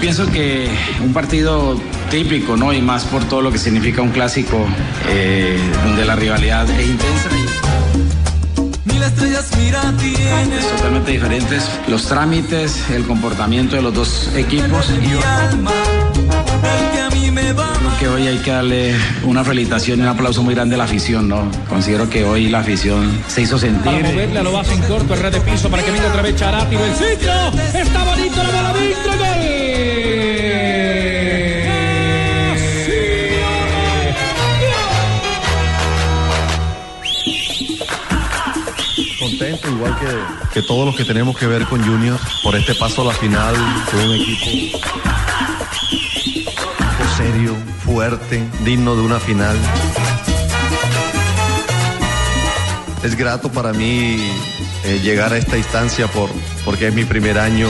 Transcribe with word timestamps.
Yo 0.00 0.02
pienso 0.02 0.32
que 0.32 0.66
un 1.04 1.12
partido 1.12 1.78
típico, 2.10 2.56
¿no? 2.56 2.72
Y 2.72 2.80
más 2.80 3.04
por 3.04 3.22
todo 3.24 3.42
lo 3.42 3.52
que 3.52 3.58
significa 3.58 4.00
un 4.00 4.10
clásico, 4.10 4.66
eh, 5.10 5.58
donde 5.84 6.06
la 6.06 6.16
rivalidad 6.16 6.68
es 6.70 6.88
intensa. 6.88 7.28
Mil 8.86 9.02
estrellas 9.02 9.50
mira 9.58 9.82
tienes. 9.98 10.68
Totalmente 10.76 11.10
diferentes 11.12 11.68
los 11.86 12.06
trámites, 12.06 12.88
el 12.90 13.04
comportamiento 13.04 13.76
de 13.76 13.82
los 13.82 13.92
dos 13.92 14.32
equipos. 14.34 14.88
Va 14.90 15.70
Creo 17.98 17.98
que 17.98 18.08
hoy 18.08 18.26
hay 18.28 18.38
que 18.38 18.50
darle 18.50 18.96
una 19.24 19.44
felicitación 19.44 19.98
y 19.98 20.02
un 20.02 20.08
aplauso 20.08 20.42
muy 20.42 20.54
grande 20.54 20.76
a 20.76 20.78
la 20.78 20.84
afición, 20.84 21.28
¿no? 21.28 21.50
Considero 21.68 22.08
que 22.08 22.24
hoy 22.24 22.48
la 22.48 22.60
afición 22.60 23.10
se 23.28 23.42
hizo 23.42 23.58
sentir. 23.58 23.84
Para 23.84 24.08
moverla 24.08 24.42
lo 24.42 24.58
hace 24.58 24.74
en 24.74 24.82
corto, 24.82 25.14
el 25.14 25.20
red 25.20 25.32
de 25.32 25.40
piso 25.40 25.68
para 25.68 25.82
que 25.82 25.90
venga 25.90 26.08
otra 26.08 26.22
vez 26.22 26.36
Charati, 26.36 26.76
el 26.76 26.94
sitio. 26.94 27.32
Está 27.74 28.04
bonito 28.04 28.36
la 28.42 28.50
bola 28.50 28.72
dentro, 28.72 29.39
igual 39.68 39.96
que, 39.98 40.60
que 40.60 40.62
todos 40.66 40.86
los 40.86 40.96
que 40.96 41.04
tenemos 41.04 41.36
que 41.36 41.46
ver 41.46 41.64
con 41.66 41.82
Junior, 41.84 42.18
por 42.42 42.56
este 42.56 42.74
paso 42.74 43.02
a 43.02 43.06
la 43.06 43.14
final 43.14 43.54
de 43.54 44.06
un 44.06 44.14
equipo 44.14 44.78
serio, 47.16 47.54
fuerte, 47.84 48.42
digno 48.64 48.96
de 48.96 49.02
una 49.02 49.20
final. 49.20 49.56
Es 53.02 53.14
grato 53.14 53.50
para 53.50 53.72
mí 53.72 54.16
eh, 54.84 55.00
llegar 55.02 55.32
a 55.34 55.36
esta 55.36 55.58
instancia 55.58 56.06
por, 56.06 56.30
porque 56.64 56.88
es 56.88 56.94
mi 56.94 57.04
primer 57.04 57.38
año 57.38 57.68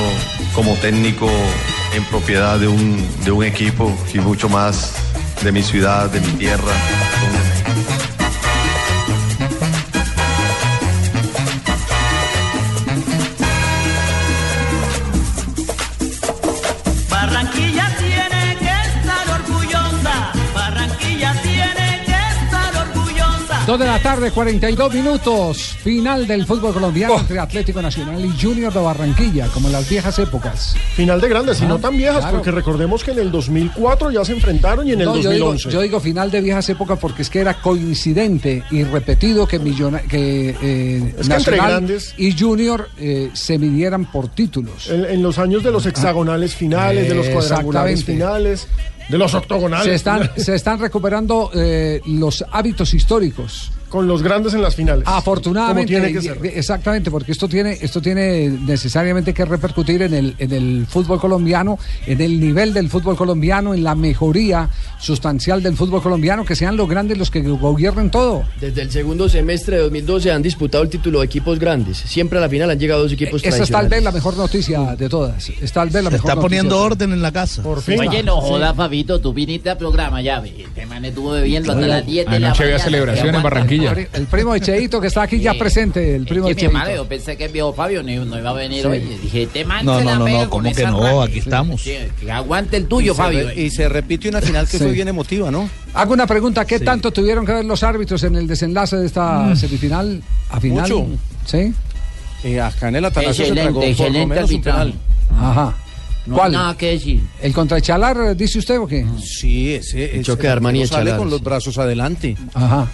como 0.54 0.74
técnico 0.74 1.28
en 1.94 2.04
propiedad 2.04 2.58
de 2.58 2.68
un, 2.68 3.08
de 3.24 3.32
un 3.32 3.44
equipo 3.44 3.92
y 4.14 4.18
mucho 4.18 4.48
más 4.48 4.92
de 5.42 5.50
mi 5.50 5.62
ciudad, 5.62 6.08
de 6.10 6.20
mi 6.20 6.32
tierra. 6.34 6.72
2 23.70 23.78
de 23.78 23.86
la 23.86 24.02
tarde, 24.02 24.32
42 24.32 24.94
minutos. 24.94 25.76
Final 25.84 26.26
del 26.26 26.44
fútbol 26.44 26.74
colombiano 26.74 27.14
oh. 27.14 27.20
entre 27.20 27.38
Atlético 27.38 27.80
Nacional 27.80 28.24
y 28.24 28.42
Junior 28.42 28.72
de 28.72 28.80
Barranquilla, 28.80 29.46
como 29.46 29.68
en 29.68 29.74
las 29.74 29.88
viejas 29.88 30.18
épocas. 30.18 30.74
Final 30.96 31.20
de 31.20 31.28
grandes, 31.28 31.60
y 31.60 31.66
no 31.66 31.78
tan 31.78 31.96
viejas, 31.96 32.24
porque 32.32 32.50
recordemos 32.50 33.04
que 33.04 33.12
en 33.12 33.20
el 33.20 33.30
2004 33.30 34.10
ya 34.10 34.24
se 34.24 34.32
enfrentaron 34.32 34.88
y 34.88 34.92
en 34.94 35.02
el 35.02 35.06
2011. 35.06 35.22
Yo 35.22 35.30
digo, 35.30 35.54
yo 35.54 35.80
digo, 35.82 36.00
final 36.00 36.32
de 36.32 36.40
viejas 36.40 36.68
épocas 36.68 36.98
porque 36.98 37.22
es 37.22 37.30
que 37.30 37.38
era 37.38 37.62
coincidente 37.62 38.64
y 38.72 38.82
repetido 38.82 39.46
que, 39.46 39.60
millona, 39.60 40.00
que, 40.00 40.56
eh, 40.60 41.14
grandes, 41.46 42.14
y 42.18 42.36
Junior 42.36 42.88
eh, 42.98 43.30
se 43.34 43.56
midieran 43.56 44.10
por 44.10 44.26
títulos. 44.34 44.90
En, 44.90 45.22
los 45.22 45.38
años 45.38 45.62
de 45.62 45.70
los 45.70 45.86
ah. 45.86 45.90
hexagonales 45.90 46.56
finales, 46.56 47.08
de 47.08 47.14
los 47.14 47.28
cuadrangulares 47.28 48.04
finales 48.04 48.66
de 49.10 49.18
los 49.18 49.34
octogonales. 49.34 49.86
Se 49.86 49.94
están, 49.94 50.30
se 50.36 50.54
están 50.54 50.78
recuperando 50.78 51.50
eh, 51.54 52.00
los 52.06 52.44
hábitos 52.50 52.94
históricos. 52.94 53.72
Con 53.90 54.06
los 54.06 54.22
grandes 54.22 54.54
en 54.54 54.62
las 54.62 54.74
finales. 54.74 55.04
Afortunadamente, 55.06 55.92
Como 55.92 56.06
tiene 56.06 56.18
que 56.18 56.22
ser. 56.26 56.56
exactamente, 56.56 57.10
porque 57.10 57.32
esto 57.32 57.48
tiene, 57.48 57.76
esto 57.80 58.00
tiene 58.00 58.48
necesariamente 58.48 59.34
que 59.34 59.44
repercutir 59.44 60.00
en 60.02 60.14
el, 60.14 60.34
en 60.38 60.52
el 60.52 60.86
fútbol 60.88 61.20
colombiano, 61.20 61.78
en 62.06 62.20
el 62.20 62.40
nivel 62.40 62.72
del 62.72 62.88
fútbol 62.88 63.16
colombiano, 63.16 63.74
en 63.74 63.84
la 63.84 63.94
mejoría 63.94 64.70
sustancial 64.98 65.62
del 65.62 65.76
fútbol 65.76 66.02
colombiano, 66.02 66.44
que 66.44 66.54
sean 66.54 66.76
los 66.76 66.88
grandes 66.88 67.18
los 67.18 67.30
que 67.30 67.40
gobiernen 67.42 68.10
todo. 68.10 68.44
Desde 68.60 68.82
el 68.82 68.90
segundo 68.90 69.28
semestre 69.28 69.76
de 69.76 69.82
2012 69.82 70.30
han 70.32 70.42
disputado 70.42 70.84
el 70.84 70.90
título 70.90 71.20
de 71.20 71.26
equipos 71.26 71.58
grandes. 71.58 71.98
Siempre 71.98 72.38
a 72.38 72.40
la 72.42 72.48
final 72.48 72.70
han 72.70 72.78
llegado 72.78 73.02
dos 73.02 73.12
equipos 73.12 73.42
Esa 73.44 73.62
es 73.62 73.70
tal 73.70 73.88
vez 73.88 74.02
la 74.02 74.12
mejor 74.12 74.36
noticia 74.36 74.94
de 74.96 75.08
todas. 75.08 75.48
Es 75.48 75.72
tal 75.72 75.90
vez 75.90 76.04
la 76.04 76.10
Se 76.10 76.16
mejor 76.16 76.30
está 76.30 76.40
poniendo 76.40 76.76
noticia. 76.76 76.86
orden 76.86 77.12
en 77.12 77.22
la 77.22 77.32
casa. 77.32 77.62
Por 77.62 77.82
fin. 77.82 77.98
Oye, 78.00 78.22
no 78.22 78.40
joda, 78.40 78.72
Fabito, 78.74 79.20
tú 79.20 79.32
viniste 79.32 79.70
al 79.70 79.78
programa 79.78 80.22
ya, 80.22 80.40
ve. 80.40 80.54
Este 80.62 80.86
man 80.86 81.04
estuvo 81.04 81.32
bebiendo 81.32 81.72
hasta 81.72 81.86
las 81.86 82.06
10 82.06 82.26
de 82.26 82.30
la 82.40 82.46
anoche 82.48 82.62
había 82.62 82.74
mañana. 82.76 82.84
celebración 82.84 83.34
en. 83.34 83.42
Barranquilla. 83.42 83.79
El 83.88 83.94
pri- 83.94 84.08
El 84.12 84.26
primo 84.26 84.52
de 84.52 84.60
Cheito 84.60 85.00
que 85.00 85.06
está 85.08 85.22
aquí 85.22 85.40
ya 85.40 85.54
presente, 85.54 86.14
el 86.16 86.26
primo 86.26 86.46
de 86.46 86.52
Es 86.52 86.56
que, 86.58 86.68
madre, 86.68 86.88
Cheito. 86.90 87.02
yo 87.04 87.08
pensé 87.08 87.36
que 87.36 87.44
el 87.46 87.52
viejo 87.52 87.72
Fabio 87.72 88.02
no, 88.02 88.24
no 88.24 88.38
iba 88.38 88.50
a 88.50 88.52
venir 88.52 88.82
Sí. 88.82 88.86
hoy. 88.88 88.98
Dije, 89.22 89.42
este 89.44 89.64
man 89.64 89.84
No, 89.84 90.00
no, 90.00 90.18
no, 90.18 90.28
no, 90.28 90.50
¿cómo 90.50 90.72
que 90.72 90.84
no? 90.86 91.22
Aquí 91.22 91.38
estamos. 91.40 91.82
Sí, 91.82 91.94
que 92.20 92.30
aguante 92.30 92.76
el 92.76 92.86
tuyo, 92.86 93.14
Fabio. 93.14 93.52
Y 93.52 93.70
se 93.70 93.88
repite 93.88 94.28
una 94.28 94.40
final 94.40 94.66
que 94.68 94.78
Sí. 94.78 94.84
fue 94.84 94.92
bien 94.92 95.08
emotiva, 95.08 95.50
¿no? 95.50 95.68
Hago 95.94 96.12
una 96.12 96.26
pregunta, 96.26 96.64
¿qué 96.64 96.78
tanto 96.80 97.10
tuvieron 97.12 97.44
que 97.44 97.52
ver 97.52 97.64
los 97.64 97.82
árbitros 97.82 98.22
en 98.24 98.36
el 98.36 98.46
desenlace 98.46 98.96
de 98.96 99.06
esta 99.06 99.54
semifinal 99.56 100.22
a 100.50 100.60
final? 100.60 100.82
Mucho. 100.90 101.06
¿Sí? 101.46 101.72
Eh, 102.44 102.60
acá 102.60 102.88
en 102.88 102.96
el 102.96 103.04
Atanasio 103.04 103.44
se 103.46 103.52
tragó 103.52 103.68
Excelente, 103.68 103.74
por 103.74 103.82
lo 103.84 103.90
excelente 103.90 104.26
menos 104.26 104.50
un 104.50 104.56
arbitraje. 104.56 104.78
penal. 104.92 104.94
Ajá. 105.50 105.74
No 106.26 106.36
¿Cuál? 106.36 106.50
hay 106.54 106.56
nada 106.60 106.76
que 106.76 106.86
decir. 106.92 107.20
¿El 107.42 107.52
contra 107.52 107.78
Echalar, 107.78 108.36
dice 108.36 108.58
usted 108.58 108.78
o 108.78 108.86
qué? 108.86 109.04
Sí, 109.22 109.74
ese, 109.74 110.04
ese 110.04 110.22
choque 110.22 110.42
de 110.44 110.48
Armani 110.50 110.82
y 110.82 110.86
sale 110.86 111.02
Echalar, 111.02 111.18
con 111.18 111.30
los 111.30 111.42
brazos 111.42 111.76
adelante. 111.78 112.36
Ajá. 112.54 112.86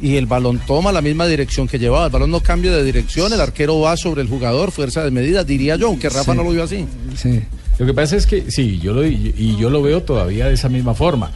Y 0.00 0.16
el 0.16 0.26
balón 0.26 0.60
toma 0.66 0.92
la 0.92 1.00
misma 1.02 1.26
dirección 1.26 1.66
que 1.66 1.78
llevaba. 1.78 2.06
El 2.06 2.12
balón 2.12 2.30
no 2.30 2.40
cambia 2.40 2.70
de 2.72 2.84
dirección, 2.84 3.32
el 3.32 3.40
arquero 3.40 3.80
va 3.80 3.96
sobre 3.96 4.22
el 4.22 4.28
jugador, 4.28 4.70
fuerza 4.70 5.04
de 5.04 5.10
medida, 5.10 5.44
diría 5.44 5.76
yo, 5.76 5.88
aunque 5.88 6.08
Rafa 6.08 6.32
Sí. 6.32 6.36
no 6.38 6.44
lo 6.44 6.50
vio 6.50 6.62
así. 6.62 6.86
Sí. 7.16 7.40
Lo 7.78 7.86
que 7.86 7.94
pasa 7.94 8.16
es 8.16 8.26
que 8.26 8.50
sí, 8.50 8.78
yo 8.78 8.92
lo 8.92 9.06
y 9.06 9.56
yo 9.58 9.70
lo 9.70 9.82
veo 9.82 10.02
todavía 10.02 10.46
de 10.46 10.54
esa 10.54 10.68
misma 10.68 10.94
forma. 10.94 11.30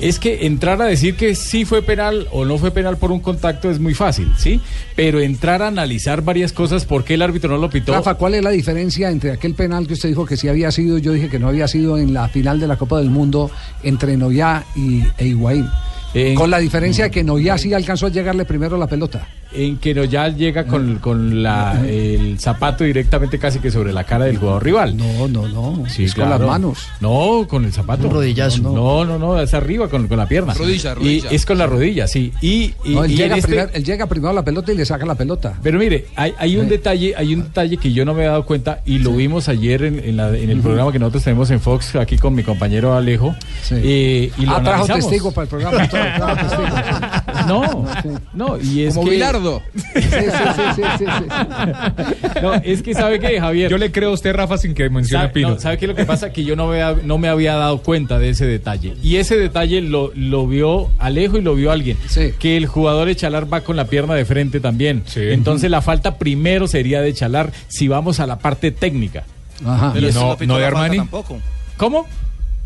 Es 0.00 0.18
que 0.18 0.46
entrar 0.46 0.82
a 0.82 0.86
decir 0.86 1.14
que 1.14 1.34
sí 1.36 1.64
fue 1.64 1.82
penal 1.82 2.26
o 2.32 2.44
no 2.44 2.58
fue 2.58 2.72
penal 2.72 2.96
por 2.96 3.12
un 3.12 3.20
contacto 3.20 3.70
es 3.70 3.78
muy 3.78 3.94
fácil, 3.94 4.32
¿sí? 4.36 4.60
Pero 4.96 5.20
entrar 5.20 5.62
a 5.62 5.68
analizar 5.68 6.22
varias 6.22 6.52
cosas, 6.52 6.84
por 6.84 7.04
qué 7.04 7.14
el 7.14 7.22
árbitro 7.22 7.50
no 7.50 7.58
lo 7.58 7.70
pitó. 7.70 7.92
Rafa, 7.92 8.14
¿cuál 8.14 8.34
es 8.34 8.42
la 8.42 8.50
diferencia 8.50 9.10
entre 9.10 9.30
aquel 9.30 9.54
penal 9.54 9.86
que 9.86 9.92
usted 9.92 10.08
dijo 10.08 10.26
que 10.26 10.36
sí 10.36 10.48
había 10.48 10.72
sido, 10.72 10.98
yo 10.98 11.12
dije 11.12 11.28
que 11.28 11.38
no 11.38 11.48
había 11.48 11.68
sido 11.68 11.98
en 11.98 12.12
la 12.12 12.28
final 12.28 12.58
de 12.58 12.66
la 12.66 12.76
Copa 12.76 12.98
del 12.98 13.10
Mundo 13.10 13.48
entre 13.84 14.16
Noyá 14.16 14.64
y, 14.74 15.02
e 15.18 15.26
Higuaín? 15.28 15.68
En- 16.14 16.34
Con 16.34 16.50
la 16.50 16.58
diferencia 16.58 17.08
que 17.10 17.22
Noyá 17.22 17.56
sí 17.58 17.72
alcanzó 17.72 18.06
a 18.06 18.10
llegarle 18.10 18.44
primero 18.44 18.76
la 18.76 18.86
pelota. 18.86 19.28
En 19.52 19.78
que 19.78 19.94
no 19.94 20.04
ya 20.04 20.28
llega 20.28 20.64
con, 20.66 20.96
con 20.98 21.42
la, 21.42 21.80
el 21.86 22.38
zapato 22.38 22.84
directamente 22.84 23.38
casi 23.38 23.58
que 23.58 23.70
sobre 23.70 23.92
la 23.92 24.04
cara 24.04 24.26
del 24.26 24.38
jugador 24.38 24.64
rival. 24.64 24.96
No, 24.96 25.28
no, 25.28 25.48
no. 25.48 25.84
Sí, 25.88 26.04
es 26.04 26.14
con 26.14 26.28
las 26.30 26.40
manos. 26.40 26.86
No, 27.00 27.46
con 27.48 27.64
el 27.64 27.72
zapato. 27.72 28.06
Un 28.08 28.14
rodillazo. 28.14 28.62
No, 28.62 29.04
no, 29.04 29.18
no, 29.18 29.40
es 29.40 29.52
arriba 29.54 29.88
con, 29.88 30.06
con 30.08 30.18
la 30.18 30.26
pierna. 30.26 30.54
Rodilla, 30.54 30.94
rodilla. 30.94 31.28
Y 31.32 31.34
es 31.34 31.46
con 31.46 31.58
la 31.58 31.66
rodilla, 31.66 32.06
sí. 32.06 32.32
Y, 32.40 32.74
y- 32.84 32.94
No, 32.94 33.04
él, 33.04 33.10
y 33.12 33.16
llega 33.16 33.36
este- 33.36 33.48
primer- 33.48 33.70
él 33.74 33.84
llega 33.84 34.06
primero 34.06 34.30
a 34.30 34.34
la 34.34 34.44
pelota 34.44 34.72
y 34.72 34.76
le 34.76 34.84
saca 34.84 35.04
la 35.06 35.14
pelota. 35.14 35.54
Pero 35.62 35.78
mire, 35.78 36.06
hay, 36.16 36.32
hay 36.38 36.56
un 36.56 36.68
detalle, 36.68 37.14
hay 37.16 37.34
un 37.34 37.42
detalle 37.44 37.76
que 37.76 37.92
yo 37.92 38.04
no 38.04 38.14
me 38.14 38.22
he 38.22 38.26
dado 38.26 38.44
cuenta 38.44 38.80
y 38.86 38.98
lo 38.98 39.12
vimos 39.12 39.48
ayer 39.48 39.82
en, 39.84 39.98
en 39.98 40.16
la- 40.16 40.36
en 40.36 40.50
el 40.50 40.60
programa 40.60 40.92
que 40.92 40.98
nosotros 40.98 41.24
tenemos 41.24 41.50
en 41.50 41.60
Fox 41.60 41.96
aquí 41.96 42.16
con 42.18 42.34
mi 42.34 42.42
compañero 42.42 42.94
Alejo. 42.94 43.34
Sí. 43.62 43.74
eh, 43.82 44.32
y 44.38 44.46
lo 44.46 44.52
ah, 44.52 44.62
trajo 44.62 44.84
analizamos. 44.84 45.06
testigo 45.06 45.32
para 45.32 45.42
el 45.44 45.48
programa. 45.48 45.88
trajo 45.88 46.36
testigo. 46.36 47.10
No, 47.50 47.84
no, 48.34 48.58
y 48.60 48.84
es 48.84 48.94
Como 48.94 49.06
que... 49.06 49.12
Bilardo. 49.14 49.62
Sí, 49.94 50.00
sí, 50.02 50.08
sí, 50.56 50.62
sí, 50.76 50.82
sí, 50.98 51.04
sí. 51.04 52.40
No, 52.42 52.54
es 52.54 52.82
que 52.82 52.94
sabe 52.94 53.18
que 53.20 53.40
Javier. 53.40 53.70
Yo 53.70 53.78
le 53.78 53.90
creo 53.92 54.10
a 54.10 54.12
usted, 54.12 54.32
Rafa, 54.34 54.56
sin 54.58 54.74
que 54.74 54.88
mencione 54.88 55.24
a 55.24 55.26
¿Sabe, 55.28 55.32
Pino. 55.34 55.48
no, 55.50 55.60
¿sabe 55.60 55.78
qué 55.78 55.84
es 55.84 55.88
lo 55.88 55.94
que 55.94 56.04
pasa? 56.04 56.32
Que 56.32 56.44
yo 56.44 56.56
no, 56.56 56.68
vea- 56.68 56.96
no 57.02 57.18
me 57.18 57.28
había 57.28 57.54
dado 57.56 57.78
cuenta 57.82 58.18
de 58.18 58.30
ese 58.30 58.46
detalle. 58.46 58.94
Y 59.02 59.16
ese 59.16 59.36
detalle 59.36 59.80
lo, 59.80 60.12
lo 60.14 60.46
vio 60.46 60.90
Alejo 60.98 61.38
y 61.38 61.42
lo 61.42 61.54
vio 61.54 61.70
alguien. 61.72 61.96
Que 62.38 62.56
el 62.56 62.66
jugador 62.66 63.08
Echalar 63.08 63.52
va 63.52 63.60
con 63.62 63.76
la 63.76 63.86
pierna 63.86 64.14
de 64.14 64.24
frente 64.24 64.60
también. 64.60 65.02
Entonces 65.16 65.70
la 65.70 65.82
falta 65.82 66.16
primero 66.18 66.66
sería 66.68 67.00
de 67.00 67.08
Echalar 67.10 67.52
si 67.68 67.88
vamos 67.88 68.20
a 68.20 68.26
la 68.26 68.38
parte 68.38 68.70
técnica. 68.70 69.24
Ajá. 69.64 69.90
Pero 69.92 70.10
no- 70.12 70.36
no 70.46 70.58
de 70.58 70.64
Armani. 70.66 70.96
Tampoco. 70.98 71.38
¿Cómo? 71.76 72.06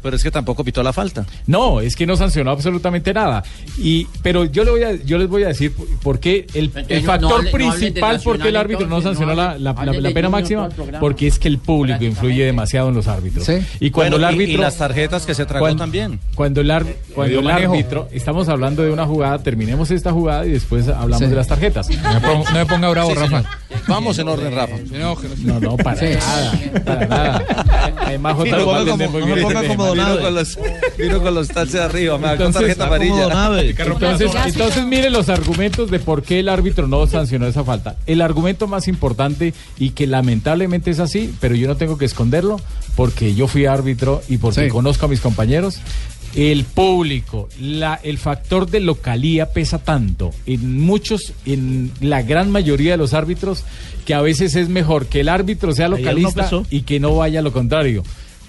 Pero 0.04 0.16
es 0.16 0.22
que 0.22 0.30
tampoco 0.30 0.62
pitó 0.62 0.82
la 0.82 0.92
falta. 0.92 1.24
No, 1.46 1.80
es 1.80 1.96
que 1.96 2.06
no 2.06 2.14
sancionó 2.14 2.50
absolutamente 2.50 3.14
nada. 3.14 3.42
Y, 3.78 4.06
pero 4.22 4.44
yo, 4.44 4.62
le 4.62 4.70
voy 4.70 4.82
a, 4.82 4.92
yo 5.02 5.16
les 5.16 5.28
voy 5.28 5.44
a 5.44 5.48
decir 5.48 5.72
por- 6.02 6.20
qué 6.20 6.46
el, 6.52 6.70
el 6.88 7.02
factor 7.02 7.30
no 7.30 7.38
hable- 7.38 7.44
no 7.46 7.50
principal 7.52 8.20
por 8.20 8.38
qué 8.38 8.48
el 8.48 8.56
árbitro 8.56 8.86
no 8.86 9.00
sancionó 9.00 9.34
no 9.34 9.42
la, 9.58 9.74
hable- 9.74 10.00
la- 10.02 10.10
pena 10.10 10.28
máxima, 10.28 10.68
porque 11.00 11.26
es 11.26 11.38
que 11.38 11.48
el 11.48 11.56
público 11.56 12.04
influye 12.04 12.44
demasiado 12.44 12.90
en 12.90 12.94
los 12.96 13.08
árbitros. 13.08 13.48
Y 13.80 13.90
cuando 13.90 14.18
Bueno, 14.18 14.28
el 14.28 14.34
y- 14.34 14.34
árbitro. 14.36 14.54
y 14.54 14.56
las 14.62 14.76
tarjetas 14.76 15.24
que 15.24 15.34
se 15.34 15.46
tragó 15.46 15.64
cuando- 15.64 15.82
también. 15.82 16.20
Cuando 16.34 16.60
el, 16.60 16.70
ar- 16.70 16.84
cuando 17.14 17.40
el 17.40 17.50
árbitro, 17.50 18.08
estamos 18.12 18.48
hablando 18.50 18.82
de 18.82 18.90
una 18.90 19.06
jugada, 19.06 19.38
terminemos 19.42 19.90
esta 19.90 20.12
jugada 20.12 20.44
y 20.44 20.50
después 20.50 20.86
hablamos 20.88 21.20
Sí. 21.20 21.26
de 21.26 21.34
las 21.34 21.48
tarjetas. 21.48 21.88
No 21.88 22.12
me 22.12 22.20
ponga, 22.20 22.50
no 22.52 22.58
me 22.58 22.66
ponga 22.66 22.90
bravo, 22.90 23.10
Sí, 23.10 23.16
Rafa. 23.16 23.42
Vamos 23.88 24.18
en 24.18 24.28
orden, 24.28 24.54
Rafa. 24.54 24.76
No, 24.92 25.60
no, 25.60 25.76
para 25.78 25.96
Sí. 25.98 26.06
nada. 26.14 26.84
Para 26.84 27.06
nada. 27.06 27.44
Además, 28.06 28.34
Jota 28.34 28.56
No 28.58 28.66
muy 28.66 28.84
bien. 28.84 29.93
Vino 29.94 30.20
con 30.20 30.34
los- 30.34 30.58
Vino 30.98 31.22
con 31.22 31.34
los 31.34 31.48
taches 31.48 31.74
arriba, 31.76 32.18
me 32.18 32.32
Entonces, 32.32 32.60
tarjeta 32.60 32.86
amarilla. 32.86 33.26
Entonces, 34.04 34.30
entonces 34.46 34.84
mire 34.86 35.10
los 35.10 35.28
argumentos 35.28 35.90
de 35.90 35.98
por 35.98 36.22
qué 36.22 36.40
el 36.40 36.48
árbitro 36.48 36.86
no 36.88 37.06
sancionó 37.06 37.46
esa 37.46 37.64
falta. 37.64 37.96
El 38.06 38.20
argumento 38.20 38.66
más 38.66 38.88
importante 38.88 39.54
y 39.78 39.90
que 39.90 40.06
lamentablemente 40.06 40.90
es 40.90 41.00
así, 41.00 41.34
pero 41.40 41.54
yo 41.54 41.66
no 41.68 41.76
tengo 41.76 41.98
que 41.98 42.04
esconderlo 42.04 42.60
porque 42.96 43.34
yo 43.34 43.48
fui 43.48 43.66
árbitro 43.66 44.22
y 44.28 44.36
porque 44.38 44.64
Sí. 44.64 44.68
conozco 44.68 45.06
a 45.06 45.08
mis 45.08 45.20
compañeros. 45.20 45.78
El 46.36 46.64
público, 46.64 47.48
la, 47.60 47.94
el 48.02 48.18
factor 48.18 48.68
de 48.68 48.80
localía 48.80 49.50
pesa 49.52 49.78
tanto 49.78 50.32
en 50.46 50.80
muchos, 50.80 51.32
en 51.46 51.92
la 52.00 52.22
gran 52.22 52.50
mayoría 52.50 52.90
de 52.92 52.96
los 52.96 53.14
árbitros, 53.14 53.62
que 54.04 54.14
a 54.14 54.20
veces 54.20 54.56
es 54.56 54.68
mejor 54.68 55.06
que 55.06 55.20
el 55.20 55.28
árbitro 55.28 55.72
sea 55.72 55.86
localista 55.88 56.42
y 56.70 56.82
que 56.82 56.98
no 56.98 57.14
vaya 57.14 57.38
a 57.38 57.42
lo 57.42 57.52
contrario. 57.52 58.02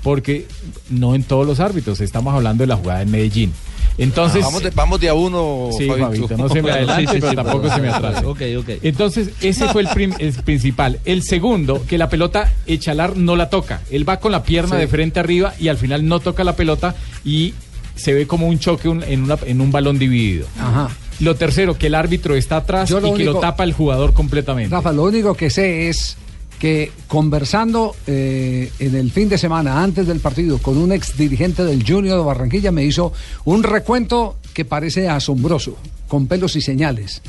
Porque 0.05 0.45
no 0.91 1.15
en 1.15 1.23
todos 1.23 1.47
los 1.47 1.59
árbitros, 1.59 1.99
estamos 1.99 2.31
hablando 2.33 2.61
de 2.63 2.67
la 2.67 2.75
jugada 2.77 3.01
en 3.01 3.09
Medellín. 3.09 3.51
Entonces, 3.97 4.43
vamos, 4.43 4.61
de, 4.61 4.69
vamos 4.69 4.99
de 4.99 5.09
a 5.09 5.13
uno, 5.15 5.69
Sí, 5.75 5.87
Fabito. 5.87 6.37
No 6.37 6.47
se 6.47 6.61
me 6.61 6.69
adelante, 6.77 7.01
Sí, 7.07 7.07
sí, 7.07 7.17
pero 7.21 7.29
sí, 7.31 7.35
tampoco 7.35 7.73
se 7.73 7.81
me 7.81 7.89
atrase. 7.89 8.25
Ok, 8.25 8.41
ok. 8.59 8.69
Entonces, 8.83 9.29
ese 9.41 9.67
fue 9.69 9.81
el, 9.81 9.87
prim- 9.87 10.13
el 10.19 10.31
principal. 10.33 10.99
El 11.05 11.23
segundo, 11.23 11.83
que 11.87 11.97
la 11.97 12.07
pelota 12.07 12.53
Echalar 12.67 13.17
no 13.17 13.35
la 13.35 13.49
toca. 13.49 13.81
Él 13.89 14.07
va 14.07 14.17
con 14.19 14.31
la 14.31 14.43
pierna 14.43 14.75
Sí. 14.75 14.81
de 14.81 14.87
frente 14.87 15.19
arriba 15.19 15.53
y 15.59 15.69
al 15.69 15.77
final 15.77 16.07
no 16.07 16.19
toca 16.19 16.43
la 16.43 16.55
pelota 16.55 16.93
y 17.23 17.55
se 17.95 18.13
ve 18.13 18.27
como 18.27 18.47
un 18.47 18.59
choque 18.59 18.87
un- 18.89 19.01
en, 19.03 19.23
una- 19.23 19.39
en 19.43 19.59
un 19.59 19.71
balón 19.71 19.97
dividido. 19.97 20.45
Ajá. 20.59 20.89
Lo 21.21 21.35
tercero, 21.35 21.77
que 21.77 21.87
el 21.87 21.95
árbitro 21.95 22.35
está 22.35 22.57
atrás 22.57 22.91
y 22.91 23.13
que 23.13 23.23
lo 23.23 23.39
tapa 23.39 23.63
el 23.63 23.73
jugador 23.73 24.13
completamente. 24.13 24.75
Rafa, 24.75 24.91
lo 24.91 25.03
único 25.03 25.33
que 25.33 25.49
sé 25.49 25.87
es 25.89 26.17
que 26.65 26.91
conversando 27.07 27.95
eh, 28.07 28.71
en 28.79 28.95
el 28.95 29.11
fin 29.11 29.29
de 29.29 29.37
semana 29.37 29.83
antes 29.83 30.07
del 30.07 30.19
partido 30.19 30.57
con 30.57 30.79
un 30.79 30.91
ex 30.93 31.15
dirigente 31.15 31.63
del 31.63 31.85
Junior 31.87 32.17
de 32.17 32.25
Barranquilla 32.25 32.71
me 32.71 32.83
hizo 32.83 33.13
un 33.43 33.61
recuento 33.61 34.37
que 34.51 34.65
parece 34.65 35.07
asombroso, 35.07 35.77
con 36.07 36.25
pelos 36.25 36.55
y 36.55 36.61
señales, 36.61 37.21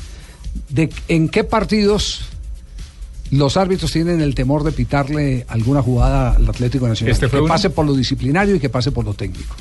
de 0.69 0.89
en 1.07 1.29
qué 1.29 1.43
partidos 1.43 2.21
los 3.29 3.57
árbitros 3.57 3.91
tienen 3.91 4.21
el 4.21 4.33
temor 4.33 4.63
de 4.63 4.71
pitarle 4.71 5.45
alguna 5.49 5.83
jugada 5.83 6.31
al 6.31 6.49
Atlético 6.49 6.87
Nacional, 6.87 7.11
Este 7.13 7.29
que 7.29 7.37
uno. 7.37 7.47
pase 7.47 7.69
por 7.69 7.85
lo 7.85 7.93
disciplinario 7.93 8.55
y 8.55 8.59
que 8.59 8.69
pase 8.69 8.91
por 8.91 9.05
lo 9.05 9.13
técnico. 9.13 9.55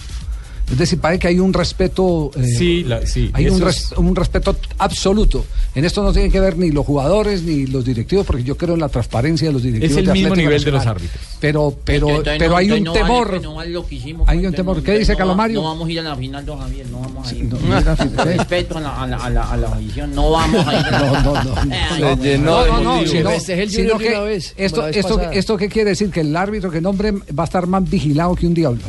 Es 0.70 0.78
decir, 0.78 0.98
parece 1.00 1.20
que 1.20 1.28
hay 1.28 1.38
un 1.38 1.52
respeto, 1.52 2.32
eh, 2.36 2.44
Sí, 2.44 2.82
la- 2.82 3.06
sí, 3.06 3.30
hay 3.32 3.48
un, 3.48 3.60
res- 3.60 3.92
respeto 4.14 4.56
absoluto. 4.78 5.44
En 5.76 5.84
esto 5.84 6.02
no 6.02 6.12
tienen 6.12 6.32
que 6.32 6.40
ver 6.40 6.58
ni 6.58 6.70
los 6.72 6.84
jugadores 6.84 7.42
ni 7.42 7.66
los 7.66 7.84
directivos, 7.84 8.26
porque 8.26 8.42
yo 8.42 8.56
creo 8.56 8.74
en 8.74 8.80
la 8.80 8.88
transparencia 8.88 9.46
de 9.46 9.52
los 9.52 9.62
directivos. 9.62 9.92
Es 9.92 9.98
el 9.98 10.06
de 10.06 10.12
mismo 10.12 10.28
Atlético 10.32 10.48
nivel 10.50 10.64
de 10.64 10.70
los 10.72 10.86
árbitros. 10.86 11.20
Pero, 11.38 11.78
pero, 11.84 12.08
Entonces, 12.08 12.34
pero 12.38 12.50
no- 12.50 12.56
hay 12.56 12.70
un 12.72 12.82
no 12.84 12.92
temor. 12.92 13.28
pues, 13.30 13.42
no 13.42 13.54
vale 13.54 13.70
lo 13.70 13.86
que 13.86 13.94
hicimos, 13.94 14.28
Hay 14.28 14.38
pues, 14.38 14.48
un 14.48 14.54
temor. 14.56 14.76
no- 14.78 14.82
¿Qué 14.82 14.98
dice 14.98 15.12
va- 15.12 15.18
Calomario? 15.18 15.60
No 15.60 15.68
vamos 15.68 15.88
a 15.88 15.92
ir 15.92 16.00
a 16.00 16.02
la 16.02 16.16
final, 16.16 16.44
don 16.46 16.58
Javier, 16.58 16.86
no 16.88 16.98
vamos 17.00 17.28
a 17.28 17.34
ir. 17.34 17.44
no, 17.44 17.58
no, 17.60 17.80
no, 17.80 18.24
Respeto 18.24 18.78
a 18.78 18.80
la, 18.80 19.02
a 19.02 19.06
la, 19.06 19.16
a 19.18 19.30
la, 19.30 19.42
a 19.52 19.56
la 19.56 19.68
afición, 19.68 20.14
no 20.14 20.30
vamos 20.32 20.66
a 20.66 20.74
ir. 20.80 20.86
No, 20.90 21.22
no, 21.22 21.44
no. 21.44 21.54
Ay, 21.60 22.38
No, 22.40 22.66
no, 22.66 22.80
no, 22.80 23.06
sino, 23.06 23.30
el 23.30 23.70
sino 23.70 23.98
que 23.98 24.08
una 24.08 24.20
vez, 24.20 24.52
como 24.52 24.64
esto, 24.66 24.86
esto, 24.88 25.14
pasada. 25.16 25.32
esto 25.34 25.56
qué 25.56 25.68
quiere 25.68 25.90
decir 25.90 26.10
que 26.10 26.20
el 26.22 26.34
árbitro 26.34 26.70
que 26.70 26.80
nombre 26.80 27.12
va 27.12 27.42
a 27.42 27.44
estar 27.44 27.66
más 27.68 27.88
vigilado 27.88 28.34
que 28.34 28.46
un 28.46 28.54
diablo. 28.54 28.82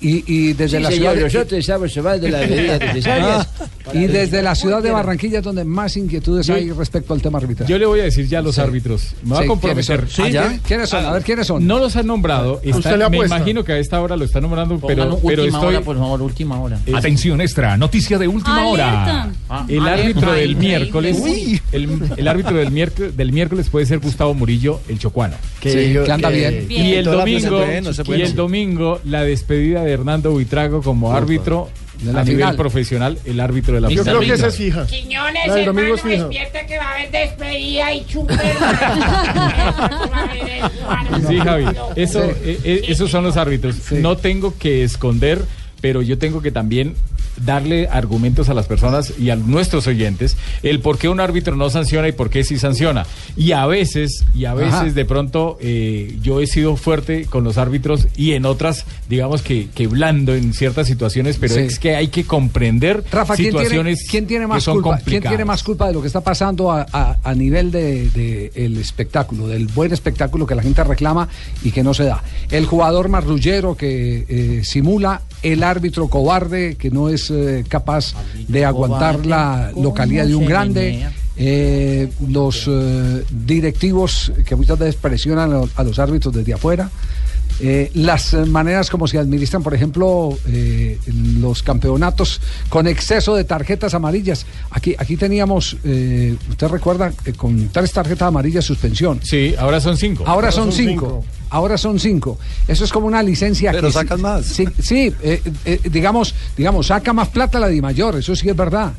Y, 0.00 0.24
y 0.26 0.52
desde 0.52 0.76
Sí, 0.78 0.82
la 0.82 0.88
señor, 0.90 0.92
ciudad 1.00 1.14
de- 1.14 1.20
nosotros 1.22 1.52
estamos 1.60 1.94
llevando 1.94 2.28
las 2.28 2.50
medidas 2.50 2.80
necesarias. 2.94 3.46
para 3.84 3.98
y 4.00 4.06
desde 4.06 4.42
la 4.42 4.54
ciudad 4.54 4.82
de 4.82 4.90
Barranquilla 4.90 5.40
donde 5.40 5.64
más 5.64 5.96
inquietudes 5.96 6.46
Yo- 6.46 6.54
hay 6.54 6.70
respecto 6.72 7.14
al 7.14 7.22
tema 7.22 7.38
arbitral. 7.38 7.68
Yo 7.68 7.78
le 7.78 7.86
voy 7.86 8.00
a 8.00 8.04
decir 8.04 8.26
ya 8.28 8.38
a 8.40 8.42
los 8.42 8.56
Sí. 8.56 8.60
árbitros. 8.60 9.14
Me 9.24 9.36
Sí, 9.36 9.44
a 9.44 9.46
comprometer. 9.46 10.00
¿quiénes 10.00 10.12
son? 10.14 10.30
¿ya? 10.32 10.58
¿Quiénes 10.66 10.88
son? 10.90 11.04
A 11.06 11.12
ver, 11.12 11.22
¿quiénes 11.22 11.46
son? 11.46 11.66
No 11.66 11.78
los 11.78 11.96
han 11.96 12.06
nombrado. 12.06 12.60
está- 12.64 12.78
Usted 12.78 12.90
le 12.92 12.96
me 12.98 13.04
apuesta. 13.04 13.36
imagino 13.36 13.64
que 13.64 13.72
a 13.72 13.78
esta 13.78 14.00
hora 14.00 14.16
lo 14.16 14.24
está 14.24 14.40
nombrando, 14.40 14.78
Pongan 14.78 14.96
pero, 14.96 15.18
pero 15.24 15.42
última 15.42 15.58
estoy. 15.58 15.74
hora, 15.76 15.84
por 15.84 15.96
favor, 15.98 16.22
última 16.22 16.60
hora. 16.60 16.78
es- 16.84 16.94
Atención 16.94 17.40
extra, 17.40 17.76
noticia 17.76 18.18
de 18.18 18.28
última 18.28 18.66
hora. 18.66 19.30
Ah, 19.48 19.64
El 19.68 19.80
alerta, 19.80 20.02
árbitro 20.02 20.32
del 20.32 20.56
miércoles, 20.56 21.16
el, 21.72 21.88
el 22.16 22.28
árbitro 22.28 22.56
del 22.56 22.70
miércoles, 22.70 23.16
del 23.16 23.32
miércoles 23.32 23.68
puede 23.70 23.86
ser 23.86 23.98
Gustavo 24.00 24.34
Murillo, 24.34 24.80
el 24.88 24.98
chocuano. 24.98 25.36
Sí, 25.62 25.70
que 26.04 26.12
anda 26.12 26.28
bien. 26.30 26.66
Y 26.68 26.92
el 26.94 27.04
domingo, 27.04 27.64
y 28.08 28.20
el 28.22 28.34
domingo 28.34 29.00
la 29.04 29.22
despedida 29.22 29.83
de 29.84 29.92
Hernando 29.92 30.32
Buitrago 30.32 30.82
como 30.82 31.12
árbitro 31.12 31.68
De 32.02 32.12
la 32.12 32.20
a 32.20 32.24
nivel 32.24 32.38
final. 32.40 32.56
profesional, 32.56 33.18
el 33.24 33.40
árbitro 33.40 33.74
de 33.74 33.80
la 33.82 33.88
Yo 33.88 34.02
final. 34.02 34.16
creo 34.18 34.28
que 34.28 34.34
esa 34.34 34.46
es 34.48 34.56
fija. 34.56 34.86
Quiñones, 34.86 35.46
La 35.46 35.54
del 35.54 35.64
domingo 35.66 35.94
hermano, 35.94 35.94
es 35.94 36.02
fija. 36.02 36.28
despierta 36.28 36.66
que 36.66 36.78
va 36.78 36.84
a 36.84 36.94
haber 36.94 37.10
despedida 37.10 37.92
y 37.94 38.04
chupe. 38.06 38.34
Sí, 41.28 41.38
Javi, 41.38 41.64
eso, 41.96 42.22
eh, 42.24 42.58
eh, 42.64 42.82
esos 42.88 43.10
son 43.10 43.24
los 43.24 43.36
árbitros. 43.36 43.76
No 43.92 44.16
tengo 44.16 44.56
que 44.58 44.84
esconder, 44.84 45.42
pero 45.80 46.02
yo 46.02 46.18
tengo 46.18 46.42
que 46.42 46.50
también 46.50 46.94
darle 47.44 47.88
argumentos 47.88 48.48
a 48.48 48.54
las 48.54 48.66
personas 48.66 49.12
y 49.18 49.30
a 49.30 49.36
nuestros 49.36 49.86
oyentes 49.86 50.36
el 50.62 50.80
por 50.80 50.98
qué 50.98 51.08
un 51.08 51.20
árbitro 51.20 51.56
no 51.56 51.70
sanciona 51.70 52.08
y 52.08 52.12
por 52.12 52.30
qué 52.30 52.44
sí 52.44 52.58
sanciona. 52.58 53.06
Y 53.36 53.52
a 53.52 53.66
veces, 53.66 54.24
y 54.34 54.44
a 54.44 54.54
veces 54.54 54.74
Ajá. 54.74 54.84
de 54.84 55.04
pronto 55.04 55.56
eh, 55.60 56.16
yo 56.22 56.40
he 56.40 56.46
sido 56.46 56.76
fuerte 56.76 57.26
con 57.26 57.44
los 57.44 57.58
árbitros 57.58 58.06
y 58.16 58.32
en 58.32 58.44
otras, 58.46 58.84
digamos 59.08 59.42
que, 59.42 59.68
que 59.74 59.86
blando 59.86 60.34
en 60.34 60.52
ciertas 60.54 60.86
situaciones, 60.86 61.36
pero 61.38 61.54
Sí. 61.54 61.60
es 61.60 61.78
que 61.78 61.96
hay 61.96 62.08
que 62.08 62.24
comprender 62.24 63.04
Rafa, 63.10 63.34
¿quién 63.36 63.54
tiene, 63.56 63.94
quién 64.10 64.26
tiene 64.26 64.44
que 64.44 64.48
más 64.48 64.62
son 64.64 64.80
culpa? 64.80 64.98
¿Quién 65.04 65.22
tiene 65.22 65.44
más 65.44 65.62
culpa 65.62 65.86
de 65.88 65.92
lo 65.94 66.00
que 66.00 66.06
está 66.06 66.20
pasando 66.22 66.70
a, 66.72 66.86
a- 66.92 67.18
a 67.22 67.34
nivel 67.34 67.70
del 67.70 68.12
de, 68.12 68.52
el 68.54 68.76
espectáculo, 68.78 69.48
del 69.48 69.66
buen 69.68 69.92
espectáculo 69.92 70.46
que 70.46 70.54
la 70.54 70.62
gente 70.62 70.82
reclama 70.84 71.28
y 71.62 71.70
que 71.70 71.82
no 71.82 71.94
se 71.94 72.04
da? 72.04 72.22
El 72.50 72.66
jugador 72.66 73.08
marrullero 73.08 73.76
que 73.76 74.24
eh, 74.28 74.60
simula, 74.64 75.22
el 75.44 75.62
árbitro 75.62 76.08
cobarde 76.08 76.76
que 76.76 76.90
no 76.90 77.08
es 77.08 77.30
eh, 77.30 77.64
capaz 77.68 78.14
de 78.48 78.64
aguantar 78.64 79.24
la 79.26 79.70
¿cómo 79.72 79.84
localidad 79.84 80.26
de 80.26 80.34
un 80.34 80.46
grande. 80.46 81.06
eh, 81.36 82.10
los 82.28 82.64
eh, 82.66 83.24
directivos 83.30 84.32
que 84.46 84.56
muchas 84.56 84.78
veces 84.78 84.96
presionan 84.96 85.52
a, 85.52 85.62
a 85.76 85.84
los 85.84 85.98
árbitros 85.98 86.34
desde 86.34 86.54
afuera, 86.54 86.90
eh, 87.60 87.90
las 87.94 88.34
maneras 88.48 88.90
como 88.90 89.06
se 89.06 89.18
administran, 89.18 89.62
por 89.62 89.74
ejemplo, 89.74 90.36
eh, 90.46 90.98
los 91.38 91.62
campeonatos 91.62 92.40
con 92.68 92.86
exceso 92.86 93.34
de 93.34 93.44
tarjetas 93.44 93.94
amarillas. 93.94 94.46
Aquí, 94.70 94.94
aquí 94.98 95.16
teníamos, 95.16 95.76
eh, 95.84 96.36
usted 96.50 96.68
recuerda, 96.68 97.12
eh, 97.24 97.32
con 97.32 97.68
tres 97.68 97.92
tarjetas 97.92 98.28
amarillas 98.28 98.64
suspensión. 98.64 99.20
Sí, 99.22 99.54
ahora 99.58 99.80
son 99.80 99.96
cinco. 99.96 100.24
Ahora 100.26 100.50
son 100.50 100.72
cinco. 100.72 101.24
Ahora 101.50 101.78
son 101.78 102.00
cinco. 102.00 102.38
Eso 102.66 102.84
es 102.84 102.90
como 102.92 103.06
una 103.06 103.22
licencia 103.22 103.70
Pero 103.70 103.86
que 103.88 103.92
sacan 103.92 104.18
sí- 104.18 104.22
más. 104.22 104.44
Sí, 104.46 104.64
sí, 104.82 105.12
eh, 105.22 105.40
eh, 105.64 105.80
digamos, 105.90 106.34
digamos, 106.56 106.88
saca 106.88 107.12
más 107.12 107.28
plata 107.28 107.60
la 107.60 107.68
de 107.68 107.80
mayor, 107.80 108.16
eso 108.16 108.34
sí 108.34 108.48
es 108.48 108.56
verdad. 108.56 108.92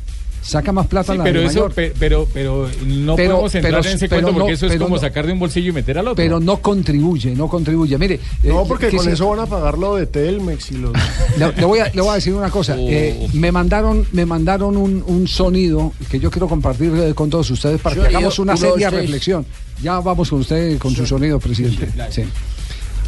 Saca 0.46 0.70
más 0.70 0.86
plata 0.86 1.12
Sí, 1.12 1.18
la 1.18 1.24
pero 1.24 1.40
de 1.40 1.46
eso, 1.46 1.54
mayor. 1.60 1.72
pe- 1.74 1.92
pero, 1.98 2.28
pero 2.32 2.68
no 2.86 3.16
Pero- 3.16 3.32
podemos 3.32 3.54
entrar 3.56 3.80
pero- 3.80 3.88
en 3.90 3.96
ese 3.96 4.08
cuento 4.08 4.32
porque 4.32 4.48
no- 4.50 4.54
eso 4.54 4.66
es 4.66 4.76
como 4.76 4.94
no- 4.94 5.00
sacar 5.00 5.26
de 5.26 5.32
un 5.32 5.38
bolsillo 5.40 5.70
y 5.70 5.72
meter 5.72 5.98
al 5.98 6.06
otro. 6.06 6.16
pero 6.16 6.38
no 6.38 6.58
contribuye, 6.58 7.34
no 7.34 7.48
contribuye. 7.48 7.98
Mire, 7.98 8.20
No, 8.44 8.62
eh, 8.62 8.64
porque 8.68 8.88
que 8.88 8.96
con 8.96 9.08
eso 9.08 9.28
van 9.28 9.40
a 9.40 9.46
pagar 9.46 9.76
lo 9.76 9.96
de 9.96 10.06
Telmex 10.06 10.70
y 10.70 10.76
los... 10.76 10.92
le, 11.38 11.52
le 11.52 11.64
voy 11.64 11.80
a, 11.80 11.90
le 11.92 12.00
voy 12.00 12.10
a 12.10 12.14
decir 12.14 12.32
una 12.32 12.50
cosa. 12.50 12.76
Eh, 12.78 13.26
me 13.32 13.50
mandaron, 13.50 14.06
me 14.12 14.24
mandaron 14.24 14.76
un, 14.76 15.02
un 15.06 15.26
sonido 15.26 15.92
que 16.10 16.20
yo 16.20 16.30
quiero 16.30 16.46
compartir 16.48 16.92
eh, 16.94 17.12
con 17.14 17.28
todos 17.28 17.50
ustedes 17.50 17.80
para 17.80 17.96
que 17.96 18.06
hagamos 18.06 18.38
una 18.38 18.56
seria 18.56 18.88
reflexión. 18.90 19.44
Ya 19.82 19.98
vamos 19.98 20.30
con 20.30 20.40
usted 20.40 20.78
con 20.78 20.94
su 20.94 21.04
sonido, 21.06 21.40
presidente. 21.40 21.88
Sí. 22.10 22.22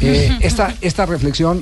Eh, 0.01 0.31
esta, 0.41 0.75
esta 0.81 1.05
reflexión 1.05 1.61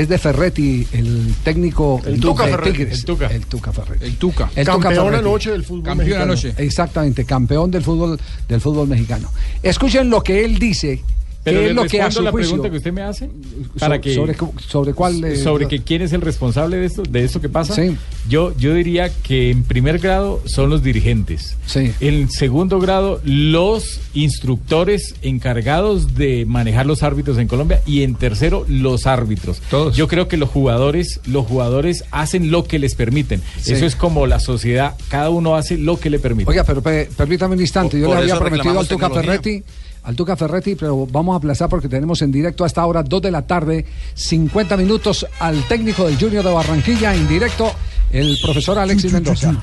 es 0.00 0.08
de 0.08 0.16
Ferretti, 0.18 0.86
el 0.92 1.34
técnico 1.42 2.00
El 2.04 2.20
Tuca 2.20 2.44
de 2.46 2.52
Ferretti. 2.52 2.78
Tigres. 2.78 2.98
El 2.98 3.04
Tuca. 3.04 3.26
El 3.26 3.46
Tuca 3.46 3.72
Ferretti. 3.72 4.04
El 4.04 4.16
Tuca. 4.16 4.50
El 4.54 4.66
Tuca 4.66 4.78
Campeón 4.78 5.04
Ferretti. 5.06 5.18
anoche 5.26 5.50
del 5.50 5.64
fútbol 5.64 5.82
Campeón 5.82 6.08
mexicano. 6.08 6.32
anoche. 6.32 6.54
Exactamente, 6.58 7.24
campeón 7.24 7.70
del 7.70 7.82
fútbol 7.82 8.20
del 8.48 8.60
fútbol 8.60 8.86
mexicano. 8.88 9.28
Escuchen 9.62 10.08
lo 10.08 10.22
que 10.22 10.44
él 10.44 10.58
dice, 10.58 11.02
Pero 11.44 11.60
le 11.60 11.68
es 11.70 11.74
lo 11.74 11.82
que 11.84 12.10
su 12.10 12.22
la 12.22 12.30
juicio 12.30 12.50
pregunta 12.50 12.70
que 12.70 12.76
usted 12.76 12.92
me 12.92 13.02
hace 13.02 13.26
So- 13.26 13.78
para 13.78 14.00
que 14.00 14.14
sobre, 14.14 14.34
cu- 14.34 14.52
sobre 14.58 14.92
cuál 14.92 15.24
eh, 15.24 15.36
sobre 15.36 15.66
que 15.66 15.80
quién 15.80 16.02
es 16.02 16.12
el 16.12 16.20
responsable 16.20 16.76
de 16.76 16.86
esto 16.86 17.02
de 17.04 17.24
esto 17.24 17.40
que 17.40 17.48
pasa. 17.48 17.74
Sí. 17.74 17.96
Yo 18.28 18.52
yo 18.58 18.74
diría 18.74 19.10
que 19.22 19.50
en 19.50 19.62
primer 19.62 19.98
grado 19.98 20.42
son 20.46 20.68
los 20.68 20.82
dirigentes. 20.82 21.56
Sí. 21.66 21.92
En 22.00 22.28
segundo 22.30 22.80
grado 22.80 23.20
los 23.24 24.00
instructores 24.14 25.14
encargados 25.22 26.14
de 26.16 26.44
manejar 26.46 26.86
los 26.86 27.02
árbitros 27.02 27.38
en 27.38 27.48
Colombia 27.48 27.80
y 27.86 28.02
en 28.02 28.14
tercero 28.14 28.64
los 28.68 29.06
árbitros. 29.06 29.60
Todos. 29.70 29.96
Yo 29.96 30.06
creo 30.08 30.28
que 30.28 30.36
los 30.36 30.48
jugadores 30.50 31.20
los 31.26 31.46
jugadores 31.46 32.04
hacen 32.10 32.50
lo 32.50 32.64
que 32.64 32.78
les 32.78 32.94
permiten. 32.94 33.42
Sí. 33.60 33.72
Eso 33.72 33.86
es 33.86 33.96
como 33.96 34.26
la 34.26 34.40
sociedad, 34.40 34.94
cada 35.08 35.30
uno 35.30 35.56
hace 35.56 35.78
lo 35.78 35.98
que 35.98 36.10
le 36.10 36.18
permite. 36.18 36.50
Oiga, 36.50 36.64
pero 36.64 36.82
pe- 36.82 37.08
permítame 37.16 37.54
un 37.54 37.60
instante. 37.60 37.98
Por- 38.00 38.08
Yo 38.08 38.14
le 38.14 38.20
había 38.22 38.38
prometido 38.38 38.80
al 38.80 38.88
Tuca 38.88 39.06
tecnología. 39.08 39.62
Al 40.04 40.16
Tuca 40.16 40.36
Ferretti, 40.36 40.74
pero 40.74 41.06
vamos 41.06 41.34
a 41.34 41.38
aplazar 41.38 41.68
porque 41.68 41.88
tenemos 41.88 42.22
en 42.22 42.32
directo 42.32 42.64
hasta 42.64 42.80
ahora, 42.80 43.02
2 43.02 43.22
de 43.22 43.30
la 43.30 43.46
tarde, 43.46 43.84
50 44.14 44.76
minutos 44.76 45.26
al 45.38 45.66
técnico 45.68 46.06
del 46.06 46.18
Junior 46.18 46.44
de 46.44 46.52
Barranquilla, 46.52 47.14
en 47.14 47.28
directo, 47.28 47.72
el 48.10 48.38
profesor 48.42 48.78
Alexis 48.78 49.12
Mendoza. 49.12 49.54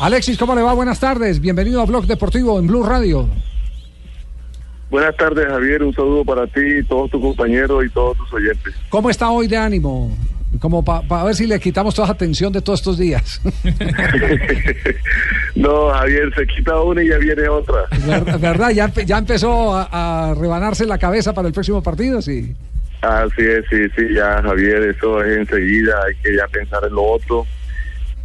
Alexis, 0.00 0.38
¿cómo 0.38 0.54
le 0.54 0.62
va? 0.62 0.72
Buenas 0.74 1.00
tardes. 1.00 1.40
Bienvenido 1.40 1.80
a 1.80 1.84
Blog 1.86 2.06
Deportivo 2.06 2.58
en 2.58 2.68
Blue 2.68 2.84
Radio. 2.84 3.28
Buenas 4.90 5.16
tardes, 5.16 5.46
Javier. 5.46 5.82
Un 5.82 5.92
saludo 5.92 6.24
para 6.24 6.46
ti, 6.46 6.82
todos 6.88 7.10
tus 7.10 7.20
compañeros 7.20 7.84
y 7.84 7.90
todos 7.90 8.16
tus 8.16 8.32
oyentes. 8.32 8.74
¿Cómo 8.88 9.10
está 9.10 9.28
hoy 9.30 9.48
de 9.48 9.56
ánimo? 9.56 10.10
Como 10.60 10.84
para 10.84 11.24
ver 11.24 11.34
si 11.34 11.46
le 11.46 11.58
quitamos 11.60 11.94
toda 11.94 12.08
la 12.08 12.14
atención 12.14 12.52
de 12.52 12.62
todos 12.62 12.80
estos 12.80 12.98
días. 12.98 13.40
no, 15.54 15.90
Javier, 15.90 16.32
se 16.34 16.46
quita 16.46 16.80
una 16.80 17.02
y 17.02 17.08
ya 17.08 17.18
viene 17.18 17.48
otra. 17.48 17.84
Ver- 18.06 18.38
¿Verdad? 18.38 18.70
¿Ya, 18.70 18.92
ya 19.04 19.18
empezó 19.18 19.74
a, 19.76 20.30
a 20.30 20.34
rebanarse 20.34 20.86
la 20.86 20.98
cabeza 20.98 21.32
para 21.32 21.48
el 21.48 21.54
próximo 21.54 21.82
partido? 21.82 22.20
Sí. 22.22 22.54
Así 23.02 23.42
es, 23.42 23.64
sí, 23.70 23.76
sí, 23.96 24.14
ya, 24.14 24.42
Javier, 24.42 24.82
eso 24.96 25.22
es 25.22 25.38
enseguida. 25.38 25.94
Hay 26.06 26.14
que 26.22 26.36
ya 26.36 26.46
pensar 26.48 26.82
en 26.84 26.94
lo 26.94 27.02
otro. 27.04 27.46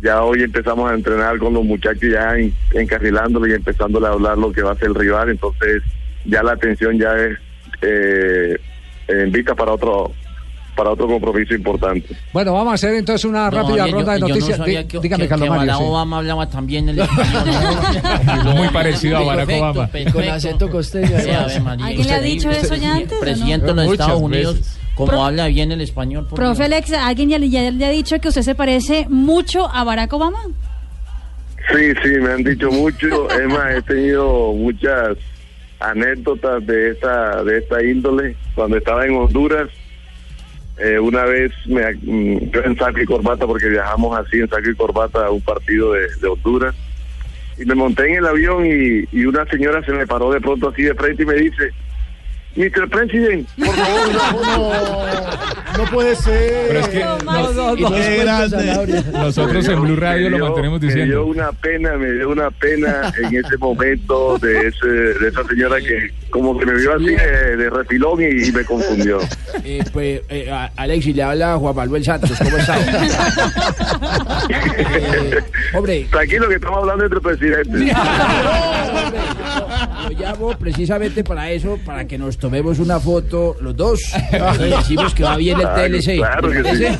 Ya 0.01 0.21
hoy 0.23 0.43
empezamos 0.43 0.91
a 0.91 0.95
entrenar 0.95 1.37
con 1.37 1.53
los 1.53 1.63
muchachos 1.63 2.09
ya 2.11 2.35
en- 2.37 2.53
encarrilándole 2.73 3.51
y 3.51 3.55
empezándole 3.55 4.07
a 4.07 4.11
hablar 4.11 4.37
lo 4.37 4.51
que 4.51 4.61
va 4.63 4.71
a 4.71 4.75
ser 4.75 4.87
el 4.89 4.95
rival. 4.95 5.29
Entonces, 5.29 5.83
ya 6.25 6.41
la 6.41 6.53
atención 6.53 6.97
ya 6.97 7.15
es 7.17 7.37
eh, 7.81 8.57
en 9.07 9.31
vista 9.31 9.53
para 9.55 9.73
otro 9.73 10.11
para 10.75 10.89
otro 10.91 11.07
compromiso 11.07 11.53
importante. 11.53 12.15
Bueno, 12.33 12.53
vamos 12.53 12.71
a 12.71 12.75
hacer 12.75 12.95
entonces 12.95 13.25
una 13.25 13.45
No, 13.49 13.51
rápida 13.51 13.87
ronda 13.87 14.17
yo- 14.17 14.25
de 14.25 14.31
noticias. 14.33 14.59
no 14.59 14.65
que, 14.65 14.71
dígame, 15.01 15.23
que- 15.23 15.29
Carlos 15.29 15.45
que 15.45 15.49
Mario, 15.49 15.49
Barack 15.67 15.77
sí. 15.77 15.83
Obama 15.83 16.17
hablaba 16.17 16.49
también 16.49 16.89
el 16.89 16.99
español. 17.01 18.55
Muy 18.55 18.67
parecido 18.69 19.17
a 19.17 19.21
Barack 19.23 19.45
Perfecto, 19.45 19.63
Obama. 19.65 19.87
perfecto. 19.87 20.13
Con 20.13 20.29
acento 20.29 20.69
costeño. 20.69 21.07
¿Alguien 21.79 22.07
le 22.07 22.13
ha 22.13 22.21
dicho 22.21 22.49
eso 22.49 22.75
ya 22.75 22.95
antes? 22.95 23.17
Presidente 23.19 23.69
en 23.69 23.75
los 23.75 23.91
Estados 23.91 24.21
Unidos, 24.21 24.55
veces. 24.55 24.79
como 24.95 25.07
Pro- 25.11 25.23
habla 25.25 25.47
bien 25.47 25.71
el 25.71 25.81
español. 25.81 26.25
por 26.27 26.37
Profe 26.37 26.55
Dios. 26.55 26.65
Alex, 26.65 26.93
¿alguien 26.93 27.29
ya, 27.29 27.39
le- 27.39 27.49
ya 27.49 27.69
le 27.71 27.85
ha 27.85 27.89
dicho 27.91 28.19
que 28.19 28.27
usted 28.29 28.41
se 28.41 28.55
parece 28.55 29.05
mucho 29.09 29.69
a 29.71 29.83
Barack 29.83 30.11
Obama? 30.13 30.39
Sí, 31.71 31.93
sí, 32.03 32.09
me 32.19 32.33
han 32.33 32.43
dicho 32.43 32.69
mucho. 32.71 33.29
Es 33.39 33.47
más, 33.47 33.75
he 33.77 33.81
tenido 33.83 34.53
muchas 34.53 35.17
anécdotas 35.79 36.65
de 36.65 36.91
esta 36.91 37.43
de 37.43 37.57
esta 37.59 37.83
índole. 37.83 38.35
Cuando 38.55 38.77
estaba 38.77 39.05
en 39.05 39.15
Honduras, 39.15 39.69
eh, 40.83 40.99
una 40.99 41.23
vez 41.23 41.51
me, 41.65 41.81
mm, 41.93 42.51
yo 42.51 42.61
en 42.61 42.77
saco 42.77 42.99
y 42.99 43.05
corbata, 43.05 43.47
porque 43.47 43.69
viajamos 43.69 44.17
así 44.17 44.41
en 44.41 44.49
saco 44.49 44.69
y 44.69 44.75
corbata 44.75 45.25
a 45.25 45.31
un 45.31 45.41
partido 45.41 45.93
de, 45.93 46.07
de 46.21 46.27
Honduras, 46.27 46.75
y 47.57 47.65
me 47.65 47.73
monté 47.73 48.09
en 48.09 48.15
el 48.15 48.25
avión 48.25 48.65
y, 48.65 49.05
y 49.11 49.25
una 49.25 49.45
señora 49.45 49.81
se 49.83 49.93
me 49.93 50.05
paró 50.05 50.31
de 50.31 50.41
pronto 50.41 50.69
así 50.69 50.83
de 50.83 50.93
frente 50.93 51.23
y 51.23 51.25
me 51.25 51.35
dice, 51.35 51.71
Mr. 52.55 52.87
President, 52.89 53.47
por 53.57 53.75
favor, 53.75 54.11
No, 54.43 55.83
no 55.83 55.91
puede 55.91 56.15
ser. 56.15 56.65
Pero 56.67 56.79
es 56.81 56.87
que 56.89 56.99
No, 56.99 57.17
no, 57.53 57.77
Y 57.77 57.81
no. 57.81 57.89
no 59.11 59.23
nosotros 59.23 59.67
en 59.67 59.81
Blue 59.81 59.95
Radio 59.95 60.29
lo 60.29 60.37
mantenemos 60.39 60.79
Me 60.81 60.87
dio 60.87 60.95
diciendo. 60.95 61.25
una 61.25 61.51
pena, 61.51 61.93
me 61.97 62.11
dio 62.11 62.29
una 62.29 62.51
pena 62.51 63.11
en 63.23 63.35
ese 63.37 63.57
momento 63.57 64.37
de 64.37 64.67
ese, 64.67 64.87
de 64.87 65.27
esa 65.29 65.43
señora 65.47 65.77
que 65.79 66.11
como 66.29 66.57
que 66.57 66.65
me 66.65 66.73
vio 66.75 66.95
así 66.95 67.05
de, 67.15 67.57
de 67.57 67.69
refilón 67.69 68.21
y, 68.21 68.47
y 68.47 68.51
me 68.51 68.63
confundió. 68.65 69.19
Eh, 69.65 69.81
pues, 69.93 70.19
eh, 70.29 70.51
Alexis, 70.75 71.15
le 71.15 71.23
habla 71.23 71.55
Juan 71.57 71.73
Manuel 71.75 72.03
Santos, 72.03 72.31
¿cómo 72.43 72.57
está? 72.57 72.75
Eh, 74.89 75.37
hombre, 75.73 76.07
Tranquilo 76.11 76.49
que 76.49 76.55
estamos 76.55 76.79
hablando 76.79 77.05
entre 77.05 77.21
presidentes. 77.21 77.81
lo 80.03 80.09
llamo 80.11 80.57
precisamente 80.57 81.23
para 81.23 81.51
eso, 81.51 81.77
para 81.85 82.05
que 82.05 82.17
nos 82.17 82.37
tomemos 82.37 82.79
una 82.79 82.99
foto 82.99 83.55
los 83.61 83.75
dos. 83.75 84.01
Y 84.59 84.63
decimos 84.69 85.13
que 85.13 85.23
va 85.23 85.37
bien 85.37 85.59
el 85.59 85.63
Claro, 85.67 85.87
TLC. 85.87 86.17
claro 86.17 86.49
¿te 86.49 86.61
que? 86.63 86.97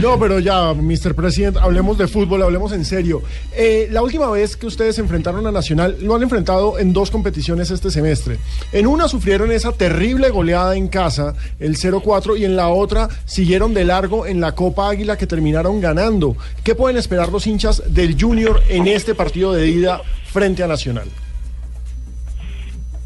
No, 0.00 0.18
pero 0.18 0.38
ya, 0.38 0.72
Mr. 0.74 1.14
President, 1.14 1.56
hablemos 1.58 1.98
de 1.98 2.06
fútbol, 2.08 2.42
hablemos 2.42 2.72
en 2.72 2.84
serio. 2.84 3.22
Eh, 3.56 3.88
la 3.90 4.02
última 4.02 4.30
vez 4.30 4.56
que 4.56 4.66
ustedes 4.66 4.98
enfrentaron 4.98 5.46
a 5.46 5.52
Nacional, 5.52 5.96
lo 6.00 6.14
han 6.14 6.22
enfrentado 6.22 6.78
en 6.78 6.92
dos 6.92 7.10
competiciones 7.10 7.70
este 7.70 7.90
semestre. 7.90 8.38
En 8.72 8.86
una 8.86 9.08
sufrieron 9.08 9.52
esa 9.52 9.72
terrible 9.72 10.30
goleada 10.30 10.76
en 10.76 10.88
casa, 10.88 11.34
el 11.58 11.76
0-4, 11.76 12.38
y 12.38 12.44
en 12.44 12.56
la 12.56 12.68
otra 12.68 13.08
siguieron 13.24 13.74
de 13.74 13.84
largo 13.84 14.26
en 14.26 14.40
la 14.40 14.52
Copa 14.54 14.88
Águila 14.90 15.16
que 15.16 15.26
terminaron 15.26 15.80
ganando. 15.80 16.36
¿Qué 16.62 16.74
pueden 16.74 16.96
esperar 16.96 17.30
los 17.30 17.46
hinchas 17.46 17.82
del 17.86 18.20
Junior 18.20 18.62
en 18.68 18.86
este 18.86 19.14
partido 19.14 19.52
de 19.52 19.68
ida 19.68 20.00
frente 20.34 20.64
a 20.64 20.66
Nacional? 20.66 21.08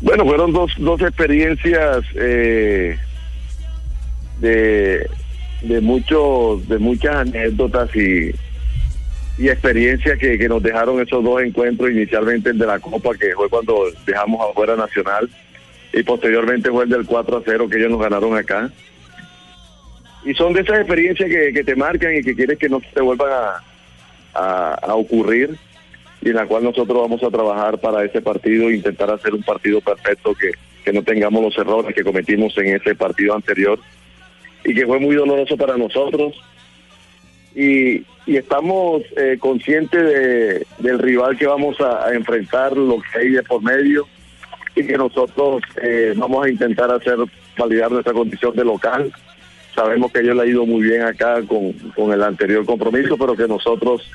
Bueno, 0.01 0.25
fueron 0.25 0.51
dos, 0.51 0.73
dos 0.79 0.99
experiencias 1.03 2.03
eh, 2.15 2.97
de, 4.41 5.07
de 5.61 5.81
muchos 5.83 6.67
de 6.69 6.79
muchas 6.79 7.17
anécdotas 7.17 7.95
y, 7.95 8.35
y 9.37 9.49
experiencias 9.49 10.19
que, 10.19 10.39
que 10.39 10.49
nos 10.49 10.63
dejaron 10.63 11.03
esos 11.03 11.23
dos 11.23 11.43
encuentros, 11.43 11.91
inicialmente 11.91 12.49
el 12.51 12.59
de 12.59 12.67
la 12.67 12.79
Copa, 12.79 13.11
que 13.21 13.35
fue 13.35 13.51
cuando 13.51 13.85
dejamos 14.07 14.41
afuera 14.49 14.75
Nacional, 14.75 15.29
y 15.93 16.03
posteriormente 16.05 16.71
fue 16.71 16.85
el 16.85 16.91
del 16.91 17.05
4 17.05 17.37
a 17.37 17.43
0 17.45 17.69
que 17.69 17.77
ellos 17.77 17.91
nos 17.91 18.01
ganaron 18.01 18.37
acá. 18.39 18.71
Y 20.25 20.33
son 20.33 20.55
de 20.55 20.63
esas 20.63 20.79
experiencias 20.79 21.29
que, 21.29 21.53
que 21.53 21.63
te 21.63 21.77
marcan 21.77 22.17
y 22.17 22.23
que 22.23 22.35
quieres 22.35 22.59
que 22.59 22.71
no 22.71 22.81
te 22.81 23.03
vuelvan 23.03 23.31
a, 23.31 23.63
a, 24.35 24.75
a 24.75 24.95
ocurrir 24.95 25.59
y 26.21 26.31
en 26.31 26.37
la 26.37 26.47
cual 26.47 26.65
nosotros 26.65 26.99
vamos 27.01 27.23
a 27.23 27.31
trabajar 27.31 27.79
para 27.79 28.05
ese 28.05 28.21
partido 28.21 28.71
intentar 28.71 29.11
hacer 29.11 29.35
un 29.35 29.43
partido 29.43 29.81
perfecto 29.81 30.35
que, 30.35 30.51
que 30.85 30.93
no 30.93 31.03
tengamos 31.03 31.43
los 31.43 31.59
errores 31.59 31.95
que 31.95 32.05
cometimos 32.05 32.57
en 32.59 32.77
ese 32.77 32.95
partido 32.95 33.35
anterior 33.35 33.79
y 34.65 34.75
que 34.75 34.87
fue 34.87 34.99
muy 34.99 35.15
doloroso 35.15 35.57
para 35.57 35.77
nosotros 35.77 36.35
y, 37.55 38.05
y 38.27 38.37
estamos 38.37 39.03
eh, 39.17 39.37
conscientes 39.39 40.03
de, 40.03 40.67
del 40.79 40.99
rival 40.99 41.37
que 41.37 41.47
vamos 41.47 41.81
a, 41.81 42.07
a 42.07 42.15
enfrentar, 42.15 42.77
lo 42.77 43.01
que 43.01 43.19
hay 43.19 43.31
de 43.31 43.43
por 43.43 43.63
medio 43.63 44.07
y 44.75 44.87
que 44.87 44.97
nosotros 44.97 45.63
eh, 45.83 46.15
vamos 46.17 46.47
a 46.47 46.51
intentar 46.51 46.91
hacer 46.91 47.17
validar 47.57 47.91
nuestra 47.91 48.13
condición 48.13 48.55
de 48.55 48.65
local. 48.65 49.13
Sabemos 49.75 50.13
que 50.13 50.21
ellos 50.21 50.37
le 50.37 50.43
ha 50.43 50.47
ido 50.47 50.67
muy 50.67 50.83
bien 50.83 51.03
acá 51.03 51.43
con, 51.43 51.73
con 51.95 52.13
el 52.13 52.23
anterior 52.23 52.65
compromiso, 52.65 53.17
pero 53.17 53.35
que 53.35 53.49
nosotros 53.49 54.09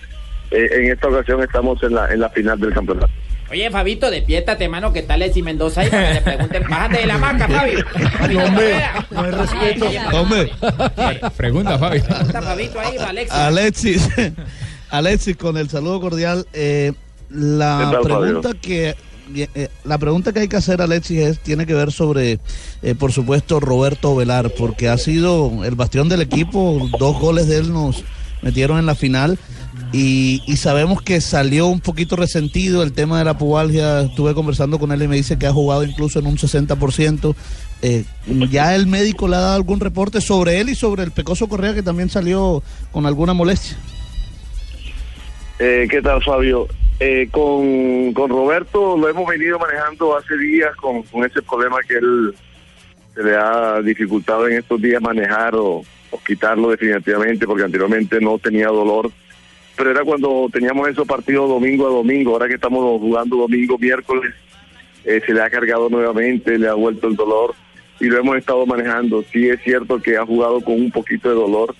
eh, 0.53 0.69
en 0.71 0.91
esta 0.91 1.07
ocasión 1.07 1.41
estamos 1.43 1.81
en 1.83 1.95
la, 1.95 2.11
en 2.13 2.19
la 2.19 2.29
final 2.29 2.59
del 2.59 2.73
campeonato. 2.73 3.11
Oye, 3.51 3.69
Fabito, 3.69 4.09
despiértate, 4.09 4.67
mano, 4.67 4.91
que 4.93 5.03
tal 5.03 5.21
es 5.21 5.37
y 5.37 5.43
Mendoza 5.43 5.81
ahí 5.81 5.89
para 5.89 6.07
que 6.07 6.13
le 6.15 6.21
pregunten, 6.21 6.63
bájate 6.69 6.97
de 6.97 7.05
la 7.05 7.17
maca, 7.17 7.47
Fabi. 7.47 7.73
No, 8.33 8.45
hombre, 8.45 8.75
no 9.11 9.21
hay 9.21 9.31
respeto. 9.31 9.85
Hombre, 10.13 10.51
Pregunta, 11.37 11.77
Fabi. 11.77 11.99
Pregunta, 11.99 12.41
Fabito, 12.41 12.79
ahí, 12.79 12.97
Alexis. 12.97 13.31
Alexis, 13.37 14.09
Alexis, 14.89 15.37
con 15.37 15.57
el 15.57 15.69
saludo 15.69 16.01
cordial, 16.01 16.47
eh, 16.53 16.93
la 17.29 17.77
¿Qué 17.79 17.95
tal, 17.95 18.03
pregunta 18.03 18.49
Fabio? 18.49 18.61
que 18.61 18.95
eh, 19.35 19.69
la 19.83 19.97
pregunta 19.97 20.33
que 20.33 20.41
hay 20.41 20.47
que 20.47 20.57
hacer, 20.57 20.81
Alexis, 20.81 21.19
es, 21.19 21.39
tiene 21.39 21.65
que 21.65 21.73
ver 21.73 21.91
sobre, 21.91 22.39
eh, 22.81 22.95
por 22.95 23.11
supuesto, 23.11 23.59
Roberto 23.59 24.15
Velar, 24.15 24.51
porque 24.57 24.89
ha 24.89 24.97
sido 24.97 25.63
el 25.63 25.75
bastión 25.75 26.09
del 26.09 26.21
equipo, 26.21 26.89
dos 26.99 27.19
goles 27.19 27.47
de 27.47 27.57
él 27.57 27.71
nos 27.73 28.03
metieron 28.41 28.79
en 28.79 28.85
la 28.85 28.95
final. 28.95 29.37
Y, 29.93 30.41
y 30.47 30.57
sabemos 30.57 31.03
que 31.03 31.21
salió 31.21 31.67
un 31.67 31.79
poquito 31.79 32.15
resentido 32.15 32.81
el 32.81 32.93
tema 32.93 33.19
de 33.19 33.25
la 33.25 33.37
pubalgia. 33.37 34.01
Estuve 34.01 34.33
conversando 34.33 34.79
con 34.79 34.91
él 34.91 35.03
y 35.03 35.07
me 35.07 35.15
dice 35.15 35.37
que 35.37 35.45
ha 35.45 35.53
jugado 35.53 35.83
incluso 35.83 36.17
en 36.17 36.25
un 36.25 36.35
60%. 36.35 37.35
Eh, 37.83 38.03
¿Ya 38.49 38.73
el 38.75 38.87
médico 38.87 39.27
le 39.27 39.35
ha 39.35 39.41
dado 39.41 39.55
algún 39.55 39.79
reporte 39.79 40.19
sobre 40.19 40.59
él 40.59 40.69
y 40.69 40.75
sobre 40.75 41.03
el 41.03 41.11
Pecoso 41.11 41.47
Correa 41.47 41.75
que 41.75 41.83
también 41.83 42.09
salió 42.09 42.63
con 42.91 43.05
alguna 43.05 43.33
molestia? 43.33 43.77
Eh, 45.59 45.87
¿Qué 45.87 46.01
tal, 46.01 46.23
Fabio? 46.23 46.67
Eh, 46.99 47.27
con, 47.29 48.13
con 48.13 48.29
Roberto 48.31 48.97
lo 48.97 49.09
hemos 49.09 49.27
venido 49.27 49.59
manejando 49.59 50.17
hace 50.17 50.37
días 50.37 50.75
con, 50.77 51.03
ese 51.23 51.41
problema 51.41 51.77
que 51.87 51.95
él 51.95 52.33
se 53.13 53.23
le 53.23 53.35
ha 53.35 53.79
dificultado 53.81 54.47
en 54.47 54.57
estos 54.57 54.81
días 54.81 55.01
manejar 55.01 55.53
o 55.55 55.83
quitarlo 56.25 56.69
definitivamente 56.69 57.45
porque 57.45 57.63
anteriormente 57.63 58.19
no 58.21 58.39
tenía 58.39 58.67
dolor. 58.67 59.11
Pero 59.83 59.91
era 59.91 60.05
cuando 60.05 60.47
teníamos 60.49 60.87
esos 60.87 61.05
partidos 61.05 61.49
domingo 61.49 61.85
a 61.85 61.89
domingo, 61.89 62.31
ahora 62.31 62.47
que 62.47 62.53
estamos 62.53 63.01
jugando 63.01 63.35
domingo, 63.35 63.77
miércoles, 63.77 64.33
eh, 65.03 65.21
se 65.25 65.33
le 65.33 65.41
ha 65.41 65.49
cargado 65.49 65.89
nuevamente, 65.89 66.57
le 66.57 66.69
ha 66.69 66.73
vuelto 66.73 67.09
el 67.09 67.17
dolor 67.17 67.53
y 67.99 68.05
lo 68.05 68.17
hemos 68.17 68.37
estado 68.37 68.65
manejando. 68.65 69.25
Sí 69.29 69.49
es 69.49 69.61
cierto 69.61 70.01
que 70.01 70.15
ha 70.15 70.25
jugado 70.25 70.61
con 70.61 70.75
un 70.75 70.89
poquito 70.89 71.27
de 71.27 71.35
dolor. 71.35 71.75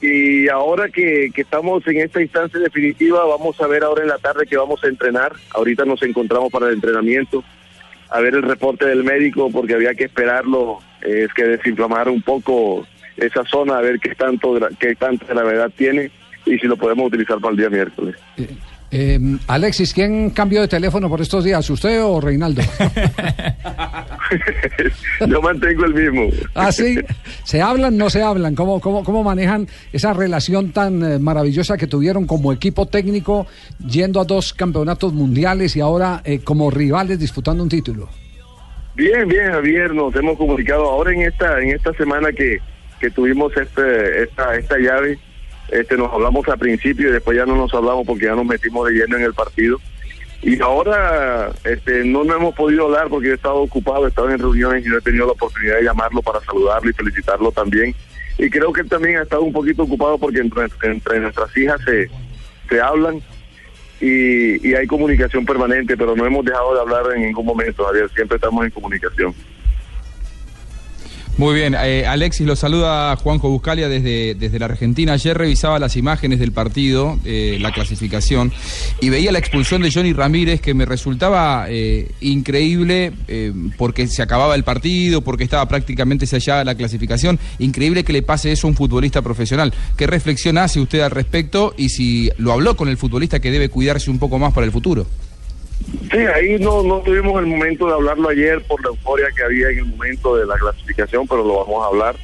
Y 0.00 0.48
ahora 0.48 0.90
que, 0.90 1.30
que 1.34 1.42
estamos 1.42 1.84
en 1.88 2.02
esta 2.02 2.22
instancia 2.22 2.60
definitiva, 2.60 3.24
vamos 3.24 3.60
a 3.60 3.66
ver 3.66 3.82
ahora 3.82 4.02
en 4.02 4.08
la 4.08 4.18
tarde 4.18 4.46
que 4.46 4.56
vamos 4.56 4.84
a 4.84 4.86
entrenar. 4.86 5.32
Ahorita 5.54 5.84
nos 5.84 6.04
encontramos 6.04 6.52
para 6.52 6.68
el 6.68 6.74
entrenamiento, 6.74 7.42
a 8.10 8.20
ver 8.20 8.36
el 8.36 8.42
reporte 8.42 8.86
del 8.86 9.02
médico, 9.02 9.50
porque 9.50 9.74
había 9.74 9.96
que 9.96 10.04
esperarlo, 10.04 10.78
es 11.00 11.34
que 11.34 11.42
desinflamar 11.42 12.08
un 12.08 12.22
poco 12.22 12.86
esa 13.16 13.44
zona, 13.44 13.78
a 13.78 13.80
ver 13.80 13.98
qué 13.98 14.14
tanto 14.14 14.56
qué 14.78 14.94
tanta 14.94 15.26
gravedad 15.26 15.72
tiene 15.76 16.12
y 16.52 16.58
si 16.58 16.66
lo 16.66 16.76
podemos 16.76 17.06
utilizar 17.06 17.38
para 17.38 17.52
el 17.52 17.58
día 17.58 17.70
miércoles. 17.70 18.16
Eh, 18.94 19.18
Alexis, 19.46 19.94
¿quién 19.94 20.28
cambió 20.30 20.60
de 20.60 20.68
teléfono 20.68 21.08
por 21.08 21.22
estos 21.22 21.44
días? 21.44 21.68
¿Usted 21.70 22.04
o 22.04 22.20
Reinaldo? 22.20 22.60
Yo 25.26 25.40
mantengo 25.40 25.86
el 25.86 25.94
mismo. 25.94 26.28
¿Ah, 26.54 26.70
sí? 26.70 26.98
¿Se 27.44 27.62
hablan, 27.62 27.96
no 27.96 28.10
se 28.10 28.22
hablan? 28.22 28.54
¿Cómo, 28.54 28.80
cómo, 28.80 29.02
cómo 29.02 29.24
manejan 29.24 29.66
esa 29.94 30.12
relación 30.12 30.72
tan 30.72 31.02
eh, 31.02 31.18
maravillosa 31.18 31.78
que 31.78 31.86
tuvieron 31.86 32.26
como 32.26 32.52
equipo 32.52 32.84
técnico 32.84 33.46
yendo 33.88 34.20
a 34.20 34.24
dos 34.24 34.52
campeonatos 34.52 35.14
mundiales 35.14 35.74
y 35.74 35.80
ahora 35.80 36.20
eh, 36.24 36.40
como 36.40 36.70
rivales 36.70 37.18
disputando 37.18 37.62
un 37.62 37.70
título? 37.70 38.10
Bien, 38.94 39.26
bien, 39.26 39.52
Javier, 39.52 39.94
nos 39.94 40.14
hemos 40.16 40.36
comunicado 40.36 40.84
ahora 40.84 41.14
en 41.14 41.22
esta 41.22 41.62
en 41.62 41.70
esta 41.70 41.94
semana 41.94 42.30
que, 42.30 42.58
que 43.00 43.10
tuvimos 43.10 43.56
este 43.56 44.24
esta 44.24 44.54
esta 44.54 44.76
llave, 44.76 45.18
este 45.72 45.96
nos 45.96 46.12
hablamos 46.12 46.46
al 46.48 46.58
principio 46.58 47.08
y 47.08 47.12
después 47.12 47.36
ya 47.36 47.46
no 47.46 47.56
nos 47.56 47.72
hablamos 47.72 48.06
porque 48.06 48.26
ya 48.26 48.34
nos 48.34 48.44
metimos 48.44 48.86
de 48.86 48.94
lleno 48.94 49.16
en 49.16 49.24
el 49.24 49.34
partido. 49.34 49.80
Y 50.42 50.60
ahora 50.60 51.50
este 51.64 52.04
no 52.04 52.24
nos 52.24 52.36
hemos 52.36 52.54
podido 52.54 52.86
hablar 52.86 53.08
porque 53.08 53.30
he 53.30 53.34
estado 53.34 53.56
ocupado, 53.56 54.04
he 54.04 54.08
estado 54.08 54.30
en 54.30 54.38
reuniones 54.38 54.84
y 54.84 54.88
no 54.88 54.98
he 54.98 55.00
tenido 55.00 55.26
la 55.26 55.32
oportunidad 55.32 55.76
de 55.76 55.84
llamarlo 55.84 56.20
para 56.20 56.40
saludarlo 56.40 56.90
y 56.90 56.92
felicitarlo 56.92 57.50
también. 57.52 57.94
Y 58.38 58.50
creo 58.50 58.72
que 58.72 58.82
él 58.82 58.88
también 58.88 59.16
ha 59.16 59.22
estado 59.22 59.42
un 59.42 59.52
poquito 59.52 59.84
ocupado 59.84 60.18
porque 60.18 60.40
entre, 60.40 60.64
entre 60.82 61.20
nuestras 61.20 61.56
hijas 61.56 61.80
se, 61.84 62.10
se 62.68 62.80
hablan 62.80 63.22
y, 64.00 64.68
y 64.68 64.74
hay 64.74 64.86
comunicación 64.86 65.46
permanente, 65.46 65.96
pero 65.96 66.14
no 66.16 66.26
hemos 66.26 66.44
dejado 66.44 66.74
de 66.74 66.80
hablar 66.80 67.16
en 67.16 67.22
ningún 67.22 67.46
momento, 67.46 67.84
Javier. 67.84 68.10
Siempre 68.14 68.36
estamos 68.36 68.64
en 68.64 68.72
comunicación. 68.72 69.34
Muy 71.38 71.54
bien, 71.54 71.74
eh, 71.74 72.04
Alexis 72.06 72.46
lo 72.46 72.54
saluda 72.56 73.16
Juanjo 73.16 73.48
Buscalia 73.48 73.88
desde, 73.88 74.34
desde 74.34 74.58
la 74.58 74.66
Argentina. 74.66 75.14
Ayer 75.14 75.36
revisaba 75.36 75.78
las 75.78 75.96
imágenes 75.96 76.38
del 76.38 76.52
partido, 76.52 77.18
eh, 77.24 77.56
la 77.58 77.72
clasificación, 77.72 78.52
y 79.00 79.08
veía 79.08 79.32
la 79.32 79.38
expulsión 79.38 79.80
de 79.80 79.90
Johnny 79.90 80.12
Ramírez 80.12 80.60
que 80.60 80.74
me 80.74 80.84
resultaba 80.84 81.66
eh, 81.70 82.10
increíble 82.20 83.12
eh, 83.28 83.50
porque 83.78 84.08
se 84.08 84.20
acababa 84.20 84.54
el 84.54 84.62
partido, 84.62 85.22
porque 85.22 85.44
estaba 85.44 85.66
prácticamente 85.66 86.26
sellada 86.26 86.64
la 86.64 86.74
clasificación. 86.74 87.38
Increíble 87.58 88.04
que 88.04 88.12
le 88.12 88.22
pase 88.22 88.52
eso 88.52 88.66
a 88.66 88.70
un 88.70 88.76
futbolista 88.76 89.22
profesional. 89.22 89.72
¿Qué 89.96 90.06
reflexión 90.06 90.58
hace 90.58 90.80
usted 90.80 91.00
al 91.00 91.12
respecto 91.12 91.72
y 91.78 91.88
si 91.88 92.30
lo 92.36 92.52
habló 92.52 92.76
con 92.76 92.88
el 92.88 92.98
futbolista 92.98 93.40
que 93.40 93.50
debe 93.50 93.70
cuidarse 93.70 94.10
un 94.10 94.18
poco 94.18 94.38
más 94.38 94.52
para 94.52 94.66
el 94.66 94.72
futuro? 94.72 95.06
Sí, 96.10 96.18
ahí 96.18 96.58
no, 96.58 96.82
no 96.82 97.00
tuvimos 97.00 97.40
el 97.40 97.46
momento 97.46 97.86
de 97.86 97.94
hablarlo 97.94 98.28
ayer 98.28 98.62
por 98.62 98.82
la 98.82 98.88
euforia 98.88 99.28
que 99.34 99.42
había 99.42 99.70
en 99.70 99.78
el 99.78 99.84
momento 99.86 100.36
de 100.36 100.46
la 100.46 100.56
clasificación, 100.56 101.26
pero 101.26 101.44
lo 101.44 101.64
vamos 101.64 101.82
a 101.82 101.88
hablar. 101.88 102.16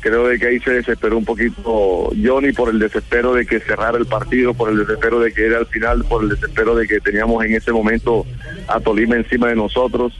Creo 0.00 0.28
de 0.28 0.38
que 0.38 0.46
ahí 0.46 0.60
se 0.60 0.70
desesperó 0.70 1.16
un 1.16 1.24
poquito 1.24 2.10
Johnny 2.22 2.52
por 2.52 2.68
el 2.68 2.78
desespero 2.78 3.32
de 3.32 3.46
que 3.46 3.60
cerrara 3.60 3.96
el 3.96 4.04
partido, 4.04 4.52
por 4.52 4.68
el 4.68 4.76
desespero 4.76 5.18
de 5.20 5.32
que 5.32 5.46
era 5.46 5.58
al 5.58 5.66
final, 5.66 6.04
por 6.04 6.22
el 6.22 6.28
desespero 6.28 6.74
de 6.74 6.86
que 6.86 7.00
teníamos 7.00 7.42
en 7.42 7.54
ese 7.54 7.72
momento 7.72 8.26
a 8.68 8.80
Tolima 8.80 9.16
encima 9.16 9.48
de 9.48 9.56
nosotros. 9.56 10.12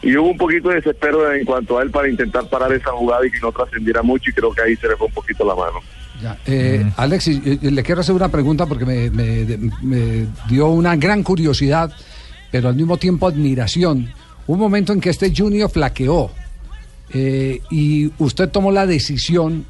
Y 0.00 0.16
hubo 0.16 0.30
un 0.30 0.38
poquito 0.38 0.70
de 0.70 0.76
desespero 0.76 1.30
en 1.34 1.44
cuanto 1.44 1.78
a 1.78 1.82
él 1.82 1.90
para 1.90 2.08
intentar 2.08 2.48
parar 2.48 2.72
esa 2.72 2.92
jugada 2.92 3.26
y 3.26 3.30
que 3.30 3.40
no 3.40 3.52
trascendiera 3.52 4.02
mucho 4.02 4.30
y 4.30 4.32
creo 4.32 4.52
que 4.52 4.62
ahí 4.62 4.76
se 4.76 4.88
le 4.88 4.96
fue 4.96 5.08
un 5.08 5.12
poquito 5.12 5.44
la 5.44 5.54
mano. 5.54 5.82
Ya, 6.22 6.38
eh, 6.46 6.90
Alexis, 6.96 7.40
eh, 7.44 7.58
le 7.62 7.82
quiero 7.82 8.02
hacer 8.02 8.14
una 8.14 8.28
pregunta 8.28 8.66
porque 8.66 8.84
me, 8.84 9.10
me- 9.10 10.26
dio 10.48 10.68
una 10.68 10.94
gran 10.96 11.22
curiosidad, 11.22 11.90
pero 12.50 12.68
al 12.68 12.74
mismo 12.76 12.96
tiempo 12.98 13.26
admiración. 13.26 14.10
Un 14.46 14.58
momento 14.58 14.92
en 14.92 15.00
que 15.00 15.10
este 15.10 15.32
Junior 15.34 15.70
flaqueó 15.70 16.30
eh, 17.12 17.60
y 17.70 18.10
usted 18.18 18.48
tomó 18.50 18.70
la 18.72 18.86
decisión 18.86 19.64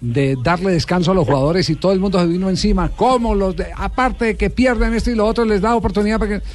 de 0.00 0.36
darle 0.42 0.72
descanso 0.72 1.12
a 1.12 1.14
los 1.14 1.24
jugadores 1.26 1.70
y 1.70 1.76
todo 1.76 1.92
el 1.92 2.00
mundo 2.00 2.20
se 2.20 2.26
vino 2.26 2.50
encima. 2.50 2.90
¿Cómo 2.90 3.34
los 3.34 3.56
de- 3.56 3.68
aparte 3.74 4.24
de 4.26 4.36
que 4.36 4.50
pierden 4.50 4.92
esto 4.94 5.10
y 5.10 5.14
lo 5.14 5.24
otro, 5.26 5.44
les 5.44 5.60
da 5.62 5.74
oportunidad 5.74 6.18
para 6.18 6.38
que 6.40 6.46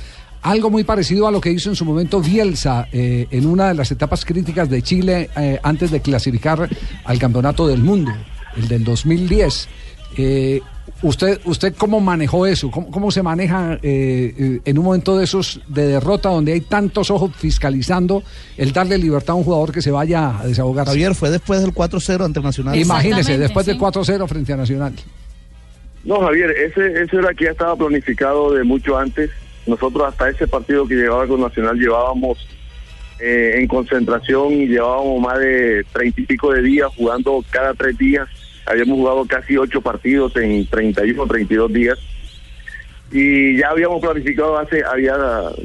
algo 0.44 0.70
muy 0.70 0.84
parecido 0.84 1.28
a 1.28 1.32
lo 1.32 1.40
que 1.42 1.52
hizo 1.52 1.70
en 1.70 1.76
su 1.76 1.86
momento 1.86 2.20
Bielsa 2.22 2.88
eh, 2.92 3.28
en 3.32 3.46
una 3.46 3.70
de 3.70 3.74
las 3.76 3.92
etapas 3.92 4.26
críticas 4.26 4.70
de 4.70 4.82
Chile 4.82 5.30
eh, 5.38 5.60
antes 5.64 5.92
de 5.92 6.02
clasificar 6.02 6.68
al 7.06 7.20
campeonato 7.20 7.68
del 7.68 7.82
mundo, 7.82 8.12
el 8.58 8.68
del 8.68 8.84
2010. 8.84 9.70
Eh, 10.18 10.62
¿Usted, 11.04 11.40
usted 11.46 11.74
cómo 11.76 12.00
manejó 12.00 12.46
eso? 12.46 12.70
¿Cómo, 12.70 12.92
cómo 12.92 13.10
se 13.10 13.24
maneja 13.24 13.80
eh, 13.82 14.60
en 14.64 14.78
un 14.78 14.86
momento 14.86 15.18
de 15.18 15.24
esos 15.24 15.62
de 15.68 15.88
derrota 15.88 16.30
donde 16.30 16.54
hay 16.54 16.62
tantos 16.62 17.10
ojos 17.10 17.32
fiscalizando 17.36 18.24
el 18.58 18.72
darle 18.72 18.98
libertad 19.00 19.32
a 19.32 19.36
un 19.36 19.44
jugador 19.44 19.72
que 19.72 19.82
se 19.82 19.90
vaya 19.90 20.40
a 20.40 20.46
desahogar? 20.46 20.86
Javier, 20.86 21.16
fue 21.16 21.32
después 21.32 21.62
del 21.62 21.74
4-0 21.74 22.26
ante 22.26 22.40
Nacional. 22.42 22.78
Imagínese, 22.78 23.38
después 23.38 23.66
del 23.66 23.80
4-0 23.80 24.28
frente 24.28 24.54
a 24.54 24.58
Nacional. 24.58 24.94
No, 26.04 26.20
Javier, 26.20 26.52
ese, 26.52 27.04
ese 27.04 27.18
era 27.18 27.34
que 27.34 27.46
ya 27.46 27.52
estaba 27.52 27.76
planificado 27.76 28.54
de 28.54 28.64
mucho 28.64 28.98
antes. 28.98 29.32
Nosotros 29.66 30.04
hasta 30.08 30.30
ese 30.30 30.48
partido 30.48 30.88
que 30.88 30.96
llevaba 30.96 31.28
con 31.28 31.42
Nacional 31.42 31.78
llevábamos 31.78 32.48
eh, 33.20 33.60
en 33.60 33.68
concentración 33.68 34.54
y 34.54 34.68
llevábamos 34.68 35.22
más 35.22 35.38
de 35.40 35.86
treinta 35.94 36.22
y 36.22 36.26
pico 36.26 36.52
de 36.52 36.64
días 36.64 36.90
jugando 36.96 37.44
cada 37.52 37.74
tres 37.74 37.98
días. 37.98 38.28
Habíamos 38.72 38.96
jugado 39.00 39.26
casi 39.26 39.58
ocho 39.58 39.82
partidos 39.82 40.34
en 40.38 40.66
31 40.66 41.22
o 41.22 41.28
32 41.28 41.74
días. 41.74 42.00
Y 43.12 43.58
ya 43.58 43.70
habíamos 43.70 44.00
planificado 44.00 44.58
hace, 44.58 44.82
había 44.86 45.18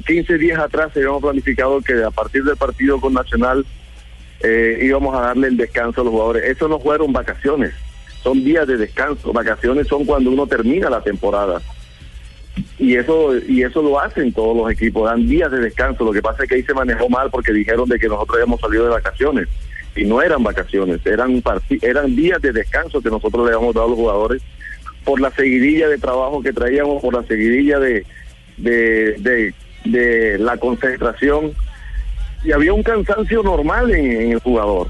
15 0.05 0.39
días 0.39 0.59
atrás, 0.59 0.91
habíamos 0.97 1.23
planificado 1.23 1.81
que 1.81 2.03
a 2.03 2.11
partir 2.11 2.43
del 2.43 2.57
partido 2.57 3.01
con 3.01 3.15
Nacional 3.15 3.65
eh, 4.41 4.81
íbamos 4.83 5.15
a 5.15 5.21
darle 5.21 5.47
el 5.47 5.57
descanso 5.57 6.01
a 6.01 6.05
los 6.05 6.11
jugadores. 6.11 6.47
Eso 6.47 6.67
no 6.67 6.81
fueron 6.81 7.13
vacaciones, 7.13 7.73
son 8.25 8.43
días 8.43 8.67
de 8.67 8.77
descanso. 8.77 9.33
Vacaciones 9.33 9.87
son 9.87 10.05
cuando 10.05 10.31
uno 10.31 10.49
termina 10.49 10.91
la 10.91 11.01
temporada. 11.01 11.63
Y 12.77 12.97
eso 12.97 13.37
y 13.37 13.63
eso 13.63 13.83
lo 13.83 14.01
hacen 14.01 14.33
todos 14.33 14.57
los 14.57 14.73
equipos, 14.73 15.09
dan 15.09 15.29
días 15.29 15.53
de 15.53 15.61
descanso. 15.61 16.05
Lo 16.05 16.13
que 16.13 16.23
pasa 16.23 16.43
es 16.43 16.49
que 16.49 16.57
ahí 16.57 16.63
se 16.65 16.75
manejó 16.75 17.09
mal 17.09 17.31
porque 17.31 17.53
dijeron 17.53 17.89
de 17.89 18.01
que 18.01 18.09
nosotros 18.09 18.35
habíamos 18.35 18.61
salido 18.61 18.85
de 18.85 18.91
vacaciones. 18.91 19.47
Y 19.97 20.05
no 20.05 20.21
eran 20.21 20.43
vacaciones, 20.43 21.01
eran 21.07 21.43
eran 21.81 22.15
días 22.15 22.41
de 22.43 22.53
descanso 22.53 23.01
que 23.01 23.11
nosotros 23.11 23.47
le 23.47 23.55
habíamos 23.55 23.75
dado 23.75 23.87
a 23.87 23.91
los 23.91 23.99
jugadores 23.99 24.43
por 25.07 25.21
la 25.21 25.31
seguidilla 25.31 25.89
de 25.89 25.99
trabajo 25.99 26.43
que 26.43 26.53
traíamos, 26.53 27.01
por 27.01 27.15
la 27.15 27.23
seguidilla 27.23 27.79
de, 27.79 28.05
de, 28.57 29.55
de, 29.85 30.39
la 30.39 30.57
concentración. 30.59 31.53
Y 32.45 32.53
había 32.53 32.75
un 32.75 32.83
cansancio 32.83 33.43
normal 33.43 33.91
en, 33.93 34.33
el 34.33 34.41
jugador. 34.41 34.89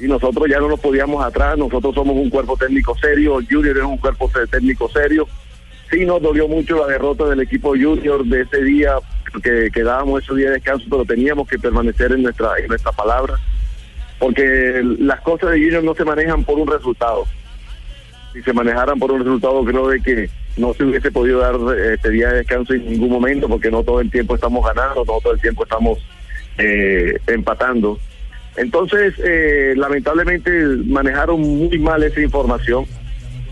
Y 0.00 0.06
nosotros 0.06 0.48
ya 0.48 0.58
no 0.58 0.68
nos 0.68 0.80
podíamos 0.80 1.24
atrás, 1.24 1.58
nosotros 1.58 1.94
somos 1.94 2.16
un 2.16 2.30
cuerpo 2.30 2.56
técnico 2.56 2.96
serio, 2.98 3.38
Junior 3.48 3.76
es 3.76 3.84
un 3.84 3.98
cuerpo 3.98 4.30
técnico 4.50 4.88
serio. 4.88 5.28
Sí 5.90 6.06
nos 6.06 6.22
dolió 6.22 6.48
mucho 6.48 6.78
la 6.78 6.86
derrota 6.86 7.26
del 7.26 7.40
equipo 7.40 7.70
Junior 7.70 8.24
de 8.24 8.42
ese 8.42 8.62
día, 8.62 8.94
que, 9.42 9.70
que 9.72 9.82
dábamos 9.82 10.22
ese 10.22 10.34
día 10.34 10.46
de 10.46 10.54
descanso, 10.54 10.86
pero 10.88 11.04
teníamos 11.04 11.46
que 11.46 11.58
permanecer 11.58 12.12
en 12.12 12.22
nuestra, 12.22 12.58
en 12.58 12.68
nuestra 12.68 12.92
palabra, 12.92 13.34
porque 14.18 14.82
las 14.98 15.20
cosas 15.20 15.50
de 15.50 15.60
Junior 15.60 15.84
no 15.84 15.94
se 15.94 16.04
manejan 16.04 16.44
por 16.44 16.58
un 16.58 16.68
resultado 16.68 17.24
si 18.32 18.42
se 18.42 18.52
manejaran 18.52 18.98
por 18.98 19.10
un 19.10 19.20
resultado, 19.20 19.64
creo 19.64 19.88
de 19.88 20.00
que 20.00 20.30
no 20.56 20.74
se 20.74 20.84
hubiese 20.84 21.10
podido 21.10 21.40
dar 21.40 21.56
este 21.92 22.10
día 22.10 22.28
de 22.28 22.38
descanso 22.38 22.74
en 22.74 22.90
ningún 22.90 23.10
momento, 23.10 23.48
porque 23.48 23.70
no 23.70 23.82
todo 23.82 24.00
el 24.00 24.10
tiempo 24.10 24.34
estamos 24.34 24.64
ganando, 24.64 25.04
no 25.04 25.20
todo 25.20 25.32
el 25.32 25.40
tiempo 25.40 25.64
estamos 25.64 25.98
eh, 26.58 27.18
empatando. 27.26 27.98
Entonces, 28.56 29.14
eh, 29.24 29.74
lamentablemente 29.76 30.50
manejaron 30.86 31.40
muy 31.40 31.78
mal 31.78 32.02
esa 32.02 32.20
información 32.20 32.84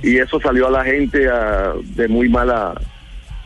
y 0.03 0.19
eso 0.19 0.41
salió 0.41 0.67
a 0.67 0.71
la 0.71 0.85
gente 0.85 1.29
de 1.95 2.09
muy 2.09 2.29
mala, 2.29 2.81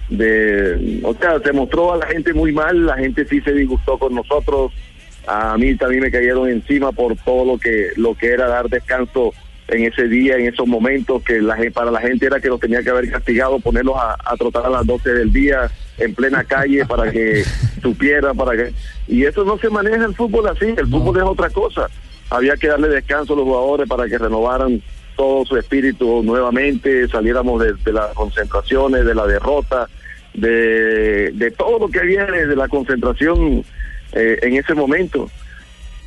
de, 0.08 1.00
o 1.04 1.14
sea, 1.14 1.38
se 1.40 1.52
mostró 1.52 1.92
a 1.92 1.98
la 1.98 2.06
gente 2.06 2.32
muy 2.32 2.52
mal, 2.52 2.86
la 2.86 2.96
gente 2.96 3.26
sí 3.26 3.40
se 3.42 3.52
disgustó 3.52 3.98
con 3.98 4.14
nosotros, 4.14 4.72
a 5.30 5.56
mí 5.56 5.76
también 5.76 6.02
me 6.02 6.10
cayeron 6.10 6.48
encima 6.48 6.90
por 6.90 7.14
todo 7.16 7.44
lo 7.44 7.58
que 7.58 7.90
lo 7.94 8.16
que 8.16 8.30
era 8.30 8.48
dar 8.48 8.68
descanso 8.68 9.32
en 9.68 9.84
ese 9.84 10.08
día, 10.08 10.36
en 10.36 10.46
esos 10.46 10.66
momentos 10.66 11.22
que 11.22 11.40
la, 11.40 11.56
para 11.72 11.92
la 11.92 12.00
gente 12.00 12.26
era 12.26 12.40
que 12.40 12.48
los 12.48 12.58
tenía 12.58 12.82
que 12.82 12.90
haber 12.90 13.08
castigado, 13.08 13.60
ponerlos 13.60 13.94
a, 13.96 14.16
a 14.24 14.36
trotar 14.36 14.66
a 14.66 14.70
las 14.70 14.84
12 14.84 15.08
del 15.10 15.32
día 15.32 15.70
en 15.98 16.12
plena 16.16 16.42
calle 16.42 16.84
para 16.84 17.12
que 17.12 17.44
supiera, 17.82 18.34
para 18.34 18.56
que... 18.56 18.72
Y 19.06 19.24
eso 19.24 19.44
no 19.44 19.56
se 19.58 19.70
maneja 19.70 20.04
el 20.04 20.16
fútbol 20.16 20.48
así, 20.48 20.66
el 20.66 20.88
fútbol 20.88 21.18
es 21.18 21.22
otra 21.22 21.48
cosa. 21.50 21.86
Había 22.30 22.56
que 22.56 22.66
darle 22.66 22.88
descanso 22.88 23.34
a 23.34 23.36
los 23.36 23.44
jugadores 23.44 23.88
para 23.88 24.08
que 24.08 24.18
renovaran 24.18 24.82
todo 25.16 25.46
su 25.46 25.56
espíritu 25.56 26.24
nuevamente, 26.24 27.06
saliéramos 27.06 27.62
de, 27.62 27.74
de 27.84 27.92
las 27.92 28.12
concentraciones, 28.14 29.04
de 29.04 29.14
la 29.14 29.28
derrota, 29.28 29.88
de, 30.34 31.30
de 31.32 31.50
todo 31.52 31.78
lo 31.78 31.88
que 31.88 32.00
viene 32.00 32.46
de 32.46 32.56
la 32.56 32.66
concentración 32.66 33.64
eh, 34.12 34.38
en 34.42 34.56
ese 34.56 34.74
momento. 34.74 35.30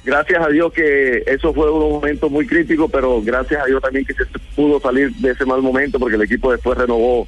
Gracias 0.06 0.46
a 0.46 0.50
Dios 0.50 0.74
que 0.74 1.24
eso 1.26 1.54
fue 1.54 1.72
un 1.72 1.94
momento 1.94 2.30
muy 2.30 2.46
crítico, 2.46 2.90
pero 2.90 3.22
gracias 3.22 3.62
a 3.62 3.66
Dios 3.66 3.82
también 3.82 4.06
que 4.06 4.14
se 4.14 4.26
pudo 4.56 4.80
salir 4.82 5.12
de 5.16 5.32
ese 5.32 5.46
mal 5.46 5.62
momento 5.62 5.98
porque 5.98 6.16
el 6.16 6.22
equipo 6.22 6.52
después 6.52 6.78
renovó 6.78 7.28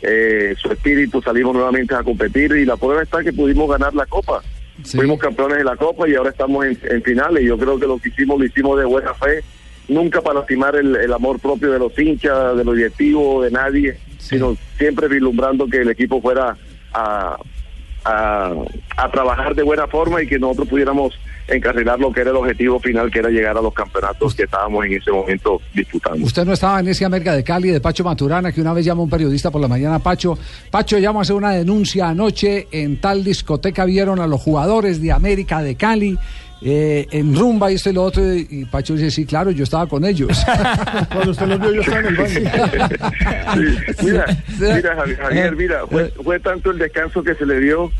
eh, 0.00 0.54
su 0.58 0.72
espíritu, 0.72 1.20
salimos 1.20 1.54
nuevamente 1.54 1.94
a 1.94 2.02
competir 2.02 2.52
y 2.52 2.64
la 2.64 2.76
prueba 2.76 3.02
está 3.02 3.22
que 3.22 3.32
pudimos 3.32 3.68
ganar 3.68 3.94
la 3.94 4.06
Copa. 4.06 4.42
Fuimos 4.84 5.20
campeones 5.20 5.58
de 5.58 5.64
la 5.64 5.76
Copa 5.76 6.08
y 6.08 6.14
ahora 6.14 6.30
estamos 6.30 6.64
en, 6.64 6.78
en 6.84 7.02
finales. 7.02 7.44
Yo 7.44 7.58
creo 7.58 7.78
que 7.78 7.86
lo 7.86 7.98
que 7.98 8.08
hicimos 8.08 8.38
lo 8.38 8.44
hicimos 8.44 8.78
de 8.78 8.86
buena 8.86 9.14
fe, 9.14 9.44
nunca 9.88 10.20
para 10.20 10.40
lastimar 10.40 10.74
el, 10.76 10.96
el 10.96 11.12
amor 11.12 11.38
propio 11.38 11.70
de 11.70 11.78
los 11.78 11.96
hinchas, 11.98 12.56
de 12.56 12.64
los 12.64 12.74
directivos, 12.74 13.44
de 13.44 13.50
nadie, 13.50 13.98
sino 14.18 14.56
siempre 14.78 15.08
vislumbrando 15.08 15.66
que 15.66 15.82
el 15.82 15.90
equipo 15.90 16.20
fuera 16.20 16.56
a, 16.92 17.36
a, 18.04 18.54
trabajar 19.12 19.54
de 19.54 19.62
buena 19.62 19.86
forma 19.86 20.22
y 20.22 20.26
que 20.26 20.38
nosotros 20.38 20.68
pudiéramos 20.68 21.18
encarrilar 21.46 21.98
lo 21.98 22.10
que 22.12 22.22
era 22.22 22.30
el 22.30 22.36
objetivo 22.36 22.80
final, 22.80 23.10
que 23.10 23.18
era 23.18 23.28
llegar 23.28 23.56
a 23.56 23.60
los 23.60 23.72
campeonatos 23.74 24.34
que 24.34 24.44
estábamos 24.44 24.84
en 24.86 24.94
ese 24.94 25.10
momento 25.10 25.60
disputando. 25.74 26.24
Usted 26.24 26.44
no 26.44 26.52
estaba 26.52 26.80
en 26.80 26.88
ese 26.88 27.04
América 27.04 27.34
de 27.34 27.44
Cali 27.44 27.70
de 27.70 27.80
Pacho 27.80 28.02
Maturana, 28.02 28.50
que 28.50 28.60
una 28.60 28.72
vez 28.72 28.84
llamó 28.84 29.02
un 29.02 29.10
periodista 29.10 29.50
por 29.50 29.60
la 29.60 29.68
mañana, 29.68 29.98
Pacho, 29.98 30.38
Pacho, 30.70 30.98
llamo 30.98 31.18
a 31.18 31.22
hacer 31.22 31.36
una 31.36 31.50
denuncia 31.50 32.08
anoche, 32.08 32.68
en 32.70 33.00
tal 33.00 33.22
discoteca 33.22 33.84
vieron 33.84 34.20
a 34.20 34.26
los 34.26 34.40
jugadores 34.40 35.00
de 35.02 35.12
América 35.12 35.62
de 35.62 35.76
Cali. 35.76 36.18
Eh, 36.66 37.06
en 37.10 37.36
rumba 37.36 37.70
y 37.70 37.74
esto 37.74 37.90
y 37.90 37.92
lo 37.92 38.02
otro, 38.04 38.22
y 38.34 38.64
Pacho 38.70 38.94
dice, 38.94 39.10
sí, 39.10 39.26
claro, 39.26 39.50
yo 39.50 39.64
estaba 39.64 39.86
con 39.86 40.04
ellos. 40.04 40.30
Cuando 41.12 41.30
usted 41.32 41.46
los 41.46 41.60
vio, 41.60 41.72
yo 41.74 41.80
estaba 41.82 41.98
en 42.00 42.06
el 42.06 42.16
baño. 42.16 42.28
Sí, 43.98 44.04
mira, 44.06 44.26
mira, 44.58 44.96
Javi- 44.96 45.16
Javier, 45.16 45.56
mira, 45.56 45.86
fue, 45.86 46.08
fue 46.22 46.40
tanto 46.40 46.70
el 46.70 46.78
descanso 46.78 47.22
que 47.22 47.34
se 47.34 47.46
le 47.46 47.60
dio 47.60 47.90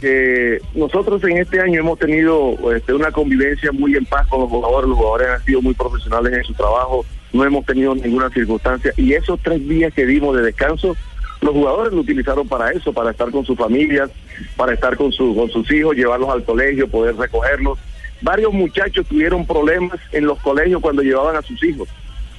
que 0.00 0.58
nosotros 0.74 1.22
en 1.24 1.38
este 1.38 1.60
año 1.60 1.80
hemos 1.80 1.98
tenido 1.98 2.56
este, 2.74 2.94
una 2.94 3.10
convivencia 3.10 3.72
muy 3.72 3.94
en 3.96 4.04
paz 4.06 4.26
con 4.28 4.40
los 4.40 4.48
jugadores. 4.48 4.88
Los 4.88 4.96
jugadores 4.98 5.28
han 5.28 5.44
sido 5.44 5.60
muy 5.60 5.74
profesionales 5.74 6.32
en 6.34 6.44
su 6.44 6.54
trabajo, 6.54 7.04
no 7.32 7.44
hemos 7.44 7.64
tenido 7.66 7.94
ninguna 7.94 8.30
circunstancia. 8.30 8.92
Y 8.96 9.12
esos 9.14 9.40
tres 9.42 9.66
días 9.68 9.92
que 9.92 10.06
dimos 10.06 10.36
de 10.36 10.42
descanso, 10.42 10.96
los 11.40 11.52
jugadores 11.52 11.92
lo 11.92 12.00
utilizaron 12.00 12.48
para 12.48 12.70
eso, 12.70 12.92
para 12.92 13.10
estar 13.10 13.30
con 13.30 13.44
sus 13.44 13.56
familias, 13.56 14.10
para 14.56 14.72
estar 14.74 14.96
con, 14.96 15.12
su, 15.12 15.34
con 15.34 15.50
sus 15.50 15.70
hijos, 15.70 15.94
llevarlos 15.96 16.30
al 16.30 16.44
colegio, 16.44 16.88
poder 16.88 17.16
recogerlos. 17.16 17.78
Varios 18.22 18.52
muchachos 18.52 19.06
tuvieron 19.06 19.46
problemas 19.46 19.98
en 20.12 20.24
los 20.26 20.38
colegios 20.40 20.80
cuando 20.80 21.02
llevaban 21.02 21.36
a 21.36 21.42
sus 21.42 21.62
hijos. 21.62 21.88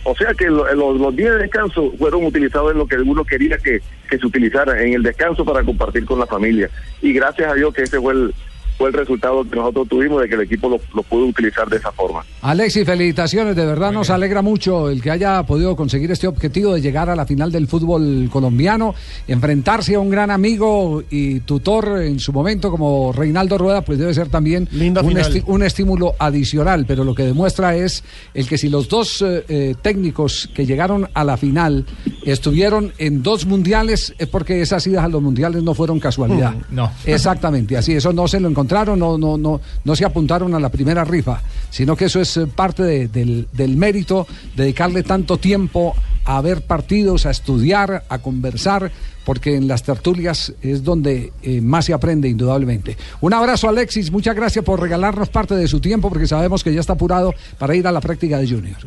O 0.04 0.16
sea 0.16 0.34
que 0.34 0.46
lo- 0.50 0.74
los, 0.74 1.16
días 1.16 1.34
de 1.34 1.40
descanso 1.44 1.94
fueron 2.00 2.26
utilizados 2.26 2.72
en 2.72 2.78
lo 2.80 2.88
que 2.88 2.96
uno 2.96 3.24
quería 3.26 3.58
que, 3.58 3.82
que 4.10 4.18
se 4.18 4.26
utilizara, 4.26 4.82
en 4.82 4.94
el 4.94 5.04
descanso 5.04 5.44
para 5.46 5.64
compartir 5.64 6.06
con 6.06 6.20
la 6.20 6.26
familia. 6.26 6.70
Y 7.02 7.14
gracias 7.14 7.52
a 7.52 7.56
Dios 7.56 7.74
que 7.74 7.84
ese 7.84 8.00
fue 8.00 8.14
el, 8.14 8.34
fue 8.78 8.90
el 8.90 8.94
resultado 8.94 9.44
que 9.44 9.56
nosotros 9.56 9.88
tuvimos 9.88 10.22
de 10.22 10.30
que 10.30 10.36
el 10.36 10.42
equipo 10.42 10.70
lo, 10.70 10.80
lo 10.94 11.04
pudo 11.04 11.26
utilizar 11.26 11.68
de 11.70 11.78
esa 11.78 11.92
forma. 11.92 12.24
Alexis, 12.42 12.86
felicitaciones, 12.86 13.56
de 13.56 13.66
verdad 13.66 13.92
nos 13.92 14.10
alegra 14.10 14.42
mucho 14.42 14.90
el 14.90 15.02
que 15.02 15.12
haya 15.12 15.42
podido 15.44 15.76
conseguir 15.76 16.12
este 16.12 16.28
objetivo 16.28 16.74
de 16.74 16.82
llegar 16.82 17.10
a 17.10 17.16
la 17.16 17.26
final 17.26 17.52
del 17.52 17.68
fútbol 17.68 18.30
colombiano, 18.32 18.94
enfrentarse 19.28 19.96
a 19.96 20.00
un 20.00 20.10
gran 20.10 20.32
amigo 20.32 21.04
y 21.10 21.40
tutor 21.42 22.02
en 22.02 22.20
su 22.20 22.32
momento 22.34 22.70
como 22.72 23.12
Reinaldo 23.12 23.58
Rueda, 23.58 23.82
pues 23.82 23.98
debe 24.00 24.14
ser 24.14 24.30
también 24.30 24.68
un, 24.72 25.08
final. 25.10 25.34
esti- 25.34 25.44
un 25.48 25.64
estímulo 25.64 26.14
adicional, 26.20 26.86
pero 26.88 27.04
lo 27.04 27.16
que 27.16 27.24
demuestra 27.24 27.76
es 27.76 28.04
el 28.34 28.48
que 28.48 28.58
si 28.58 28.70
los 28.70 28.88
dos 28.90 29.22
eh, 29.22 29.44
eh, 29.48 29.76
técnicos 29.82 30.50
que 30.54 30.66
llegaron 30.66 31.10
a 31.14 31.24
la 31.24 31.38
final 31.38 31.86
estuvieron 32.26 32.94
en 32.98 33.24
dos 33.24 33.46
mundiales, 33.46 34.14
es 34.18 34.28
porque 34.28 34.62
esas 34.62 34.86
idas 34.88 35.04
a 35.04 35.08
los 35.08 35.22
mundiales 35.22 35.64
no 35.64 35.74
fueron 35.74 36.00
casualidad. 36.00 36.54
Mm, 36.54 36.76
no. 36.76 36.92
Exactamente, 37.06 37.78
así, 37.78 37.94
eso 37.94 38.14
no 38.14 38.28
se 38.28 38.40
lo 38.40 38.48
encontraron, 38.68 39.00
no, 39.00 39.18
no, 39.18 39.38
no, 39.38 39.62
no 39.86 39.96
se 39.96 40.04
apuntaron 40.04 40.54
a 40.54 40.60
la 40.60 40.68
primera 40.70 41.06
rifa, 41.06 41.42
sino 41.70 41.96
que 41.96 42.06
eso 42.06 42.20
es 42.20 42.36
eh, 42.36 42.48
parte 42.48 42.84
de- 42.84 43.08
del, 43.08 43.48
del 43.54 43.78
mérito, 43.78 44.28
dedicarle 44.58 45.04
tanto 45.04 45.38
tiempo 45.38 45.96
a 46.26 46.42
ver 46.42 46.62
partidos, 46.62 47.26
a 47.26 47.32
estudiar, 47.32 48.04
a 48.10 48.20
conversar, 48.20 48.92
porque 49.24 49.56
en 49.56 49.70
las 49.70 49.84
tertulias 49.84 50.54
es 50.62 50.84
donde 50.84 51.32
eh, 51.44 51.62
más 51.62 51.86
se 51.86 51.94
aprende, 51.94 52.28
indudablemente. 52.28 52.98
Un 53.22 53.34
abrazo, 53.34 53.70
Alexis, 53.70 54.12
muchas 54.12 54.36
gracias 54.36 54.66
por 54.66 54.82
regalarnos 54.82 55.30
parte 55.30 55.56
de 55.56 55.68
su 55.70 55.80
tiempo, 55.80 56.10
porque 56.10 56.28
sabemos 56.28 56.62
que 56.64 56.74
ya 56.74 56.82
está 56.82 56.94
apurado 56.94 57.34
para 57.58 57.74
ir 57.76 57.88
a 57.88 57.92
la 57.94 58.02
práctica 58.02 58.38
de 58.38 58.48
Junior. 58.50 58.78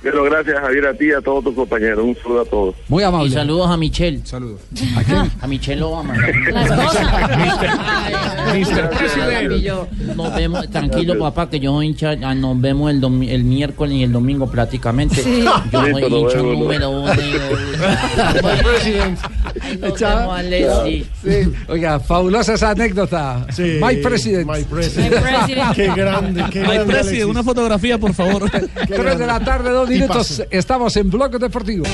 Pero 0.00 0.22
gracias 0.24 0.56
Javier 0.60 0.86
a 0.86 0.94
ti 0.94 1.06
y 1.06 1.12
a 1.12 1.20
todos 1.20 1.42
tus 1.44 1.54
compañeros. 1.54 2.04
Un 2.04 2.14
saludo 2.16 2.40
a 2.42 2.44
todos. 2.44 2.74
Muy 2.88 3.02
amable. 3.02 3.28
Y 3.28 3.32
saludos 3.32 3.68
a 3.70 3.76
Michelle. 3.76 4.20
Saludos. 4.24 4.60
¿A 5.40 5.46
Michelle 5.48 5.80
lo 5.80 5.90
vamos 5.90 6.16
a 6.16 6.20
mandar. 6.20 6.34
La 6.52 6.62
esposa. 6.62 7.28
Mr. 8.54 8.90
President. 8.90 9.52
Nos 10.16 10.34
vemos, 10.34 10.70
tranquilo 10.70 11.18
papá, 11.18 11.50
que 11.50 11.58
yo 11.60 11.72
soy 11.72 11.86
hincha, 11.88 12.14
ah, 12.22 12.34
nos 12.34 12.60
vemos 12.60 12.90
el, 12.90 13.00
domi- 13.00 13.28
el 13.30 13.42
miércoles 13.44 13.94
y 13.96 14.02
el 14.04 14.12
domingo 14.12 14.48
prácticamente. 14.50 15.16
Sí. 15.16 15.44
Yo 15.72 15.80
soy 15.80 15.92
Listo, 15.94 16.18
hincha 16.18 16.36
vemos. 16.36 16.58
número 16.58 16.90
uno. 16.90 17.12
Nos 19.80 20.00
vemos, 20.00 20.38
Alexis. 20.38 21.06
Sí. 21.22 21.52
Oiga, 21.68 22.00
fabulosa 22.00 22.54
esa 22.54 22.70
anécdota. 22.70 23.46
Sí, 23.50 23.78
My 23.82 23.96
President. 23.96 24.46
My 24.50 24.62
president. 24.64 25.14
Qué 25.74 25.86
grande, 25.94 26.44
qué 26.52 26.60
Ay, 26.60 26.64
grande. 26.66 26.84
Presi, 26.92 27.08
Alexis. 27.08 27.24
una 27.24 27.42
fotografía, 27.42 27.98
por 27.98 28.14
favor. 28.14 28.50
Tres 28.88 29.18
de 29.18 29.26
la 29.26 29.40
tarde, 29.40 29.70
dos 29.70 29.87
minutos. 29.88 30.42
Estamos 30.50 30.96
en 30.96 31.10
Bloque 31.10 31.38
Deportivo. 31.38 31.84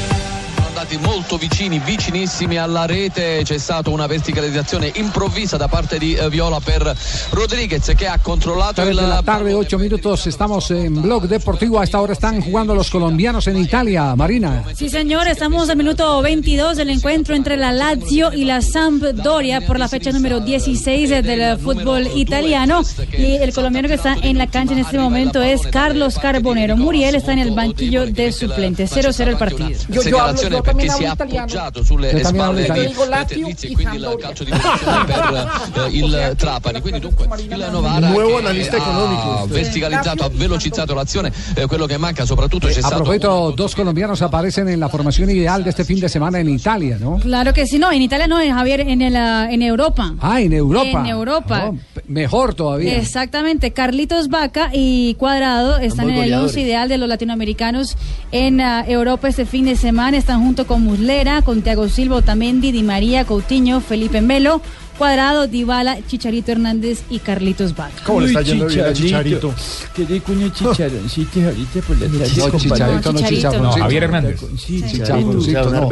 Andati 0.85 0.99
molto 0.99 1.39
vicini, 1.39 1.79
vicinissimi 1.79 2.59
alla 2.59 2.85
rete, 2.85 3.41
c'è 3.43 3.59
stata 3.59 3.91
una 3.91 4.07
verticalizzazione 4.07 4.93
improvvisa 4.95 5.57
da 5.57 5.67
parte 5.67 5.99
di 5.99 6.15
eh, 6.15 6.29
Viola 6.29 6.61
per 6.61 6.95
Rodriguez 7.31 7.93
che 7.97 8.07
ha 8.07 8.19
controllato 8.21 8.83
Tres 8.83 8.89
il 8.89 8.97
de 8.97 9.07
la 9.07 9.23
tarde, 9.23 9.55
ocho 9.55 9.79
minutos. 9.79 10.27
Estamos 10.27 10.71
en 10.71 11.01
Blog 11.01 11.27
Deportivo. 11.27 11.79
A 11.79 11.85
esta 11.85 12.01
hora 12.01 12.13
están 12.13 12.41
jugando 12.43 12.75
los 12.75 12.91
colombianos 12.91 13.47
en 13.47 13.57
Italia. 13.57 14.15
Marina. 14.15 14.65
Sí, 14.75 14.89
señor, 14.91 15.27
estamos 15.27 15.71
al 15.71 15.77
minuto 15.77 16.21
22 16.21 16.77
del 16.77 16.91
encuentro 16.91 17.35
entre 17.35 17.57
la 17.57 17.73
Lazio 17.73 18.33
y 18.33 18.45
la 18.45 18.61
Sampdoria 18.61 19.63
por 19.63 19.79
la 19.79 19.89
fecha 19.89 20.13
número 20.13 20.41
16 20.41 21.09
del 21.09 21.59
fútbol 21.59 22.09
italiano. 22.15 22.83
Y 23.17 23.37
el 23.37 23.55
colombiano 23.55 23.89
que 23.89 23.95
está 23.95 24.17
en 24.21 24.37
la 24.37 24.49
cancha 24.49 24.75
en 24.75 24.81
este 24.81 24.99
momento 24.99 25.43
es 25.43 25.63
Carlos 25.69 26.19
Carbonero. 26.19 26.77
Muriel 26.77 27.15
está 27.15 27.33
en 27.33 27.39
el 27.39 27.53
banquillo 27.53 28.07
de 28.07 28.33
suplentes. 28.33 28.93
0-0 28.93 29.29
el 29.29 29.37
partido. 29.37 29.79
segnalazione 30.03 30.63
perché 30.75 30.91
si 30.91 31.03
è 31.03 31.07
appoggiato 31.07 31.83
sulle 31.85 32.11
Io 32.11 32.25
spalle 32.27 32.63
di 32.63 32.81
eh, 32.81 33.25
Terlizzi 33.27 33.67
e 33.67 33.73
quindi 33.73 33.97
il 33.97 34.17
calcio 34.21 34.45
di 34.45 34.51
punizione 34.51 35.05
per 35.05 35.83
eh, 35.85 35.89
il 35.97 36.35
Trapani 36.37 36.81
quindi 36.81 37.01
dunque 37.01 37.27
il 37.39 37.69
Novara 37.71 38.09
Nuovo 38.09 38.29
che 38.29 38.37
analista 38.37 38.77
económico. 38.77 39.47
verticalizzato 39.47 40.25
ha 40.25 40.31
velocizzato 40.33 40.95
l'azione 40.95 41.33
eh, 41.55 41.67
quello 41.67 41.87
che 41.87 41.97
manca 41.99 42.25
soprattutto 42.25 42.67
c'è 42.67 42.79
A 42.79 42.87
stato 42.87 42.97
propósito, 42.97 43.53
dos 43.57 43.75
colombianos 43.75 44.23
aparecen 44.23 44.69
en 44.69 44.81
la 44.81 44.89
formación 44.89 45.31
ideal 45.31 45.63
de 45.63 45.71
este 45.71 45.85
fin 45.85 46.01
de 46.01 46.09
semana 46.09 46.41
en 46.41 46.49
Italia, 46.49 46.99
¿no? 47.01 47.19
Claro 47.19 47.53
que 47.53 47.67
sí, 47.67 47.79
no, 47.79 47.91
en 47.93 48.03
Italia 48.03 48.27
no, 48.27 48.37
Javier, 48.37 48.81
en, 48.81 49.03
el, 49.03 49.17
ah, 49.17 49.49
en 49.51 49.63
Europa. 49.63 50.15
Ah, 50.21 50.41
en 50.41 50.53
Europa. 50.53 51.01
En 51.01 51.07
Europa. 51.07 51.67
Oh, 51.69 51.77
p- 51.95 52.03
mejor 52.09 52.55
todavía. 52.55 52.97
Exactamente, 52.97 53.73
Carlitos 53.73 54.29
Vaca 54.29 54.71
y 54.73 55.15
Cuadrado 55.15 55.79
están 55.79 56.11
en 56.11 56.17
el 56.17 56.35
once 56.35 56.61
ideal 56.61 56.89
de 56.89 56.99
los 56.99 57.09
latinoamericanos 57.09 57.97
en 58.33 58.61
ah, 58.61 58.85
Europa 58.87 59.29
este 59.29 59.47
fin 59.47 59.65
de 59.67 59.77
semana. 59.77 60.17
Están 60.17 60.43
junto 60.43 60.64
con 60.65 60.83
Muslera, 60.83 61.43
con 61.43 61.63
Thiago 61.63 61.89
Silva, 61.89 62.17
Otamendi, 62.17 62.73
Di 62.73 62.83
María, 62.83 63.25
Coutinho, 63.25 63.81
Felipe 63.81 64.21
Melo, 64.21 64.61
Cuadrado, 64.99 65.49
Dybala, 65.49 65.99
Chicharito 66.07 66.53
Hernández 66.53 67.03
y 67.11 67.19
Carlitos 67.19 67.75
Vaca. 67.75 67.95
¿Cómo 68.07 68.21
le 68.21 68.29
está 68.29 68.43
yendo 68.43 68.67
bien 68.67 68.85
a 68.85 68.93
Chicharito? 68.93 69.53
Qué 69.95 70.05
rico 70.05 70.33
unos 70.33 70.53
chicharroncitos 70.53 71.43
ahorita 71.43 71.81
por 71.81 71.99
la 72.01 72.07
tarde. 72.07 72.33
No, 72.37 72.59
chicharito, 72.59 73.13
no, 73.13 73.19
chicharroncito. 73.29 73.63
No, 73.63 73.73
Javier 73.73 74.03
Hernández. 74.05 74.41
Sí, 74.57 74.85
chicharroncito, 74.89 75.71
no. 75.71 75.89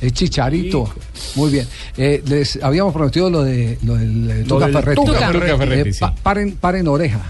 Es 0.00 0.12
chicharito. 0.12 0.92
Muy 1.36 1.50
bien. 1.52 1.66
Eh, 1.96 2.22
les 2.26 2.58
habíamos 2.62 2.92
prometido 2.92 3.30
lo 3.30 3.42
de 3.42 3.78
lo 3.84 3.94
del 3.94 4.30
eh, 4.30 4.44
Tuca 4.48 4.68
Ferretti. 4.68 5.04
Tuca 5.04 5.28
Ferretti, 5.30 5.90
Eh, 5.90 5.92
sí. 5.92 6.00
pa- 6.00 6.14
paren, 6.14 6.56
paren 6.56 6.88
oreja. 6.88 7.20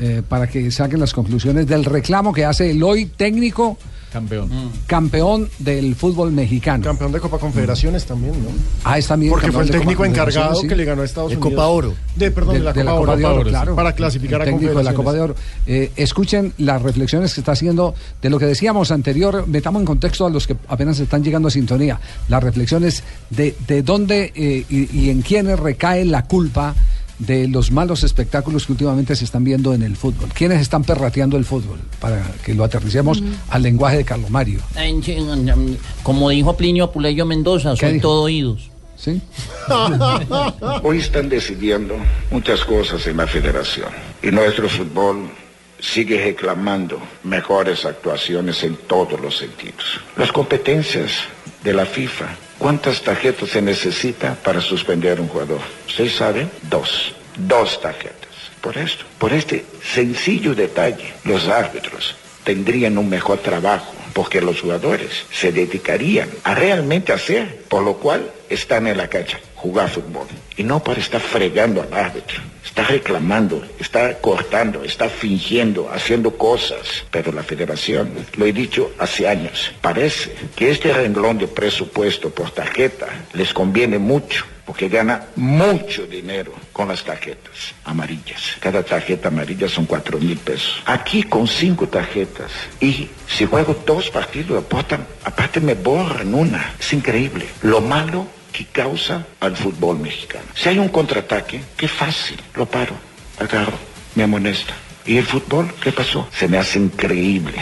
Eh, 0.00 0.22
para 0.28 0.46
que 0.46 0.70
saquen 0.70 1.00
las 1.00 1.12
conclusiones 1.12 1.66
del 1.66 1.84
reclamo 1.84 2.32
que 2.32 2.44
hace 2.44 2.70
el 2.70 2.82
hoy 2.82 3.06
técnico 3.06 3.78
Campeón. 4.12 4.48
campeón 4.86 5.50
del 5.58 5.96
fútbol 5.96 6.30
mexicano. 6.30 6.84
Campeón 6.84 7.10
de 7.10 7.18
Copa 7.18 7.38
Confederaciones 7.38 8.04
también, 8.04 8.32
¿no? 8.44 8.50
Ah, 8.84 8.96
es 8.96 9.08
también 9.08 9.32
Porque 9.32 9.50
fue 9.50 9.64
el 9.64 9.70
técnico 9.70 10.04
encargado 10.04 10.54
sí. 10.54 10.68
que 10.68 10.76
le 10.76 10.84
ganó 10.84 11.02
a 11.02 11.04
Estados 11.04 11.30
De 11.30 11.36
Unidos. 11.36 11.52
Copa 11.52 11.66
Oro. 11.66 11.94
De, 12.14 12.30
perdón, 12.30 12.54
de, 12.54 12.60
la, 12.60 12.72
Copa, 12.72 13.16
de 13.16 13.24
Oro, 13.24 13.42
claro. 13.42 13.74
Para 13.74 13.92
clasificar 13.92 14.42
El 14.42 14.42
a 14.42 14.44
técnico 14.52 14.78
de 14.78 14.84
la 14.84 14.94
Copa 14.94 15.12
de 15.12 15.18
Confederaciones. 15.18 15.56
Oro. 15.66 15.82
Eh, 15.84 15.90
escuchen 15.96 16.52
las 16.58 16.80
reflexiones 16.80 17.34
que 17.34 17.40
está 17.40 17.52
haciendo 17.52 17.96
de 18.22 18.30
lo 18.30 18.38
que 18.38 18.46
decíamos 18.46 18.92
anterior, 18.92 19.48
metamos 19.48 19.80
en 19.80 19.86
contexto 19.86 20.26
a 20.26 20.30
los 20.30 20.46
que 20.46 20.56
apenas 20.68 21.00
están 21.00 21.24
llegando 21.24 21.48
a 21.48 21.50
sintonía, 21.50 21.98
las 22.28 22.40
reflexiones 22.40 23.02
de, 23.30 23.56
de 23.66 23.82
dónde 23.82 24.32
eh, 24.36 24.64
y, 24.68 24.96
y 24.96 25.10
en 25.10 25.22
quiénes 25.22 25.58
recae 25.58 26.04
la 26.04 26.22
culpa 26.24 26.76
de 27.18 27.48
los 27.48 27.70
malos 27.70 28.02
espectáculos 28.02 28.66
que 28.66 28.72
últimamente 28.72 29.14
se 29.16 29.24
están 29.24 29.44
viendo 29.44 29.74
en 29.74 29.82
el 29.82 29.96
fútbol. 29.96 30.30
¿Quiénes 30.34 30.60
están 30.60 30.84
perrateando 30.84 31.36
el 31.36 31.44
fútbol? 31.44 31.78
Para 32.00 32.22
que 32.44 32.54
lo 32.54 32.64
aterricemos 32.64 33.22
al 33.50 33.62
lenguaje 33.62 33.98
de 33.98 34.04
Carlos 34.04 34.30
Mario. 34.30 34.60
Como 36.02 36.30
dijo 36.30 36.56
Plinio 36.56 36.90
Puleyo 36.90 37.26
Mendoza, 37.26 37.76
soy 37.76 37.94
dijo? 37.94 38.02
todo 38.02 38.22
oídos. 38.22 38.70
¿Sí? 38.96 39.20
Hoy 40.82 40.98
están 40.98 41.28
decidiendo 41.28 41.96
muchas 42.30 42.64
cosas 42.64 43.06
en 43.06 43.16
la 43.16 43.26
federación 43.26 43.88
y 44.22 44.30
nuestro 44.30 44.68
fútbol 44.68 45.28
sigue 45.80 46.24
reclamando 46.24 46.98
mejores 47.24 47.84
actuaciones 47.84 48.62
en 48.62 48.76
todos 48.76 49.20
los 49.20 49.36
sentidos. 49.36 50.00
Las 50.16 50.32
competencias 50.32 51.10
de 51.62 51.74
la 51.74 51.84
FIFA, 51.84 52.26
¿cuántas 52.58 53.02
tarjetas 53.02 53.50
se 53.50 53.62
necesita 53.62 54.34
para 54.34 54.60
suspender 54.60 55.20
un 55.20 55.28
jugador? 55.28 55.60
¿Ustedes 55.86 56.14
saben? 56.14 56.50
Dos. 56.62 57.14
Dos 57.36 57.80
tarjetas. 57.80 58.30
Por 58.60 58.78
esto, 58.78 59.04
por 59.18 59.32
este 59.32 59.64
sencillo 59.82 60.54
detalle, 60.54 61.12
los 61.24 61.48
árbitros 61.48 62.16
tendrían 62.44 62.96
un 62.96 63.08
mejor 63.08 63.38
trabajo 63.38 63.92
porque 64.14 64.40
los 64.40 64.60
jugadores 64.60 65.26
se 65.32 65.52
dedicarían 65.52 66.30
a 66.44 66.54
realmente 66.54 67.12
hacer, 67.12 67.64
por 67.68 67.82
lo 67.82 67.96
cual 67.96 68.30
están 68.48 68.86
en 68.86 68.96
la 68.96 69.08
cancha, 69.08 69.40
jugar 69.64 69.88
fútbol. 69.88 70.26
Y 70.58 70.62
no 70.62 70.82
para 70.84 71.00
estar 71.00 71.22
fregando 71.22 71.80
al 71.80 71.92
árbitro. 71.94 72.38
Está 72.62 72.84
reclamando, 72.84 73.64
está 73.80 74.18
cortando, 74.18 74.84
está 74.84 75.08
fingiendo, 75.08 75.88
haciendo 75.90 76.36
cosas. 76.36 77.04
Pero 77.10 77.32
la 77.32 77.42
federación, 77.42 78.10
lo 78.36 78.44
he 78.44 78.52
dicho 78.52 78.92
hace 78.98 79.26
años, 79.26 79.72
parece 79.80 80.34
que 80.54 80.70
este 80.70 80.92
renglón 80.92 81.38
de 81.38 81.48
presupuesto 81.48 82.28
por 82.28 82.50
tarjeta 82.50 83.06
les 83.32 83.54
conviene 83.54 83.98
mucho 83.98 84.44
porque 84.66 84.88
gana 84.88 85.26
mucho 85.36 86.06
dinero 86.06 86.52
con 86.72 86.88
las 86.88 87.04
tarjetas 87.04 87.74
amarillas. 87.84 88.56
Cada 88.60 88.82
tarjeta 88.82 89.28
amarilla 89.28 89.68
son 89.68 89.86
cuatro 89.86 90.18
mil 90.18 90.38
pesos. 90.38 90.82
Aquí 90.86 91.22
con 91.22 91.46
cinco 91.46 91.86
tarjetas 91.88 92.50
y 92.80 93.08
si 93.28 93.44
juego 93.46 93.76
dos 93.86 94.10
partidos, 94.10 94.62
aparte, 95.24 95.60
me 95.60 95.74
borran 95.74 96.34
una. 96.34 96.74
Es 96.80 96.92
increíble. 96.92 97.46
Lo 97.62 97.80
malo 97.80 98.26
que 98.54 98.66
causa 98.66 99.26
al 99.40 99.56
fútbol 99.56 99.98
mexicano. 99.98 100.46
Si 100.54 100.68
hay 100.68 100.78
un 100.78 100.88
contraataque, 100.88 101.60
qué 101.76 101.88
fácil. 101.88 102.40
Lo 102.54 102.66
paro, 102.66 102.94
agarro, 103.40 103.76
me 104.14 104.22
amonesta. 104.22 104.74
¿Y 105.04 105.16
el 105.16 105.26
fútbol 105.26 105.74
qué 105.82 105.90
pasó? 105.90 106.28
Se 106.32 106.46
me 106.46 106.58
hace 106.58 106.78
increíble 106.78 107.56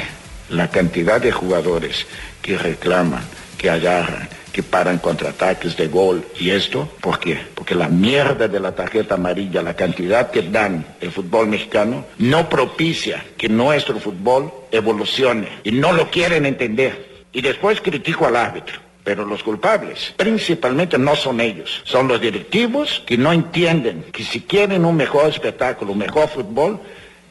la 0.50 0.68
cantidad 0.68 1.18
de 1.18 1.32
jugadores 1.32 2.06
que 2.42 2.58
reclaman, 2.58 3.22
que 3.56 3.70
agarran, 3.70 4.28
que 4.52 4.62
paran 4.62 4.98
contraataques 4.98 5.78
de 5.78 5.88
gol 5.88 6.26
y 6.38 6.50
esto, 6.50 6.86
¿por 7.00 7.18
qué? 7.18 7.40
Porque 7.54 7.74
la 7.74 7.88
mierda 7.88 8.46
de 8.46 8.60
la 8.60 8.74
tarjeta 8.74 9.14
amarilla, 9.14 9.62
la 9.62 9.74
cantidad 9.74 10.30
que 10.30 10.42
dan 10.42 10.84
el 11.00 11.10
fútbol 11.10 11.46
mexicano, 11.46 12.04
no 12.18 12.50
propicia 12.50 13.24
que 13.38 13.48
nuestro 13.48 13.98
fútbol 13.98 14.52
evolucione 14.70 15.48
y 15.64 15.72
no 15.72 15.94
lo 15.94 16.10
quieren 16.10 16.44
entender. 16.44 17.24
Y 17.32 17.40
después 17.40 17.80
critico 17.80 18.26
al 18.26 18.36
árbitro. 18.36 18.91
Pero 19.04 19.24
los 19.24 19.42
culpables 19.42 20.14
principalmente 20.16 20.96
no 20.96 21.16
son 21.16 21.40
ellos, 21.40 21.82
son 21.84 22.06
los 22.06 22.20
directivos 22.20 23.02
que 23.04 23.16
no 23.16 23.32
entienden 23.32 24.04
que 24.12 24.22
si 24.22 24.42
quieren 24.42 24.84
un 24.84 24.96
mejor 24.96 25.28
espectáculo, 25.28 25.92
un 25.92 25.98
mejor 25.98 26.28
fútbol, 26.28 26.80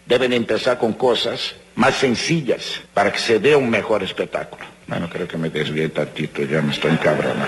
deben 0.05 0.33
empezar 0.33 0.77
con 0.77 0.93
cosas 0.93 1.55
más 1.75 1.95
sencillas 1.95 2.81
para 2.93 3.11
que 3.11 3.19
se 3.19 3.39
dé 3.39 3.55
un 3.55 3.69
mejor 3.69 4.03
espectáculo. 4.03 4.65
Bueno, 4.87 5.07
creo 5.09 5.27
que 5.27 5.37
me 5.37 5.49
desvié 5.49 5.87
tantito, 5.87 6.43
ya 6.43 6.61
me 6.61 6.73
estoy 6.73 6.91
encabronando. 6.91 7.45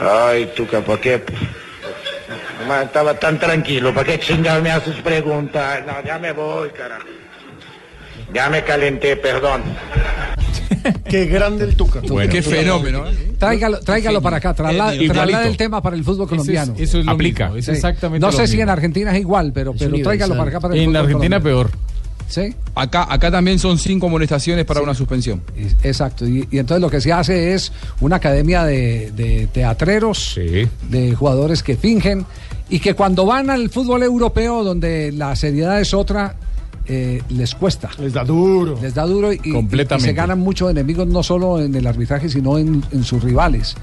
Ay, 0.00 0.52
Tuca, 0.54 0.80
¿por 0.80 1.00
qué? 1.00 1.20
Estaba 2.82 3.14
tan 3.14 3.38
tranquilo, 3.38 3.92
¿para 3.92 4.06
qué 4.06 4.20
chingado 4.20 4.62
me 4.62 4.70
haces 4.70 4.94
preguntas? 4.96 5.84
No, 5.84 6.00
ya 6.04 6.18
me 6.18 6.32
voy, 6.32 6.68
carajo. 6.70 7.08
Ya 8.32 8.48
me 8.50 8.62
calenté, 8.62 9.16
perdón. 9.16 9.62
Qué 11.08 11.26
grande 11.26 11.64
el 11.64 11.76
Tuca. 11.76 12.00
Qué 12.30 12.42
fenómeno. 12.42 13.06
¿eh? 13.08 13.32
Tráigalo, 13.38 13.80
tráigalo 13.80 14.20
para 14.22 14.36
acá, 14.38 14.54
trasla- 14.54 14.92
Igualito. 14.94 15.12
traslade 15.14 15.48
el 15.48 15.56
tema 15.56 15.82
para 15.82 15.96
el 15.96 16.04
fútbol 16.04 16.26
Eso 16.26 16.34
es- 16.34 16.38
colombiano. 16.40 16.74
eso 16.78 16.98
es 16.98 17.04
lo 17.06 17.12
Aplica. 17.12 17.44
mismo, 17.46 17.58
es 17.58 17.68
exactamente 17.68 18.20
No 18.20 18.30
lo 18.30 18.36
sé 18.36 18.46
si 18.46 18.52
mismo. 18.52 18.62
en 18.64 18.68
Argentina 18.70 19.12
es 19.14 19.20
igual, 19.20 19.52
pero, 19.52 19.72
pero 19.78 19.96
tráigalo 20.02 20.36
para 20.36 20.50
acá 20.50 20.60
para 20.60 20.74
el 20.74 20.80
En 20.80 20.86
fútbol 20.86 20.96
Argentina 20.96 21.40
colombiano. 21.40 21.68
peor. 21.68 21.88
Sí. 22.28 22.54
Acá, 22.74 23.06
acá 23.08 23.30
también 23.30 23.58
son 23.58 23.78
cinco 23.78 24.06
amonestaciones 24.08 24.66
para 24.66 24.82
una 24.82 24.92
suspensión. 24.94 25.40
Exacto, 25.82 26.26
y, 26.26 26.46
y 26.50 26.58
entonces 26.58 26.82
lo 26.82 26.90
que 26.90 27.00
se 27.00 27.10
hace 27.10 27.54
es 27.54 27.72
una 28.00 28.16
academia 28.16 28.64
de, 28.64 29.10
de 29.16 29.48
teatreros, 29.50 30.38
de 30.90 31.14
jugadores 31.14 31.62
que 31.62 31.76
fingen, 31.78 32.26
y 32.68 32.80
que 32.80 32.92
cuando 32.92 33.24
van 33.24 33.48
al 33.48 33.70
fútbol 33.70 34.02
europeo, 34.02 34.62
donde 34.62 35.10
la 35.10 35.34
seriedad 35.36 35.80
es 35.80 35.94
otra, 35.94 36.34
eh, 36.88 37.22
les 37.28 37.54
cuesta. 37.54 37.90
Les 38.00 38.12
da 38.12 38.24
duro. 38.24 38.78
Les 38.80 38.94
da 38.94 39.04
duro 39.06 39.32
y, 39.32 39.36
y- 39.44 39.50
y 39.50 39.52
Completamente. 39.52 40.08
se 40.08 40.14
ganan 40.14 40.38
muchos 40.40 40.70
enemigos 40.70 41.06
no 41.06 41.22
solo 41.22 41.60
en 41.60 41.74
el 41.74 41.86
arbitraje, 41.86 42.28
sino 42.28 42.58
en, 42.58 42.82
en 42.92 43.04
sus 43.04 43.22
rivales, 43.22 43.74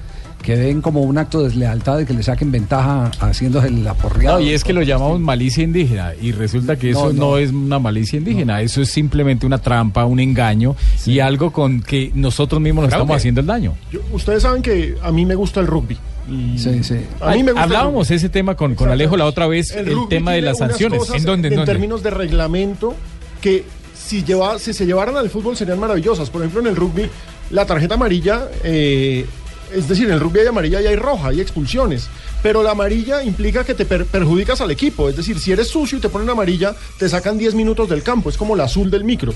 que 0.42 0.56
ven 0.56 0.82
como 0.82 1.02
un 1.02 1.18
acto 1.18 1.40
de 1.40 1.46
deslealtad 1.46 1.98
de 1.98 2.06
que 2.06 2.14
le 2.14 2.22
saquen 2.22 2.52
ventaja 2.52 3.10
haciéndose 3.20 3.72
la 3.72 3.94
porreada. 3.96 4.38
No, 4.38 4.44
y 4.44 4.50
es 4.52 4.64
que 4.64 4.74
lo 4.74 4.84
llamamos 4.84 5.20
malicia 5.20 5.64
indígena 5.64 6.12
y 6.22 6.32
resulta 6.34 6.76
que 6.78 6.92
eso 6.92 7.08
No, 7.08 7.14
no, 7.14 7.20
no. 7.32 7.38
es 7.38 7.52
una 7.52 7.80
malicia 7.80 8.18
indígena, 8.18 8.62
eso 8.62 8.82
es 8.82 8.90
simplemente 8.92 9.46
una 9.48 9.58
trampa, 9.58 10.06
un 10.06 10.20
engaño 10.20 10.76
y 11.06 11.20
algo 11.20 11.52
con 11.52 11.82
que 11.82 12.12
nosotros 12.14 12.62
mismos 12.62 12.84
nos 12.84 12.90
Claro 12.90 13.04
estamos 13.04 13.16
que- 13.16 13.20
haciendo 13.22 13.42
el 13.42 13.48
daño. 13.48 13.74
Yo- 13.92 14.02
ustedes 14.14 14.44
saben 14.44 14.62
que 14.62 14.96
a 15.02 15.12
mí 15.12 15.26
me 15.26 15.34
gusta 15.36 15.60
el 15.62 15.68
rugby. 15.68 15.98
Y 16.30 16.58
Sí, 16.58 16.84
sí. 16.84 16.96
A 17.22 17.32
mí 17.32 17.44
me 17.44 17.52
gusta 17.52 17.52
el 17.52 17.58
Hablábamos 17.60 18.10
ese 18.12 18.30
tema 18.30 18.56
con, 18.56 18.76
con 18.76 18.90
Alejo 18.90 19.16
la 19.18 19.26
otra 19.26 19.48
vez, 19.48 19.72
el, 19.72 19.96
tema 20.10 20.32
de 20.34 20.42
las 20.42 20.58
sanciones. 20.58 21.02
¿En 21.14 21.24
dónde? 21.24 21.48
¿En 21.50 21.54
en 21.54 21.58
dónde? 21.60 21.72
términos 21.72 22.02
de 22.04 22.10
reglamento 22.10 22.96
que 23.42 23.64
si, 23.94 24.24
lleva, 24.24 24.58
si 24.60 24.74
se 24.74 24.86
llevaran 24.86 25.18
al 25.18 25.30
fútbol 25.30 25.56
serían 25.56 25.80
maravillosas. 25.80 26.30
Por 26.30 26.42
ejemplo, 26.42 26.62
en 26.62 26.68
el 26.68 26.76
rugby, 26.76 27.10
la 27.52 27.66
tarjeta 27.66 27.94
amarilla, 27.96 28.50
eh, 28.64 29.26
es 29.74 29.88
decir, 29.88 30.06
en 30.08 30.14
el 30.14 30.20
rugby 30.20 30.40
hay 30.40 30.48
amarilla 30.48 30.82
y 30.82 30.88
hay 30.88 30.96
roja, 30.96 31.30
hay 31.30 31.42
expulsiones. 31.42 32.08
Pero 32.42 32.62
la 32.62 32.72
amarilla 32.72 33.24
implica 33.24 33.64
que 33.64 33.74
te 33.74 33.86
per- 33.86 34.06
perjudicas 34.06 34.62
al 34.62 34.70
equipo. 34.72 35.10
Es 35.10 35.16
decir, 35.16 35.40
si 35.40 35.52
eres 35.52 35.68
sucio 35.68 35.98
y 35.98 36.02
te 36.02 36.10
ponen 36.10 36.30
amarilla, 36.30 36.76
te 37.00 37.10
sacan 37.10 37.38
10 37.38 37.56
minutos 37.56 37.90
del 37.90 38.04
campo. 38.04 38.30
Es 38.30 38.38
como 38.38 38.54
el 38.56 38.62
azul 38.62 38.92
del 38.92 39.04
micro, 39.04 39.34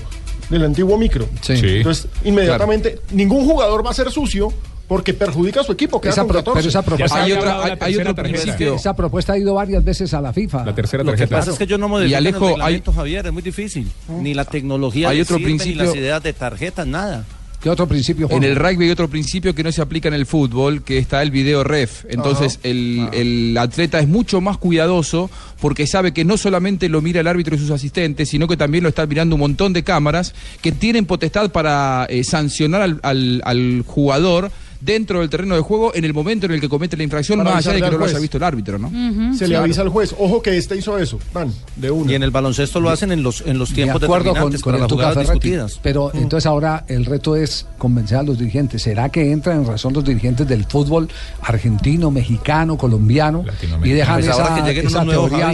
del 0.48 0.64
antiguo 0.64 0.96
micro. 0.96 1.28
Sí. 1.40 1.56
Sí. 1.56 1.68
Entonces, 1.78 2.06
inmediatamente, 2.24 3.00
ningún 3.12 3.44
jugador 3.44 3.84
va 3.84 3.90
a 3.90 3.94
ser 3.94 4.10
sucio 4.12 4.52
porque 4.90 5.14
perjudica 5.14 5.60
a 5.60 5.62
su 5.62 5.70
equipo. 5.70 6.00
Queda 6.00 6.10
Esa 6.10 6.22
con 6.22 6.28
pro- 6.30 6.38
14. 6.38 6.58
pero 6.58 6.68
esa 6.68 6.82
propuesta, 6.82 7.22
Hay 7.22 7.30
otra- 7.32 7.62
hay- 7.64 7.72
hay 7.80 7.96
otro 7.96 8.12
principio. 8.16 8.74
esa 8.74 8.92
propuesta 8.92 9.34
ha 9.34 9.38
ido 9.38 9.54
varias 9.54 9.84
veces 9.84 10.12
a 10.14 10.20
la 10.20 10.32
FIFA. 10.32 10.64
La 10.64 10.74
tercera 10.74 11.04
Lo 11.04 11.14
que 11.14 11.28
pasa 11.28 11.52
es 11.52 11.58
que 11.58 11.66
yo 11.68 11.78
no 11.78 11.88
modifico 11.88 12.10
Y 12.10 12.14
Alejo, 12.16 12.44
el 12.48 12.52
reglamento, 12.54 12.92
Javier, 12.92 13.26
es 13.28 13.32
muy 13.32 13.42
difícil. 13.42 13.88
Ni 14.20 14.34
la 14.34 14.44
tecnología 14.44 15.10
Hay 15.10 15.20
otro 15.20 15.36
sirve, 15.36 15.52
ni 15.52 15.58
principio- 15.58 15.84
las 15.84 15.94
ideas 15.94 16.20
de 16.24 16.32
tarjetas, 16.32 16.88
nada. 16.88 17.24
¿Qué 17.62 17.68
otro 17.70 17.86
principio? 17.86 18.26
En 18.30 18.42
el 18.42 18.56
rugby 18.56 18.86
hay 18.86 18.90
otro 18.90 19.08
principio 19.08 19.54
que 19.54 19.62
no 19.62 19.70
se 19.70 19.80
aplica 19.82 20.08
en 20.08 20.14
el 20.14 20.24
fútbol, 20.26 20.82
que 20.82 20.96
está 20.98 21.22
el 21.22 21.30
video 21.30 21.62
ref. 21.62 22.04
Entonces 22.08 22.58
el, 22.64 23.06
el 23.12 23.56
atleta 23.58 24.00
es 24.00 24.08
mucho 24.08 24.40
más 24.40 24.56
cuidadoso 24.56 25.30
porque 25.60 25.86
sabe 25.86 26.12
que 26.12 26.24
no 26.24 26.36
solamente 26.38 26.88
lo 26.88 27.00
mira 27.02 27.20
el 27.20 27.28
árbitro 27.28 27.54
y 27.54 27.58
sus 27.58 27.70
asistentes, 27.70 28.30
sino 28.30 28.48
que 28.48 28.56
también 28.56 28.82
lo 28.82 28.88
está 28.88 29.04
mirando 29.06 29.36
un 29.36 29.40
montón 29.42 29.72
de 29.74 29.84
cámaras 29.84 30.34
que 30.62 30.72
tienen 30.72 31.04
potestad 31.04 31.50
para 31.52 32.06
eh, 32.08 32.24
sancionar 32.24 32.80
al, 32.82 32.98
al- 33.02 33.42
al 33.44 33.84
jugador 33.86 34.50
dentro 34.80 35.20
del 35.20 35.28
terreno 35.30 35.54
de 35.54 35.60
juego 35.60 35.94
en 35.94 36.04
el 36.04 36.14
momento 36.14 36.46
en 36.46 36.52
el 36.52 36.60
que 36.60 36.68
comete 36.68 36.96
la 36.96 37.02
infracción, 37.02 37.38
Para 37.38 37.56
más 37.56 37.66
allá 37.66 37.76
de 37.76 37.82
que 37.82 37.90
no 37.90 37.98
lo 37.98 38.04
haya 38.06 38.18
visto 38.18 38.36
el 38.36 38.42
árbitro, 38.42 38.78
¿no? 38.78 38.90
Se 39.36 39.46
le 39.46 39.56
avisa 39.56 39.82
al 39.82 39.88
juez, 39.88 40.14
ojo 40.18 40.42
que 40.42 40.56
este 40.56 40.76
hizo 40.76 40.98
eso. 40.98 41.18
Van, 41.32 41.52
de 41.76 41.90
una. 41.90 42.12
Y 42.12 42.14
en 42.14 42.22
el 42.22 42.30
baloncesto 42.30 42.80
lo 42.80 42.90
hacen 42.90 43.12
en 43.12 43.22
los, 43.22 43.42
en 43.42 43.58
los 43.58 43.70
De 43.70 43.74
tiempos 43.76 44.02
acuerdo 44.02 44.30
con, 44.30 44.50
determinantes 44.50 44.62
con 44.62 44.74
el 44.74 44.80
las 44.80 44.88
Tuca 44.88 45.02
jugadas 45.02 45.26
Ferretti. 45.26 45.48
discutidas. 45.48 45.80
Pero 45.82 46.10
entonces 46.14 46.46
ahora 46.46 46.84
el 46.88 47.04
reto 47.04 47.36
es 47.36 47.66
convencer 47.78 48.18
a 48.18 48.22
los 48.22 48.38
dirigentes. 48.38 48.82
¿Será 48.82 49.08
que 49.08 49.30
entran 49.30 49.60
en 49.60 49.66
razón 49.66 49.92
los 49.92 50.04
dirigentes 50.04 50.46
del 50.48 50.64
fútbol 50.64 51.08
argentino, 51.42 52.10
mexicano, 52.10 52.76
colombiano 52.76 53.44
y 53.84 53.90
dejan 53.90 54.20
Pues 54.20 54.28
esa, 54.28 54.64
que 54.64 54.80
esa 54.80 55.04
teoría 55.04 55.52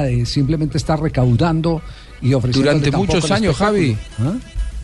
de 0.00 0.26
simplemente 0.26 0.78
estar 0.78 1.00
recaudando 1.00 1.82
y 2.20 2.34
ofreciendo 2.34 2.70
Durante 2.70 2.96
muchos 2.96 3.30
años, 3.30 3.56
Javi, 3.56 3.96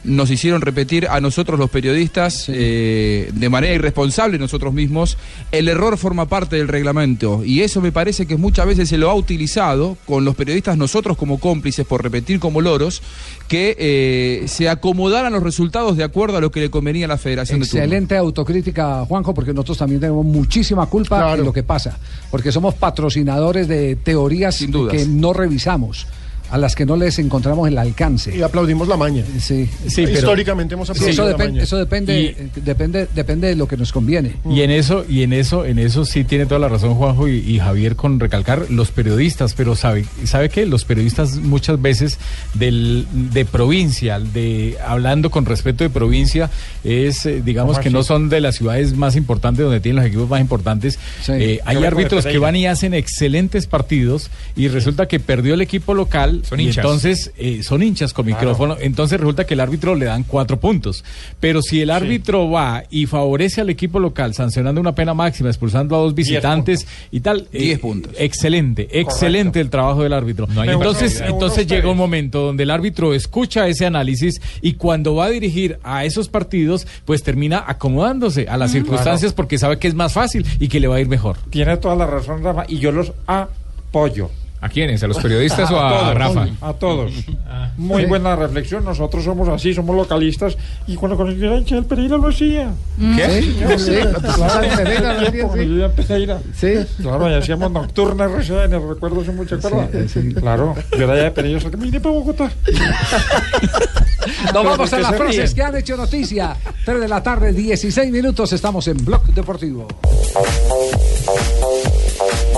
nos 0.04 0.30
hicieron 0.30 0.61
repetir 0.61 1.06
a 1.08 1.20
nosotros 1.20 1.58
los 1.58 1.70
periodistas 1.70 2.46
eh, 2.48 3.30
de 3.32 3.48
manera 3.48 3.74
irresponsable 3.74 4.38
nosotros 4.38 4.72
mismos. 4.72 5.16
El 5.52 5.68
error 5.68 5.98
forma 5.98 6.26
parte 6.26 6.56
del 6.56 6.68
reglamento 6.68 7.44
y 7.44 7.61
eso 7.61 7.80
me 7.80 7.92
parece 7.92 8.26
que 8.26 8.37
muchas 8.37 8.66
veces 8.66 8.88
se 8.88 8.98
lo 8.98 9.11
ha 9.11 9.14
utilizado 9.14 9.96
con 10.06 10.24
los 10.24 10.34
periodistas 10.34 10.76
nosotros 10.76 11.16
como 11.16 11.38
cómplices 11.38 11.87
por 11.87 12.02
repetir 12.02 12.40
como 12.40 12.61
loros 12.61 13.02
que 13.48 13.76
eh, 13.78 14.48
se 14.48 14.68
acomodaran 14.68 15.32
los 15.32 15.42
resultados 15.42 15.96
de 15.96 16.04
acuerdo 16.04 16.37
a 16.37 16.40
lo 16.40 16.50
que 16.50 16.61
le 16.61 16.70
convenía 16.70 17.06
a 17.06 17.08
la 17.08 17.18
Federación 17.18 17.61
de. 17.61 17.64
Excelente 17.64 18.16
autocrítica, 18.16 19.04
Juanjo, 19.06 19.34
porque 19.34 19.52
nosotros 19.52 19.78
también 19.78 20.00
tenemos 20.00 20.24
muchísima 20.24 20.87
culpa 20.87 21.37
de 21.37 21.44
lo 21.44 21.52
que 21.52 21.62
pasa, 21.62 21.98
porque 22.30 22.52
somos 22.52 22.74
patrocinadores 22.74 23.68
de 23.68 23.96
teorías 23.96 24.64
dudas. 24.70 24.94
que 24.94 25.06
no 25.06 25.32
revisamos. 25.32 26.06
A 26.50 26.58
las 26.58 26.74
que 26.74 26.87
no 26.87 26.96
les 26.96 27.18
encontramos 27.18 27.68
el 27.68 27.76
alcance. 27.78 28.37
Y 28.37 28.42
aplaudimos 28.42 28.88
la 28.88 28.96
maña. 28.96 29.24
Sí, 29.38 29.68
Sí, 29.87 30.02
pero- 30.06 30.12
Históricamente 30.18 30.74
hemos 30.74 30.88
aplaudido 30.90 31.11
eso, 31.12 31.22
la 31.24 31.28
depende, 31.30 31.52
maña. 31.52 31.62
eso 31.64 31.76
depende, 31.76 32.26
eh, 32.26 32.48
depende, 32.56 33.08
depende 33.14 33.48
de 33.48 33.56
lo 33.56 33.68
que 33.68 33.76
nos 33.76 33.92
conviene. 33.92 34.37
Y 34.48 34.62
en 34.62 34.70
eso, 34.70 35.04
y 35.08 35.22
en 35.22 35.32
eso, 35.32 35.64
en 35.64 35.78
eso 35.78 36.04
sí 36.04 36.24
tiene 36.24 36.46
toda 36.46 36.58
la 36.61 36.68
razón 36.68 36.94
Juanjo 36.94 37.28
y, 37.28 37.38
y 37.38 37.58
Javier 37.58 37.96
con 37.96 38.18
recalcar 38.20 38.70
los 38.70 38.90
periodistas, 38.90 39.54
pero 39.54 39.76
sabe, 39.76 40.04
sabe 40.24 40.48
que 40.48 40.64
los 40.66 40.84
periodistas 40.84 41.37
muchas 41.37 41.80
veces 41.80 42.18
del, 42.54 43.06
de 43.12 43.44
provincia, 43.44 44.18
de 44.18 44.76
hablando 44.87 45.30
con 45.30 45.44
respeto 45.46 45.84
de 45.84 45.90
provincia, 45.90 46.50
es 46.84 47.26
eh, 47.26 47.42
digamos 47.44 47.76
¿Cómo 47.76 47.82
que 47.82 47.90
no 47.90 48.02
son 48.02 48.28
de 48.28 48.40
las 48.40 48.56
ciudades 48.56 48.94
más 48.96 49.16
importantes 49.16 49.64
donde 49.64 49.80
tienen 49.80 49.96
los 50.02 50.06
equipos 50.06 50.28
más 50.28 50.40
importantes. 50.40 50.98
Sí. 51.22 51.32
Eh, 51.32 51.61
hay 51.64 51.76
árbitros 51.84 52.24
que 52.24 52.38
van 52.38 52.56
y 52.56 52.66
hacen 52.66 52.94
excelentes 52.94 53.66
partidos 53.66 54.30
y 54.56 54.68
resulta 54.68 55.06
que 55.06 55.20
perdió 55.20 55.54
el 55.54 55.61
equipo 55.61 55.94
local 55.94 56.38
Son 56.44 56.61
y 56.61 56.64
hinchas. 56.64 56.85
entonces 56.85 57.33
eh, 57.38 57.62
son 57.62 57.83
hinchas 57.83 58.12
con 58.12 58.27
Claro. 58.27 58.40
micrófono, 58.40 58.77
entonces 58.81 59.18
resulta 59.18 59.46
que 59.46 59.55
el 59.55 59.61
árbitro 59.61 59.94
le 59.94 60.05
dan 60.07 60.22
cuatro 60.24 60.59
puntos. 60.61 61.05
Pero 61.40 61.62
si 61.62 61.81
el 61.81 61.90
árbitro 61.90 62.51
va 62.51 62.85
y 62.90 63.07
favorece 63.07 63.61
al 63.61 63.70
equipo 63.70 63.98
local 64.01 64.35
sancionando 64.35 64.81
una 64.81 64.94
pena 64.94 65.14
máxima, 65.14 65.48
expulsando 65.48 65.96
a 65.96 65.98
dos 66.01 66.14
visitantes 66.14 66.87
y 67.11 67.20
tal, 67.20 67.46
eh, 67.53 67.59
Diez 67.62 67.79
puntos. 67.79 68.12
Excelente, 68.18 68.88
excelente 69.01 69.61
el 69.61 69.70
trabajo 69.70 70.03
del 70.03 70.12
árbitro. 70.12 70.46
hay 70.57 70.68
entonces, 70.70 71.22
entonces 71.27 71.66
llega 71.66 71.90
un 71.90 71.96
momento 71.96 72.40
donde 72.42 72.62
el 72.64 72.70
árbitro 72.70 73.14
escucha 73.14 73.66
ese 73.68 73.87
análisis 73.87 74.40
y 74.62 74.74
cuando 74.74 75.14
va 75.14 75.27
a 75.27 75.31
dirigir 75.31 75.79
a 75.83 76.05
esos 76.05 76.29
partidos, 76.29 76.87
pues 77.05 77.22
termina 77.22 77.64
acomodándose 77.66 78.48
a 78.48 78.57
las 78.57 78.72
circunstancias 78.72 79.33
porque 79.33 79.59
sabe 79.59 79.79
que 79.79 79.88
es 79.88 79.94
más 79.94 80.12
fácil 80.12 80.44
y 80.61 80.68
que 80.68 80.81
le 80.81 80.88
va 80.88 80.96
a 80.96 81.01
ir 81.01 81.09
mejor. 81.09 81.37
Tiene 81.51 81.77
toda 81.79 81.96
la 81.96 82.07
razón, 82.07 82.42
Rafa, 82.42 82.64
y 82.68 82.79
yo 82.79 82.92
los 82.92 83.12
apoyo. 83.27 84.31
¿A 84.61 84.68
quiénes? 84.68 85.03
¿A 85.05 85.07
los 85.07 85.18
periodistas 85.18 85.71
o 85.71 85.81
a, 85.81 85.88
todos, 86.01 86.14
Rafa? 86.14 86.49
A 86.61 86.73
todos. 86.73 87.12
Muy 87.77 88.07
buena 88.07 88.35
reflexión. 88.35 88.85
Nosotros 88.85 89.23
somos 89.23 89.49
así, 89.49 89.73
somos 89.73 89.94
localistas. 89.94 90.57
Y 90.88 90.97
cuando 90.97 91.16
conocí 91.16 91.44
a 91.47 91.57
hincha 91.57 91.77
del 91.77 91.85
Pereira 91.85 92.16
lo 92.16 92.29
hacía. 92.29 92.73
¿Qué? 93.16 93.42
Sí, 93.42 93.57
Sí, 93.79 93.85
sí, 93.85 93.92
claro, 94.35 94.68
Pereira 94.77 95.14
lo 95.14 95.29
hacía, 95.29 95.49
sí. 95.53 96.03
Pereira. 96.03 96.38
Sí. 96.57 96.73
Claro, 97.03 97.31
y 97.31 97.35
hacíamos 97.35 97.71
nocturna 97.71 98.25
RCN, 98.25 98.88
recuerdo 98.88 99.21
hace 99.21 99.31
mucho, 99.33 99.59
¿verdad? 99.59 99.88
Claro, 100.40 100.75
yo 100.92 101.05
era 101.05 101.14
de 101.14 101.31
Pereira, 101.31 101.71
que 101.71 101.77
me 101.77 101.85
vine 101.85 102.01
para 102.01 102.14
Bogotá. 102.16 102.51
Nos 104.44 104.53
vamos 104.53 104.73
a 104.75 104.77
¿Por 104.77 104.88
qué 104.90 104.99
las 105.01 105.11
se 105.12 105.16
frases 105.16 105.55
que 105.55 105.62
han 105.62 105.77
hecho 105.77 105.97
noticia. 105.97 106.57
3 106.85 107.01
de 107.01 107.09
la 107.09 107.23
tarde, 107.23 107.53
16 107.53 108.11
minutos. 108.11 108.53
Estamos 108.53 108.87
en 108.88 109.05
Blog 109.05 109.25
Deportivo. 109.27 109.87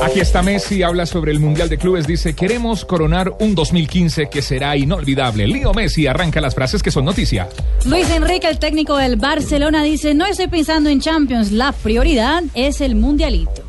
Aquí 0.02 0.20
está 0.20 0.42
Messi, 0.42 0.82
habla 0.82 1.04
sobre 1.04 1.30
el 1.30 1.40
Mundial 1.40 1.68
de 1.68 1.76
Clubes, 1.76 2.06
dice, 2.06 2.34
queremos 2.34 2.84
coronar 2.86 3.34
un 3.38 3.54
2015 3.54 4.30
que 4.30 4.40
será 4.40 4.76
inolvidable. 4.76 5.46
Leo 5.46 5.74
Messi 5.74 6.06
arranca 6.06 6.40
las 6.40 6.54
frases 6.54 6.82
que 6.82 6.90
son 6.90 7.04
noticia. 7.04 7.48
Luis 7.84 8.08
Enrique, 8.10 8.48
el 8.48 8.58
técnico 8.58 8.96
del 8.96 9.16
Barcelona, 9.16 9.82
dice, 9.82 10.14
no 10.14 10.24
estoy 10.24 10.48
pensando 10.48 10.88
en 10.88 11.00
Champions, 11.00 11.52
la 11.52 11.72
prioridad 11.72 12.42
es 12.54 12.80
el 12.80 12.94
Mundialito. 12.94 13.62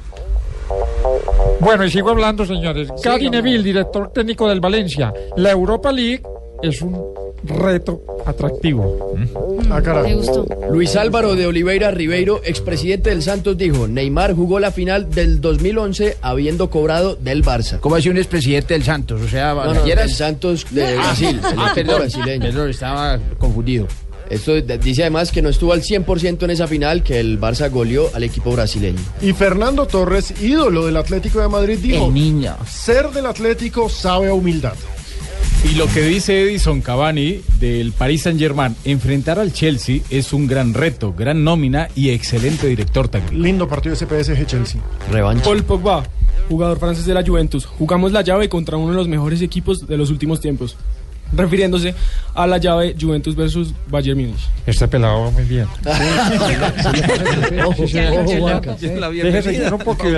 Bueno, 1.59 1.83
y 1.83 1.91
sigo 1.91 2.09
hablando, 2.09 2.45
señores. 2.45 2.89
Gary 3.03 3.29
Neville, 3.29 3.63
director 3.63 4.11
técnico 4.13 4.47
del 4.47 4.61
Valencia. 4.61 5.13
La 5.35 5.51
Europa 5.51 5.91
League 5.91 6.23
es 6.63 6.81
un 6.81 6.97
reto 7.43 8.01
atractivo. 8.25 9.15
Ah, 9.69 9.81
Me 10.03 10.15
gustó. 10.15 10.45
Luis 10.71 10.95
Álvaro 10.95 11.35
de 11.35 11.47
Oliveira 11.47 11.91
Ribeiro, 11.91 12.41
expresidente 12.43 13.09
del 13.09 13.21
Santos, 13.23 13.57
dijo, 13.57 13.87
Neymar 13.87 14.33
jugó 14.35 14.59
la 14.59 14.71
final 14.71 15.09
del 15.09 15.41
2011 15.41 16.17
habiendo 16.21 16.69
cobrado 16.69 17.15
del 17.15 17.43
Barça. 17.43 17.79
¿Cómo 17.79 17.95
así 17.95 18.09
un 18.09 18.17
expresidente 18.17 18.73
del 18.73 18.83
Santos? 18.83 19.21
O 19.21 19.27
sea, 19.27 19.53
No, 19.53 19.73
no, 19.73 19.83
¿quieras? 19.83 20.07
del 20.07 20.15
Santos 20.15 20.65
de 20.71 20.85
Ah, 20.85 20.93
Brasil, 20.95 21.39
el 21.51 21.59
ah, 21.59 21.71
perdón, 21.73 21.99
brasileño. 21.99 22.41
perdón, 22.41 22.69
estaba 22.69 23.19
confundido. 23.37 23.87
Esto 24.29 24.53
dice 24.61 25.01
además 25.01 25.29
que 25.29 25.41
no 25.41 25.49
estuvo 25.49 25.73
al 25.73 25.81
100% 25.81 26.43
en 26.43 26.51
esa 26.51 26.65
final, 26.65 27.03
que 27.03 27.19
el 27.19 27.37
Barça 27.37 27.69
goleó 27.69 28.09
al 28.13 28.23
equipo 28.23 28.51
brasileño. 28.53 28.99
Y 29.21 29.33
Fernando 29.33 29.87
Torres, 29.87 30.33
ídolo 30.41 30.85
del 30.85 30.95
Atlético 30.95 31.41
de 31.41 31.49
Madrid, 31.49 31.77
dijo: 31.81 32.05
El 32.07 32.13
niño. 32.13 32.55
Ser 32.65 33.09
del 33.09 33.25
Atlético 33.25 33.89
sabe 33.89 34.29
a 34.29 34.33
humildad. 34.33 34.75
Y 35.63 35.75
lo 35.75 35.85
que 35.87 36.01
dice 36.01 36.41
Edison 36.41 36.81
Cavani 36.81 37.41
del 37.59 37.91
Paris 37.91 38.23
Saint 38.23 38.39
Germain, 38.39 38.75
enfrentar 38.83 39.39
al 39.39 39.53
Chelsea 39.53 40.01
es 40.09 40.33
un 40.33 40.47
gran 40.47 40.73
reto, 40.73 41.13
gran 41.13 41.43
nómina 41.43 41.87
y 41.95 42.09
excelente 42.09 42.67
director 42.67 43.07
técnico. 43.07 43.43
Lindo 43.43 43.67
partido 43.67 43.93
ese 43.93 44.07
PSG 44.07 44.45
Chelsea. 44.47 44.81
Revancha. 45.11 45.43
Paul 45.43 45.63
Pogba, 45.63 46.03
jugador 46.49 46.79
francés 46.79 47.05
de 47.05 47.13
la 47.13 47.23
Juventus. 47.23 47.65
Jugamos 47.65 48.11
la 48.11 48.21
llave 48.21 48.49
contra 48.49 48.75
uno 48.75 48.89
de 48.89 48.97
los 48.97 49.07
mejores 49.07 49.41
equipos 49.41 49.87
de 49.87 49.97
los 49.97 50.09
últimos 50.09 50.41
tiempos. 50.41 50.77
Refiriéndose 51.33 51.95
a 52.33 52.45
la 52.47 52.57
llave 52.57 52.95
Juventus 52.99 53.35
versus 53.35 53.73
Bayern 53.87 54.19
Múnich. 54.19 54.39
Este 54.65 54.87
pelado 54.87 55.23
va 55.23 55.31
muy 55.31 55.43
bien. 55.43 55.65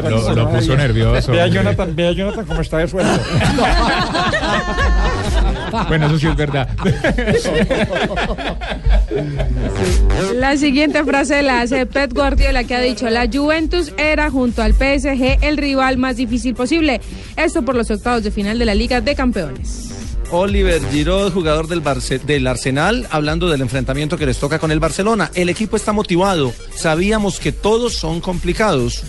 Lo- 0.03 0.33
lo 0.35 0.49
puso 0.51 0.75
nervioso, 0.75 1.31
Ve 1.31 1.41
a 1.41 1.45
hombre. 1.45 1.59
Jonathan, 1.59 1.95
ve 1.95 2.07
a 2.07 2.11
Jonathan 2.11 2.45
cómo 2.45 2.61
está 2.61 2.77
de 2.79 2.87
sueldo. 2.87 3.11
Bueno, 5.87 6.05
eso 6.07 6.19
sí 6.19 6.27
es 6.27 6.35
verdad. 6.35 6.67
La 10.35 10.55
siguiente 10.57 11.03
frase 11.03 11.41
la 11.41 11.61
hace 11.61 11.85
Pep 11.85 12.13
Guardiola 12.13 12.63
que 12.63 12.75
ha 12.75 12.81
dicho 12.81 13.09
la 13.09 13.27
Juventus 13.31 13.91
era 13.97 14.29
junto 14.29 14.61
al 14.61 14.73
PSG 14.73 15.39
el 15.41 15.57
rival 15.57 15.97
más 15.97 16.17
difícil 16.17 16.53
posible. 16.53 17.01
Esto 17.35 17.63
por 17.63 17.75
los 17.75 17.89
octavos 17.91 18.23
de 18.23 18.31
final 18.31 18.59
de 18.59 18.65
la 18.65 18.75
Liga 18.75 19.01
de 19.01 19.15
Campeones. 19.15 19.92
Oliver 20.35 20.81
Giroud, 20.89 21.31
jugador 21.31 21.67
del, 21.67 22.47
Arsenal, 22.47 23.07
hablando 23.11 23.49
del 23.49 23.61
enfrentamiento 23.61 24.17
que 24.17 24.25
les 24.25 24.39
toca 24.39 24.57
con 24.57 24.71
el 24.71 24.79
Barcelona. 24.79 25.29
El 25.35 25.47
equipo 25.47 25.75
está 25.75 25.93
motivado. 25.93 26.51
Sabíamos 26.75 27.39
que 27.39 27.51
todos 27.51 27.93
son 27.93 28.19
complicados, 28.19 29.03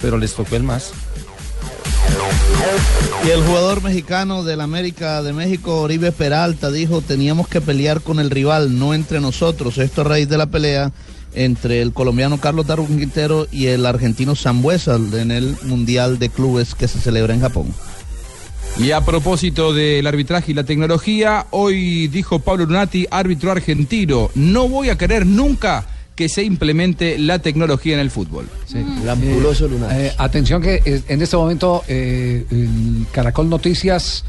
pero 0.00 0.18
les 0.18 0.34
tocó 0.34 0.54
el 0.54 0.62
más. 0.62 0.92
Y 3.26 3.30
el 3.30 3.42
jugador 3.42 3.82
mexicano 3.82 4.44
del 4.44 4.60
América 4.60 5.20
de 5.22 5.32
México, 5.32 5.80
Oribe 5.80 6.12
Peralta, 6.12 6.70
dijo, 6.70 7.00
teníamos 7.00 7.48
que 7.48 7.60
pelear 7.60 8.00
con 8.00 8.20
el 8.20 8.30
rival, 8.30 8.78
no 8.78 8.94
entre 8.94 9.20
nosotros. 9.20 9.78
Esto 9.78 10.02
a 10.02 10.04
raíz 10.04 10.28
de 10.28 10.38
la 10.38 10.46
pelea 10.46 10.92
entre 11.34 11.82
el 11.82 11.92
colombiano 11.92 12.38
Carlos 12.38 12.68
Darwin 12.68 13.00
Quintero 13.00 13.48
y 13.50 13.66
el 13.66 13.84
argentino 13.84 14.36
Sambuesa 14.36 14.94
en 14.94 15.32
el 15.32 15.56
Mundial 15.64 16.20
de 16.20 16.28
Clubes 16.28 16.76
que 16.76 16.86
se 16.86 17.00
celebra 17.00 17.34
en 17.34 17.40
Japón. 17.40 17.74
Y 18.78 18.90
a 18.90 19.02
propósito 19.02 19.72
del 19.72 20.06
arbitraje 20.06 20.52
y 20.52 20.54
la 20.54 20.64
tecnología, 20.64 21.46
hoy 21.50 22.08
dijo 22.08 22.38
Pablo 22.38 22.64
Lunati, 22.64 23.06
árbitro 23.10 23.52
argentino, 23.52 24.30
no 24.34 24.68
voy 24.68 24.88
a 24.88 24.96
querer 24.96 25.26
nunca 25.26 25.84
que 26.16 26.28
se 26.28 26.42
implemente 26.42 27.18
la 27.18 27.38
tecnología 27.38 27.94
en 27.94 28.00
el 28.00 28.10
fútbol. 28.10 28.48
Lampuloso 29.04 29.68
lunar. 29.68 29.90
Eh, 29.92 30.12
atención 30.18 30.62
que 30.62 30.82
eh, 30.84 31.02
en 31.08 31.22
este 31.22 31.36
momento 31.36 31.84
eh, 31.86 32.46
el 32.50 33.06
Caracol 33.12 33.48
Noticias 33.48 34.24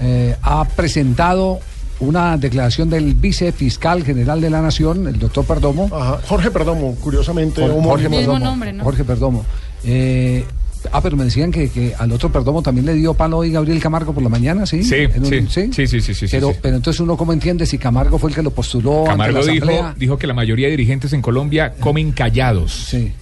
eh, 0.00 0.36
ha 0.42 0.64
presentado 0.64 1.60
una 2.00 2.36
declaración 2.36 2.88
del 2.88 3.14
vicefiscal 3.14 4.04
general 4.04 4.40
de 4.40 4.50
la 4.50 4.62
Nación, 4.62 5.08
el 5.08 5.18
doctor 5.18 5.44
Perdomo. 5.44 5.90
Ajá, 5.92 6.20
Jorge 6.26 6.50
Perdomo, 6.50 6.94
curiosamente. 6.96 7.60
Jorge. 7.60 8.08
Perdomo. 8.08 8.38
nombre, 8.38 8.72
¿no? 8.72 8.84
Jorge 8.84 9.04
Perdomo. 9.04 9.44
Ah, 10.92 11.00
pero 11.02 11.16
me 11.16 11.24
decían 11.24 11.50
que, 11.50 11.68
que 11.70 11.94
al 11.98 12.12
otro 12.12 12.30
Perdomo 12.30 12.62
también 12.62 12.86
le 12.86 12.94
dio 12.94 13.14
palo 13.14 13.38
hoy 13.38 13.50
Gabriel 13.50 13.80
Camargo 13.80 14.12
por 14.12 14.22
la 14.22 14.28
mañana, 14.28 14.64
¿sí? 14.66 14.82
Sí, 14.82 15.06
un- 15.16 15.24
sí, 15.50 15.70
sí, 15.72 15.86
sí, 15.86 16.00
sí, 16.00 16.14
sí, 16.14 16.26
Pero, 16.30 16.50
sí. 16.52 16.58
pero 16.62 16.76
entonces 16.76 17.00
uno 17.00 17.16
cómo 17.16 17.32
entiende 17.32 17.66
si 17.66 17.78
Camargo 17.78 18.18
fue 18.18 18.30
el 18.30 18.36
que 18.36 18.42
lo 18.42 18.50
postuló 18.50 19.04
Camargo 19.04 19.38
ante 19.40 19.46
la 19.60 19.72
dijo, 19.72 19.94
dijo 19.96 20.18
que 20.18 20.26
la 20.26 20.34
mayoría 20.34 20.66
de 20.66 20.72
dirigentes 20.72 21.12
en 21.12 21.22
Colombia 21.22 21.74
comen 21.80 22.12
callados. 22.12 22.72
Sí. 22.72 23.12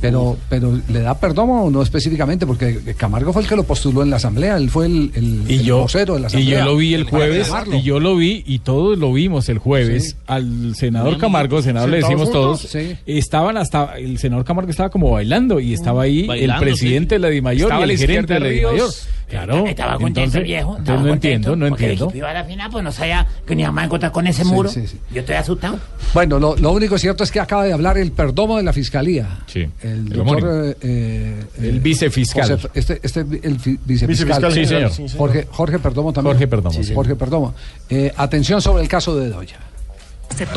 Pero, 0.00 0.36
pero 0.48 0.78
le 0.88 1.00
da 1.00 1.18
Perdomo 1.18 1.64
o 1.64 1.70
no 1.70 1.82
específicamente, 1.82 2.46
porque 2.46 2.94
Camargo 2.96 3.32
fue 3.32 3.42
el 3.42 3.48
que 3.48 3.56
lo 3.56 3.62
postuló 3.64 4.02
en 4.02 4.10
la 4.10 4.16
asamblea, 4.16 4.56
él 4.56 4.68
fue 4.70 4.86
el, 4.86 5.10
el, 5.14 5.44
Y 5.50 5.54
el 5.54 5.62
yo, 5.64 5.78
vocero 5.82 6.14
de 6.14 6.20
la 6.20 6.26
y 6.26 6.28
asamblea. 6.28 6.58
yo 6.58 6.64
lo 6.66 6.76
vi 6.76 6.94
el 6.94 7.04
jueves, 7.04 7.50
y 7.72 7.82
yo 7.82 7.98
lo 8.00 8.16
vi, 8.16 8.44
y 8.46 8.58
todos 8.58 8.98
lo 8.98 9.12
vimos 9.12 9.48
el 9.48 9.58
jueves, 9.58 10.16
al 10.26 10.74
senador 10.74 11.16
Camargo, 11.18 11.62
senador 11.62 11.88
le 11.88 11.98
decimos 11.98 12.30
todos, 12.30 12.60
sí. 12.60 12.96
estaban 13.06 13.56
hasta, 13.56 13.96
el 13.98 14.18
senador 14.18 14.44
Camargo 14.44 14.70
estaba 14.70 14.90
como 14.90 15.10
bailando, 15.10 15.60
y 15.60 15.72
estaba 15.72 16.02
ahí 16.02 16.26
Bailando, 16.26 16.62
el 16.64 16.68
presidente 16.68 17.14
de 17.14 17.18
la 17.20 17.28
DIMAYOR 17.28 17.72
y 17.80 17.82
el 17.82 17.98
gerente 17.98 18.34
de 18.34 18.40
la 18.40 18.48
DIMAYOR. 18.48 18.90
Claro. 19.28 19.66
Estaba 19.66 19.96
contento 19.98 20.40
viejo. 20.40 20.76
entonces 20.78 20.82
estaba 20.84 21.00
no 21.02 21.08
contento, 21.08 21.36
entiendo, 21.52 21.56
no 21.56 21.66
entiendo. 21.66 22.12
iba 22.14 22.30
a 22.30 22.34
la 22.34 22.44
final, 22.44 22.70
pues 22.70 22.84
no 22.84 22.92
sabía 22.92 23.26
que 23.44 23.56
ni 23.56 23.64
a 23.64 23.68
encontrar 23.84 24.12
con 24.12 24.26
ese 24.26 24.44
Sí, 24.44 24.48
muro. 24.52 24.68
sí, 24.68 24.86
sí. 24.86 25.00
Yo 25.12 25.20
estoy 25.20 25.34
asustado. 25.34 25.80
Bueno, 26.14 26.38
lo, 26.38 26.54
lo 26.56 26.70
único 26.72 26.96
cierto 26.96 27.24
es 27.24 27.32
que 27.32 27.40
acaba 27.40 27.64
de 27.64 27.72
hablar 27.72 27.98
el 27.98 28.12
perdomo 28.12 28.56
de 28.56 28.62
la 28.62 28.72
fiscalía. 28.72 29.40
Sí. 29.46 29.66
El 29.82 29.90
El 29.90 30.08
doctor. 30.10 30.44
eh, 30.48 30.76
eh, 30.80 31.44
El 31.58 31.80
vicefiscal. 31.80 32.50
José- 32.50 32.68
este, 32.74 33.00
este, 33.02 33.20
el 33.20 33.58
fi- 33.58 33.78
vicefiscal. 33.84 34.08
Vicefiscal 34.08 34.52
Sí, 34.52 34.64
señor. 34.66 35.16
Jorge, 35.18 35.48
Jorge 35.50 35.78
Perdomo 35.80 36.12
también. 36.12 36.34
Jorge 36.34 36.46
Perdomo. 36.46 36.78
Jorge 36.94 37.16
Perdomo. 37.16 37.54
Eh, 37.90 38.12
atención 38.16 38.62
sobre 38.62 38.82
el 38.84 38.88
caso 38.88 39.16
de 39.16 39.28
Doya. 39.30 39.56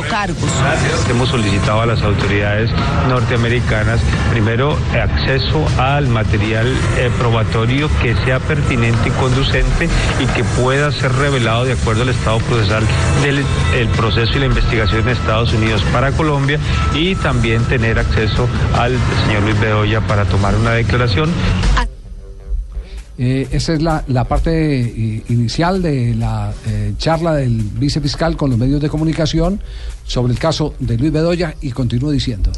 Cargos. 0.09 0.49
Hemos 1.09 1.30
solicitado 1.30 1.82
a 1.82 1.86
las 1.86 2.01
autoridades 2.01 2.70
norteamericanas, 3.07 3.99
primero, 4.32 4.78
acceso 4.93 5.65
al 5.78 6.07
material 6.07 6.67
eh, 6.97 7.09
probatorio 7.17 7.89
que 8.01 8.15
sea 8.26 8.39
pertinente 8.39 9.09
y 9.09 9.11
conducente 9.11 9.88
y 10.20 10.26
que 10.28 10.43
pueda 10.61 10.91
ser 10.91 11.13
revelado 11.13 11.65
de 11.65 11.74
acuerdo 11.74 12.03
al 12.03 12.09
estado 12.09 12.39
procesal 12.39 12.84
del 13.22 13.45
el 13.76 13.88
proceso 13.89 14.34
y 14.36 14.39
la 14.39 14.45
investigación 14.45 15.01
en 15.01 15.09
Estados 15.09 15.53
Unidos 15.53 15.84
para 15.93 16.11
Colombia 16.11 16.59
y 16.93 17.15
también 17.15 17.63
tener 17.65 17.99
acceso 17.99 18.47
al 18.78 18.97
señor 19.26 19.43
Luis 19.43 19.59
Bedoya 19.59 20.01
para 20.01 20.26
tomar 20.26 20.55
una 20.55 20.72
declaración. 20.72 21.30
Eh, 23.22 23.49
esa 23.51 23.74
es 23.74 23.82
la, 23.82 24.05
la 24.07 24.24
parte 24.24 24.80
eh, 24.80 25.24
inicial 25.28 25.82
de 25.82 26.15
la 26.15 26.53
eh, 26.65 26.93
charla 26.97 27.36
del 27.36 27.51
vicefiscal 27.74 28.38
con 28.38 28.49
los 28.49 28.57
medios 28.57 28.82
de 28.82 28.88
comunicación 28.88 29.59
sobre 30.05 30.32
el 30.32 30.39
caso 30.39 30.74
de 30.80 30.97
Luis 30.97 31.11
Bedoya 31.11 31.53
y 31.59 31.72
continúo 31.72 32.11
diciendo. 32.11 32.49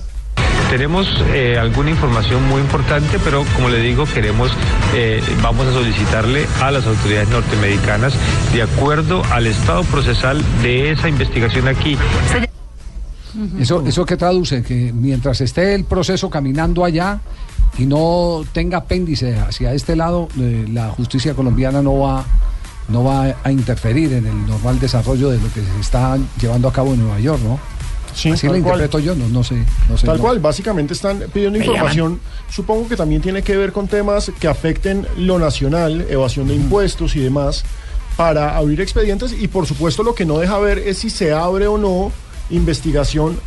Tenemos 0.70 1.08
eh, 1.34 1.58
alguna 1.60 1.90
información 1.90 2.48
muy 2.48 2.62
importante, 2.62 3.18
pero 3.24 3.44
como 3.56 3.70
le 3.70 3.80
digo, 3.82 4.06
queremos, 4.06 4.52
eh, 4.96 5.22
vamos 5.42 5.66
a 5.68 5.74
solicitarle 5.74 6.46
a 6.62 6.72
las 6.72 6.86
autoridades 6.86 7.28
norteamericanas, 7.30 8.14
de 8.54 8.62
acuerdo 8.62 9.24
al 9.32 9.48
estado 9.48 9.84
procesal 9.84 10.42
de 10.62 10.92
esa 10.92 11.10
investigación 11.10 11.68
aquí, 11.68 11.98
¿Eso, 13.60 13.86
¿Eso 13.86 14.06
qué 14.06 14.18
traduce? 14.18 14.62
Que 14.62 14.92
mientras 14.94 15.40
esté 15.40 15.74
el 15.74 15.86
proceso 15.86 16.30
caminando 16.30 16.84
allá 16.84 17.22
y 17.78 17.86
no 17.86 18.44
tenga 18.54 18.80
apéndice 18.80 19.38
hacia 19.38 19.74
este 19.74 19.96
lado, 19.96 20.28
eh, 20.40 20.66
la 20.72 20.90
justicia 20.90 21.34
colombiana 21.34 21.82
no 21.82 22.00
va, 22.00 22.26
no 22.90 23.04
va 23.04 23.36
a 23.44 23.52
interferir 23.52 24.14
en 24.14 24.26
el 24.26 24.48
normal 24.48 24.80
desarrollo 24.80 25.30
de 25.30 25.38
lo 25.38 25.48
que 25.54 25.62
se 25.62 25.80
está 25.80 26.18
llevando 26.40 26.68
a 26.68 26.74
cabo 26.74 26.94
en 26.94 27.02
Nueva 27.02 27.20
York, 27.20 27.42
¿no? 27.44 27.60
Sí, 28.14 28.30
Así 28.30 28.46
cual. 28.48 28.60
interpreto 28.60 29.00
yo, 29.00 29.16
no, 29.16 29.30
no 29.30 29.42
sé. 29.42 29.64
No 29.88 29.98
sé 29.98 30.06
Tal 30.06 30.18
no. 30.18 30.24
cual, 30.24 30.40
básicamente 30.40 30.94
están 30.94 31.24
pidiendo 31.34 31.58
información, 31.58 32.20
supongo 32.50 32.90
que 32.90 32.98
también 32.98 33.22
tiene 33.22 33.42
que 33.42 33.56
ver 33.56 33.72
con 33.72 33.88
temas 33.88 34.32
que 34.38 34.50
afecten 34.50 35.08
lo 35.18 35.40
nacional, 35.40 36.06
evasión 36.10 36.48
de 36.50 36.56
impuestos 36.56 37.16
y 37.16 37.22
demás, 37.22 37.64
para 38.18 38.58
abrir 38.58 38.82
expedientes 38.82 39.34
y 39.40 39.48
por 39.48 39.66
supuesto 39.66 40.04
lo 40.04 40.14
que 40.14 40.26
no 40.26 40.38
deja 40.40 40.60
ver 40.60 40.78
es 40.80 40.98
si 40.98 41.10
se 41.10 41.32
abre 41.32 41.68
o 41.68 41.78
no 41.78 42.12
investigación 42.50 43.40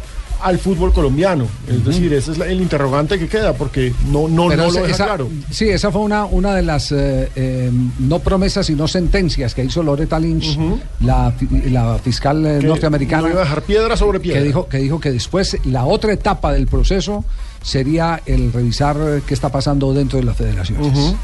al 0.45 0.59
fútbol 0.59 0.93
colombiano. 0.93 1.47
Es 1.67 1.85
decir, 1.85 2.13
ese 2.13 2.33
es 2.33 2.39
la- 2.39 2.47
el 2.47 2.61
interrogante 2.61 3.19
que 3.19 3.27
queda, 3.29 3.55
porque 3.55 3.93
no, 4.11 4.29
no, 4.29 4.49
Pero 4.49 4.63
no 4.65 4.69
esa- 4.69 4.81
lo 4.81 4.87
deja 4.87 4.95
esa- 4.95 5.05
claro. 5.07 5.29
Sí, 5.51 5.69
esa 5.69 5.91
fue 5.91 6.03
una, 6.03 6.25
una 6.27 6.55
de 6.55 6.63
las 6.63 6.93
eh, 6.93 7.31
eh, 7.35 7.71
no 7.99 8.19
promesas, 8.21 8.67
sino 8.67 8.87
sentencias 8.87 9.55
que 9.55 9.65
hizo 9.65 9.83
Loretta 9.83 10.21
Lynch, 10.21 10.59
la, 11.01 11.33
fi- 11.33 11.49
la 11.71 11.99
fiscal 11.99 12.45
eh, 12.47 12.59
Que 12.61 12.67
norteamericana. 12.67 13.23
no 13.23 13.29
iba 13.31 13.41
a 13.41 13.45
dejar 13.45 13.63
piedra 13.63 13.97
sobre 13.97 14.21
piedra. 14.21 14.41
Que 14.41 14.47
dijo, 14.47 14.69
que 14.69 14.79
dijo 14.79 15.01
que 15.01 15.11
después 15.13 15.57
la 15.65 15.85
otra 15.87 16.13
etapa 16.13 16.53
del 16.53 16.67
proceso 16.67 17.25
sería 17.63 18.21
el 18.27 18.53
revisar 18.53 18.97
qué 19.27 19.33
está 19.35 19.49
pasando 19.51 19.95
dentro 19.95 20.19
de 20.19 20.25
las 20.27 20.37
federaciones. 20.37 20.87
Ujú, 20.87 21.17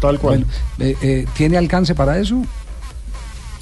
Tal 0.00 0.18
cual. 0.18 0.46
Bueno, 0.46 0.52
eh, 0.78 0.96
eh, 1.02 1.26
¿Tiene 1.36 1.58
alcance 1.58 1.94
para 1.94 2.18
eso? 2.18 2.42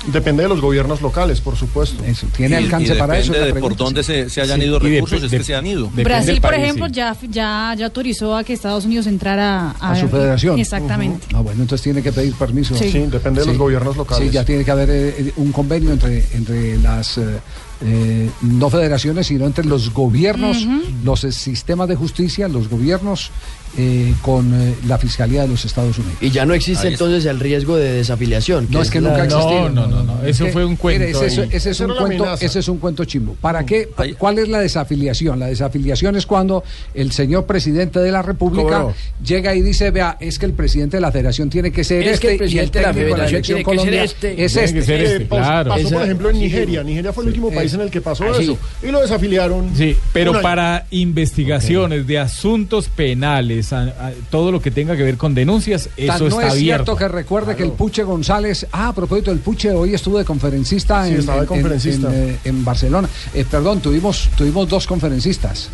Depende 0.06 0.44
de 0.44 0.48
los 0.48 0.60
gobiernos 0.60 1.02
locales, 1.02 1.40
por 1.40 1.56
supuesto. 1.56 2.02
Eso, 2.04 2.26
¿Tiene 2.34 2.60
Y- 2.60 2.64
alcance 2.64 2.94
y 2.94 2.98
para 2.98 3.18
eso? 3.18 3.32
depende 3.32 3.52
de 3.54 3.60
por 3.60 3.76
dónde 3.76 4.02
se, 4.04 4.30
se 4.30 4.40
hayan 4.40 4.60
Sí. 4.60 4.66
ido 4.66 4.78
recursos, 4.78 5.20
dep- 5.20 5.24
es 5.26 5.30
que 5.32 5.44
se 5.44 5.54
han 5.56 5.66
ido. 5.66 5.90
Brasil, 5.90 6.40
por 6.40 6.54
ejemplo, 6.54 6.86
ya, 6.86 7.16
ya, 7.28 7.74
ya 7.76 7.86
autorizó 7.86 8.36
a 8.36 8.44
que 8.44 8.52
Estados 8.52 8.84
Unidos 8.84 9.06
entrara 9.08 9.72
a, 9.80 9.90
a 9.92 9.96
su 10.00 10.08
federación. 10.08 10.58
Exactamente. 10.58 11.26
Ah, 11.34 11.40
bueno, 11.40 11.62
entonces 11.62 11.82
tiene 11.82 12.00
que 12.02 12.12
pedir 12.12 12.32
permiso. 12.34 12.74
Sí. 12.76 12.90
Sí, 12.92 12.98
depende 13.10 13.40
de 13.40 13.48
los 13.48 13.58
gobiernos 13.58 13.96
locales. 13.96 14.28
Sí, 14.28 14.32
ya 14.32 14.44
tiene 14.44 14.64
que 14.64 14.70
haber 14.70 14.88
eh, 14.90 15.32
un 15.36 15.50
convenio 15.52 15.90
entre, 15.92 16.24
entre 16.32 16.78
las 16.78 17.18
eh, 17.18 17.24
eh, 17.82 18.30
no 18.42 18.70
federaciones, 18.70 19.26
sino 19.26 19.46
entre 19.46 19.64
los 19.64 19.92
gobiernos, 19.92 20.64
Ujú. 20.64 20.80
los 21.04 21.24
eh, 21.24 21.32
sistemas 21.32 21.88
de 21.88 21.96
justicia, 21.96 22.48
los 22.48 22.68
gobiernos 22.68 23.30
eh, 23.78 24.12
con 24.22 24.52
eh, 24.54 24.74
la 24.86 24.98
Fiscalía 24.98 25.42
de 25.42 25.48
los 25.48 25.64
Estados 25.64 25.96
Unidos. 25.98 26.18
Y 26.20 26.30
ya 26.30 26.44
no 26.44 26.52
existe 26.52 26.88
Ahí 26.88 26.92
está. 26.94 27.04
entonces 27.04 27.30
el 27.30 27.38
riesgo 27.40 27.76
de 27.76 27.92
desafiliación. 27.92 28.66
No, 28.70 28.82
es 28.82 28.90
que 28.90 29.00
la- 29.00 29.10
nunca 29.10 29.22
ha 29.22 29.24
existido. 29.26 29.68
no, 29.70 29.86
no, 29.86 30.02
no, 30.02 30.22
eso 30.24 30.46
fue 30.48 30.64
un 30.64 30.76
cuento 30.76 31.06
mire, 31.06 31.12
ese, 31.16 31.26
es- 31.26 31.38
ahí. 31.38 31.48
ese 31.52 31.70
es 31.70 31.80
un 31.80 31.94
cuento, 31.96 32.34
ese 32.40 32.58
es 32.58 32.68
un 32.68 32.78
cuento 32.78 33.04
chimbo. 33.04 33.34
¿Para 33.40 33.64
qué? 33.64 33.88
pa- 33.94 34.04
¿Cuál 34.18 34.38
es 34.40 34.48
la 34.48 34.60
desafiliación? 34.60 35.38
La 35.38 35.46
desafiliación 35.46 36.16
es 36.16 36.26
cuando 36.26 36.64
el 36.94 37.12
señor 37.12 37.46
presidente 37.46 38.00
de 38.00 38.10
la 38.10 38.22
República 38.22 38.80
Cobró. 38.82 38.94
llega 39.24 39.54
y 39.54 39.62
dice, 39.62 39.90
vea, 39.92 40.16
es 40.20 40.38
que 40.38 40.46
el 40.46 40.52
presidente 40.54 40.96
de 40.96 41.00
la 41.00 41.12
federación 41.12 41.48
tiene 41.48 41.70
que 41.70 41.84
ser 41.84 42.02
Es 42.02 42.14
este 42.14 42.20
que 42.20 42.28
el 42.28 42.34
y 42.34 42.38
presidente 42.38 42.78
de 42.80 42.84
la 42.86 42.92
federación 42.94 43.42
tiene 43.42 43.64
que 43.64 43.78
ser 43.78 43.94
este. 43.94 44.44
Es 44.44 44.52
Tiene 44.52 44.64
este. 44.66 44.78
que 44.80 44.84
ser 44.84 45.00
este, 45.00 45.16
Eh, 45.22 45.28
pas- 45.28 45.38
claro. 45.38 45.70
Pasó, 45.70 45.90
por 45.90 46.02
ejemplo, 46.02 46.30
en 46.30 46.38
Nigeria. 46.40 46.82
Nigeria 46.82 47.12
fue 47.12 47.24
el 47.24 47.28
último 47.28 47.50
país 47.52 47.72
en 47.74 47.80
el 47.82 47.90
que 47.90 48.00
pasó 48.00 48.24
Ah, 48.24 48.32
sí. 48.36 48.42
eso. 48.44 48.58
Y 48.82 48.90
lo 48.90 49.00
desafiliaron. 49.00 49.70
Sí, 49.76 49.96
pero 50.12 50.40
para 50.42 50.86
investigaciones 50.90 52.06
de 52.06 52.18
asuntos 52.18 52.88
penales, 52.88 53.67
a- 53.72 53.82
a- 53.82 54.12
todo 54.30 54.50
lo 54.52 54.60
que 54.60 54.70
tenga 54.70 54.96
que 54.96 55.02
ver 55.02 55.16
con 55.16 55.34
denuncias, 55.34 55.88
Tan 55.96 56.04
eso 56.16 56.18
no 56.20 56.26
está 56.28 56.46
es 56.48 56.52
abierto. 56.52 56.84
cierto 56.84 56.96
que 56.96 57.08
recuerde 57.08 57.56
que 57.56 57.62
el 57.62 57.72
Puche 57.72 58.02
González, 58.02 58.66
ah, 58.72 58.88
a 58.88 58.92
propósito 58.94 59.30
del 59.30 59.40
Puche, 59.40 59.70
hoy 59.72 59.94
estuvo 59.94 60.18
de 60.18 60.24
conferencista, 60.24 61.04
Sí, 61.06 61.12
en, 61.14 61.20
estaba 61.20 61.38
de 61.38 61.42
en- 61.42 61.48
conferencista. 61.48 62.08
en, 62.14 62.30
eh, 62.30 62.38
en 62.44 62.64
Barcelona. 62.64 63.08
Eh, 63.34 63.44
perdón, 63.50 63.80
tuvimos, 63.80 64.28
tuvimos 64.36 64.68
dos 64.68 64.86
conferencistas 64.86 65.68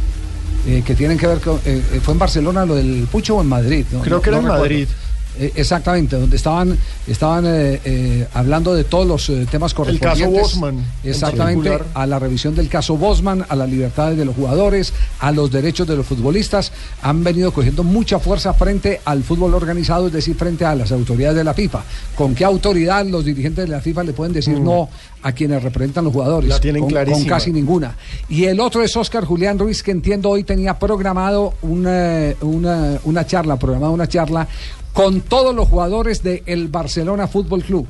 eh, 0.67 0.83
que 0.85 0.95
tienen 0.95 1.19
que 1.19 1.27
ver 1.27 1.41
con, 1.41 1.57
eh, 1.67 1.83
eh, 1.93 2.01
¿fue 2.03 2.13
en 2.15 2.19
Barcelona 2.19 2.65
lo 2.65 2.75
del 2.75 3.07
Puche 3.13 3.33
o 3.33 3.41
en 3.43 3.49
Madrid? 3.49 3.85
No- 3.93 4.01
Creo 4.01 4.17
no- 4.17 4.23
que 4.23 4.31
era 4.31 4.39
no 4.39 4.47
en 4.47 4.53
recuerdo. 4.55 4.63
Madrid. 4.75 4.89
Eh, 5.37 5.53
exactamente, 5.57 6.16
donde 6.16 6.37
estaban 6.37 6.78
estaban 7.09 7.45
eh, 7.45 7.80
eh, 7.85 8.28
hablando 8.35 8.72
de 8.72 8.85
todos 8.85 9.07
los 9.07 9.49
temas 9.51 9.74
caso 9.74 9.82
correspondientes. 9.82 10.41
Bosman, 10.41 10.78
en 11.03 11.11
Exactamente, 11.11 11.70
particular. 11.70 12.03
a 12.03 12.07
la 12.07 12.18
revisión 12.20 12.55
del 12.55 12.68
caso 12.68 12.97
Bosman, 12.97 13.45
a 13.49 13.57
las 13.57 13.68
libertades 13.68 14.16
de 14.16 14.24
los 14.24 14.37
jugadores, 14.37 14.93
a 15.18 15.32
los 15.32 15.51
derechos 15.51 15.89
de 15.89 15.97
los 15.97 16.07
futbolistas, 16.07 16.70
han 17.03 17.24
venido 17.24 17.53
cogiendo 17.53 17.82
mucha 17.82 18.20
fuerza 18.20 18.55
frente 18.55 19.01
al 19.05 19.24
fútbol 19.24 19.55
organizado, 19.55 20.07
es 20.07 20.12
decir, 20.12 20.37
frente 20.37 20.64
a 20.64 20.74
las 20.76 20.93
autoridades 20.93 21.37
de 21.37 21.45
la 21.45 21.55
FIFA. 21.55 21.82
¿Con 22.14 22.35
qué 22.35 22.45
autoridad 22.45 23.05
los 23.05 23.24
dirigentes 23.24 23.64
de 23.64 23.70
la 23.70 23.80
FIFA 23.80 24.05
le 24.05 24.12
pueden 24.12 24.32
decir 24.32 24.61
no 24.61 24.89
a 25.22 25.32
quienes 25.32 25.62
representan 25.64 26.05
los 26.05 26.12
jugadores? 26.12 26.49
Mm. 26.49 26.53
La 26.53 26.61
tienen 26.61 26.82
con, 26.82 26.91
clarísima. 26.91 27.18
con 27.18 27.28
casi 27.28 27.53
ninguna. 27.53 27.97
Y 28.28 28.45
el 28.45 28.61
otro 28.61 28.82
es 28.82 28.97
Oscar 28.97 29.24
Julián 29.24 29.59
Ruiz, 29.59 29.82
que 29.82 29.91
entiendo 29.91 30.30
hoy 30.30 30.45
tenía 30.45 30.78
programado 30.78 31.55
una, 31.62 32.35
una, 32.41 33.01
una 33.03 33.26
charla, 33.26 33.59
programada 33.59 33.91
una 33.91 34.07
charla 34.07 34.47
con 34.95 35.21
todos 35.21 35.55
los 35.55 35.69
jugadores 35.69 36.23
del 36.23 36.69
Barcelona 36.69 37.27
Fútbol 37.29 37.63
Club. 37.63 37.87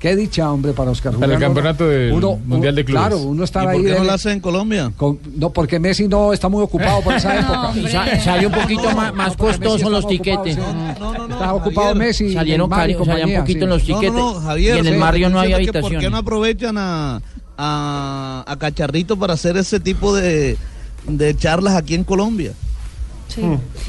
Qué 0.00 0.14
dicha, 0.16 0.52
hombre, 0.52 0.74
para 0.74 0.90
Oscar 0.90 1.14
Para 1.14 1.24
el 1.24 1.32
Julián. 1.32 1.40
campeonato 1.54 1.88
del 1.88 2.12
Mundial 2.44 2.74
de 2.74 2.84
Clubes. 2.84 3.00
Claro, 3.00 3.18
uno 3.22 3.42
está 3.42 3.64
¿Y 3.64 3.66
ahí. 3.68 3.72
por 3.78 3.84
qué 3.86 3.92
no 3.94 4.00
de- 4.00 4.04
lo 4.04 4.12
hace 4.12 4.32
en 4.32 4.40
Colombia? 4.40 4.92
con- 4.98 5.18
no, 5.34 5.48
porque 5.50 5.80
Messi 5.80 6.08
no 6.08 6.34
está 6.34 6.50
muy 6.50 6.62
ocupado 6.62 7.00
por 7.00 7.14
esa 7.14 7.34
época. 7.40 7.72
Y 7.74 7.88
sa- 7.88 8.20
salió 8.20 8.48
un 8.48 8.54
poquito 8.54 8.90
más, 8.94 9.14
más 9.14 9.34
costoso 9.34 9.88
los 9.88 10.06
tiquetes. 10.06 10.58
Está 10.58 11.54
ocupado 11.54 11.94
Messi. 11.94 12.34
Salieron 12.34 12.68
Neymar 12.68 12.90
y 12.90 12.92
cari- 12.92 12.98
salían 12.98 13.16
compañía, 13.16 13.40
poquito 13.40 13.58
sí. 13.60 13.64
en 13.64 13.70
los 13.70 13.80
No, 13.80 13.86
tiquetes. 13.86 14.12
no, 14.14 14.34
no, 14.34 14.40
Javier. 14.40 14.76
y 14.76 14.78
en 14.80 14.86
el 14.88 14.92
sea, 14.92 15.00
barrio 15.00 15.30
no 15.30 15.40
había 15.40 15.58
que 15.58 15.64
¿Por 15.66 15.72
qué 15.72 15.78
habitación. 15.86 16.12
no 16.12 16.18
aprovechan 16.18 16.76
a, 16.76 17.22
a, 17.56 18.44
a 18.46 18.56
Cacharrito 18.58 19.16
para 19.18 19.32
hacer 19.34 19.56
ese 19.56 19.80
tipo 19.80 20.14
de, 20.14 20.58
de 21.08 21.34
charlas 21.36 21.76
aquí 21.76 21.94
en 21.94 22.04
Colombia? 22.04 22.52
Sí. 23.34 23.42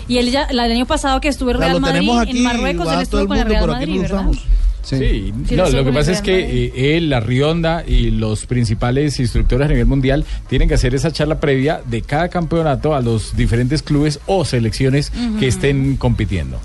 Y 0.07 0.17
él 0.17 0.31
ya, 0.31 0.47
la- 0.51 0.65
el 0.65 0.71
año 0.71 0.85
pasado 0.85 1.21
que 1.21 1.27
estuvo 1.27 1.51
en 1.51 1.59
Real 1.59 1.79
Madrid, 1.79 1.99
tenemos 1.99 2.19
aquí, 2.21 2.37
en 2.37 2.43
Marruecos, 2.43 2.87
él 2.93 3.01
estuvo 3.01 3.21
el 3.21 3.27
con 3.27 3.37
el 3.37 3.45
Real 3.45 3.67
Madrid, 3.67 3.95
lo 3.95 4.01
¿verdad? 4.01 4.17
usamos. 4.29 4.37
Sí. 4.83 4.97
Sí, 4.99 5.33
Sí, 5.49 5.55
no, 5.55 5.63
lo 5.65 5.77
lo 5.77 5.85
que 5.85 5.91
pasa 5.91 6.11
es 6.11 6.21
que 6.21 6.65
eh, 6.67 6.95
él, 6.97 7.09
la 7.09 7.19
Rionda 7.19 7.83
y 7.87 8.11
los 8.11 8.45
principales 8.45 9.19
instructores 9.19 9.65
a 9.65 9.69
nivel 9.69 9.87
mundial 9.87 10.25
tienen 10.47 10.67
que 10.67 10.75
hacer 10.75 10.93
esa 10.93 11.11
charla 11.11 11.39
previa 11.39 11.81
de 11.85 12.03
cada 12.03 12.29
campeonato 12.29 12.93
a 12.93 13.01
los 13.01 13.35
diferentes 13.35 13.81
clubes 13.81 14.19
o 14.27 14.45
selecciones 14.45 15.11
que 15.39 15.47
estén 15.47 15.97
compitiendo. 15.97 16.59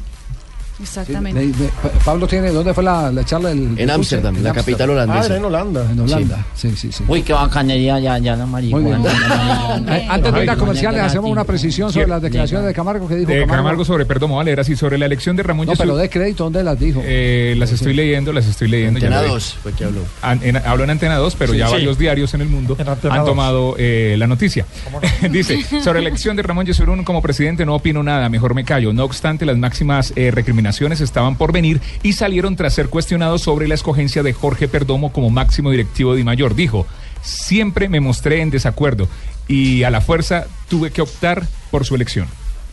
Exactamente. 0.82 1.40
De- 1.40 1.46
de- 1.52 1.68
Pa- 1.82 1.88
Pablo 2.04 2.26
tiene, 2.26 2.50
¿dónde 2.50 2.72
fue 2.74 2.82
la, 2.84 3.10
la 3.12 3.24
charla? 3.24 3.50
del- 3.50 3.74
del 3.74 3.90
Ámsterdam, 3.90 4.42
la 4.42 4.48
En 4.50 4.54
capital 4.54 4.90
holandesa. 4.90 5.22
Ah, 5.22 5.26
era 5.26 5.36
en 5.36 5.44
Holanda. 5.44 5.86
En 5.90 6.00
Holanda, 6.00 6.46
sí, 6.54 6.74
sí, 6.76 6.90
sí. 6.92 7.04
Uy, 7.08 7.22
qué 7.22 7.32
bacanería 7.32 7.98
ya, 7.98 8.18
ya 8.18 8.36
la 8.36 8.46
Muy 8.46 8.62
bien. 8.62 9.00
marihuana. 9.02 9.96
Eh, 9.96 10.06
Antes 10.08 10.32
de 10.34 10.42
ir 10.44 10.50
a 10.50 10.56
comerciales, 10.56 11.00
hacemos 11.02 11.30
una 11.30 11.44
precisión 11.44 11.92
sobre 11.92 12.06
las 12.08 12.22
declaraciones 12.22 12.66
de 12.66 12.74
Camargo 12.74 13.06
que 13.08 13.16
dijo 13.16 13.30
De 13.30 13.40
Camargo. 13.40 13.56
Camargo 13.62 13.84
sobre 13.84 14.06
Perdomo 14.06 14.36
Valera, 14.36 14.64
sí, 14.64 14.76
sobre 14.76 14.98
la 14.98 15.06
elección 15.06 15.36
de 15.36 15.42
Ramón 15.42 15.66
No, 15.66 15.72
Yesurún. 15.72 15.90
pero 15.92 15.98
de 16.00 16.08
crédito, 16.10 16.44
¿dónde 16.44 16.62
las 16.62 16.78
dijo? 16.78 17.00
Eh, 17.04 17.54
las 17.58 17.72
estoy 17.72 17.94
leyendo, 17.94 18.32
las 18.32 18.46
estoy 18.46 18.68
leyendo. 18.68 18.98
ya 19.00 19.06
Antena 19.08 19.22
vi. 19.22 19.30
2 19.30 19.56
fue 19.62 19.72
que 19.72 19.84
habló. 19.84 20.00
An- 20.22 20.40
en- 20.42 20.56
hablo 20.56 20.84
en 20.84 20.90
Antena 20.90 21.16
2, 21.16 21.34
pero 21.36 21.52
Sí, 21.52 21.58
ya 21.58 21.66
sí. 21.66 21.72
varios 21.72 21.98
diarios 21.98 22.32
en 22.34 22.40
el 22.42 22.48
mundo 22.48 22.76
En 22.78 22.88
han 22.88 22.98
2. 23.00 23.24
tomado 23.26 23.74
eh, 23.78 24.14
la 24.18 24.26
noticia. 24.26 24.66
Dice, 25.30 25.62
sobre 25.82 26.00
la 26.00 26.08
elección 26.08 26.36
de 26.36 26.42
Ramón 26.42 26.66
Yesurún 26.66 27.04
como 27.04 27.20
presidente 27.22 27.64
no 27.66 27.74
opino 27.74 28.02
nada, 28.02 28.28
mejor 28.28 28.54
me 28.54 28.64
callo. 28.64 28.92
No 28.92 29.04
obstante, 29.04 29.44
las 29.46 29.56
máximas 29.56 30.12
eh, 30.16 30.30
recriminaciones 30.30 30.69
estaban 31.00 31.36
por 31.36 31.52
venir 31.52 31.80
y 32.02 32.12
salieron 32.12 32.56
tras 32.56 32.74
ser 32.74 32.88
cuestionados 32.88 33.42
sobre 33.42 33.68
la 33.68 33.74
escogencia 33.74 34.22
de 34.22 34.32
Jorge 34.32 34.68
Perdomo 34.68 35.12
como 35.12 35.30
máximo 35.30 35.70
directivo 35.70 36.14
de 36.14 36.24
Mayor. 36.24 36.54
Dijo, 36.54 36.86
siempre 37.22 37.88
me 37.88 38.00
mostré 38.00 38.40
en 38.40 38.50
desacuerdo 38.50 39.08
y 39.48 39.82
a 39.82 39.90
la 39.90 40.00
fuerza 40.00 40.46
tuve 40.68 40.90
que 40.90 41.02
optar 41.02 41.46
por 41.70 41.84
su 41.84 41.94
elección. 41.94 42.28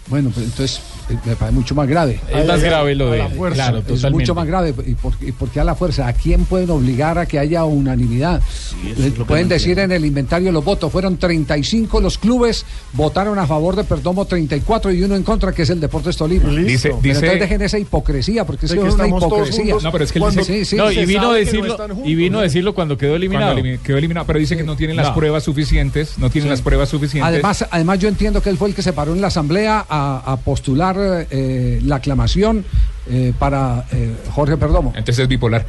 Bueno, 0.10 0.30
pues 0.34 0.46
entonces 0.46 0.80
eh, 1.10 1.18
me 1.26 1.36
parece 1.36 1.58
mucho 1.58 1.76
más 1.76 1.88
grave. 1.88 2.20
Es 2.34 2.48
más 2.48 2.62
grave 2.64 2.96
lo 2.96 3.12
de 3.12 3.22
A 3.22 3.28
la 3.28 3.36
fuerza. 3.36 3.56
claro, 3.56 3.78
es 3.80 3.84
totalmente. 3.86 4.12
mucho 4.12 4.36
más 4.36 4.48
grave. 4.48 4.74
¿Y 4.86 4.96
por, 4.96 5.14
y 5.22 5.32
por 5.34 5.50
qué 5.50 5.60
a 5.60 5.64
la 5.66 5.76
fuerza? 5.76 6.08
¿A 6.08 6.14
quién 6.14 6.46
pueden 6.46 6.70
obligar 6.70 7.18
a 7.18 7.26
que 7.26 7.38
haya 7.40 7.64
unanimidad? 7.66 8.42
Eh, 8.86 9.12
pueden 9.28 9.50
decir 9.50 9.80
en 9.80 9.92
el 9.92 10.06
inventario 10.06 10.52
los 10.52 10.64
votos. 10.64 10.92
Fueron 10.92 11.18
35 11.18 12.00
los 12.00 12.18
clubes, 12.18 12.66
votaron 12.94 13.38
a 13.40 13.46
favor 13.48 13.76
de 13.76 13.84
Perdomo 13.84 14.26
34 14.26 14.92
y 14.94 15.04
uno 15.04 15.16
en 15.16 15.24
contra, 15.24 15.52
que 15.52 15.64
es 15.64 15.70
el 15.70 15.80
Deportes 15.80 16.16
Tolima. 16.18 16.50
Dice- 16.50 16.90
Pero 16.90 17.02
dice- 17.02 17.20
entonces 17.20 17.40
dejen 17.42 17.62
esa 17.64 17.80
hipocresía, 17.80 18.46
porque 18.46 18.66
es 18.66 18.72
es 18.72 18.78
una 18.94 19.08
hipocresía. 19.08 19.76
No, 19.84 19.92
pero 19.92 20.04
es 20.04 20.12
que 20.12 20.20
él 20.20 20.26
dice- 20.32 20.44
Sí, 20.46 20.66
sí, 20.66 20.76
no, 20.78 20.90
y 20.92 21.06
vino 21.06 21.20
a 21.20 21.24
no 21.24 21.34
decirlo, 21.34 21.78
juntos. 21.78 21.98
y 22.06 22.16
vino 22.16 22.40
a 22.40 22.44
decirlo 22.44 22.74
cuando 22.74 22.98
quedó 22.98 23.16
eliminado. 23.16 23.54
Cuando 23.60 23.84
quedó 23.84 23.98
eliminado, 23.98 24.26
pero 24.26 24.40
dice 24.40 24.56
que 24.56 24.64
no 24.64 24.76
tienen 24.78 24.96
las 24.96 25.08
No. 25.10 25.16
pruebas 25.16 25.44
suficientes, 25.44 26.18
no 26.18 26.30
tienen 26.30 26.50
las 26.50 26.62
pruebas 26.62 26.90
suficientes. 26.90 27.28
Además, 27.28 27.66
además 27.70 28.00
yo 28.00 28.08
entiendo 28.08 28.42
que 28.42 28.50
él 28.50 28.58
fue 28.58 28.70
el 28.70 28.76
que 28.76 28.82
se 28.82 28.94
paró 28.94 29.14
en 29.14 29.22
la 29.22 29.28
asamblea 29.28 29.86
a, 29.90 29.97
a 29.98 30.38
postular 30.38 30.96
eh, 31.30 31.80
la 31.84 31.98
aclamación 31.98 32.66
eh, 33.10 33.34
para 33.38 33.86
eh, 33.92 34.16
Jorge 34.32 34.58
Perdomo. 34.58 34.90
Entonces 34.96 35.20
es 35.20 35.28
bipolar. 35.28 35.66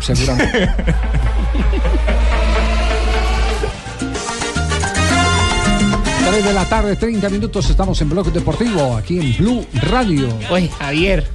Seguramente. 0.00 0.68
Tres 6.32 6.46
de 6.46 6.54
la 6.54 6.64
tarde, 6.64 6.96
30 6.96 7.28
minutos, 7.28 7.68
estamos 7.68 8.00
en 8.00 8.08
Bloque 8.08 8.30
Deportivo, 8.30 8.96
aquí 8.96 9.18
en 9.18 9.36
Blue 9.36 9.66
Radio. 9.82 10.28
Oye, 10.50 10.70
Javier. 10.78 11.26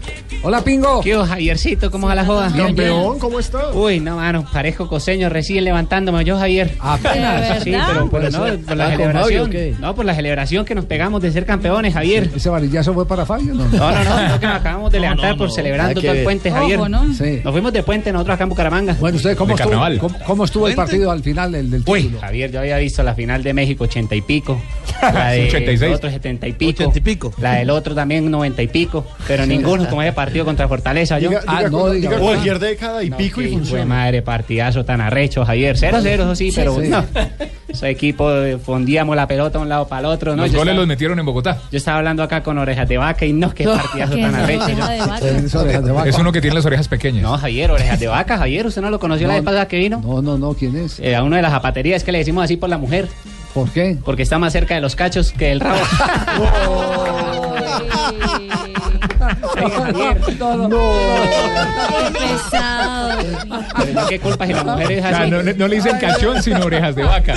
Hola, 0.41 0.63
Pingo. 0.63 1.01
¿Qué 1.01 1.15
hubo, 1.15 1.25
Javiercito? 1.25 1.91
¿Cómo 1.91 2.07
va 2.07 2.15
la 2.15 2.25
joda? 2.25 2.51
Campeón, 2.55 3.19
¿cómo 3.19 3.39
está? 3.39 3.69
Uy, 3.73 3.99
no, 3.99 4.15
mano, 4.15 4.45
parezco 4.51 4.87
coseño 4.87 5.29
recién 5.29 5.63
levantándome 5.63 6.23
yo, 6.25 6.37
Javier. 6.37 6.75
Apenas. 6.79 7.63
Sí, 7.63 7.71
pero, 7.71 8.09
pero 8.09 8.29
no, 8.31 8.39
Puede 8.39 8.57
por 8.57 8.77
la 8.77 8.87
ser. 8.89 8.97
¿Va 8.97 8.97
con 8.97 9.13
Fabio 9.13 9.45
celebración. 9.45 9.81
No, 9.81 9.95
por 9.95 10.05
la 10.05 10.15
celebración 10.15 10.65
que 10.65 10.75
nos 10.75 10.85
pegamos 10.85 11.21
de 11.21 11.31
ser 11.31 11.45
campeones, 11.45 11.93
Javier. 11.93 12.31
¿Ese 12.35 12.49
varillazo 12.49 12.93
fue 12.93 13.07
para 13.07 13.25
Fabio? 13.25 13.53
No, 13.53 13.65
No, 13.65 13.91
no, 13.91 14.03
no, 14.03 14.29
no, 14.29 14.39
que 14.39 14.47
nos 14.47 14.55
acabamos 14.55 14.91
de 14.91 14.99
levantar 14.99 15.37
por 15.37 15.51
celebrando 15.51 16.01
todo 16.01 16.11
el 16.11 16.23
puente, 16.23 16.49
Ojo, 16.49 16.59
Javier. 16.59 16.89
¿no? 16.89 17.13
Sí. 17.13 17.41
Nos 17.43 17.51
fuimos 17.51 17.73
de 17.73 17.83
puente 17.83 18.11
nosotros 18.11 18.35
acá 18.35 18.43
en 18.43 18.49
Bucaramanga. 18.49 18.95
Bueno, 18.99 19.17
¿usted 19.17 19.35
cómo 19.37 19.55
estuvo, 19.55 19.79
cómo, 19.99 20.15
cómo 20.25 20.45
estuvo 20.45 20.67
el 20.67 20.75
partido 20.75 21.11
al 21.11 21.21
final 21.21 21.51
del, 21.51 21.69
del 21.69 21.83
Uy, 21.85 22.03
título? 22.03 22.21
Javier, 22.21 22.51
yo 22.51 22.59
había 22.59 22.77
visto 22.77 23.03
la 23.03 23.13
final 23.13 23.43
de 23.43 23.53
México 23.53 23.83
80 23.85 24.15
y 24.15 24.21
pico. 24.21 24.61
La 25.01 25.29
de 25.31 25.47
86. 25.47 25.95
otro 25.95 26.09
70 26.09 26.47
y 26.47 26.53
pico. 26.53 27.33
La 27.39 27.53
del 27.55 27.69
otro 27.69 27.93
también 27.95 28.29
90 28.29 28.61
y 28.61 28.67
pico. 28.67 29.05
Pero 29.27 29.43
Sí. 29.43 29.49
ninguno 29.49 29.87
como 29.89 30.01
ese 30.01 30.13
partido 30.13 30.45
contra 30.45 30.67
Fortaleza. 30.67 31.19
Yo. 31.19 31.29
Diga- 31.29 31.41
diga 31.41 31.53
Ah, 31.53 31.59
cuando- 31.69 31.91
diga 31.91 32.17
cualquier 32.17 32.59
década 32.59 33.03
y 33.03 33.11
pico 33.11 33.41
y 33.41 33.49
funciona. 33.51 33.85
madre, 33.85 34.21
partidazo 34.21 34.83
tan 34.85 35.01
arrecho, 35.01 35.45
Javier. 35.45 35.77
0-0, 35.77 36.23
eso 36.23 36.35
sí, 36.35 36.51
Sí, 36.51 36.55
pero 36.57 36.81
sí. 36.81 36.87
no. 36.89 37.03
Ese 37.67 37.89
equipo 37.89 38.31
eh, 38.31 38.57
fondíamos 38.57 39.15
la 39.15 39.27
pelota 39.27 39.57
de 39.59 39.63
un 39.63 39.69
lado 39.69 39.87
para 39.87 39.99
el 40.01 40.05
otro. 40.07 40.35
¿no? 40.35 40.43
Los 40.43 40.51
Yo 40.51 40.57
goles 40.59 40.71
estaba- 40.71 40.79
los 40.81 40.87
metieron 40.87 41.19
en 41.19 41.25
Bogotá. 41.25 41.59
Yo 41.71 41.77
estaba 41.77 41.97
hablando 41.97 42.23
acá 42.23 42.41
con 42.43 42.57
orejas 42.57 42.87
de 42.87 42.97
vaca 42.97 43.25
y 43.25 43.33
no, 43.33 43.53
qué 43.53 43.65
partidazo 43.65 44.15
¿Qué 44.15 44.21
tan 44.21 44.31
es 44.35 44.41
arrecho. 44.41 44.69
yo. 44.69 46.05
Es 46.05 46.17
uno 46.17 46.31
que 46.31 46.41
tiene 46.41 46.55
las 46.55 46.65
orejas 46.65 46.87
pequeñas. 46.87 47.21
No, 47.23 47.37
Javier, 47.37 47.71
orejas 47.71 47.99
de 47.99 48.07
vaca, 48.07 48.37
Javier. 48.37 48.65
¿Usted 48.67 48.81
no 48.81 48.89
lo 48.89 48.99
conoció 48.99 49.27
la 49.27 49.33
No, 49.33 49.39
vez 49.39 49.45
pasada 49.45 49.67
que 49.67 49.77
vino? 49.77 50.01
No, 50.03 50.21
no, 50.21 50.37
no, 50.37 50.53
¿quién 50.53 50.75
es? 50.77 50.99
Eh, 50.99 51.15
a 51.15 51.23
uno 51.23 51.35
de 51.35 51.41
las 51.41 51.51
zapaterías, 51.51 51.97
es 51.97 52.03
que 52.03 52.11
le 52.11 52.19
decimos 52.19 52.43
así 52.43 52.57
por 52.57 52.69
la 52.69 52.77
mujer. 52.77 53.07
¿Por 53.57 53.71
qué? 53.71 53.97
Porque 54.05 54.21
está 54.21 54.37
más 54.37 54.53
cerca 54.53 54.75
de 54.75 54.81
los 54.81 54.95
cachos 54.95 55.31
que 55.31 55.51
el 55.51 55.59
rabo. 55.59 55.79
No, 60.39 60.55
no, 60.55 60.69
Qué 60.69 62.11
pesado. 62.19 63.17
Pero 63.77 63.93
no, 63.93 64.07
¿Qué 64.07 64.19
culpa 64.19 64.45
si 64.45 64.53
la 64.53 64.63
mujer 64.63 64.91
es 64.91 65.05
O 65.05 65.07
sea, 65.09 65.21
así? 65.21 65.31
no, 65.31 65.41
no 65.43 65.67
le 65.67 65.75
dicen 65.75 65.97
cachón, 65.99 66.43
sino 66.43 66.59
orejas 66.65 66.95
de 66.95 67.03
vaca. 67.03 67.33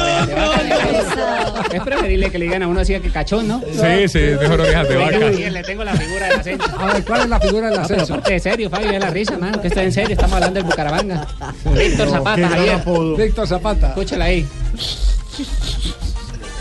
Es 1.73 1.83
preferible 1.83 2.31
que 2.31 2.39
le 2.39 2.45
digan 2.45 2.63
a 2.65 2.69
uno 2.69 2.81
así 2.81 2.99
que 3.01 3.11
cachón, 3.11 3.49
¿no? 3.49 3.61
Sí, 3.61 4.09
sí, 4.09 4.19
es 4.19 4.41
mejor 4.41 4.61
orejas 4.61 4.89
de 4.89 4.97
Venga, 4.97 5.07
vaca. 5.13 5.25
Javier, 5.27 5.53
le 5.53 5.63
tengo 5.63 5.85
la 5.85 5.95
figura 5.95 6.27
del 6.29 6.41
ascenso. 6.41 6.65
A 6.79 6.93
ver, 6.93 7.05
¿cuál 7.05 7.21
es 7.23 7.29
la 7.31 7.41
figura 7.41 7.67
del 7.71 7.81
No, 7.81 7.87
pero 7.89 7.95
ascenso? 8.03 8.15
ponte 8.15 8.33
de 8.35 8.41
serio, 8.41 8.69
Fabio, 8.71 8.91
es 8.91 9.01
la 9.01 9.11
risa, 9.11 9.39
mano. 9.39 9.61
Que 9.63 9.69
está 9.69 9.83
en 9.83 9.93
serio, 9.93 10.13
estamos 10.13 10.35
hablando 10.35 10.55
del 10.61 10.65
Bucaramanga. 10.65 11.27
Víctor 11.65 12.11
Zapata, 12.11 12.49
Javier. 12.49 12.83
Víctor 13.17 13.47
Zapata. 13.49 13.89
Escúchala 13.89 14.27
ahí. 14.27 14.47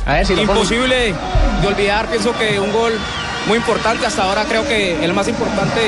A 0.10 0.14
ver 0.16 0.26
si 0.26 0.36
lo 0.36 0.42
pongo. 0.42 0.54
Imposible 0.54 1.14
de 1.62 1.68
olvidar, 1.68 2.08
pienso 2.08 2.34
que 2.38 2.60
un 2.60 2.72
gol 2.72 2.94
muy 3.48 3.58
importante, 3.58 4.06
hasta 4.06 4.24
ahora 4.24 4.44
creo 4.46 4.68
que 4.68 5.04
el 5.04 5.14
más 5.14 5.28
importante 5.28 5.82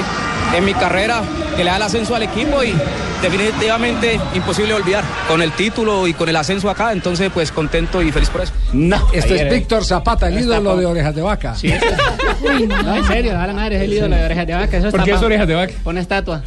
en 0.55 0.65
mi 0.65 0.73
carrera, 0.73 1.21
que 1.55 1.63
le 1.63 1.69
da 1.69 1.77
el 1.77 1.81
ascenso 1.83 2.15
al 2.15 2.23
equipo 2.23 2.63
y 2.63 2.73
definitivamente 3.21 4.19
imposible 4.35 4.69
de 4.69 4.75
olvidar. 4.81 5.03
Con 5.27 5.41
el 5.41 5.51
título 5.53 6.07
y 6.07 6.13
con 6.13 6.27
el 6.29 6.35
ascenso 6.35 6.69
acá, 6.69 6.91
entonces 6.91 7.31
pues 7.33 7.51
contento 7.51 8.01
y 8.01 8.11
feliz 8.11 8.29
por 8.29 8.41
eso. 8.41 8.53
No, 8.73 8.97
Este 9.13 9.47
es 9.47 9.53
Víctor 9.53 9.85
Zapata, 9.85 10.27
el 10.27 10.39
ídolo 10.39 10.75
de 10.77 10.85
orejas 10.85 11.15
de 11.15 11.21
vaca. 11.21 11.55
Sí, 11.55 11.67
es- 11.71 11.81
No, 12.83 12.95
en 12.95 13.05
serio, 13.05 13.39
a 13.39 13.47
la 13.47 13.53
madre, 13.53 13.77
es 13.77 13.83
el 13.83 13.93
ídolo 13.93 14.15
de 14.15 14.25
orejas 14.25 14.47
de 14.47 14.53
vaca. 14.53 14.77
Eso 14.77 14.91
¿Por 14.91 15.03
qué 15.03 15.11
es 15.11 15.21
orejas 15.21 15.47
de 15.47 15.55
vaca? 15.55 15.73
Pone 15.83 15.99
estatua. 16.01 16.41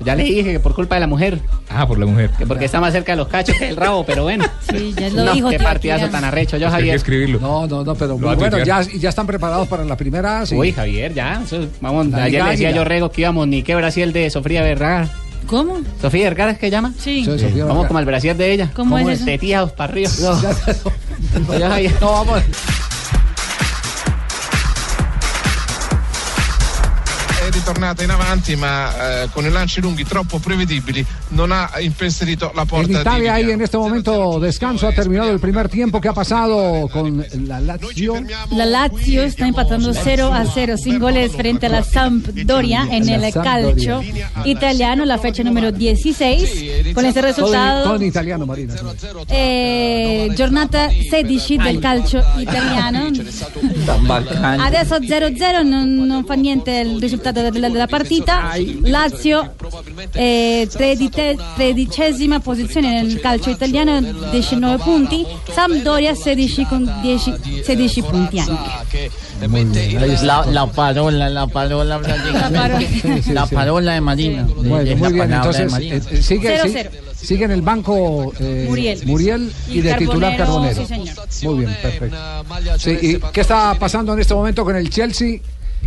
Ya 0.00 0.14
le 0.16 0.24
dije 0.24 0.52
que 0.52 0.60
por 0.60 0.74
culpa 0.74 0.96
de 0.96 1.00
la 1.02 1.06
mujer. 1.06 1.40
Ah, 1.68 1.86
por 1.86 1.98
la 1.98 2.06
mujer. 2.06 2.30
Que 2.36 2.46
porque 2.46 2.64
está 2.66 2.80
más 2.80 2.92
cerca 2.92 3.12
de 3.12 3.16
los 3.16 3.28
cachos 3.28 3.56
que 3.56 3.68
el 3.68 3.76
rabo, 3.76 4.04
pero 4.04 4.24
bueno. 4.24 4.44
Sí, 4.70 4.94
ya 4.98 5.08
lo 5.10 5.24
no, 5.24 5.32
dijo 5.32 5.50
qué 5.50 5.58
partidazo 5.58 6.08
tan 6.08 6.24
arrecho. 6.24 6.56
Yo, 6.56 6.66
Hay 6.66 6.72
que 6.72 6.76
Javier. 6.78 6.94
escribirlo. 6.96 7.38
No, 7.40 7.66
no, 7.66 7.84
no, 7.84 7.94
pero 7.94 8.18
bueno, 8.18 8.58
ya, 8.64 8.82
ya 8.82 9.08
están 9.08 9.26
preparados 9.26 9.68
para 9.68 9.84
la 9.84 9.96
primera. 9.96 10.44
Sí. 10.46 10.56
Uy, 10.56 10.72
Javier, 10.72 11.14
ya. 11.14 11.40
eso- 11.44 11.66
vamos, 11.80 12.08
La 12.08 12.24
ayer 12.24 12.42
le 12.44 12.50
decía 12.50 12.70
yo 12.72 12.84
Rego 12.84 13.10
que 13.10 13.20
íbamos 13.22 13.46
ni 13.46 13.62
qué 13.62 13.74
Brasil 13.76 14.12
de 14.12 14.28
Sofía 14.30 14.62
Vergara. 14.62 15.08
¿Cómo? 15.46 15.78
¿Sofía 16.00 16.24
Vergara 16.24 16.52
es 16.52 16.58
que 16.58 16.70
llama? 16.70 16.92
Sí. 16.98 17.26
Vamos 17.66 17.86
como 17.86 17.98
el 17.98 18.04
Brasil 18.06 18.36
de 18.36 18.52
ella. 18.52 18.70
¿Cómo 18.74 18.98
es 18.98 19.08
eso? 19.08 19.24
Tetías 19.26 19.72
para 19.72 19.92
arriba. 19.92 20.10
Javier. 21.58 21.92
no, 22.00 22.12
vamos. 22.12 22.42
È 27.64 27.66
ritornata 27.66 28.02
in 28.02 28.10
avanti 28.10 28.56
ma 28.56 29.22
eh, 29.22 29.28
con 29.32 29.46
i 29.46 29.50
lanci 29.50 29.80
lunghi 29.80 30.04
troppo 30.04 30.38
prevedibili 30.38 31.04
non 31.28 31.50
ha 31.50 31.70
impensierito 31.78 32.52
la 32.54 32.66
porta 32.66 32.86
di 32.86 32.92
Italia 32.92 33.32
hay 33.32 33.50
en 33.50 33.60
este 33.60 33.76
momento 33.76 34.38
descanso. 34.38 34.86
Ha 34.86 34.92
terminado 34.92 35.30
el 35.30 35.40
primer 35.40 35.68
tiempo. 35.68 36.00
¿Qué 36.00 36.08
ha 36.08 36.12
pasado 36.12 36.88
con 36.88 37.24
la 37.46 37.60
Lazio? 37.60 38.22
La 38.50 38.64
Lazio 38.64 39.22
está 39.22 39.46
empatando 39.46 39.92
0 39.92 40.32
a 40.32 40.44
0 40.44 40.76
sin 40.76 40.98
goles 40.98 41.32
frente 41.32 41.66
a 41.66 41.68
la 41.70 41.82
Sampdoria 41.82 42.86
en 42.90 43.08
el 43.08 43.32
calcio 43.32 44.02
italiano, 44.44 45.04
la 45.04 45.18
fecha 45.18 45.42
número 45.42 45.72
16. 45.72 46.92
Con 46.94 47.04
resultado, 47.14 47.84
todo 47.84 47.96
en 47.96 48.02
italiano, 48.02 48.46
Marina. 48.46 48.74
eh, 49.28 50.30
giornata 50.36 50.88
16 50.88 51.58
del 51.58 51.80
calcio 51.80 52.22
italiano. 52.38 53.06
Adesso 54.58 54.96
0-0 54.96 55.64
non, 55.64 55.94
non 56.06 56.24
fa 56.24 56.34
niente 56.34 56.70
il 56.80 57.00
risultato 57.00 57.40
della, 57.54 57.68
della 57.70 57.86
partita. 57.86 58.52
Lazio 58.82 59.54
eh, 60.12 60.68
tredite- 60.70 61.36
tredicesima 61.56 62.40
posizione 62.40 63.00
nel 63.02 63.20
calcio 63.20 63.50
italiano, 63.50 64.00
19 64.30 64.82
punti. 64.82 65.24
Sampdoria 65.52 66.12
16 66.14 66.66
con 66.66 66.92
10 67.00 67.34
16 67.64 68.02
punti 68.02 68.38
anche. 68.38 69.10
La, 70.22 70.44
la 70.50 70.66
parola, 70.66 71.28
la 71.28 71.46
parola. 71.46 72.00
La 73.32 73.46
parola 73.46 73.92
de 73.92 74.00
Marina. 74.00 74.46
Bueno, 74.56 74.96
muy 74.96 75.12
bien. 75.12 75.32
Entonces, 75.32 75.72
eh, 75.78 76.00
eh, 76.10 76.22
sigue, 76.22 76.48
Cero, 76.48 76.62
sigue, 76.64 76.72
cero. 76.72 76.90
sigue 77.14 77.44
en 77.44 77.50
el 77.50 77.62
banco 77.62 78.32
eh, 78.38 78.66
Muriel. 78.68 79.52
y, 79.68 79.78
Y 79.78 79.80
de 79.80 79.94
titular 79.94 80.36
Carbonero, 80.36 80.74
Carbonero. 80.74 80.82
sí, 80.82 80.86
señor. 80.86 81.54
Muy 81.54 81.64
bien, 81.64 81.76
perfecto. 81.82 82.16
Sí, 82.78 82.98
¿Y 83.02 83.18
qué 83.32 83.40
está 83.40 83.74
pasando 83.78 84.12
en 84.14 84.20
este 84.20 84.34
momento 84.34 84.64
con 84.64 84.76
el 84.76 84.88
Chelsea? 84.90 85.38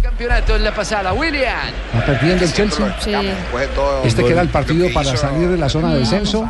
Campeonato 0.02 0.56
en 0.56 0.64
la 0.64 0.74
pasada, 0.74 1.14
William. 1.14 1.56
¿Va 1.96 2.06
perdiendo 2.06 2.44
el 2.46 2.54
Chelsea? 2.54 2.96
Este 4.04 4.24
queda 4.24 4.42
el 4.42 4.50
partido 4.50 4.88
para 4.94 5.16
salir 5.18 5.50
de 5.50 5.58
la 5.58 5.70
zona 5.70 5.94
de 5.94 6.00
descenso. 6.00 6.48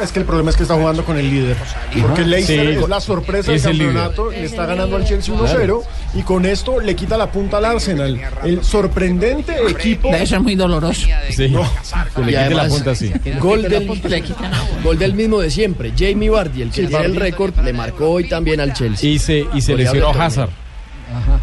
Es 0.00 0.12
que 0.12 0.20
el 0.20 0.24
problema 0.24 0.50
es 0.50 0.56
que 0.56 0.62
está 0.62 0.76
jugando 0.76 1.04
con 1.04 1.18
el 1.18 1.28
líder. 1.28 1.56
Porque 2.00 2.22
Leicester 2.22 2.74
Sí. 2.74 2.80
es 2.80 2.88
la 2.88 3.00
sorpresa 3.00 3.50
del 3.50 3.60
campeonato, 3.60 4.30
le 4.30 4.44
está 4.44 4.64
ganando 4.64 4.96
al 4.96 5.04
Chelsea 5.04 5.34
1-0 5.34 5.82
y 6.14 6.22
con 6.22 6.46
esto 6.46 6.80
le 6.80 6.94
quita 6.94 7.18
la 7.18 7.30
punta 7.30 7.58
al 7.58 7.64
Arsenal. 7.64 8.18
El 8.44 8.62
sorprendente 8.64 9.52
equipo. 9.68 10.14
Eso 10.14 10.36
es 10.36 10.42
muy 10.42 10.54
doloroso. 10.54 11.06
Sí. 11.30 11.48
No. 11.48 11.68
Que 12.14 12.20
le 12.22 12.26
quite 12.32 12.54
la 12.54 12.68
punta 12.68 12.92
así. 12.92 13.12
Gol 13.40 13.62
del, 13.62 13.88
gol 14.84 14.98
del 14.98 15.14
mismo 15.14 15.40
de 15.40 15.50
siempre. 15.50 15.92
Jamie 15.98 16.30
Vardy, 16.30 16.62
el 16.62 16.70
que 16.70 16.82
Sí, 16.82 16.86
tiene 16.86 17.04
el 17.06 17.16
récord, 17.16 17.58
le 17.58 17.72
marcó 17.72 18.10
hoy 18.10 18.28
también 18.28 18.60
al 18.60 18.72
Chelsea. 18.72 19.10
Y 19.10 19.18
se, 19.18 19.44
y 19.52 19.60
se 19.60 19.74
lesionó. 19.74 20.10
Hazard. 20.10 20.50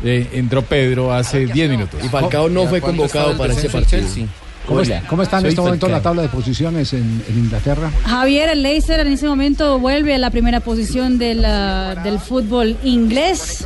Eh, 0.04 0.30
entró 0.34 0.62
Pedro 0.62 1.14
hace 1.14 1.46
10 1.48 1.70
minutos. 1.70 2.00
Y 2.04 2.10
Falcao 2.10 2.50
no 2.50 2.66
fue 2.68 2.82
convocado 2.82 3.38
para 3.38 3.54
ese 3.54 3.70
partido. 3.70 4.04
¿Cómo, 4.68 4.82
es- 4.82 4.92
cómo 5.08 5.24
está 5.24 5.38
en 5.38 5.44
Soy 5.44 5.50
este 5.52 5.62
momento 5.62 5.88
la 5.88 6.02
tabla 6.02 6.22
de 6.24 6.28
posiciones 6.28 6.92
en, 6.92 7.24
en 7.30 7.38
Inglaterra? 7.38 7.90
Javier 8.04 8.50
el 8.50 8.64
Leicester 8.64 9.00
en 9.00 9.14
ese 9.14 9.26
momento 9.26 9.80
vuelve 9.80 10.14
a 10.14 10.18
la 10.18 10.30
primera 10.30 10.60
posición 10.60 11.18
del, 11.18 11.46
ah, 11.46 11.96
del 12.04 12.20
fútbol 12.20 12.76
inglés. 12.84 13.66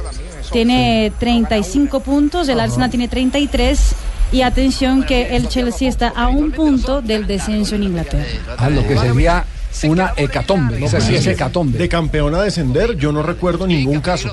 Tiene 0.52 1.12
35 1.18 2.02
puntos, 2.02 2.48
el 2.50 2.60
Arsenal 2.60 2.90
tiene 2.90 3.08
33 3.08 3.96
Y 4.34 4.42
atención 4.44 5.04
que 5.04 5.36
el 5.36 5.48
Chelsea 5.48 5.90
está 5.90 6.10
a 6.10 6.28
un 6.28 6.52
punto 6.52 7.02
del 7.02 7.26
descenso 7.26 7.76
en 7.76 7.84
Inglaterra. 7.84 8.26
A 8.58 8.70
lo 8.70 8.86
que 8.88 8.96
sería 8.98 9.44
una 9.84 10.14
hecatombe. 10.18 10.80
No, 10.80 10.86
Esa 10.86 11.00
sí 11.02 11.12
pues, 11.12 11.26
es 11.26 11.34
hecatombe. 11.34 11.78
De 11.78 11.90
campeón 11.90 12.36
a 12.36 12.42
descender, 12.42 12.96
yo 12.98 13.12
no 13.12 13.24
recuerdo 13.24 13.68
ningún 13.68 14.00
caso. 14.02 14.32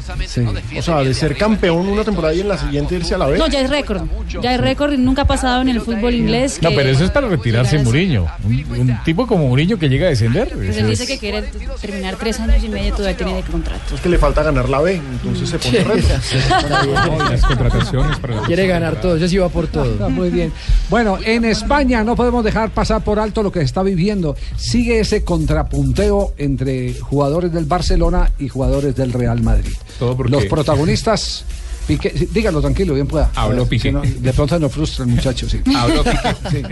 O 0.78 0.82
sea, 0.82 0.98
de 1.02 1.14
ser 1.14 1.36
campeón 1.36 1.88
una 1.88 2.04
temporada 2.04 2.34
y 2.34 2.40
en 2.40 2.48
la 2.48 2.58
siguiente 2.58 2.96
irse 2.96 3.14
a 3.14 3.18
la 3.18 3.26
B. 3.26 3.38
No, 3.38 3.46
ya 3.48 3.60
es 3.60 3.70
récord. 3.70 4.02
Ya 4.42 4.54
es 4.54 4.60
récord 4.60 4.92
y 4.92 4.98
nunca 4.98 5.22
ha 5.22 5.26
pasado 5.26 5.62
en 5.62 5.68
el 5.68 5.80
fútbol 5.80 6.14
inglés. 6.14 6.58
No, 6.62 6.70
que- 6.70 6.76
pero 6.76 6.90
eso 6.90 7.04
es 7.04 7.10
para 7.10 7.28
retirarse 7.28 7.78
Muriño. 7.78 8.26
Un, 8.44 8.64
un 8.80 8.98
tipo 9.04 9.26
como 9.26 9.48
Muriño 9.48 9.78
que 9.78 9.88
llega 9.88 10.06
a 10.06 10.10
descender. 10.10 10.50
Pues 10.54 10.76
es- 10.76 10.86
dice 10.86 11.06
que 11.06 11.18
quiere 11.18 11.42
terminar 11.80 12.16
tres 12.16 12.38
años 12.40 12.62
y 12.62 12.68
medio 12.68 12.94
todavía 12.94 13.16
tiene 13.16 13.34
de 13.34 13.42
contrato. 13.42 13.94
Es 13.94 14.00
que 14.00 14.08
le 14.08 14.18
falta 14.18 14.42
ganar 14.42 14.68
la 14.68 14.80
B, 14.80 14.94
entonces 14.96 15.48
se 15.48 15.58
pone 15.58 15.84
reto. 15.84 16.08
las 17.30 17.42
contrataciones 17.42 18.18
para 18.18 18.36
la 18.36 18.42
Quiere 18.42 18.66
ganar 18.66 19.00
todo, 19.00 19.16
yo 19.16 19.28
sí 19.28 19.38
va 19.38 19.48
por 19.48 19.66
todo. 19.68 20.04
Ah, 20.04 20.08
Muy 20.08 20.30
bien. 20.30 20.52
Bueno, 20.90 21.18
en 21.24 21.44
España 21.44 22.02
no 22.04 22.16
podemos 22.16 22.44
dejar 22.44 22.70
pasar 22.70 23.02
por 23.02 23.18
alto 23.18 23.42
lo 23.42 23.52
que 23.52 23.60
se 23.60 23.64
está 23.66 23.82
viviendo. 23.82 24.36
Sigue 24.56 25.00
ese 25.00 25.24
contrapunteo 25.28 26.32
entre 26.38 26.94
jugadores 26.94 27.52
del 27.52 27.66
Barcelona 27.66 28.32
y 28.38 28.48
jugadores 28.48 28.96
del 28.96 29.12
Real 29.12 29.42
Madrid. 29.42 29.74
Todo 29.98 30.16
porque- 30.16 30.32
Los 30.32 30.46
protagonistas. 30.46 31.44
Piqué, 31.88 32.12
sí, 32.16 32.28
dígalo 32.30 32.60
tranquilo, 32.60 32.94
bien 32.94 33.06
pueda. 33.08 33.30
Habló 33.34 33.62
ver, 33.62 33.68
Piqué. 33.70 33.88
si 33.88 33.92
no, 33.92 34.02
de 34.02 34.32
pronto 34.32 34.58
nos 34.60 34.70
frustra 34.70 35.04
el 35.04 35.10
muchacho, 35.10 35.48
sí. 35.48 35.60
Habló 35.76 36.04
Piqué. 36.04 36.36
Sí. 36.50 36.62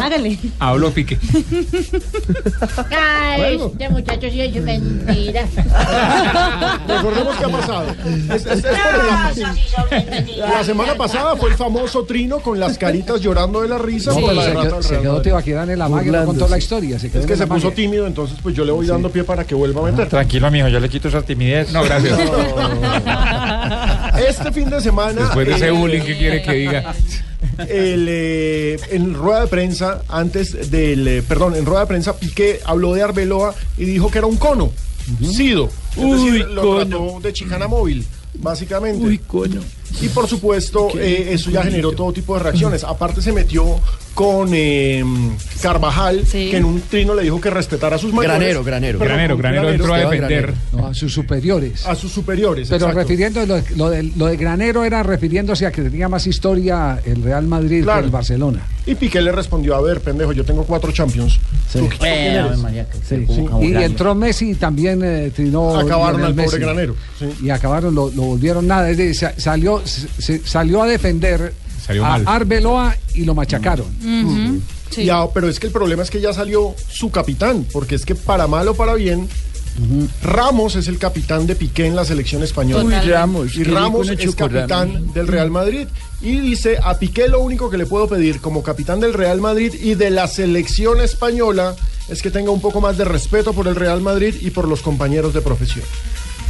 Hágale. 0.00 0.38
Habló 0.58 0.90
Piqué. 0.90 1.18
Ay, 2.90 3.60
este 3.62 3.88
muchacho 3.90 4.26
sí 4.30 4.40
es 4.40 4.62
mentira. 4.62 5.44
Recordemos 6.88 7.36
qué 7.36 7.44
ha 7.44 7.48
pasado. 7.48 7.86
Es- 8.34 8.46
es- 8.46 8.64
es 8.64 8.64
por 8.64 9.92
la, 10.38 10.48
la 10.48 10.64
semana 10.64 10.94
pasada 10.94 11.36
fue 11.36 11.50
el 11.50 11.56
famoso 11.56 12.04
trino 12.04 12.40
con 12.40 12.58
las 12.58 12.76
caritas 12.78 13.20
llorando 13.20 13.60
de 13.62 13.68
la 13.68 13.78
risa 13.78 14.10
No, 14.12 14.16
por 14.20 14.30
pero 14.30 14.34
la 14.36 14.42
se 14.42 14.48
derrota 14.48 14.66
quedó, 14.68 14.74
del 14.76 14.82
se 14.84 14.88
Real 14.90 15.02
quedó 15.02 15.12
Madrid. 15.12 15.24
Tibaquirán 15.30 15.70
en 15.70 15.78
la 15.78 15.88
magia, 15.88 16.12
no 16.12 16.24
contó 16.26 16.48
la 16.48 16.58
historia. 16.58 16.98
Se 16.98 17.10
quedó 17.10 17.20
Es 17.20 17.26
que 17.26 17.36
se 17.36 17.46
puso 17.46 17.70
tímido, 17.72 18.06
entonces 18.06 18.38
pues 18.42 18.54
yo 18.54 18.64
le 18.64 18.72
voy 18.72 18.86
dando 18.86 19.10
pie 19.10 19.24
para 19.24 19.44
que 19.44 19.54
vuelva 19.54 19.86
a 19.86 19.90
meter. 19.90 20.08
Tranquilo, 20.08 20.50
mijo, 20.50 20.68
yo 20.68 20.80
le 20.80 20.88
quito 20.88 21.08
esa 21.08 21.22
timidez. 21.22 21.70
No, 21.72 21.82
gracias. 21.82 22.18
Este 24.28 24.52
fin 24.52 24.70
de 24.70 24.80
semana. 24.80 25.22
Después 25.22 25.46
de 25.46 25.54
ese 25.54 25.68
eh, 25.68 25.70
bullying 25.70 26.02
que 26.02 26.16
quiere 26.16 26.42
que 26.42 26.52
diga. 26.52 26.94
el, 27.68 28.06
eh, 28.08 28.80
en 28.90 29.14
rueda 29.14 29.42
de 29.42 29.46
prensa, 29.48 30.02
antes 30.08 30.70
del. 30.70 31.06
eh, 31.06 31.22
perdón, 31.22 31.54
en 31.54 31.66
rueda 31.66 31.80
de 31.80 31.86
prensa, 31.86 32.16
Piqué 32.16 32.60
habló 32.64 32.94
de 32.94 33.02
Arbeloa 33.02 33.54
y 33.76 33.84
dijo 33.84 34.10
que 34.10 34.18
era 34.18 34.26
un 34.26 34.36
cono. 34.36 34.70
Sido. 35.20 35.70
Es 35.96 36.10
decir, 36.10 36.48
lo 36.48 36.76
trató 36.76 37.20
de 37.20 37.32
chicana 37.32 37.68
móvil, 37.68 38.06
básicamente. 38.34 39.04
Uy, 39.04 39.18
coño. 39.18 39.60
Y 40.00 40.08
por 40.08 40.26
supuesto, 40.26 40.88
eh, 40.98 41.28
eso 41.32 41.50
ya 41.50 41.62
generó 41.62 41.92
todo 41.92 42.12
tipo 42.12 42.34
de 42.36 42.42
reacciones. 42.42 42.84
Aparte, 42.84 43.20
se 43.22 43.32
metió 43.32 43.80
con 44.14 44.50
eh, 44.52 45.02
Carvajal, 45.60 46.22
que 46.30 46.56
en 46.56 46.64
un 46.64 46.80
trino 46.82 47.14
le 47.14 47.22
dijo 47.22 47.40
que 47.40 47.50
respetara 47.50 47.96
a 47.96 47.98
sus 47.98 48.12
mayores. 48.12 48.38
Granero, 48.38 48.62
Granero. 48.64 48.98
Perdón, 48.98 49.16
Granero, 49.16 49.36
Granero 49.36 49.70
entró 49.70 49.94
a 49.94 49.98
defender. 49.98 50.54
No, 50.72 50.86
a 50.86 50.94
sus 50.94 51.12
superiores. 51.12 51.84
A 51.86 51.94
sus 51.94 52.12
superiores. 52.12 52.68
Pero 52.68 52.86
exacto. 52.86 52.98
refiriendo 53.00 53.44
lo, 53.46 53.60
lo 53.76 53.90
de, 53.90 54.02
lo 54.16 54.26
de 54.26 54.36
Granero 54.36 54.84
era 54.84 55.02
refiriéndose 55.02 55.66
a 55.66 55.72
que 55.72 55.82
tenía 55.82 56.08
más 56.08 56.26
historia 56.26 57.00
el 57.04 57.22
Real 57.22 57.46
Madrid 57.46 57.82
Claro. 57.82 58.00
que 58.00 58.06
el 58.06 58.10
Barcelona. 58.12 58.60
Y 58.86 58.94
Piqué 58.94 59.20
le 59.22 59.32
respondió, 59.32 59.74
a 59.74 59.80
ver, 59.80 60.00
pendejo, 60.00 60.32
yo 60.32 60.44
tengo 60.44 60.64
cuatro 60.64 60.92
Champions. 60.92 61.40
¿Tú? 61.72 61.88
María, 62.00 62.86
Sí, 62.92 63.00
se 63.08 63.18
sí. 63.20 63.24
ponga 63.26 63.64
Y 63.64 63.74
entró 63.82 64.14
Messi 64.14 64.50
y 64.50 64.54
también 64.54 65.00
eh, 65.02 65.32
trinó. 65.34 65.76
Acabaron 65.78 66.22
al 66.22 66.34
pobre. 66.34 66.58
Granero, 66.58 66.94
sí. 67.18 67.26
Y 67.42 67.50
acabaron, 67.50 67.94
lo, 67.94 68.10
lo 68.10 68.22
volvieron 68.22 68.66
nada. 68.66 68.90
Es 68.90 68.96
decir, 68.98 69.16
sa- 69.16 69.34
salió, 69.38 69.82
se- 69.84 70.38
salió 70.46 70.82
a 70.82 70.86
defender 70.86 71.52
Salió 71.86 72.04
a 72.04 72.08
mal. 72.10 72.24
Arbeloa 72.26 72.96
y 73.14 73.24
lo 73.24 73.34
machacaron. 73.34 73.86
Ujú, 74.00 74.60
sí. 74.90 75.04
Ya, 75.04 75.26
pero 75.32 75.48
es 75.48 75.58
que 75.60 75.66
el 75.66 75.72
problema 75.72 76.02
es 76.02 76.10
que 76.10 76.20
ya 76.20 76.32
salió 76.32 76.74
su 76.88 77.10
capitán, 77.10 77.66
porque 77.72 77.94
es 77.94 78.04
que 78.06 78.14
para 78.14 78.46
mal 78.46 78.68
o 78.68 78.74
para 78.74 78.94
bien, 78.94 79.28
Ramos 80.22 80.76
es 80.76 80.86
el 80.86 80.98
capitán 80.98 81.46
de 81.46 81.56
Piqué 81.56 81.86
en 81.86 81.96
la 81.96 82.04
selección 82.04 82.42
española. 82.42 82.84
Uy, 82.84 83.10
Ramos, 83.10 83.56
y 83.56 83.64
Ramos 83.64 84.08
es 84.08 84.20
una 84.20 84.24
chocorramo. 84.24 84.68
capitán 84.68 85.12
del 85.12 85.26
Real 85.26 85.50
Madrid. 85.50 85.88
Y 86.22 86.38
dice, 86.38 86.78
a 86.82 86.96
Piqué 86.98 87.28
lo 87.28 87.40
único 87.40 87.68
que 87.70 87.76
le 87.76 87.86
puedo 87.86 88.08
pedir 88.08 88.40
como 88.40 88.62
capitán 88.62 89.00
del 89.00 89.12
Real 89.12 89.40
Madrid 89.40 89.74
y 89.74 89.94
de 89.94 90.10
la 90.10 90.28
selección 90.28 91.00
española 91.00 91.74
es 92.08 92.22
que 92.22 92.30
tenga 92.30 92.50
un 92.50 92.60
poco 92.60 92.80
más 92.80 92.96
de 92.96 93.04
respeto 93.04 93.52
por 93.52 93.66
el 93.66 93.74
Real 93.74 94.00
Madrid 94.00 94.34
y 94.40 94.50
por 94.50 94.68
los 94.68 94.80
compañeros 94.80 95.34
de 95.34 95.40
profesión. 95.40 95.84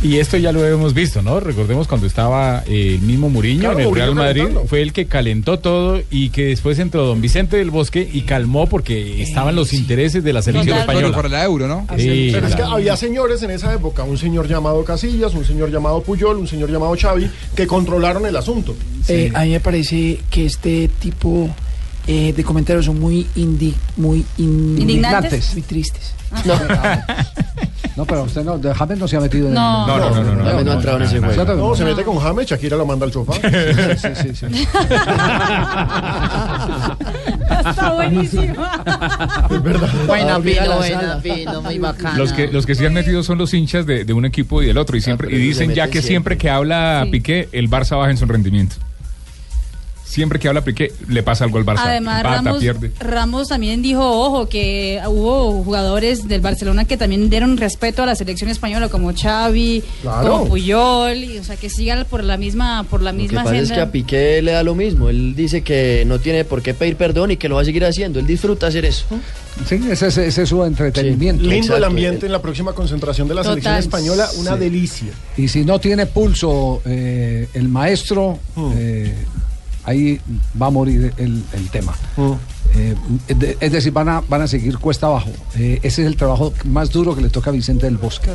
Y 0.04 0.18
esto 0.18 0.36
ya 0.36 0.52
lo 0.52 0.64
hemos 0.66 0.92
visto, 0.92 1.22
¿no? 1.22 1.40
Recordemos 1.40 1.88
cuando 1.88 2.06
estaba 2.06 2.62
eh, 2.66 2.96
el 2.96 3.00
mismo 3.00 3.30
Muriño 3.30 3.60
Claro, 3.60 3.78
en 3.80 3.88
el 3.88 3.94
Real 3.94 4.14
Madrid, 4.14 4.42
calentando. 4.42 4.68
fue 4.68 4.82
el 4.82 4.92
que 4.92 5.06
calentó 5.06 5.58
todo 5.58 6.02
y 6.10 6.28
que 6.28 6.44
después 6.44 6.78
entró 6.78 7.06
don 7.06 7.22
Vicente 7.22 7.56
del 7.56 7.70
Bosque 7.70 8.06
y 8.12 8.20
calmó 8.22 8.66
porque 8.68 9.22
estaban 9.22 9.56
los 9.56 9.72
intereses 9.72 10.22
de 10.22 10.32
la 10.34 10.42
selección 10.42 10.76
española. 10.76 11.16
Para 11.16 11.30
la 11.30 11.44
Euro, 11.44 11.68
¿no? 11.68 11.86
Sí, 11.96 12.28
Pero 12.32 12.46
es 12.46 12.54
que 12.54 12.62
había 12.62 12.96
señores 12.98 13.42
en 13.42 13.50
esa 13.50 13.72
época, 13.72 14.04
un 14.04 14.18
señor 14.18 14.46
llamado 14.46 14.84
Casillas, 14.84 15.32
un 15.32 15.44
señor 15.46 15.70
llamado 15.70 16.02
Puyol, 16.02 16.36
un 16.36 16.48
señor 16.48 16.70
llamado 16.70 16.94
Xavi, 17.00 17.30
que 17.56 17.66
controlaron 17.66 18.26
el 18.26 18.36
asunto. 18.36 18.76
Eh, 19.08 19.32
a 19.34 19.44
mí 19.44 19.52
me 19.52 19.60
parece 19.60 20.20
que 20.30 20.44
este 20.44 20.90
tipo 21.00 21.48
eh, 22.06 22.32
de 22.36 22.44
comentarios 22.44 22.84
son 22.86 22.98
muy 23.00 23.26
indi, 23.34 23.74
muy 23.96 24.24
in- 24.38 24.76
¿Indignantes? 24.78 25.52
muy 25.52 25.62
tristes. 25.62 26.12
No, 27.96 28.04
pero 28.06 28.24
usted 28.24 28.42
no, 28.42 28.58
de 28.58 28.74
James 28.74 28.98
no 28.98 29.06
se 29.06 29.16
ha 29.16 29.20
metido 29.20 29.46
en 29.46 29.54
No. 29.54 29.86
No, 29.86 29.98
no, 29.98 30.10
no, 30.10 30.22
no. 30.24 30.34
no, 30.34 30.44
James 30.44 30.64
no 30.64 30.70
ha 30.72 30.74
entrado 30.74 30.96
en 30.96 31.02
ese 31.04 31.20
¿Cierto 31.20 31.44
juego. 31.44 31.68
No, 31.68 31.76
se 31.76 31.84
mete 31.84 32.02
con 32.02 32.18
James, 32.18 32.46
Shakira 32.48 32.76
lo 32.76 32.84
manda 32.86 33.06
al 33.06 33.12
sofá. 33.12 33.34
Sí, 33.34 34.08
sí, 34.20 34.34
sí. 34.34 34.46
Está 37.68 37.92
buenísimo. 37.94 38.54
Buena, 40.06 40.36
Olvida 40.36 40.62
Pino, 40.62 40.66
la 40.70 40.76
buena. 40.76 41.20
Pino, 41.22 41.62
muy 41.62 41.78
bacana. 41.78 42.18
Los 42.18 42.32
que, 42.32 42.48
los 42.48 42.66
que 42.66 42.74
se 42.74 42.86
han 42.86 42.94
metido 42.94 43.22
son 43.22 43.38
los 43.38 43.54
hinchas 43.54 43.86
de, 43.86 44.04
de 44.04 44.12
un 44.12 44.24
equipo 44.24 44.62
y 44.62 44.66
del 44.66 44.78
otro. 44.78 44.96
Y 44.96 45.00
siempre 45.00 45.32
y 45.32 45.38
dicen 45.38 45.72
ya 45.72 45.84
que 45.86 46.02
siempre 46.02 46.08
siempre. 46.34 46.38
que 46.38 46.50
habla 46.50 47.02
Sí. 47.04 47.10
Piqué, 47.10 47.48
el 47.52 47.70
Barça 47.70 47.96
baja 47.96 48.10
en 48.10 48.16
su 48.16 48.26
rendimiento. 48.26 48.76
Siempre 50.04 50.38
que 50.38 50.48
habla 50.48 50.62
Piqué, 50.62 50.92
le 51.08 51.22
pasa 51.22 51.44
algo 51.44 51.58
al 51.58 51.64
Barça. 51.64 51.80
Además, 51.84 52.22
Ramos, 52.22 52.58
pierde. 52.58 52.92
Ramos 53.00 53.48
también 53.48 53.82
dijo, 53.82 54.02
ojo, 54.04 54.48
que 54.48 55.00
hubo 55.08 55.62
jugadores 55.64 56.28
del 56.28 56.40
Barcelona 56.40 56.84
que 56.84 56.96
también 56.96 57.30
dieron 57.30 57.56
respeto 57.56 58.02
a 58.02 58.06
la 58.06 58.14
selección 58.14 58.50
española, 58.50 58.88
como 58.88 59.12
Xavi, 59.14 59.82
Claro. 60.02 60.30
como 60.30 60.48
Puyol, 60.48 61.16
y, 61.24 61.38
o 61.38 61.44
sea, 61.44 61.56
que 61.56 61.68
sigan 61.70 62.04
por 62.08 62.22
la 62.22 62.36
misma, 62.36 62.84
por 62.88 63.00
la 63.02 63.12
Lo 63.12 63.16
que 63.18 63.22
misma 63.24 63.44
pasa 63.44 63.56
es 63.56 63.72
que 63.72 63.80
a 63.80 63.90
Piqué 63.90 64.42
le 64.42 64.52
da 64.52 64.62
lo 64.62 64.74
mismo. 64.74 65.08
Él 65.08 65.34
dice 65.34 65.62
que 65.62 66.04
no 66.06 66.18
tiene 66.20 66.44
por 66.44 66.62
qué 66.62 66.74
pedir 66.74 66.96
perdón 66.96 67.30
y 67.32 67.36
que 67.36 67.48
lo 67.48 67.56
va 67.56 67.62
a 67.62 67.64
seguir 67.64 67.84
haciendo. 67.84 68.18
Él 68.20 68.26
disfruta 68.26 68.66
hacer 68.68 68.84
eso. 68.84 69.06
Sí, 69.66 69.80
ese, 69.90 70.08
es- 70.08 70.18
ese 70.18 70.42
es 70.42 70.48
su 70.48 70.62
entretenimiento. 70.64 71.42
Lindo 71.44 71.76
el 71.76 71.84
ambiente 71.84 72.26
en 72.26 72.32
la 72.32 72.42
próxima 72.42 72.72
concentración 72.72 73.26
de 73.26 73.34
la 73.34 73.42
Total. 73.42 73.54
selección 73.62 73.76
española, 73.78 74.28
una 74.38 74.54
Sí. 74.54 74.58
delicia. 74.60 75.08
Y 75.36 75.48
si 75.48 75.64
no 75.64 75.78
tiene 75.80 76.06
pulso 76.06 76.82
eh, 76.84 77.48
el 77.54 77.68
maestro, 77.68 78.38
eh, 78.76 79.14
ahí 79.84 80.20
va 80.60 80.66
a 80.66 80.70
morir 80.70 81.12
el, 81.16 81.42
el 81.52 81.70
tema. 81.70 81.94
Eh, 82.76 82.94
es 83.28 83.38
de- 83.38 83.56
es 83.60 83.70
decir, 83.72 83.92
van 83.92 84.08
a, 84.08 84.20
van 84.20 84.42
a 84.42 84.48
seguir 84.48 84.78
cuesta 84.78 85.06
abajo. 85.06 85.30
Eh, 85.56 85.78
ese 85.82 86.02
es 86.02 86.08
el 86.08 86.16
trabajo 86.16 86.52
más 86.64 86.90
duro 86.90 87.14
que 87.14 87.20
le 87.22 87.28
toca 87.28 87.50
a 87.50 87.52
Vicente 87.52 87.86
del 87.86 87.96
Bosque. 87.98 88.30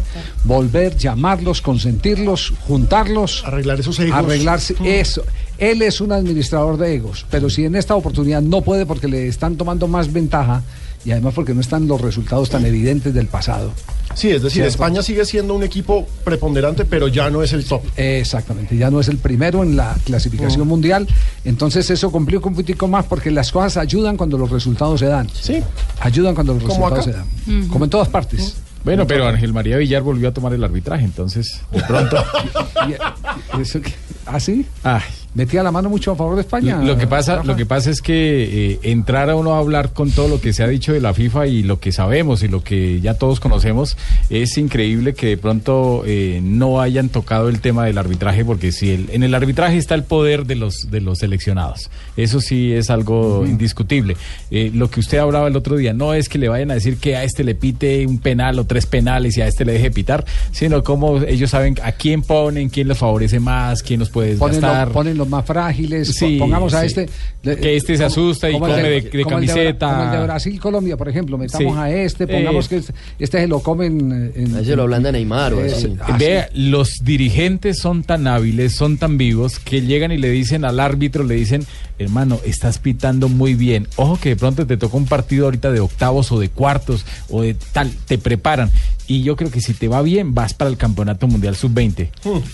Volver, 0.46 0.96
llamarlos, 0.96 1.62
consentirlos, 1.62 2.54
juntarlos. 2.68 3.44
Arreglar 3.46 3.80
esos 3.80 4.00
egos. 4.00 4.18
Arreglarse 4.18 4.76
eso. 4.86 5.24
Él 5.58 5.82
es 5.82 6.00
un 6.00 6.14
administrador 6.14 6.78
de 6.78 6.96
egos, 6.96 7.26
pero 7.30 7.50
si 7.50 7.66
en 7.66 7.76
esta 7.76 7.96
oportunidad 7.96 8.42
no 8.42 8.62
puede 8.62 8.86
porque 8.86 9.10
le 9.10 9.28
están 9.28 9.58
tomando 9.58 9.88
más 9.90 10.14
ventaja 10.14 10.64
y 11.06 11.12
además 11.12 11.34
porque 11.34 11.54
no 11.54 11.62
están 11.62 11.88
los 11.88 12.02
resultados 12.02 12.50
tan 12.50 12.66
evidentes 12.66 13.14
del 13.14 13.28
pasado. 13.28 13.72
Sí, 14.16 14.28
es 14.30 14.42
decir, 14.42 14.64
Cierto. 14.64 14.70
España 14.70 15.02
sigue 15.04 15.24
siendo 15.24 15.54
un 15.54 15.64
equipo 15.64 16.06
preponderante, 16.24 16.84
pero 16.84 17.08
ya 17.08 17.30
no 17.30 17.44
es 17.44 17.54
el 17.54 17.64
top. 17.66 17.82
Exactamente, 17.96 18.76
ya 18.76 18.90
no 18.90 19.00
es 19.00 19.08
el 19.08 19.18
primero 19.18 19.64
en 19.64 19.78
la 19.78 19.96
clasificación 20.04 20.68
mundial, 20.68 21.08
entonces 21.46 21.90
eso 21.90 22.12
complica 22.12 22.48
un 22.48 22.54
poquitico 22.56 22.88
más 22.88 23.06
porque 23.06 23.32
las 23.32 23.52
cosas 23.52 23.78
ayudan 23.78 24.18
cuando 24.18 24.38
los 24.38 24.50
resultados 24.50 25.00
se 25.00 25.06
dan. 25.06 25.30
Sí. 25.30 25.62
Ayudan 26.00 26.34
cuando 26.36 26.54
los 26.56 26.64
resultados 26.64 26.94
acá. 26.94 27.04
se 27.04 27.12
dan. 27.52 27.68
Como 27.70 27.86
en 27.86 27.90
todas 27.92 28.10
partes. 28.10 28.58
Bueno, 28.84 29.06
pero 29.06 29.28
Ángel 29.28 29.54
María 29.54 29.78
Villar 29.78 30.02
volvió 30.02 30.30
a 30.30 30.34
tomar 30.34 30.54
el 30.54 30.64
arbitraje, 30.64 31.04
entonces, 31.06 31.62
de 31.72 31.82
pronto. 31.84 32.18
Y- 32.88 33.62
eso 33.62 33.82
que- 33.82 33.94
¿Ah, 34.26 34.40
sí? 34.40 34.66
Ay. 34.84 35.02
¿Metía 35.36 35.62
la 35.62 35.72
mano 35.72 35.90
mucho 35.90 36.12
a 36.12 36.16
favor 36.16 36.36
de 36.36 36.42
España? 36.42 36.82
Lo 36.82 36.98
que 36.98 37.06
pasa, 37.06 37.36
Rafa? 37.36 37.48
lo 37.48 37.56
que 37.56 37.66
pasa 37.66 37.92
es 37.92 38.02
que 38.02 38.72
eh, 38.74 38.80
entrar 38.84 39.30
a 39.30 39.36
uno 39.36 39.54
a 39.54 39.60
hablar 39.60 39.94
con 39.94 40.10
todo 40.10 40.28
lo 40.28 40.42
que 40.42 40.54
se 40.54 40.64
ha 40.64 40.68
dicho 40.68 40.92
de 40.92 41.00
la 41.02 41.14
FIFA 41.14 41.46
y 41.48 41.62
lo 41.64 41.80
que 41.80 41.92
sabemos 41.92 42.42
y 42.42 42.48
lo 42.48 42.64
que 42.64 43.00
ya 43.00 43.14
todos 43.14 43.40
conocemos, 43.40 43.96
es 44.32 44.58
increíble 44.58 45.14
que 45.14 45.28
de 45.28 45.38
pronto 45.38 46.04
eh, 46.08 46.40
no 46.44 46.82
hayan 46.82 47.10
tocado 47.10 47.48
el 47.50 47.60
tema 47.62 47.86
del 47.86 48.00
arbitraje, 48.00 48.44
porque 48.44 48.72
si 48.72 48.90
el- 48.90 49.10
en 49.12 49.22
el 49.22 49.36
arbitraje 49.36 49.78
está 49.78 49.94
el 49.94 50.04
poder 50.04 50.48
de 50.48 50.56
los 50.56 50.88
de 50.90 51.00
los 51.02 51.20
seleccionados. 51.20 51.92
Eso 52.18 52.42
sí 52.42 52.74
es 52.74 52.90
algo 52.90 53.46
indiscutible. 53.46 54.18
Eh, 54.50 54.72
lo 54.74 54.90
que 54.90 55.00
usted 55.00 55.20
hablaba 55.20 55.48
el 55.48 55.56
otro 55.56 55.76
día, 55.78 55.94
no 55.94 56.16
es 56.16 56.28
que 56.28 56.40
le 56.40 56.50
vayan 56.50 56.72
a 56.72 56.74
decir 56.74 56.98
que 56.98 57.16
a 57.16 57.24
este 57.24 57.44
le 57.44 57.54
pite 57.54 58.08
un 58.08 58.18
penal 58.18 58.58
o 58.58 58.66
tres 58.66 58.88
penales 58.88 59.38
y 59.38 59.42
a 59.42 59.48
este 59.48 59.64
le 59.64 59.74
deje 59.74 59.92
pitar, 59.92 60.26
sino 60.52 60.84
como 60.84 61.18
ellos 61.22 61.52
saben 61.52 61.76
a 61.84 61.92
quién 61.92 62.24
ponen, 62.24 62.70
quién 62.70 62.88
les 62.88 62.98
favorece 62.98 63.40
más, 63.40 63.84
quién 63.84 64.00
los 64.00 64.10
puede 64.10 64.36
Ponen 64.36 64.62
lo, 64.62 64.68
desgastar. 64.68 64.92
ponen 64.92 65.18
los 65.20 65.30
más 65.30 65.46
frágiles. 65.46 66.08
Sí, 66.16 66.38
Pongamos 66.40 66.74
a 66.74 66.82
sí. 66.82 66.88
este. 66.88 67.10
Que 67.44 67.76
este 67.78 67.96
se 67.98 68.04
asusta 68.06 68.50
y 68.50 68.54
come 68.60 68.74
de- 68.82 69.02
de 69.02 69.24
como 69.24 69.38
el 69.40 69.46
camiseta. 69.48 69.88
como 69.90 70.04
el 70.04 70.12
de 70.20 70.24
Brasil, 70.24 70.60
Colombia, 70.60 70.98
por 70.98 71.08
ejemplo. 71.10 71.38
Metamos 71.38 71.74
Sí. 71.76 71.80
a 71.80 71.90
este, 71.92 72.28
pongamos 72.28 72.66
Eh. 72.66 72.70
que 72.70 72.76
este, 72.78 72.94
este 73.20 73.40
se 73.42 73.48
lo 73.48 73.60
comen. 73.62 74.32
En, 74.36 74.56
A 74.56 74.62
ese 74.62 74.76
lo 74.76 74.84
ablanda 74.84 75.12
Neymar 75.12 75.54
o 75.54 75.62
Es- 75.64 75.74
así. 75.74 75.96
ah, 76.02 76.18
Vea, 76.18 76.50
los 76.54 76.90
dirigentes 77.04 77.78
son 77.80 78.04
tan 78.04 78.26
hábiles, 78.28 78.74
son 78.76 78.98
tan 78.98 79.18
vivos, 79.18 79.60
que 79.60 79.82
llegan 79.82 80.12
y 80.12 80.18
le 80.18 80.30
dicen 80.32 80.66
al 80.66 80.80
árbitro, 80.80 81.24
le 81.24 81.36
dicen, 81.36 81.66
hermano, 82.00 82.40
estás 82.46 82.80
pitando 82.80 83.28
muy 83.30 83.54
bien. 83.56 83.88
Ojo 83.98 84.18
que 84.20 84.30
de 84.30 84.36
pronto 84.36 84.66
te 84.66 84.78
toca 84.78 84.96
un 84.98 85.06
partido 85.06 85.46
ahorita 85.46 85.72
de 85.72 85.80
octavos 85.82 86.32
o 86.32 86.40
de 86.40 86.50
cuartos 86.50 87.06
o 87.30 87.42
de 87.42 87.56
tal, 87.74 87.92
te 88.08 88.18
preparan. 88.18 88.72
Y 89.08 89.24
yo 89.24 89.36
creo 89.36 89.50
que 89.50 89.60
si 89.60 89.74
te 89.74 89.88
va 89.88 90.02
bien, 90.04 90.36
vas 90.36 90.54
para 90.54 90.70
el 90.70 90.78
Campeonato 90.78 91.26
Mundial 91.28 91.56
Sub-20. 91.56 92.10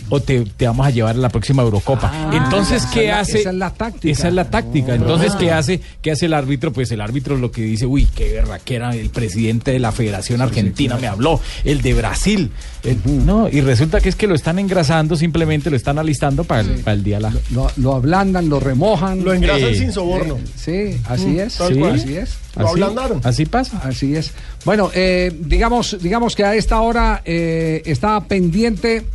O 0.09 0.21
te, 0.21 0.45
te 0.45 0.65
vamos 0.65 0.87
a 0.87 0.89
llevar 0.89 1.15
a 1.15 1.19
la 1.19 1.27
próxima 1.29 1.61
Eurocopa. 1.63 2.09
Ah, 2.13 2.31
Entonces, 2.33 2.54
esa 2.61 2.89
¿qué 2.91 3.01
es 3.03 3.07
la- 3.09 3.19
hace? 3.19 3.39
esa 3.39 3.49
es 3.49 3.55
la 3.55 3.69
táctica. 3.71 4.11
Esa 4.11 4.27
es 4.27 4.33
la 4.33 4.49
táctica. 4.49 4.95
Entonces, 4.95 5.31
Ah. 5.33 5.37
¿qué 5.39 5.51
hace? 5.51 5.81
¿Qué 6.01 6.11
hace 6.11 6.25
el 6.27 6.33
árbitro? 6.33 6.71
Pues 6.73 6.91
el 6.91 7.01
árbitro 7.01 7.37
lo 7.37 7.51
que 7.51 7.61
dice, 7.61 7.85
uy, 7.85 8.07
qué 8.15 8.31
verra 8.33 8.59
que 8.59 8.75
era 8.75 8.95
el 8.95 9.09
presidente 9.09 9.71
de 9.71 9.79
la 9.79 9.91
Federación 9.91 10.41
Argentina 10.41 10.97
me 10.97 11.07
habló, 11.07 11.39
el 11.63 11.81
de 11.81 11.93
Brasil. 11.93 12.51
El- 12.83 12.99
no, 13.25 13.49
y 13.49 13.61
resulta 13.61 13.99
que 14.01 14.09
es 14.09 14.15
que 14.15 14.27
lo 14.27 14.35
están 14.35 14.59
engrasando, 14.59 15.15
simplemente 15.15 15.69
lo 15.69 15.75
están 15.75 15.97
alistando 15.97 16.43
para 16.43 16.61
el, 16.61 16.79
para 16.81 16.93
el 16.93 17.03
día 17.03 17.19
la. 17.19 17.33
Lo, 17.51 17.71
lo 17.77 17.95
ablandan, 17.95 18.47
lo 18.49 18.59
remojan. 18.59 19.23
Lo 19.23 19.33
engrasan 19.33 19.69
Eh, 19.69 19.75
sin 19.75 19.91
soborno. 19.91 20.37
Sí, 20.55 20.97
así 21.05 21.27
Mm, 21.27 21.39
es. 21.39 21.57
tal 21.57 21.73
sí, 21.73 21.79
cual. 21.79 21.95
así 21.95 22.15
es. 22.17 22.37
Lo 22.57 22.69
ablandaron. 22.69 23.21
Así 23.23 23.45
pasa. 23.45 23.79
Así 23.83 24.15
es. 24.15 24.31
Bueno, 24.63 24.89
eh, 24.93 25.35
digamos, 25.41 25.97
digamos 26.01 26.35
que 26.35 26.43
a 26.45 26.55
esta 26.55 26.79
hora 26.79 27.21
eh, 27.25 27.81
está 27.85 28.21
pendiente 28.25 29.05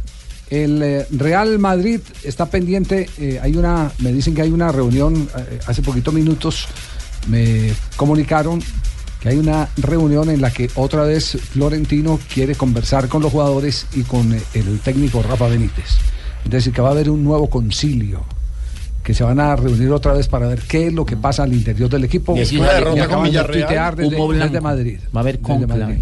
el 0.50 0.82
eh, 0.82 1.06
Real 1.10 1.58
Madrid, 1.58 2.00
está 2.24 2.46
pendiente, 2.46 3.08
eh, 3.18 3.38
hay 3.40 3.56
una, 3.56 3.90
me 4.00 4.12
dicen 4.12 4.34
que 4.34 4.42
hay 4.42 4.50
una 4.50 4.72
reunión, 4.72 5.28
eh, 5.38 5.60
hace 5.66 5.80
poquito 5.82 6.12
minutos 6.12 6.66
me 7.28 7.72
comunicaron 7.96 8.60
que 9.20 9.28
hay 9.28 9.36
una 9.36 9.68
reunión 9.76 10.30
en 10.30 10.40
la 10.40 10.50
que 10.50 10.70
otra 10.74 11.04
vez 11.04 11.36
Florentino 11.52 12.18
quiere 12.32 12.54
conversar 12.54 13.08
con 13.08 13.22
los 13.22 13.30
jugadores 13.30 13.86
y 13.94 14.02
con 14.02 14.32
el 14.32 14.80
técnico 14.80 15.22
Rafa 15.22 15.46
Benítez. 15.46 15.98
Es 16.44 16.50
decir, 16.50 16.72
que 16.72 16.80
va 16.80 16.88
a 16.88 16.92
haber 16.92 17.10
un 17.10 17.22
nuevo 17.22 17.50
concilio 17.50 18.24
que 19.02 19.12
se 19.12 19.22
van 19.22 19.38
a 19.38 19.56
reunir 19.56 19.90
otra 19.92 20.14
vez 20.14 20.28
para 20.28 20.46
ver 20.46 20.60
qué 20.60 20.86
es 20.86 20.92
lo 20.92 21.04
que 21.04 21.16
pasa 21.16 21.42
al 21.42 21.52
interior 21.52 21.90
del 21.90 22.04
equipo. 22.04 22.34
Y 22.34 22.40
Me 22.40 22.60
una 22.60 22.72
derrota 22.72 23.08
con 23.08 23.24
Villarreal, 23.24 23.96
desde. 23.96 24.60
Madrid. 24.60 25.00
Va 25.14 25.20
a 25.20 25.22
haber 25.22 25.40
conclave. 25.40 26.00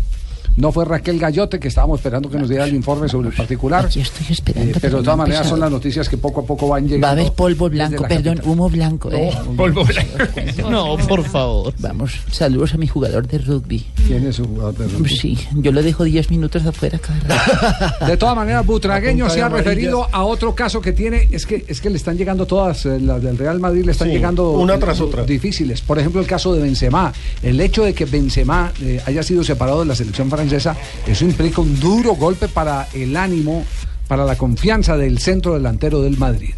No 0.59 0.73
fue 0.73 0.85
Raquel 0.85 1.19
Gallote, 1.21 1.61
que 1.61 1.69
estábamos 1.69 2.01
esperando 2.01 2.29
que 2.29 2.37
nos 2.37 2.49
diera 2.49 2.65
el 2.65 2.75
informe 2.75 3.09
sobre 3.09 3.29
el 3.29 3.35
particular. 3.35 3.87
Aquí 3.87 4.01
estoy 4.01 4.27
esperando, 4.31 4.73
Eh, 4.73 4.79
pero 4.81 4.97
de 4.97 4.99
no 4.99 5.03
todas 5.05 5.19
maneras 5.19 5.49
son 5.49 5.61
las 5.61 5.71
noticias 5.71 6.09
que 6.09 6.17
poco 6.19 6.41
a 6.41 6.45
poco 6.45 6.67
van 6.69 6.85
llegando. 6.89 7.05
Va 7.07 7.09
a 7.11 7.13
haber 7.13 7.33
polvo 7.33 7.71
blanco, 7.71 8.03
la 8.03 8.09
perdón, 8.09 8.35
capital. 8.39 8.53
humo 8.53 8.69
blanco. 8.69 9.11
eh. 9.13 9.31
polvo 9.57 9.85
blanco. 9.85 10.69
No, 10.69 10.97
por 11.07 11.25
favor. 11.25 11.73
Vamos, 11.79 12.13
saludos 12.31 12.75
a 12.75 12.77
mi 12.77 12.89
jugador 12.89 13.27
de 13.29 13.39
rugby. 13.39 13.87
¿Quién 14.07 14.27
es 14.27 14.37
su 14.37 14.45
jugador 14.47 14.75
de 14.77 14.89
rugby? 14.89 15.09
Sí, 15.17 15.39
yo 15.55 15.71
lo 15.73 15.83
dejo 15.83 16.03
10 16.05 16.31
minutos 16.31 16.67
afuera 16.67 16.99
cada 16.99 17.21
rato. 17.21 18.07
De 18.07 18.17
todas 18.17 18.35
maneras, 18.35 18.67
Butragueño 18.67 19.31
se 19.31 19.41
ha 19.41 19.47
amarillas. 19.47 19.65
referido 19.67 20.09
a 20.13 20.25
otro 20.25 20.55
caso 20.55 20.81
que 20.81 20.93
tiene, 20.93 21.29
es 21.31 21.47
que 21.47 21.65
es 21.69 21.81
que 21.81 21.89
le 21.91 21.97
están 21.97 22.17
llegando 22.19 22.47
todas, 22.47 22.85
eh, 22.87 22.99
las 23.01 23.23
del 23.23 23.39
Real 23.39 23.61
Madrid 23.61 23.85
le 23.85 23.93
están 23.93 24.09
Sí, 24.09 24.15
llegando 24.15 24.51
una 24.51 24.79
tras 24.79 25.01
otra. 25.01 25.23
difíciles. 25.25 25.81
Por 25.83 25.99
ejemplo, 26.01 26.21
el 26.21 26.27
caso 26.27 26.53
de 26.53 26.63
Benzema. 26.63 27.13
El 27.43 27.61
hecho 27.61 27.85
de 27.85 27.95
que 27.95 28.05
Benzema 28.07 28.73
eh, 28.83 29.01
haya 29.07 29.23
sido 29.23 29.45
separado 29.45 29.81
de 29.81 29.87
la 29.87 29.95
selección 29.95 30.29
francesa, 30.29 30.48
eso 30.57 31.25
implica 31.25 31.61
un 31.61 31.79
duro 31.79 32.15
golpe 32.15 32.49
para 32.49 32.89
el 32.95 33.17
ánimo, 33.17 33.65
para 34.07 34.25
la 34.25 34.37
confianza 34.37 34.97
del 34.97 35.19
centro 35.19 35.55
delantero 35.55 36.03
del 36.03 36.17
Madrid. 36.17 36.55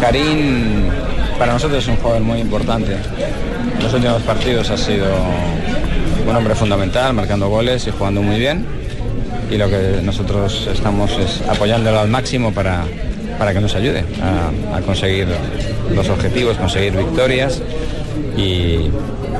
Karim 0.00 0.88
para 1.38 1.52
nosotros 1.52 1.82
es 1.82 1.88
un 1.88 1.96
jugador 1.96 2.22
muy 2.22 2.40
importante. 2.40 2.96
Los 3.82 3.92
últimos 3.92 4.22
partidos 4.22 4.70
ha 4.70 4.76
sido 4.76 5.06
un 6.28 6.36
hombre 6.36 6.54
fundamental, 6.54 7.12
marcando 7.12 7.48
goles 7.48 7.86
y 7.86 7.90
jugando 7.90 8.22
muy 8.22 8.38
bien. 8.38 8.64
Y 9.50 9.56
lo 9.56 9.68
que 9.68 10.00
nosotros 10.02 10.68
estamos 10.72 11.12
es 11.18 11.42
apoyándolo 11.48 12.00
al 12.00 12.08
máximo 12.08 12.52
para, 12.52 12.84
para 13.38 13.52
que 13.52 13.60
nos 13.60 13.74
ayude 13.74 14.04
a, 14.22 14.76
a 14.76 14.80
conseguir 14.80 15.28
los 15.94 16.08
objetivos, 16.08 16.56
conseguir 16.56 16.96
victorias. 16.96 17.60
Y 18.36 18.90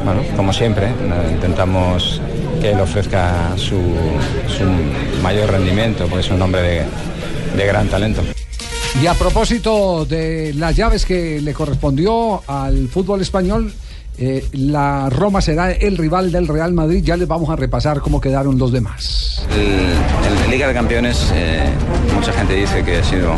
bueno, 0.04 0.22
como 0.36 0.52
siempre, 0.52 0.86
eh, 0.86 1.30
intentamos 1.32 2.20
que 2.64 2.70
él 2.70 2.80
ofrezca 2.80 3.52
su, 3.56 3.76
su 4.48 4.64
mayor 5.22 5.50
rendimiento, 5.50 6.06
porque 6.06 6.24
es 6.24 6.30
un 6.30 6.40
hombre 6.40 6.62
de, 6.62 6.82
de 7.58 7.66
gran 7.66 7.88
talento. 7.88 8.22
Y 9.02 9.06
a 9.06 9.12
propósito 9.12 10.06
de 10.06 10.54
las 10.54 10.74
llaves 10.74 11.04
que 11.04 11.42
le 11.42 11.52
correspondió 11.52 12.42
al 12.46 12.88
fútbol 12.88 13.20
español, 13.20 13.70
eh, 14.16 14.46
la 14.52 15.10
Roma 15.10 15.42
será 15.42 15.72
el 15.72 15.98
rival 15.98 16.32
del 16.32 16.48
Real 16.48 16.72
Madrid. 16.72 17.02
Ya 17.04 17.18
les 17.18 17.28
vamos 17.28 17.50
a 17.50 17.56
repasar 17.56 18.00
cómo 18.00 18.18
quedaron 18.18 18.56
los 18.56 18.72
demás. 18.72 19.44
El, 19.54 20.44
el 20.44 20.50
Liga 20.50 20.66
de 20.66 20.72
Campeones, 20.72 21.32
eh, 21.34 21.68
mucha 22.14 22.32
gente 22.32 22.54
dice 22.54 22.82
que 22.82 22.96
ha 22.96 23.04
sido 23.04 23.34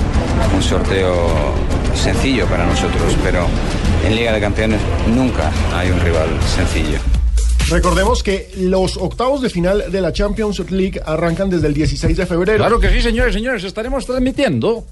un 0.55 0.63
sorteo 0.63 1.53
sencillo 1.97 2.47
para 2.47 2.65
nosotros, 2.65 3.17
pero 3.25 3.49
en 4.07 4.15
Liga 4.15 4.33
de 4.33 4.41
Campeones 4.41 4.81
nunca 5.13 5.51
hay 5.75 5.91
un 5.91 5.99
rival 5.99 6.29
sencillo. 6.47 7.16
Recordemos 7.69 8.23
que 8.23 8.49
los 8.59 8.97
octavos 8.97 9.43
de 9.43 9.51
final 9.51 9.91
de 9.91 10.01
la 10.01 10.13
Champions 10.13 10.71
League 10.71 11.01
arrancan 11.05 11.51
desde 11.51 11.67
el 11.67 11.75
16 11.75 12.17
de 12.17 12.25
febrero. 12.25 12.59
Claro 12.59 12.79
que 12.79 12.91
sí, 12.91 13.03
señores, 13.03 13.35
señores, 13.35 13.65
estaremos 13.65 14.07
transmitiendo. 14.07 14.85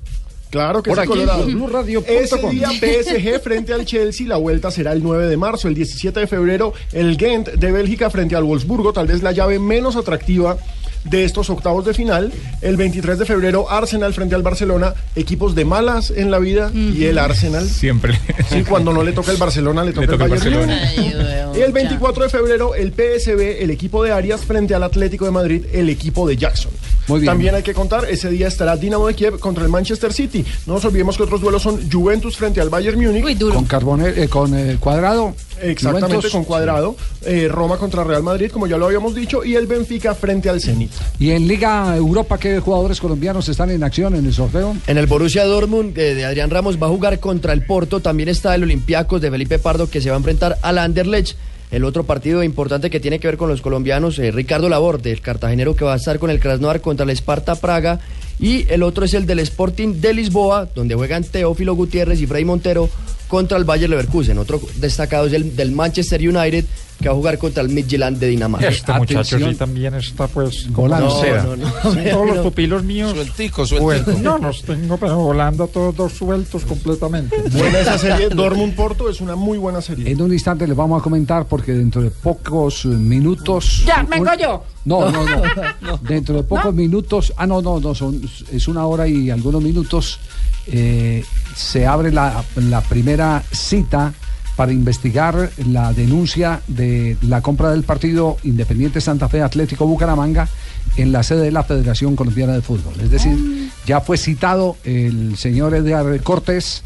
Claro 0.50 0.82
que 0.82 0.90
Por 0.90 1.04
sí, 1.04 1.12
aquí, 1.12 1.26
por 1.26 1.46
BluRadio.com. 1.46 2.14
Ese 2.14 2.48
día 2.48 2.70
PSG 2.70 3.40
frente 3.42 3.72
al 3.72 3.84
Chelsea, 3.84 4.26
la 4.26 4.36
vuelta 4.36 4.70
será 4.70 4.92
el 4.92 5.02
9 5.02 5.26
de 5.26 5.36
marzo. 5.36 5.68
El 5.68 5.74
17 5.74 6.20
de 6.20 6.26
febrero, 6.26 6.72
el 6.92 7.16
Ghent 7.16 7.48
de 7.48 7.72
Bélgica 7.72 8.10
frente 8.10 8.36
al 8.36 8.44
Wolfsburgo, 8.44 8.92
tal 8.92 9.06
vez 9.06 9.22
la 9.22 9.32
llave 9.32 9.58
menos 9.58 9.96
atractiva 9.96 10.56
de 11.04 11.24
estos 11.24 11.50
octavos 11.50 11.84
de 11.84 11.94
final. 11.94 12.32
El 12.60 12.76
23 12.76 13.18
de 13.18 13.24
febrero, 13.24 13.70
Arsenal 13.70 14.12
frente 14.14 14.34
al 14.34 14.42
Barcelona, 14.42 14.94
equipos 15.14 15.54
de 15.54 15.64
malas 15.64 16.10
en 16.10 16.30
la 16.30 16.38
vida 16.38 16.70
y 16.74 17.04
el 17.04 17.18
Arsenal. 17.18 17.68
Siempre. 17.68 18.18
Sí, 18.50 18.62
cuando 18.62 18.92
no 18.92 19.02
le 19.02 19.12
toca 19.12 19.32
el 19.32 19.36
Barcelona, 19.36 19.84
le 19.84 19.92
toca, 19.92 20.06
toca 20.06 20.24
el 20.24 20.32
el 20.32 20.38
Bayern 20.38 20.68
Barcelona. 20.68 21.52
Y 21.56 21.60
el 21.60 21.72
24 21.72 22.24
de 22.24 22.28
febrero, 22.28 22.74
el 22.74 22.92
PSB, 22.92 23.62
el 23.62 23.70
equipo 23.70 24.02
de 24.02 24.12
Arias, 24.12 24.42
frente 24.42 24.74
al 24.74 24.82
Atlético 24.82 25.24
de 25.24 25.30
Madrid, 25.30 25.64
el 25.72 25.88
equipo 25.88 26.26
de 26.26 26.36
Jackson. 26.36 26.72
Muy 27.06 27.20
bien. 27.20 27.30
También 27.30 27.54
hay 27.54 27.62
que 27.62 27.74
contar, 27.74 28.06
ese 28.08 28.30
día 28.30 28.48
estará 28.48 28.76
Dinamo 28.76 29.06
de 29.06 29.14
Kiev 29.14 29.38
contra 29.38 29.62
el 29.64 29.70
Manchester 29.70 30.12
City. 30.12 30.44
No 30.66 30.74
nos 30.74 30.84
olvidemos 30.84 31.16
que 31.16 31.22
otros 31.22 31.40
duelos 31.40 31.62
son 31.62 31.90
Juventus 31.90 32.36
frente 32.36 32.60
al 32.60 32.70
Bayern 32.70 32.98
Múnich. 33.00 33.38
Con 33.52 33.66
Carbone, 33.66 34.08
eh, 34.08 34.28
con 34.28 34.54
eh, 34.54 34.76
Cuadrado. 34.80 35.34
Exactamente, 35.62 36.06
Juventus. 36.06 36.32
con 36.32 36.44
cuadrado. 36.44 36.96
Eh, 37.24 37.48
Roma 37.50 37.76
contra 37.78 38.04
Real 38.04 38.22
Madrid, 38.22 38.50
como 38.50 38.66
ya 38.66 38.76
lo 38.76 38.86
habíamos 38.86 39.14
dicho. 39.14 39.44
Y 39.44 39.54
el 39.54 39.66
Benfica 39.66 40.14
frente 40.14 40.48
al 40.48 40.60
Zenit. 40.60 40.90
Y 41.18 41.30
en 41.30 41.46
Liga 41.46 41.96
Europa, 41.96 42.38
¿qué 42.38 42.60
jugadores 42.60 43.00
colombianos 43.00 43.48
están 43.48 43.70
en 43.70 43.82
acción 43.82 44.14
en 44.14 44.26
el 44.26 44.32
sorteo? 44.32 44.76
En 44.86 44.98
el 44.98 45.06
Borussia 45.06 45.44
Dortmund 45.44 45.96
eh, 45.98 46.14
de 46.14 46.24
Adrián 46.24 46.50
Ramos 46.50 46.80
va 46.80 46.86
a 46.86 46.90
jugar 46.90 47.20
contra 47.20 47.52
el 47.52 47.64
Porto. 47.64 48.00
También 48.00 48.28
está 48.28 48.54
el 48.54 48.62
Olympiacos 48.62 49.20
de 49.20 49.30
Felipe 49.30 49.58
Pardo 49.58 49.88
que 49.88 50.00
se 50.00 50.10
va 50.10 50.16
a 50.16 50.18
enfrentar 50.18 50.58
al 50.62 50.78
Anderlecht. 50.78 51.36
El 51.70 51.84
otro 51.84 52.04
partido 52.04 52.44
importante 52.44 52.88
que 52.88 53.00
tiene 53.00 53.18
que 53.18 53.26
ver 53.26 53.36
con 53.36 53.48
los 53.48 53.60
colombianos, 53.60 54.18
eh, 54.18 54.30
Ricardo 54.30 54.68
Laborde, 54.68 55.10
el 55.10 55.20
cartagenero 55.20 55.74
que 55.74 55.84
va 55.84 55.94
a 55.94 55.96
estar 55.96 56.20
con 56.20 56.30
el 56.30 56.38
Krasnodar 56.38 56.80
contra 56.80 57.04
el 57.04 57.10
Sparta 57.10 57.56
Praga. 57.56 57.98
Y 58.38 58.70
el 58.70 58.82
otro 58.82 59.04
es 59.04 59.14
el 59.14 59.26
del 59.26 59.40
Sporting 59.40 60.00
de 60.00 60.14
Lisboa, 60.14 60.68
donde 60.74 60.94
juegan 60.94 61.24
Teófilo 61.24 61.74
Gutiérrez 61.74 62.20
y 62.20 62.26
Frei 62.26 62.44
Montero 62.44 62.88
contra 63.34 63.58
el 63.58 63.64
Bayer 63.64 63.90
Leverkusen. 63.90 64.38
Otro 64.38 64.60
destacado 64.76 65.26
es 65.26 65.32
el 65.32 65.56
del 65.56 65.72
Manchester 65.72 66.20
United, 66.20 66.64
que 67.00 67.08
va 67.08 67.12
a 67.12 67.16
jugar 67.16 67.38
contra 67.38 67.62
el 67.62 67.68
Midtjylland 67.68 68.18
de 68.18 68.28
Dinamarca. 68.28 68.68
Este 68.68 68.92
muchacho 68.92 69.38
sí 69.38 69.54
también 69.56 69.94
está 69.94 70.26
pues 70.28 70.70
Volando. 70.70 71.08
No, 71.08 71.56
no, 71.56 71.56
no. 71.56 72.10
Todos 72.10 72.26
los 72.28 72.38
pupilos 72.38 72.82
míos 72.84 73.12
Sueltico, 73.12 73.66
sueltos. 73.66 74.18
No, 74.20 74.38
los 74.38 74.62
tengo 74.62 74.96
pero 74.96 75.16
volando 75.18 75.66
todos 75.66 75.94
dos 75.96 76.12
sueltos 76.12 76.64
completamente. 76.64 77.36
Buena 77.52 77.80
esa 77.80 77.98
serie. 77.98 78.28
Dortmund 78.28 78.74
Porto 78.74 79.10
es 79.10 79.20
una 79.20 79.34
muy 79.36 79.58
buena 79.58 79.80
serie. 79.82 80.10
En 80.10 80.22
un 80.22 80.32
instante 80.32 80.66
les 80.66 80.76
vamos 80.76 81.00
a 81.00 81.02
comentar 81.02 81.46
porque 81.46 81.72
dentro 81.72 82.00
de 82.02 82.10
pocos 82.10 82.84
minutos. 82.86 83.82
Ya, 83.86 84.02
vengo 84.08 84.30
yo. 84.40 84.64
No, 84.84 85.10
no, 85.10 85.24
no. 85.80 85.96
Dentro 85.98 86.36
de 86.36 86.42
pocos 86.44 86.72
minutos. 86.74 87.32
Ah, 87.36 87.46
no, 87.46 87.60
no, 87.60 87.80
no. 87.80 87.94
Son, 87.94 88.20
es 88.52 88.68
una 88.68 88.86
hora 88.86 89.06
y 89.08 89.30
algunos 89.30 89.62
minutos. 89.62 90.18
eh, 90.66 91.24
se 91.54 91.86
abre 91.86 92.10
la, 92.10 92.42
la 92.56 92.80
primera 92.80 93.42
cita 93.52 94.12
para 94.56 94.72
investigar 94.72 95.50
la 95.66 95.92
denuncia 95.92 96.60
de 96.68 97.16
la 97.22 97.40
compra 97.40 97.70
del 97.70 97.82
partido 97.82 98.36
Independiente 98.44 99.00
Santa 99.00 99.28
Fe 99.28 99.42
Atlético 99.42 99.86
Bucaramanga 99.86 100.48
en 100.96 101.12
la 101.12 101.22
sede 101.22 101.42
de 101.42 101.50
la 101.52 101.64
Federación 101.64 102.14
Colombiana 102.14 102.52
de 102.52 102.62
Fútbol. 102.62 102.94
Es 103.00 103.10
decir, 103.10 103.70
ya 103.86 104.00
fue 104.00 104.16
citado 104.16 104.76
el 104.84 105.36
señor 105.36 105.74
Edgar 105.74 106.20
Cortés 106.22 106.82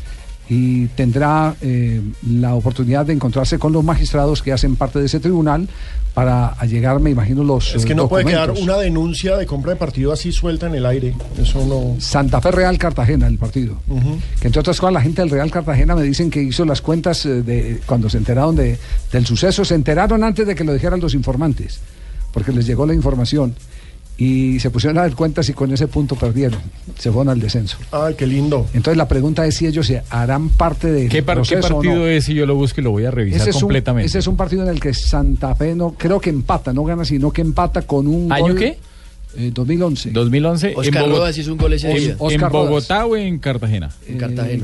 y 0.49 0.86
tendrá 0.88 1.55
eh, 1.61 2.01
la 2.26 2.55
oportunidad 2.55 3.05
de 3.05 3.12
encontrarse 3.12 3.59
con 3.59 3.72
los 3.72 3.84
magistrados 3.84 4.42
que 4.42 4.53
hacen 4.53 4.76
parte 4.76 4.99
de 4.99 5.07
ese 5.07 5.20
tribunal 5.20 5.68
para 6.14 6.49
allegar, 6.59 6.99
me 7.01 7.11
imagino, 7.11 7.44
los 7.44 7.74
Es 7.74 7.84
que 7.84 7.94
no 7.94 8.09
puede 8.09 8.24
quedar 8.24 8.51
una 8.51 8.76
denuncia 8.78 9.36
de 9.36 9.46
compra 9.46 9.72
de 9.72 9.78
partido 9.78 10.12
así 10.12 10.32
suelta 10.32 10.66
en 10.66 10.74
el 10.74 10.86
aire. 10.86 11.14
Eso 11.40 11.64
no. 11.64 12.01
Santa 12.01 12.40
Fe 12.40 12.51
Real 12.51 12.76
Cartagena, 12.78 13.26
el 13.26 13.38
partido. 13.38 13.76
Que 14.40 14.49
entre 14.49 14.61
otras 14.61 14.80
cosas 14.80 14.94
la 14.94 15.03
gente 15.03 15.22
del 15.22 15.30
Real 15.30 15.51
Cartagena 15.51 15.94
me 15.94 16.03
dicen 16.03 16.30
que 16.30 16.42
hizo 16.42 16.64
las 16.64 16.80
cuentas 16.80 17.24
eh, 17.26 17.42
de 17.42 17.80
cuando 17.86 18.09
se 18.09 18.18
enteraron 18.18 18.57
de, 18.57 18.78
del 19.12 19.26
suceso, 19.26 19.64
se 19.64 19.74
enteraron 19.74 20.24
antes 20.24 20.46
de 20.46 20.55
que 20.55 20.64
lo 20.64 20.72
dijeran 20.72 20.99
los 20.99 21.14
informantes, 21.14 21.80
porque 22.32 22.53
les 22.53 22.66
llegó 22.66 22.86
la 22.86 22.94
información 22.94 23.55
y 24.21 24.59
se 24.59 24.71
pusieron 24.71 24.99
a 24.99 25.03
dar 25.03 25.14
cuentas 25.14 25.49
y 25.49 25.53
con 25.53 25.73
ese 25.73 25.87
punto 25.87 26.16
perdieron, 26.16 26.61
se 26.99 27.11
fueron 27.12 27.29
al 27.31 27.39
descenso. 27.41 27.79
Ay, 27.93 28.14
qué 28.19 28.27
lindo. 28.27 28.66
Entonces 28.75 28.97
la 28.99 29.07
pregunta 29.07 29.47
es 29.47 29.55
si 29.55 29.66
ellos 29.66 29.87
se 29.87 30.03
harán 30.11 30.49
parte 30.49 30.91
de 30.91 31.09
¿Qué, 31.09 31.23
par- 31.23 31.41
qué 31.43 31.59
partido 31.59 32.09
es? 32.09 32.29
Y 32.29 32.35
yo 32.35 32.45
lo 32.45 32.57
busco 32.57 32.81
y 32.81 32.85
lo 32.85 32.91
voy 32.91 33.05
a 33.05 33.12
revisar 33.12 33.43
ese 33.43 33.51
es, 33.51 33.57
un, 33.57 33.62
completamente. 33.62 34.07
ese 34.09 34.19
es 34.19 34.27
un 34.27 34.37
partido 34.37 34.64
en 34.64 34.71
el 34.71 34.81
que 34.81 34.93
Santa 34.93 35.55
Fe 35.55 35.75
no 35.77 35.93
creo 35.97 36.21
que 36.21 36.31
empata, 36.31 36.73
no 36.73 36.83
gana, 36.83 37.05
sino 37.05 37.31
que 37.31 37.43
empata 37.43 37.83
con 37.83 38.09
un 38.09 38.33
¿Año 38.33 38.43
gol, 38.49 38.57
qué? 38.57 38.79
Eh, 39.37 39.51
2011. 39.53 40.11
2011. 40.11 40.74
Oscar 40.76 41.05
en 41.05 41.11
Rodas 41.11 41.37
hizo 41.39 41.53
un 41.53 41.59
gol 41.59 41.72
ese 41.72 41.91
en- 41.91 41.97
día. 41.97 42.11
¿En, 42.11 42.16
Oscar 42.18 42.53
Rodas. 42.53 42.68
Bogotá 42.68 43.07
o 43.07 43.16
en 43.16 43.39
Cartagena? 43.39 43.91
Eh, 44.07 44.12
En 44.12 44.18
Cartagena. 44.18 44.53
¿En 44.55 44.61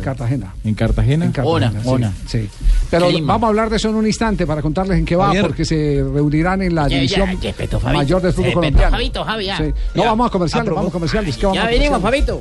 Cartagena? 0.74 1.24
En 1.26 1.32
Cartagena, 1.32 2.12
sí, 2.26 2.38
sí. 2.42 2.48
Pero 2.90 3.08
Clima. 3.08 3.34
vamos 3.34 3.46
a 3.46 3.48
hablar 3.48 3.70
de 3.70 3.76
eso 3.76 3.88
en 3.88 3.94
un 3.96 4.06
instante 4.06 4.46
para 4.46 4.62
contarles 4.62 4.98
en 4.98 5.04
qué 5.04 5.16
va, 5.16 5.26
Javier. 5.26 5.42
porque 5.46 5.64
se 5.64 6.02
reunirán 6.12 6.62
en 6.62 6.74
la 6.74 6.88
Ya, 6.88 6.96
división 6.96 7.28
ya, 7.40 7.48
respeto, 7.48 7.80
Fabito. 7.80 7.98
mayor 7.98 8.22
del 8.22 8.32
fútbol 8.32 8.52
colombiano. 8.52 8.90
Fabito, 8.90 9.24
Javi, 9.24 9.44
ya. 9.46 9.56
Sí. 9.58 9.64
No, 9.94 10.02
Ya. 10.02 10.08
vamos 10.10 10.26
a 10.26 10.30
comerciales, 10.30 10.62
Aprobó. 10.62 10.76
vamos 10.76 10.90
a 10.90 10.92
comerciales. 10.92 11.36
¿qué 11.36 11.46
vamos 11.46 11.56
Ya 11.62 11.64
a 11.66 11.70
venimos? 11.70 12.00
Fabito. 12.02 12.40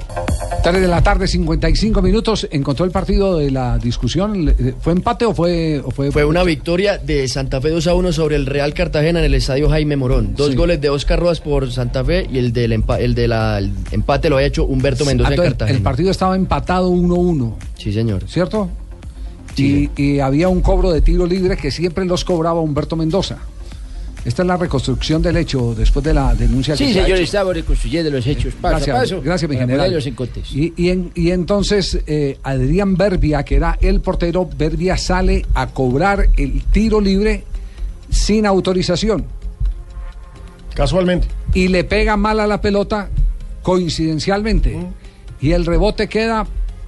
3 0.63 0.81
de 0.81 0.87
la 0.87 1.01
tarde, 1.01 1.27
55 1.27 2.01
minutos. 2.01 2.47
¿Encontró 2.51 2.85
el 2.85 2.91
partido 2.91 3.37
de 3.37 3.51
la 3.51 3.77
discusión? 3.79 4.45
¿Le- 4.45 4.73
¿Fue 4.79 4.93
empate 4.93 5.25
o 5.25 5.33
fue...? 5.33 5.81
O 5.83 5.91
fue, 5.91 6.11
Fue 6.11 6.23
una 6.25 6.43
victoria 6.43 6.97
de 6.97 7.27
Santa 7.27 7.59
Fe 7.59 7.69
2 7.69 7.87
a 7.87 7.95
1 7.95 8.13
sobre 8.13 8.35
el 8.35 8.45
Real 8.45 8.73
Cartagena 8.73 9.19
en 9.19 9.25
el 9.25 9.33
estadio 9.33 9.69
Jaime 9.69 9.95
Morón. 9.97 10.35
Dos 10.35 10.51
Sí. 10.51 10.55
goles 10.55 10.79
de 10.79 10.89
Oscar 10.89 11.19
Rodas 11.19 11.41
por 11.41 11.71
Santa 11.71 12.03
Fe 12.03 12.12
y 12.31 12.37
el 12.37 12.53
del 12.53 12.71
empa- 12.73 12.99
el 12.99 13.15
de 13.15 13.27
la 13.27 13.57
el 13.59 13.71
empate 13.91 14.29
lo 14.29 14.35
había 14.35 14.47
hecho 14.47 14.65
Humberto 14.65 15.05
Mendoza 15.05 15.29
de 15.29 15.35
Entonces, 15.35 15.53
Cartagena. 15.53 15.77
el 15.77 15.83
partido 15.83 16.11
estaba 16.11 16.35
empatado 16.35 16.89
1-1. 16.91 17.53
Sí, 17.77 17.91
señor. 17.93 18.23
¿Cierto? 18.27 18.69
y, 19.55 19.89
y 19.95 20.19
había 20.19 20.47
un 20.49 20.61
cobro 20.61 20.91
de 20.91 21.01
tiro 21.01 21.27
libre 21.27 21.55
que 21.57 21.69
siempre 21.69 22.05
los 22.05 22.25
cobraba 22.25 22.59
Humberto 22.59 22.95
Mendoza. 22.95 23.37
Esta 24.25 24.41
es 24.41 24.47
la 24.47 24.55
reconstrucción 24.57 25.21
del 25.21 25.35
hecho 25.37 25.75
después 25.77 26.03
de 26.03 26.13
la 26.13 26.33
denuncia 26.33 26.75
Sí, 26.77 26.87
que 26.87 26.93
se 26.93 26.99
ha 27.01 27.03
señor, 27.03 27.17
hecho. 27.17 27.25
estamos 27.25 27.53
reconstruyendo 27.53 28.09
los 28.09 28.25
hechos 28.25 28.53
paso 28.55 28.75
Gracias, 28.77 28.95
a 28.95 28.99
paso. 29.01 29.21
gracias, 29.21 29.51
mi 29.51 29.57
general. 29.57 29.79
en- 30.89 31.11
y 31.13 31.29
entonces 31.31 31.99
eh, 32.07 32.39
Adrián 32.41 32.95
Berbia, 32.95 33.43
que 33.43 33.55
era 33.57 33.77
el 33.81 33.99
portero, 34.01 34.49
Berbia 34.57 34.97
sale 34.97 35.45
a 35.53 35.67
cobrar 35.67 36.29
el 36.37 36.63
tiro 36.71 37.01
libre 37.01 37.43
sin 38.09 38.45
autorización. 38.45 39.25
Casualmente. 40.75 41.27
Y 41.53 41.67
le 41.67 41.83
pega 41.83 42.17
mal 42.17 42.39
a 42.39 42.47
la 42.47 42.61
pelota 42.61 43.09
coincidencialmente. 43.61 44.77
Y 45.41 45.51
el 45.51 45.65
rebote 45.65 46.07
queda 46.07 46.45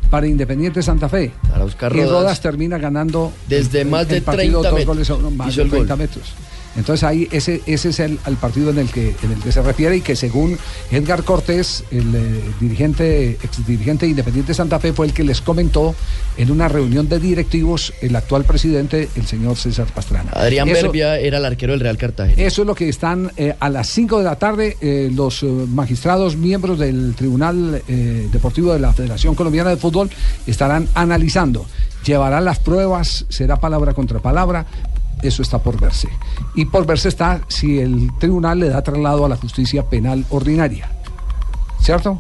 para 0.10 0.28
Independiente 0.28 0.82
Santa 0.82 1.10
Fe. 1.10 1.32
Para 1.50 1.66
Oscar 1.66 1.92
y 1.94 2.00
Rodas. 2.00 2.12
Rodas 2.12 2.42
termina 2.42 2.78
ganando 2.78 3.32
Desde 3.48 3.82
el- 3.82 3.90
más 3.90 4.04
el 4.04 4.08
de 4.10 4.22
partido 4.22 4.62
30 4.62 4.70
dos 4.70 4.80
metros. 4.80 5.10
goles 5.18 5.34
más 5.38 5.48
Hizo 5.50 5.58
de 5.58 5.64
el 5.64 5.70
gol. 5.70 5.80
30 5.80 5.96
metros. 5.96 6.34
Entonces 6.76 7.04
ahí 7.04 7.28
ese, 7.32 7.62
ese 7.66 7.90
es 7.90 8.00
el, 8.00 8.18
partido 8.40 8.70
en 8.70 8.80
el 8.80 8.90
que 8.90 9.16
en 9.24 9.32
el 9.32 9.40
que 9.40 9.52
se 9.52 9.62
refiere 9.62 9.98
y 9.98 10.02
que 10.02 10.16
según 10.16 10.58
Edgar 10.92 11.24
Cortés, 11.24 11.84
el 11.92 12.14
eh, 12.14 12.42
dirigente, 12.60 13.32
ex 13.42 13.66
dirigente 13.66 14.06
de 14.06 14.12
Independiente 14.12 14.54
Santa 14.54 14.80
Fe, 14.80 14.94
fue 14.94 15.06
el 15.06 15.14
que 15.14 15.24
les 15.24 15.42
comentó 15.42 15.96
en 16.38 16.52
una 16.52 16.68
reunión 16.68 17.08
de 17.08 17.20
directivos 17.20 17.94
el 18.02 18.16
actual 18.16 18.44
presidente, 18.44 19.10
el 19.16 19.26
señor 19.26 19.56
César 19.56 19.88
Pastrana. 19.94 20.32
Adrián 20.34 20.68
Eso- 20.68 20.84
Berbia 20.84 21.18
era 21.18 21.38
el 21.38 21.46
arquero 21.46 21.74
del 21.74 21.80
Real 21.80 21.98
Cartagena. 21.98 22.42
eso 22.42 22.62
es 22.62 22.68
lo 22.68 22.76
que 22.76 22.90
están 22.90 23.32
eh, 23.38 23.56
a 23.60 23.70
las 23.70 23.88
5 23.90 24.18
de 24.18 24.24
la 24.24 24.36
tarde 24.36 24.78
eh, 24.82 25.10
los 25.14 25.44
eh, 25.44 25.46
magistrados 25.46 26.36
miembros 26.36 26.78
del 26.80 27.16
Tribunal 27.16 27.82
Deportivo 28.32 28.74
de 28.74 28.80
la 28.80 28.94
Federación 28.94 29.36
Colombiana 29.36 29.70
de 29.70 29.78
Fútbol 29.78 30.10
estarán 30.46 30.88
analizando. 30.94 31.66
Llevará 32.06 32.42
las 32.42 32.60
pruebas, 32.60 33.26
será 33.30 33.58
palabra 33.58 33.94
contra 33.94 34.20
palabra. 34.20 34.66
Eso 35.22 35.42
está 35.42 35.60
por 35.60 35.80
verse. 35.80 36.08
Y 36.56 36.66
por 36.66 36.86
verse 36.86 37.10
está 37.10 37.42
si 37.48 37.80
el 37.80 38.10
tribunal 38.20 38.60
le 38.60 38.70
da 38.70 38.82
traslado 38.84 39.26
a 39.26 39.30
la 39.30 39.36
justicia 39.38 39.84
penal 39.84 40.26
ordinaria. 40.30 40.90
¿Cierto? 41.82 42.20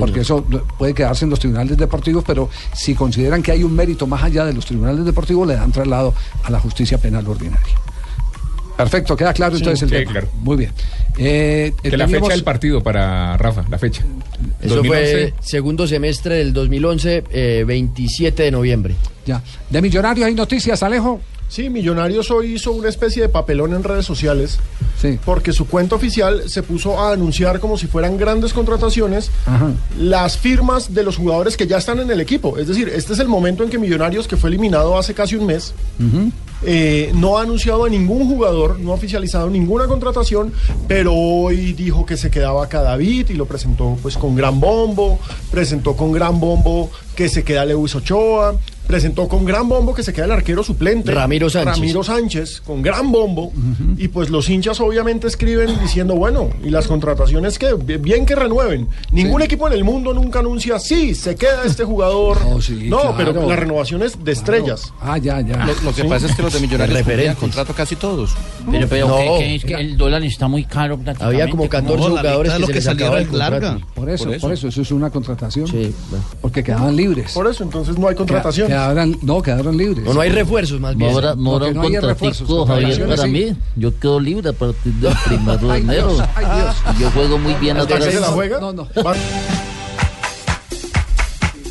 Porque 0.00 0.20
eso 0.20 0.44
puede 0.76 0.92
quedarse 0.92 1.24
en 1.24 1.30
los 1.30 1.38
tribunales 1.38 1.76
deportivos, 1.76 2.24
pero 2.26 2.48
si 2.74 2.94
consideran 2.96 3.40
que 3.42 3.52
hay 3.52 3.62
un 3.62 3.74
mérito 3.76 4.08
más 4.08 4.24
allá 4.24 4.44
de 4.44 4.52
los 4.52 4.64
tribunales 4.66 5.04
deportivos, 5.04 5.46
le 5.46 5.54
dan 5.54 5.70
traslado 5.70 6.12
a 6.42 6.50
la 6.50 6.58
justicia 6.58 6.98
penal 6.98 7.26
ordinaria. 7.28 7.76
Perfecto, 8.76 9.16
queda 9.16 9.32
claro 9.32 9.54
Sí, 9.56 9.62
entonces 9.62 9.82
el 9.82 9.88
sí, 9.90 9.94
tema. 9.96 10.10
claro. 10.12 10.28
Muy 10.40 10.56
bien. 10.56 10.72
Eh, 11.18 11.72
Que 11.82 11.96
la 11.96 12.06
teníamos- 12.06 12.28
fecha 12.28 12.34
del 12.36 12.44
partido 12.44 12.82
para 12.82 13.36
Rafa, 13.36 13.64
la 13.70 13.78
fecha. 13.78 14.02
Eso 14.60 14.76
2011. 14.76 15.12
fue 15.12 15.34
segundo 15.42 15.86
semestre 15.86 16.36
del 16.36 16.52
2011, 16.52 17.22
eh, 17.30 17.64
27 17.66 18.42
de 18.44 18.50
noviembre. 18.50 18.96
Ya. 19.26 19.42
¿De 19.70 19.80
Millonarios 19.82 20.26
hay 20.26 20.34
noticias, 20.34 20.82
Alejo? 20.82 21.20
Sí, 21.52 21.68
Millonarios 21.68 22.30
hoy 22.30 22.54
hizo 22.54 22.72
una 22.72 22.88
especie 22.88 23.20
de 23.20 23.28
papelón 23.28 23.74
en 23.74 23.84
redes 23.84 24.06
sociales. 24.06 24.58
Porque 25.22 25.52
su 25.52 25.66
cuenta 25.66 25.96
oficial 25.96 26.48
se 26.48 26.62
puso 26.62 26.98
a 26.98 27.12
anunciar 27.12 27.60
como 27.60 27.76
si 27.76 27.86
fueran 27.88 28.16
grandes 28.16 28.54
contrataciones 28.54 29.30
las 29.98 30.38
firmas 30.38 30.94
de 30.94 31.02
los 31.02 31.18
jugadores 31.18 31.58
que 31.58 31.66
ya 31.66 31.76
están 31.76 31.98
en 31.98 32.10
el 32.10 32.22
equipo. 32.22 32.56
Es 32.56 32.68
decir, 32.68 32.88
este 32.88 33.12
es 33.12 33.18
el 33.18 33.28
momento 33.28 33.64
en 33.64 33.68
que 33.68 33.78
Millonarios, 33.78 34.26
que 34.26 34.38
fue 34.38 34.48
eliminado 34.48 34.96
hace 34.96 35.12
casi 35.12 35.36
un 35.36 35.44
mes, 35.44 35.74
eh, 36.62 37.12
no 37.16 37.36
ha 37.36 37.42
anunciado 37.42 37.84
a 37.84 37.90
ningún 37.90 38.26
jugador, 38.28 38.80
no 38.80 38.92
ha 38.92 38.94
oficializado 38.94 39.50
ninguna 39.50 39.86
contratación, 39.86 40.54
pero 40.88 41.12
hoy 41.12 41.74
dijo 41.74 42.06
que 42.06 42.16
se 42.16 42.30
quedaba 42.30 42.66
Cadavid 42.66 43.28
y 43.28 43.34
lo 43.34 43.44
presentó 43.44 43.98
pues 44.00 44.16
con 44.16 44.34
gran 44.36 44.58
bombo, 44.58 45.18
presentó 45.50 45.96
con 45.96 46.12
gran 46.12 46.40
bombo 46.40 46.90
que 47.14 47.28
se 47.28 47.44
queda 47.44 47.66
Lewis 47.66 47.94
Ochoa, 47.94 48.56
presentó 48.92 49.26
con 49.26 49.46
gran 49.46 49.70
bombo 49.70 49.94
que 49.94 50.02
se 50.02 50.12
queda 50.12 50.26
el 50.26 50.32
arquero 50.32 50.62
suplente 50.62 51.12
Ramiro 51.12 51.48
Sánchez. 51.48 51.76
Ramiro 51.76 52.04
Sánchez, 52.04 52.60
con 52.60 52.82
gran 52.82 53.10
bombo, 53.10 53.50
y 53.96 54.08
pues 54.08 54.28
los 54.28 54.50
hinchas 54.50 54.80
obviamente 54.80 55.28
escriben 55.28 55.80
diciendo, 55.80 56.14
bueno, 56.14 56.50
y 56.62 56.68
las 56.68 56.88
contrataciones 56.88 57.58
que 57.58 57.72
bien 57.72 58.26
que 58.26 58.34
renueven. 58.34 58.88
Ningún 59.10 59.40
equipo 59.40 59.66
en 59.66 59.72
el 59.72 59.82
mundo 59.82 60.12
nunca 60.12 60.40
anuncia, 60.40 60.78
sí, 60.78 61.14
se 61.14 61.36
queda 61.36 61.64
este 61.64 61.84
jugador. 61.84 62.36
No, 62.44 62.58
claro. 63.00 63.14
pero 63.16 63.48
la 63.48 63.56
renovación 63.56 64.02
es 64.02 64.22
de 64.22 64.32
estrellas. 64.32 64.92
Ah, 65.00 65.16
ya, 65.16 65.40
ya. 65.40 65.64
Lo, 65.64 65.72
lo 65.84 65.94
que 65.94 66.04
pasa 66.04 66.26
es 66.26 66.34
que 66.36 66.42
los 66.42 66.52
de 66.52 66.60
Millonarios 66.66 66.98
cumplían 67.02 67.34
contrato 67.36 67.72
casi 67.72 67.96
todos. 67.96 68.34
Pero, 68.70 68.88
pero 68.88 69.08
No. 69.08 69.16
¿qué- 69.16 69.36
qué 69.38 69.54
es 69.54 69.64
que 69.64 69.74
el 69.74 69.96
dólar 69.96 70.22
está 70.22 70.48
muy 70.48 70.64
caro. 70.64 71.00
Había 71.18 71.48
como 71.48 71.66
14 71.66 72.08
jugadores 72.10 72.52
que, 72.52 72.66
se 72.66 72.72
les 72.74 72.86
acababa 72.88 73.20
el 73.20 73.28
contrato. 73.28 73.80
Por 73.94 74.10
eso, 74.10 74.24
por 74.38 74.52
eso, 74.52 74.68
eso, 74.68 74.82
es 74.82 74.90
una 74.90 75.08
contratación. 75.08 75.66
Sí, 75.66 75.94
Porque 76.42 76.62
quedaban 76.62 76.94
libres. 76.94 77.32
Por 77.32 77.46
eso, 77.46 77.64
entonces 77.64 77.96
no 77.96 78.06
hay 78.08 78.14
contratación. 78.14 78.68
Quedaron, 78.90 79.18
no, 79.22 79.42
quedaron 79.42 79.76
libres. 79.76 80.04
No, 80.04 80.14
no 80.14 80.20
hay 80.20 80.30
refuerzos 80.30 80.80
más 80.80 80.96
bien. 80.96 81.10
Habrá 81.12 81.34
Porque 81.34 81.68
un 81.68 81.74
no 81.74 81.82
hay 81.82 81.98
refuerzos, 81.98 82.68
Javier, 82.68 83.06
para 83.08 83.22
sí. 83.22 83.28
mí. 83.30 83.56
Yo 83.76 83.98
quedo 83.98 84.20
libre 84.20 84.50
a 84.50 84.52
partir 84.52 84.92
del 84.94 85.14
primero 85.26 85.58
de 85.68 85.72
Ay, 85.72 85.82
enero. 85.82 86.14
Dios, 86.14 86.28
ay, 86.34 86.44
Dios. 86.56 86.98
Yo 87.00 87.10
juego 87.10 87.38
muy 87.38 87.54
bien 87.54 87.76
¿Hasta 87.76 87.94
atrás. 87.96 88.12
se 88.12 88.20
la 88.20 88.26
juega? 88.28 88.60
No, 88.60 88.72
no. 88.72 88.88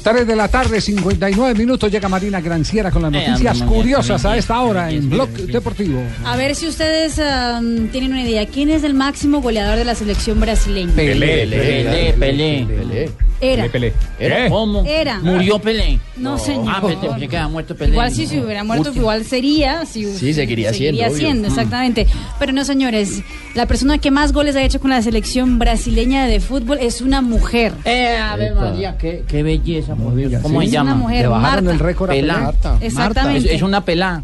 3 0.03 0.25
de 0.25 0.35
la 0.35 0.47
tarde, 0.47 0.81
59 0.81 1.53
minutos, 1.55 1.91
llega 1.91 2.09
Marina 2.09 2.41
Granciera 2.41 2.89
con 2.89 3.03
las 3.03 3.13
Eh, 3.13 3.27
noticias 3.27 3.61
curiosas 3.63 4.25
a 4.25 4.35
esta 4.35 4.59
hora 4.61 4.89
en 4.89 5.09
Blog. 5.09 5.29
Deportivo. 5.29 6.01
A 6.25 6.35
ver 6.35 6.55
si 6.55 6.67
ustedes 6.67 7.19
am, 7.19 7.87
tienen 7.89 8.11
una 8.11 8.23
idea. 8.23 8.45
¿Quién 8.47 8.69
es 8.69 8.83
el 8.83 8.93
máximo 8.95 9.41
goleador 9.41 9.77
de 9.77 9.85
la 9.85 9.93
selección 9.95 10.39
brasileña? 10.39 10.93
Pelé, 10.95 11.47
Pelé, 11.47 12.13
Pelé. 12.17 13.09
Era. 13.43 13.67
Pelé. 13.69 13.91
¿Era? 14.19 14.45
¿Eh? 14.45 14.49
¿Cómo? 14.49 14.83
Era. 14.85 15.17
¿Murió 15.19 15.57
Pelé? 15.57 15.99
No, 16.15 16.37
señor. 16.37 16.65
Ah, 16.77 16.79
pensé 16.79 17.27
que 17.27 17.37
había 17.37 17.47
muerto 17.47 17.75
Pelé. 17.75 17.91
Igual 17.93 18.11
si 18.11 18.27
se 18.27 18.39
hubiera 18.39 18.63
muerto, 18.63 18.89
Último. 18.89 19.01
igual 19.01 19.25
sería. 19.25 19.83
Si, 19.87 20.05
Sí, 20.13 20.31
seguiría 20.35 20.71
siendo, 20.73 21.01
obvio. 21.03 21.17
siendo, 21.17 21.47
Mm. 21.47 21.51
exactamente. 21.51 22.07
Pero 22.37 22.51
no, 22.53 22.63
señores. 22.65 23.23
La 23.55 23.65
persona 23.65 23.97
que 23.97 24.11
más 24.11 24.31
goles 24.31 24.55
ha 24.55 24.61
hecho 24.61 24.79
con 24.79 24.91
la 24.91 25.01
selección 25.01 25.57
brasileña 25.57 26.27
de 26.27 26.39
fútbol 26.39 26.77
es 26.81 27.01
una 27.01 27.21
mujer. 27.23 27.73
Eh, 27.85 28.15
a 28.15 28.35
ver, 28.35 28.53
María, 28.53 28.95
qué, 28.99 29.23
qué 29.27 29.41
belleza, 29.41 29.90
por 29.95 30.15
Dios. 30.15 30.33
¿Cómo 30.41 30.61
Sí. 30.61 30.67
se 30.69 30.75
Es 30.75 30.81
una 30.81 30.91
llama? 30.91 30.95
mujer, 31.03 31.21
Le 31.23 31.27
bajaron 31.27 31.65
Marta. 31.65 31.71
el 31.71 31.79
récord 31.79 32.09
a 32.09 32.13
Pelá. 32.13 32.37
Marta. 32.39 32.77
Exactamente. 32.81 33.49
Es, 33.49 33.55
es 33.55 33.61
una 33.61 33.83
pelá. 33.85 34.23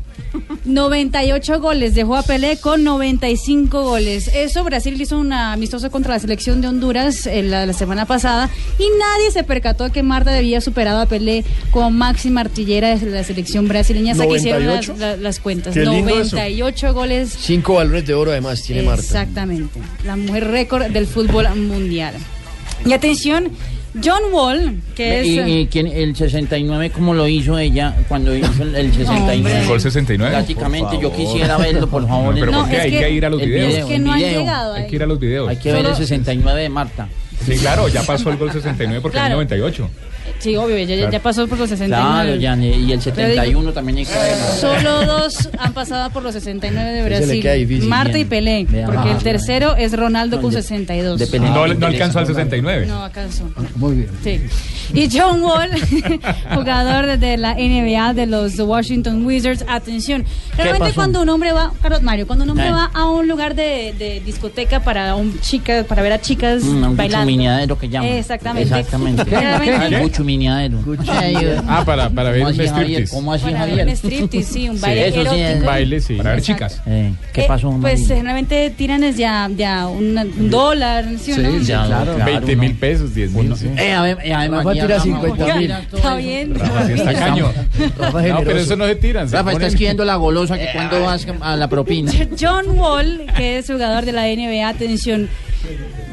98 0.65 1.59
goles, 1.61 1.95
dejó 1.95 2.15
a 2.15 2.23
Pelé 2.23 2.57
con 2.57 2.83
95 2.83 3.83
goles. 3.83 4.27
Eso 4.33 4.63
Brasil 4.63 4.99
hizo 5.01 5.17
una 5.17 5.53
amistosa 5.53 5.89
contra 5.89 6.13
la 6.13 6.19
selección 6.19 6.61
de 6.61 6.67
Honduras 6.67 7.25
eh, 7.27 7.43
la, 7.43 7.65
la 7.65 7.73
semana 7.73 8.05
pasada 8.05 8.49
y 8.77 8.83
nadie 8.99 9.31
se 9.31 9.43
percató 9.43 9.91
que 9.91 10.03
Marta 10.03 10.35
había 10.35 10.59
superado 10.61 10.99
a 11.01 11.05
Pelé 11.05 11.45
como 11.71 11.91
máxima 11.91 12.41
artillera 12.41 12.95
de 12.97 13.09
la 13.09 13.23
selección 13.23 13.67
brasileña 13.67 14.11
hasta 14.13 14.27
que 14.27 14.35
hicieron 14.35 14.65
las, 14.67 14.87
98. 14.87 14.95
la- 14.99 15.17
las 15.17 15.39
cuentas. 15.39 15.73
Qué 15.73 15.85
lindo 15.85 16.09
eso. 16.19 16.35
98 16.35 16.93
goles. 16.93 17.35
Cinco 17.39 17.75
balones 17.75 18.05
de 18.05 18.13
oro 18.13 18.31
además 18.31 18.61
tiene 18.63 18.83
Marta. 18.83 19.01
Exactamente. 19.01 19.79
La 20.05 20.15
mujer 20.15 20.47
récord 20.49 20.85
del 20.87 21.07
fútbol 21.07 21.47
mundial. 21.55 22.13
Y 22.85 22.93
atención, 22.93 23.49
John 24.03 24.21
Wall, 24.31 24.81
que 24.95 25.19
es... 25.21 25.25
¿Y, 25.27 25.39
y 25.39 25.67
quién- 25.67 25.87
el 25.87 26.15
69 26.15 26.89
cómo 26.91 27.13
lo 27.13 27.27
hizo 27.27 27.57
ella 27.57 27.95
cuando 28.07 28.35
hizo 28.35 28.63
el, 28.63 28.75
el 28.75 28.93
69? 28.93 29.61
¿El 29.61 29.67
gol 29.67 29.81
69? 29.81 30.31
Prácticamente, 30.35 30.89
Por 30.95 31.01
yo 31.01 31.13
quisiera 31.15 31.57
verlo, 31.57 31.87
por 31.87 32.07
favor. 32.07 32.33
No, 32.33 32.39
pero 32.39 32.51
el- 32.51 32.57
¿por 32.57 32.69
qué? 32.69 32.77
Hay 32.81 32.91
que 32.91 33.09
ir 33.11 33.25
a 33.25 33.29
los 33.29 33.41
el 33.41 33.49
videos. 33.49 33.67
video, 33.69 33.85
Es 33.87 33.91
que 33.93 33.99
no 33.99 34.13
han 34.13 34.19
llegado 34.19 34.73
Hay 34.73 34.87
que 34.87 34.95
ir 34.95 35.03
a 35.03 35.05
los 35.07 35.19
videos. 35.19 35.49
Hay 35.49 35.57
que 35.57 35.71
ver 35.71 35.85
el 35.85 35.95
69 35.95 36.61
de 36.61 36.69
Marta. 36.69 37.07
Sí, 37.45 37.55
claro, 37.57 37.87
ya 37.87 38.03
pasó 38.03 38.29
el 38.29 38.37
gol 38.39 38.51
69 38.51 39.01
porque 39.01 39.15
Claro. 39.15 39.27
es 39.41 39.49
98. 39.49 39.89
Sí, 40.39 40.55
obvio, 40.55 40.77
ya, 40.77 40.85
ya- 40.85 40.95
Claro. 40.97 41.11
ya 41.11 41.19
pasó 41.21 41.47
por 41.47 41.57
los 41.57 41.69
69. 41.69 42.09
Claro, 42.11 42.35
ya, 42.35 42.55
y 42.57 42.91
el 42.91 42.99
Pero 42.99 43.01
71 43.01 43.59
digo, 43.61 43.73
también 43.73 43.97
hay 43.99 44.05
que 44.05 44.11
verlo. 44.13 44.45
Solo 44.59 45.05
dos 45.05 45.49
han 45.57 45.73
pasado 45.73 46.09
por 46.11 46.23
los 46.23 46.33
69 46.33 46.91
de 46.91 47.03
Brasil. 47.03 47.83
Marta 47.87 48.17
y. 48.17 48.25
Pelé, 48.25 48.65
porque 48.85 49.09
el 49.11 49.15
ah, 49.17 49.19
tercero 49.23 49.75
es 49.75 49.93
Ronaldo 49.93 50.41
con 50.41 50.51
de- 50.51 50.61
62. 50.61 51.19
de 51.19 51.27
Pelé. 51.27 51.49
No, 51.49 51.63
Ah, 51.63 51.67
no 51.67 51.87
alcanzó 51.87 52.19
al 52.19 52.27
69. 52.27 52.85
No, 52.85 53.03
alcanzó. 53.03 53.49
Muy 53.75 53.95
bien. 53.95 54.09
Sí. 54.23 54.41
Y 54.93 55.09
John 55.11 55.41
Wall, 55.43 55.69
jugador 56.53 57.17
de 57.17 57.37
la 57.37 57.53
NBA 57.55 58.13
de 58.13 58.25
los 58.25 58.57
Washington 58.59 59.25
Wizards. 59.25 59.63
Atención. 59.67 60.23
Realmente 60.55 60.93
cuando 60.93 61.21
un 61.21 61.29
hombre 61.29 61.51
va, 61.51 61.71
Carlos 61.81 62.01
Mario, 62.01 62.27
cuando 62.27 62.43
un 62.45 62.51
hombre 62.51 62.67
Eh. 62.67 62.71
va 62.71 62.89
a 62.93 63.09
un 63.09 63.27
lugar 63.27 63.55
de, 63.55 63.93
de 63.97 64.21
discoteca 64.25 64.81
para 64.81 65.15
un 65.15 65.39
chica, 65.41 65.83
para 65.87 66.01
ver 66.01 66.13
a 66.13 66.21
chicas 66.21 66.63
Mm, 66.63 66.83
un 66.83 66.95
bailando. 66.97 67.25
guchumineadero 67.25 67.77
que 67.77 67.89
llaman. 67.89 68.09
Exactamente. 68.11 68.69
Exactamente. 68.69 69.23
Realmente- 69.25 69.95
Un 69.97 70.01
guchumineadero. 70.27 71.63
Ah, 71.67 71.83
para, 71.85 72.09
para 72.09 72.31
ver 72.31 72.41
¿Cómo 72.43 72.53
un 72.53 72.59
así, 72.61 72.67
Javier? 72.69 72.85
striptease. 72.85 73.15
¿Cómo 73.15 73.33
así, 73.33 73.43
Para 73.45 73.59
ver 73.59 73.69
Javier? 73.69 73.87
un 73.87 73.93
striptease, 73.95 74.53
sí, 74.53 74.69
un 74.69 74.81
baile 74.81 75.07
eso 75.07 75.13
sí, 75.15 75.21
erótico. 75.21 75.47
es- 75.47 75.63
Baile, 75.65 76.01
sí. 76.01 76.13
Para 76.15 76.29
ver 76.31 76.41
chicas. 76.41 76.81
Eh, 76.85 77.13
¿Qué 77.33 77.41
Eh, 77.41 77.45
pasó, 77.47 77.69
Pues 77.81 77.93
Marina? 77.99 78.07
generalmente 78.15 78.69
tiran 78.71 79.03
es 79.03 79.17
ya, 79.17 79.49
ya 79.55 79.87
un, 79.87 80.17
un 80.17 80.49
dólar, 80.49 81.05
¿sí 81.19 81.31
o 81.33 81.37
no? 81.37 81.59
Sí, 81.59 81.65
ya, 81.65 81.85
claro. 81.85 82.17
20 82.25 82.55
mil 82.55 82.73
pesos, 82.75 83.13
10 83.13 83.31
mil. 83.31 83.55
sí. 83.55 83.67
Eh, 83.77 83.93
a 83.93 84.01
ver, 84.01 84.17
eh, 84.23 84.33
a 84.33 84.39
ver, 84.41 84.51
Rafa 84.51 84.63
María, 84.63 84.81
tira 84.83 84.95
Rafa, 84.95 85.03
50 85.05 85.45
Rafa, 85.45 85.59
mil. 85.59 85.71
Está 85.71 86.15
bien. 86.15 86.53
Está 86.95 87.13
caño. 87.13 87.51
Rafa 87.97 88.11
No, 88.11 88.19
generoso. 88.19 88.43
pero 88.45 88.59
eso 88.59 88.75
no 88.75 88.85
se 88.87 88.95
tiran. 88.95 89.29
se 89.29 89.35
Rafa, 89.37 89.51
está 89.51 89.61
ponen- 89.63 89.67
escribiendo 89.67 90.05
la 90.05 90.15
golosa 90.15 90.57
que 90.57 90.67
cuando 90.73 91.01
vas 91.03 91.27
a 91.41 91.55
la 91.55 91.67
propina. 91.69 92.11
John 92.39 92.65
Wall, 92.77 93.25
que 93.35 93.57
es 93.59 93.67
jugador 93.67 94.05
de 94.05 94.11
la 94.11 94.27
NBA, 94.27 94.67
atención, 94.67 95.29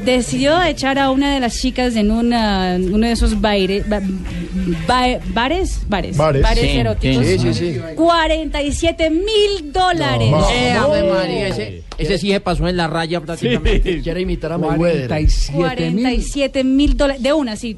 decidió 0.05 0.61
echar 0.63 0.99
a 0.99 1.09
una 1.11 1.33
de 1.33 1.39
las 1.39 1.57
chicas 1.59 1.95
en 1.95 2.11
una, 2.11 2.77
uno 2.79 3.05
de 3.07 3.11
esos 3.13 3.39
baile- 3.41 3.83
ba- 3.87 4.01
ba- 4.87 5.19
bares, 5.33 5.81
bares, 5.87 6.15
Bares. 6.17 6.45
Sí, 6.59 6.67
eróticos. 6.77 7.25
Sí, 7.25 7.39
sí, 7.39 7.53
sí. 7.53 7.79
47 7.95 9.09
mil 9.09 9.71
dólares. 9.73 10.31
No. 10.31 10.49
Eh, 10.49 10.71
Ave 10.73 11.03
María, 11.11 11.47
ese, 11.49 11.83
ese 11.97 12.17
sí 12.17 12.29
se 12.31 12.39
pasó 12.39 12.67
en 12.67 12.77
la 12.77 12.87
raya 12.87 13.19
prácticamente. 13.21 14.01
Quiere 14.01 14.21
imitar 14.21 14.51
a 14.53 14.57
Mayweather. 14.57 15.07
47 15.07 15.91
mil. 15.91 16.03
47 16.03 16.63
mil 16.63 16.97
dólares. 16.97 17.21
De 17.23 17.33
una, 17.33 17.55
sí. 17.55 17.75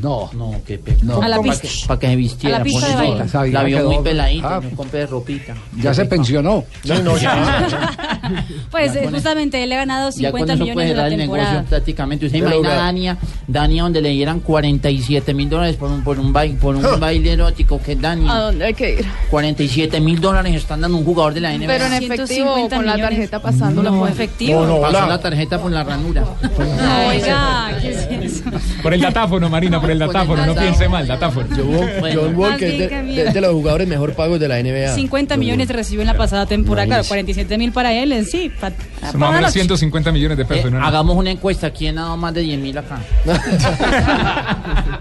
No. 0.00 0.30
No, 0.34 0.60
qué 0.66 0.78
pecado. 0.78 1.20
A 1.22 1.28
la 1.28 1.36
Para 1.38 1.50
pista. 1.50 1.68
que, 1.68 1.86
pa' 1.88 1.98
que 1.98 2.06
se 2.08 2.16
vistiera. 2.16 2.56
A 2.56 2.58
la 2.60 2.64
pista 2.64 2.80
por 2.86 2.88
de 2.90 2.94
baile. 3.10 3.28
Sabía 3.28 3.52
La 3.54 3.62
vio 3.64 3.90
muy 3.90 3.98
peladita, 4.04 4.56
Ah. 4.56 4.60
no 4.62 4.76
compré 4.76 5.06
ropita. 5.06 5.54
Ya 5.80 5.92
se 5.92 6.04
pensionó. 6.04 6.64
Sí, 6.84 6.92
no, 7.02 7.16
ya. 7.16 8.06
Pues 8.70 8.92
Ya 8.94 9.00
eh, 9.02 9.08
justamente 9.10 9.62
él 9.62 9.70
le 9.70 9.74
ha 9.76 9.78
ganado 9.78 10.10
Ya 10.10 10.30
con 10.30 10.40
50 10.40 10.52
eso 10.54 10.62
millones 10.64 10.88
de 10.88 10.94
la 10.94 11.08
temporada. 11.08 11.64
Prácticamente. 11.68 12.26
Usted 12.26 12.38
imagina 12.38 12.72
a. 12.72 12.76
Dania, 12.76 13.18
Dania 13.46 13.82
donde 13.82 14.00
le 14.00 14.10
dieran 14.10 14.40
47 14.40 15.34
mil 15.34 15.48
dólares 15.48 15.76
por 15.76 15.90
un, 15.90 16.02
por 16.02 16.18
un, 16.18 16.32
baile, 16.32 16.56
por 16.60 16.74
un 16.74 17.00
baile 17.00 17.32
erótico 17.32 17.80
que 17.80 17.92
es 17.92 18.00
Dania. 18.00 18.32
¿A 18.32 18.40
dónde 18.40 18.64
hay 18.66 18.74
que 18.74 18.94
ir? 18.94 19.06
47 19.30 20.00
mil 20.00 20.20
dólares 20.20 20.54
están 20.54 20.80
dando 20.80 20.98
un 20.98 21.04
jugador 21.04 21.34
de 21.34 21.40
la 21.40 21.56
NBA. 21.56 21.66
Pero 21.66 21.86
en 21.86 21.92
efectivo, 21.92 22.54
150 22.54 22.76
con 22.76 22.86
la 22.86 22.96
tarjeta 22.98 23.42
pasándola 23.42 23.90
No, 23.90 23.98
por 24.00 24.08
efectivo. 24.08 24.66
No, 24.66 24.66
no, 24.66 24.80
Pasó 24.80 25.06
la 25.06 25.20
tarjeta 25.20 25.60
por 25.60 25.70
la 25.70 25.84
ranura. 25.84 26.22
No, 26.22 27.08
oiga, 27.08 27.78
¿qué 27.80 27.90
es 27.90 28.08
eso? 28.10 28.44
Por 28.82 28.94
el 28.94 29.00
datáfono, 29.00 29.48
Marina, 29.48 29.80
por 29.80 29.90
el 29.90 29.98
datáfono. 29.98 30.46
No 30.46 30.54
piense 30.54 30.88
mal, 30.88 31.06
datáfono. 31.06 31.48
Bueno, 32.00 32.20
John 32.34 32.56
que 32.56 32.84
es 33.26 33.34
de, 33.34 33.40
los 33.40 33.52
jugadores 33.52 33.88
mejor 33.88 34.14
pagos 34.14 34.40
de 34.40 34.48
la 34.48 34.62
NBA. 34.62 34.94
50 34.94 35.36
millones 35.36 35.68
recibió 35.68 36.02
en 36.02 36.06
la 36.06 36.16
pasada 36.16 36.46
temporada, 36.46 36.86
claro, 36.86 37.04
47 37.06 37.58
mil 37.58 37.72
para 37.72 37.92
él, 37.92 38.12
en 38.12 38.24
sí. 38.24 38.50
para- 38.60 38.74
150 39.50 40.12
millones 40.12 40.36
de 40.36 40.44
eh, 40.44 40.46
pesos. 40.46 40.70
¿no? 40.70 40.84
hagamos 40.84 41.16
una 41.16 41.30
encuesta. 41.30 41.57
¿Quién 41.76 41.98
ha 41.98 42.02
dado 42.02 42.16
más 42.16 42.34
de 42.34 42.42
10 42.42 42.60
mil 42.60 42.78
acá? 42.78 43.00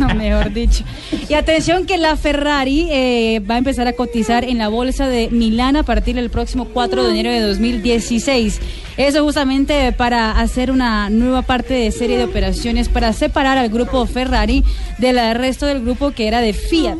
No, 0.00 0.14
mejor 0.14 0.52
dicho. 0.52 0.84
Y 1.28 1.34
atención 1.34 1.86
que 1.86 1.98
la 1.98 2.16
Ferrari 2.16 2.88
eh, 2.90 3.42
va 3.48 3.56
a 3.56 3.58
empezar 3.58 3.86
a 3.86 3.92
cotizar 3.92 4.44
en 4.44 4.58
la 4.58 4.68
bolsa 4.68 5.06
de 5.06 5.28
Milán 5.30 5.76
a 5.76 5.82
partir 5.82 6.16
del 6.16 6.30
próximo 6.30 6.66
4 6.66 7.04
de 7.04 7.10
enero 7.10 7.30
de 7.30 7.40
2016. 7.40 8.60
Eso 8.96 9.22
justamente 9.22 9.92
para 9.92 10.40
hacer 10.40 10.70
una 10.70 11.10
nueva 11.10 11.42
parte 11.42 11.74
de 11.74 11.92
serie 11.92 12.18
de 12.18 12.24
operaciones 12.24 12.88
para 12.88 13.12
separar 13.12 13.58
al 13.58 13.68
grupo 13.68 14.06
Ferrari 14.06 14.64
del 14.98 15.18
resto 15.36 15.66
del 15.66 15.82
grupo 15.82 16.12
que 16.12 16.26
era 16.26 16.40
de 16.40 16.52
Fiat. 16.52 16.98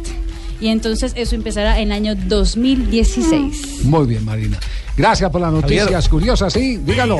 Y 0.60 0.68
entonces 0.68 1.12
eso 1.16 1.34
empezará 1.34 1.80
en 1.80 1.88
el 1.88 1.92
año 1.92 2.14
2016. 2.14 3.84
Muy 3.84 4.06
bien, 4.06 4.24
Marina. 4.24 4.58
Gracias 4.96 5.30
por 5.30 5.40
las 5.40 5.52
noticias 5.52 5.84
Javier. 5.84 6.10
curiosas, 6.10 6.52
sí, 6.52 6.78
dígalo. 6.78 7.18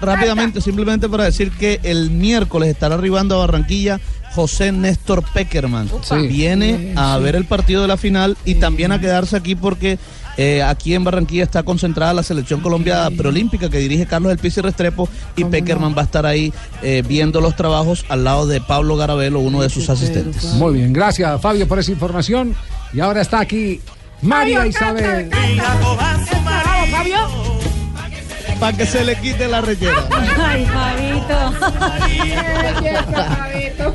Rápidamente, 0.00 0.60
simplemente 0.60 1.08
para 1.08 1.24
decir 1.24 1.52
que 1.52 1.80
el 1.82 2.10
miércoles 2.10 2.68
estará 2.70 2.96
arribando 2.96 3.36
a 3.36 3.46
Barranquilla 3.46 4.00
José 4.34 4.72
Néstor 4.72 5.22
Peckerman. 5.32 5.90
Sí. 6.02 6.26
Viene 6.26 6.94
a 6.96 7.18
ver 7.18 7.36
el 7.36 7.44
partido 7.44 7.82
de 7.82 7.88
la 7.88 7.96
final 7.96 8.36
y 8.44 8.56
también 8.56 8.90
a 8.92 9.00
quedarse 9.00 9.36
aquí 9.36 9.54
porque 9.54 9.98
eh, 10.38 10.62
aquí 10.62 10.94
en 10.94 11.04
Barranquilla 11.04 11.44
está 11.44 11.62
concentrada 11.62 12.14
la 12.14 12.22
selección 12.22 12.60
Colombia 12.60 13.08
preolímpica 13.16 13.68
que 13.68 13.78
dirige 13.78 14.06
Carlos 14.06 14.32
El 14.32 14.38
Pizzi 14.38 14.62
Restrepo 14.62 15.08
y 15.36 15.44
Peckerman 15.44 15.94
va 15.96 16.02
a 16.02 16.04
estar 16.04 16.24
ahí 16.24 16.52
eh, 16.82 17.02
viendo 17.06 17.40
los 17.40 17.54
trabajos 17.56 18.06
al 18.08 18.24
lado 18.24 18.46
de 18.46 18.60
Pablo 18.60 18.96
Garabelo, 18.96 19.40
uno 19.40 19.60
de 19.60 19.68
sus 19.68 19.90
asistentes. 19.90 20.44
Muy 20.54 20.74
bien, 20.74 20.92
gracias 20.92 21.40
Fabio 21.40 21.68
por 21.68 21.78
esa 21.78 21.92
información. 21.92 22.54
Y 22.94 23.00
ahora 23.00 23.20
está 23.20 23.40
aquí 23.40 23.80
María 24.22 24.66
Isabel. 24.66 25.28
Bravo, 25.28 25.96
Fabio. 26.90 27.18
Para 28.60 28.76
que 28.76 28.86
se 28.86 29.04
le 29.04 29.16
quite 29.16 29.48
la 29.48 29.60
rechera. 29.60 30.06
Ay, 30.38 30.64
Fabito. 30.66 31.52
Fabito. 33.32 33.92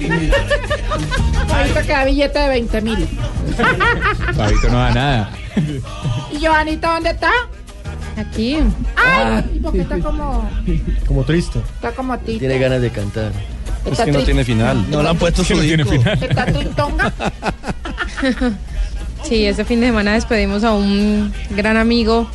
Que 1.87 1.93
da 1.93 2.03
billete 2.05 2.39
de 2.39 2.49
20 2.49 2.81
mil. 2.81 3.07
Fabito 4.35 4.69
no 4.69 4.77
da 4.77 4.91
nada. 4.93 5.29
¿Y 6.31 6.45
Joanita 6.45 6.93
dónde 6.93 7.11
está? 7.11 7.31
Aquí. 8.17 8.57
Ay, 8.95 9.51
¿y 9.55 9.59
por 9.59 9.71
qué 9.71 9.81
está 9.81 9.99
como, 9.99 10.49
Como 11.07 11.23
triste. 11.23 11.59
está 11.75 11.91
como 11.91 12.17
tito? 12.19 12.39
Tiene 12.39 12.59
ganas 12.59 12.81
de 12.81 12.89
cantar. 12.89 13.31
Está 13.85 14.03
triste. 14.03 14.43
final. 14.43 14.85
No 14.89 15.01
le 15.01 15.09
han 15.09 15.17
puesto 15.17 15.43
Que 15.43 15.47
su 15.47 15.55
no 15.55 15.61
tiene 15.61 15.83
disco. 15.83 15.99
final. 15.99 16.23
¿Está 16.23 16.45
tristonga? 16.45 17.13
Sí, 19.27 19.45
este 19.45 19.65
fin 19.65 19.81
de 19.81 19.87
semana 19.87 20.13
despedimos 20.13 20.63
a 20.63 20.73
un 20.73 21.33
gran 21.49 21.75
amigo, 21.75 22.29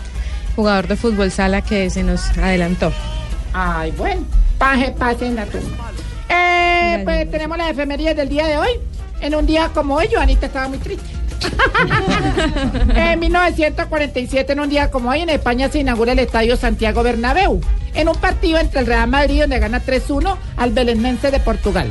jugador 0.55 0.88
de 0.88 0.97
fútbol 0.97 1.30
sala 1.30 1.62
que 1.62 1.88
se 1.88 2.03
nos 2.03 2.28
adelantó. 2.36 2.93
Ay, 3.55 3.93
bueno. 3.93 4.26
Paje, 4.59 4.90
pase 4.90 5.26
en 5.26 5.36
la 5.36 5.47
tumba. 5.47 5.90
Eh, 6.28 7.01
pues 7.05 7.30
tenemos 7.30 7.57
las 7.57 7.70
efemerías 7.70 8.14
del 8.14 8.28
día 8.28 8.47
de 8.47 8.59
hoy. 8.59 8.68
En 9.22 9.34
un 9.34 9.47
día 9.47 9.70
como 9.72 9.95
hoy, 9.97 10.09
Joanita 10.12 10.47
estaba 10.47 10.68
muy 10.68 10.78
triste. 10.78 11.07
en 12.95 13.18
1947, 13.18 14.53
en 14.53 14.61
un 14.61 14.68
día 14.68 14.90
como 14.90 15.09
hoy, 15.11 15.22
en 15.22 15.30
España 15.30 15.70
se 15.70 15.78
inaugura 15.78 16.12
el 16.12 16.18
Estadio 16.18 16.57
Santiago 16.59 17.03
Bernabéu, 17.03 17.61
en 17.95 18.09
un 18.09 18.16
partido 18.16 18.59
entre 18.59 18.80
el 18.80 18.86
Real 18.86 19.09
Madrid, 19.09 19.40
donde 19.40 19.59
gana 19.59 19.82
3-1 19.82 20.36
al 20.59 20.72
Belenense 20.72 21.30
de 21.30 21.40
Portugal. 21.40 21.90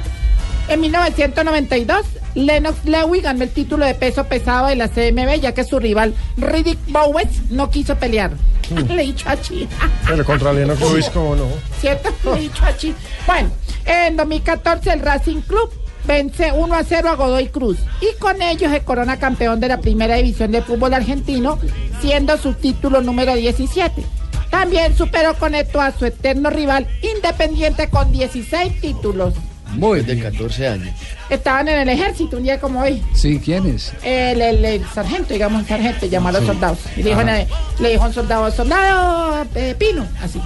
En 0.70 0.80
1992, 0.80 2.06
Lennox 2.36 2.86
Lewis 2.86 3.24
ganó 3.24 3.44
el 3.44 3.50
título 3.50 3.86
de 3.86 3.94
peso 3.94 4.26
pesado 4.26 4.68
de 4.68 4.76
la 4.76 4.88
CMB, 4.88 5.42
ya 5.42 5.54
que 5.54 5.64
su 5.64 5.80
rival 5.80 6.14
Riddick 6.38 6.80
Bowes 6.88 7.50
no 7.50 7.70
quiso 7.70 7.96
pelear. 7.96 8.32
Le 8.90 9.04
he 9.04 9.06
dicho 9.08 9.28
así. 9.30 9.68
Pero 10.08 10.26
contra 10.26 10.54
Lennox 10.54 10.80
Lewis, 10.92 11.10
¿cómo 11.10 11.36
no? 11.36 11.48
¿Cierto? 11.80 12.10
Le 12.32 12.38
he 12.38 12.42
dicho 12.42 12.64
así. 12.66 12.96
Bueno, 13.26 13.50
en 13.86 14.18
2014 14.18 14.94
el 14.94 15.02
Racing 15.02 15.42
Club 15.42 15.72
vence 16.06 16.52
1 16.52 16.74
a 16.74 16.84
0 16.84 17.10
a 17.10 17.16
Godoy 17.16 17.48
Cruz 17.50 17.78
y 18.02 18.18
con 18.20 18.42
ello 18.42 18.70
se 18.70 18.82
corona 18.82 19.20
campeón 19.20 19.60
de 19.60 19.68
la 19.68 19.82
primera 19.82 20.16
división 20.16 20.52
de 20.52 20.62
fútbol 20.62 20.94
argentino, 20.94 21.60
siendo 22.02 22.38
su 22.38 22.54
título 22.54 23.02
número 23.02 23.36
17. 23.36 24.04
También 24.50 24.96
superó 24.98 25.34
con 25.36 25.56
esto 25.56 25.80
a 25.80 25.92
su 25.92 26.06
eterno 26.06 26.50
rival 26.50 26.88
Independiente 27.02 27.90
con 27.90 28.12
16 28.12 28.82
títulos. 28.82 29.34
Muy 29.74 30.02
de 30.02 30.16
bien. 30.16 30.32
14 30.32 30.68
años. 30.68 30.96
Estaban 31.30 31.68
en 31.68 31.80
el 31.80 31.90
ejército 31.90 32.38
un 32.38 32.44
día 32.44 32.60
como 32.60 32.82
hoy. 32.82 33.02
Sí, 33.14 33.40
¿quién 33.44 33.66
es? 33.68 33.94
El, 34.04 34.42
el- 34.42 34.66
el 34.66 34.86
sargento, 34.94 35.34
digamos, 35.34 35.62
el 35.62 35.68
sargento, 35.68 36.06
llamó 36.06 36.30
a 36.30 36.32
los 36.34 36.42
Sí. 36.42 36.48
soldados. 36.48 36.80
Y 36.98 37.04
le 37.04 37.10
dijo, 37.12 37.22
Ajá. 37.22 37.38
le 37.80 37.90
dijo 37.90 38.04
a 38.04 38.08
un 38.08 38.14
soldado, 38.14 38.52
soldado 38.52 39.46
eh, 39.56 39.76
Pino, 39.78 40.06
así. 40.22 40.42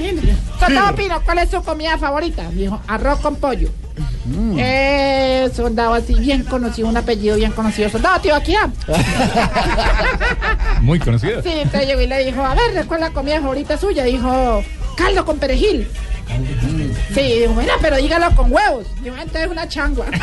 soldado 0.60 0.94
Pino, 0.94 1.20
¿cuál 1.24 1.38
es 1.38 1.50
su 1.50 1.62
comida 1.62 1.98
favorita? 1.98 2.44
Me 2.50 2.62
dijo, 2.62 2.80
arroz 2.86 3.18
con 3.20 3.36
pollo. 3.36 3.70
Mm. 4.26 4.56
Eh, 4.58 5.50
soldado 5.54 5.94
así, 5.94 6.14
bien 6.14 6.44
conocido, 6.44 6.88
un 6.88 6.96
apellido 6.96 7.36
bien 7.36 7.52
conocido. 7.52 7.88
Soldado 7.90 8.20
Tibaquirá. 8.20 8.70
Muy 10.82 10.98
conocido. 10.98 11.42
Sí, 11.42 11.50
entonces 11.52 11.86
llegó 11.88 12.00
y 12.00 12.06
le 12.06 12.24
dijo, 12.24 12.42
a 12.44 12.54
ver, 12.54 12.86
¿cuál 12.86 13.00
es 13.02 13.08
la 13.08 13.12
comida 13.12 13.40
favorita 13.40 13.76
suya? 13.76 14.04
Dijo, 14.04 14.62
caldo 14.96 15.24
con 15.24 15.38
perejil. 15.38 15.88
Sí, 17.14 17.44
bueno, 17.54 17.72
pero 17.80 17.96
dígalo 17.96 18.34
con 18.36 18.52
huevos. 18.52 18.86
Yo 19.04 19.12
entonces 19.16 19.50
una 19.50 19.68
changua. 19.68 20.06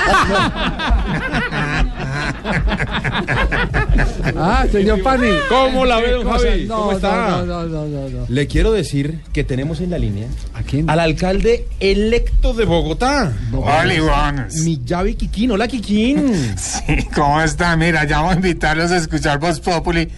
Ah, 4.36 4.66
señor 4.72 5.01
Pani. 5.01 5.28
¿Cómo 5.49 5.86
la 5.86 5.99
ve, 5.99 6.12
don. 6.12 6.28
Javi? 6.30 6.66
No, 6.66 6.78
¿Cómo 6.78 6.91
está? 6.93 7.30
No, 7.30 7.45
no, 7.45 7.64
no, 7.66 7.86
no, 7.88 8.10
no. 8.10 8.26
Le 8.28 8.47
quiero 8.47 8.72
decir 8.72 9.22
que 9.34 9.43
tenemos 9.43 9.80
en 9.82 9.89
la 9.89 9.97
línea 9.97 10.28
¿A 10.53 10.62
quién? 10.64 10.89
al 10.89 10.99
alcalde 10.99 11.66
electo 11.80 12.53
de 12.53 12.66
Bogotá. 12.66 13.34
Hola, 13.51 13.93
Iván. 13.93 14.47
Mi 14.64 14.80
Yavi 14.84 15.16
Kikín. 15.16 15.51
Hola, 15.51 15.68
Kikín. 15.68 16.55
Sí, 16.58 17.08
¿cómo 17.16 17.41
está? 17.41 17.76
Mira, 17.76 18.05
ya 18.05 18.22
voy 18.22 18.34
a 18.34 18.36
invitarlos 18.36 18.91
a 18.91 18.97
escuchar 18.97 19.39
Voz 19.39 19.60
Populi 19.60 20.10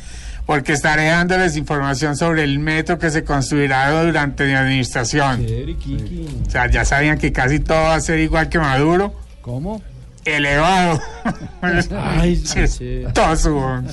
porque 0.50 0.74
estaré 0.74 1.06
dándoles 1.06 1.56
información 1.58 2.18
sobre 2.18 2.44
el 2.44 2.58
metro 2.58 2.98
que 2.98 3.12
se 3.12 3.24
construirá 3.24 3.92
durante 4.04 4.48
mi 4.48 4.54
administración. 4.54 5.46
O 5.46 6.50
sea, 6.50 6.66
ya 6.66 6.86
sabían 6.86 7.20
que 7.20 7.32
casi 7.32 7.60
todo 7.60 7.78
va 7.78 7.94
a 7.94 8.02
ser 8.02 8.18
igual 8.18 8.50
que 8.50 8.58
Maduro. 8.58 9.14
¿Cómo? 9.44 9.80
Elevado. 10.26 11.00
Ay, 11.92 12.42
Chistoso. 12.42 13.84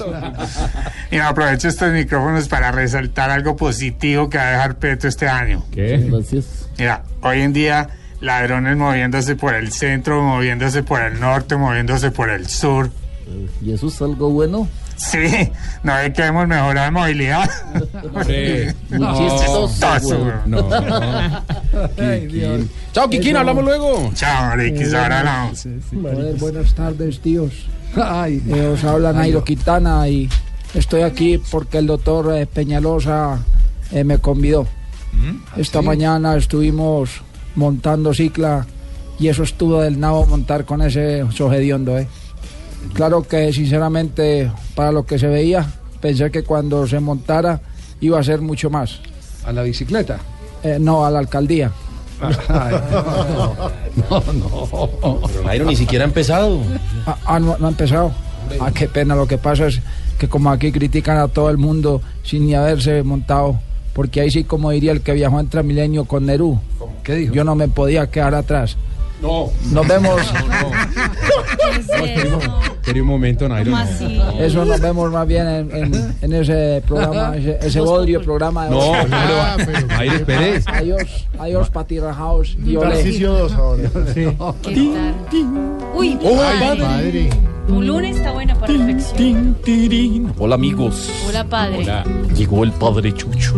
Y 1.11 1.19
aprovecho 1.19 1.69
estos 1.69 1.93
micrófonos 1.93 2.49
para 2.49 2.73
resaltar 2.73 3.29
algo 3.29 3.55
positivo 3.55 4.31
que 4.31 4.39
va 4.39 4.49
a 4.49 4.51
dejar 4.53 4.77
Petro 4.77 5.11
este 5.11 5.29
año. 5.29 5.63
¿Qué? 5.71 6.09
Gracias. 6.11 6.71
Mira, 6.79 7.03
hoy 7.21 7.43
en 7.43 7.53
día 7.53 7.91
ladrones 8.23 8.79
moviéndose 8.79 9.37
por 9.37 9.55
el 9.55 9.73
centro, 9.73 10.23
moviéndose 10.23 10.83
por 10.83 11.03
el 11.03 11.21
norte, 11.21 11.55
moviéndose 11.59 12.11
por 12.13 12.31
el 12.31 12.49
sur. 12.49 12.91
¿Y 13.61 13.73
eso 13.73 13.89
es 13.89 14.01
algo 14.01 14.31
bueno? 14.31 14.67
Sí, 14.97 15.51
no 15.83 15.95
ve 15.95 16.13
que 16.13 16.23
hemos 16.25 16.49
mejorado 16.49 16.75
la 16.75 16.91
movilidad. 16.91 17.51
Sí. 18.27 18.75
Muy 18.91 18.99
No, 18.99 19.39
chistoso. 19.39 20.33
No. 20.47 20.69
Ay. 21.99 22.69
Chao, 22.93 23.09
Kikín. 23.09 23.31
Eso- 23.31 23.39
Hablamos 23.41 23.65
luego. 23.65 24.11
Chao, 24.15 24.57
Riquis, 24.57 24.95
ahora 24.95 25.19
hablamos. 25.21 25.67
Joder, 25.93 26.35
buenas 26.37 26.75
tardes, 26.75 27.21
tíos. 27.21 27.53
Ay, 27.97 28.43
eh, 28.49 28.67
os 28.67 28.85
habla 28.85 29.13
Nairo 29.13 29.45
Quintana 29.45 30.09
y 30.09 30.29
estoy 30.75 31.03
aquí 31.03 31.39
porque 31.51 31.79
el 31.79 31.87
doctor 31.87 32.35
eh, 32.37 32.47
Peñalosa 32.47 33.39
eh, 33.93 34.05
me 34.05 34.19
convidó. 34.19 34.67
Esta 35.57 35.81
mañana 35.81 36.37
estuvimos 36.37 37.23
montando 37.55 38.13
cicla 38.13 38.67
y 39.19 39.29
eso 39.29 39.45
estuvo 39.45 39.81
del 39.81 39.99
nabo 39.99 40.27
montar 40.27 40.67
con 40.67 40.83
ese 40.83 41.25
sogediondo, 41.33 41.97
¿eh? 41.99 42.07
Claro 42.95 43.23
que 43.23 43.53
sinceramente 43.53 44.51
para 44.75 44.93
lo 44.93 45.05
que 45.05 45.19
se 45.19 45.27
veía 45.27 45.67
pensé 46.01 46.31
que 46.31 46.43
cuando 46.45 46.87
se 46.87 47.01
montara 47.01 47.61
iba 48.01 48.19
a 48.19 48.23
ser 48.23 48.41
mucho 48.41 48.71
más. 48.71 49.01
¿A 49.45 49.53
la 49.53 49.63
bicicleta? 49.63 50.19
Eh, 50.63 50.79
no, 50.81 51.05
a 51.05 51.11
la 51.11 51.19
alcaldía. 51.19 51.71
Ay, 52.49 52.75
no, 54.11 54.23
no. 54.33 55.21
Pero 55.27 55.43
Nairo 55.45 55.65
ni 55.67 55.77
siquiera 55.77 56.05
ha 56.05 56.09
empezado. 56.09 56.61
Ah, 57.07 57.17
ah, 57.27 57.39
no, 57.39 57.57
no 57.59 57.67
ha 57.67 57.71
empezado. 57.71 58.13
Ah, 58.61 58.71
qué 58.73 58.89
pena. 58.89 59.15
Lo 59.15 59.27
que 59.27 59.39
pasa 59.39 59.67
es 59.67 59.81
que 60.19 60.29
como 60.29 60.51
aquí 60.51 60.73
critican 60.73 61.19
a 61.19 61.29
todo 61.29 61.51
el 61.51 61.59
mundo 61.59 62.01
sin 62.23 62.47
ni 62.47 62.55
haberse 62.55 63.03
montado, 63.03 63.61
porque 63.93 64.21
ahí 64.23 64.31
sí, 64.31 64.45
como 64.45 64.71
diría 64.71 64.93
el 64.93 65.03
que 65.03 65.13
viajó 65.13 65.41
en 65.41 65.49
Transmilenio 65.49 66.05
con 66.07 66.27
Nerú, 66.27 66.59
¿Qué 67.03 67.15
dijo? 67.15 67.35
yo 67.35 67.45
no 67.45 67.55
me 67.55 67.69
podía 67.69 68.11
quedar 68.11 68.35
atrás. 68.35 68.77
No. 69.23 69.51
Nos 69.73 69.87
vemos, 69.89 70.21
Espere 71.79 73.01
un 73.03 73.07
momento, 73.09 73.49
Nairo. 73.49 73.73
¿Cómo 73.73 73.85
no. 73.85 73.91
así? 73.91 74.21
eso 74.41 74.65
nos 74.65 74.81
vemos 74.81 75.11
más 75.13 75.27
bien 75.27 75.47
en, 75.49 75.71
en- 75.75 76.15
en 76.23 76.33
ese 76.33 76.83
programa, 76.87 77.37
ese, 77.37 77.59
ese 77.61 77.81
bodrio 77.81 78.23
programa. 78.23 78.65
de 78.67 78.71
No, 78.71 78.93
no, 78.93 79.09
pero, 79.67 79.87
Nairo, 79.89 80.15
espere. 80.15 80.63
Adiós, 80.67 81.03
adiós, 81.39 81.71
patirrajaos 81.71 82.57
y 82.65 82.77
olé. 82.77 82.91
Tarcisio 82.91 83.33
2 83.33 83.53
ahora. 83.55 83.83
¿Qué 84.15 84.33
tal? 84.73 85.15
Uy, 85.95 86.19
¡Oh, 86.23 86.37
padre. 86.37 86.81
padre! 86.83 87.31
un 87.69 87.85
lunes 87.85 88.17
está 88.17 88.31
buena 88.31 88.55
para 88.55 88.73
reflexión. 88.73 89.57
Hola 90.39 90.55
amigos. 90.55 91.11
Hola, 91.29 91.45
padre. 91.45 91.79
Hola. 91.83 92.05
Llegó 92.37 92.63
el 92.63 92.71
padre 92.71 93.13
Chucho, 93.13 93.55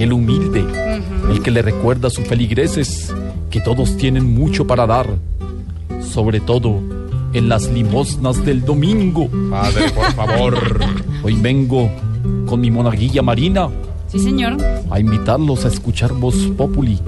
el 0.00 0.12
humilde, 0.12 0.62
Ujú. 0.62 1.30
el 1.32 1.40
que 1.42 1.52
le 1.52 1.62
recuerda 1.62 2.08
a 2.08 2.10
sus 2.10 2.26
feligreses 2.26 3.14
que 3.50 3.60
todos 3.60 3.96
tienen 3.96 4.34
mucho 4.34 4.66
para 4.66 4.86
dar, 4.88 5.06
sobre 6.12 6.40
todo 6.40 6.80
en 7.36 7.48
las 7.48 7.68
limosnas 7.68 8.44
del 8.44 8.64
domingo. 8.64 9.28
Padre, 9.50 9.90
por 9.90 10.12
favor. 10.14 10.80
Hoy 11.22 11.34
vengo 11.40 11.90
con 12.46 12.60
mi 12.60 12.70
monaguilla 12.70 13.22
Marina 13.22 13.68
Sí, 14.08 14.18
señor. 14.20 14.56
a 14.90 15.00
invitarlos 15.00 15.64
a 15.64 15.68
escuchar 15.68 16.12
Voz 16.12 16.36
Populi 16.56 17.00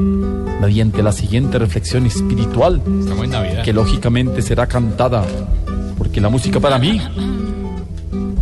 mediante 0.61 1.03
la 1.03 1.13
siguiente 1.13 1.59
reflexión 1.59 2.07
espiritual 2.07 2.83
Estamos 3.01 3.25
en 3.25 3.31
Navidad. 3.31 3.63
que 3.63 3.73
lógicamente 3.73 4.43
será 4.43 4.67
cantada, 4.67 5.25
porque 5.97 6.21
la 6.21 6.29
música 6.29 6.59
para 6.59 6.79
mí 6.79 7.01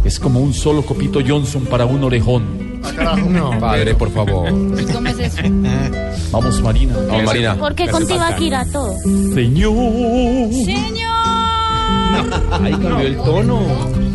es 0.04 0.18
como 0.18 0.40
un 0.40 0.54
solo 0.54 0.82
copito 0.82 1.20
Johnson 1.26 1.66
para 1.66 1.84
un 1.84 2.02
orejón. 2.04 2.44
No. 3.30 3.50
Padre, 3.60 3.94
por 3.94 4.10
favor. 4.10 4.48
¿Cómo 4.48 5.08
es 5.08 5.18
eso? 5.18 5.42
Vamos 6.32 6.62
Marina. 6.62 6.94
Vamos, 7.08 7.24
Marina. 7.24 7.56
Porque 7.58 7.88
contigo 7.88 8.20
aquí 8.22 8.46
irá 8.46 8.64
todo. 8.72 8.94
Señor, 9.34 9.72
Señor. 10.52 11.35
Ahí 12.62 12.72
cambió 12.72 13.00
el 13.00 13.16
tono. 13.16 13.60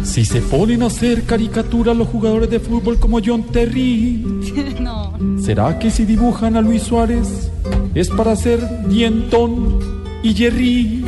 si 0.04 0.26
se 0.26 0.42
ponen 0.42 0.84
a 0.84 0.88
hacer 0.88 1.24
caricatura 1.24 1.94
los 1.94 2.08
jugadores 2.08 2.50
de 2.50 2.60
fútbol 2.60 2.98
como 3.00 3.20
John 3.24 3.44
Terry, 3.44 4.26
No. 4.80 5.14
¿será 5.40 5.78
que 5.80 5.90
si 5.92 6.06
dibujan 6.06 6.56
a 6.56 6.62
Luis 6.62 6.84
Suárez 6.84 7.52
es 7.96 8.10
para 8.10 8.32
hacer 8.34 8.60
dientón 8.88 9.80
y 10.24 10.34
Jerry? 10.34 11.04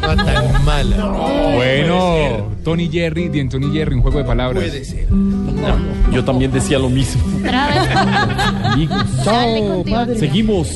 tan 0.00 0.64
mala. 0.64 1.52
Bueno, 1.54 2.48
Tony 2.64 2.88
Jerry, 2.88 3.28
de 3.28 3.44
Tony 3.46 3.72
Jerry, 3.72 3.94
un 3.96 4.02
juego 4.02 4.18
de 4.18 4.24
palabras. 4.24 4.62
Puede 4.64 4.84
ser. 4.84 5.06
Yo 6.12 6.24
también 6.24 6.52
decía 6.52 6.78
lo 6.78 6.88
mismo. 6.88 7.22
Amigos, 8.64 9.04
contigo. 9.24 10.04
seguimos. 10.18 10.68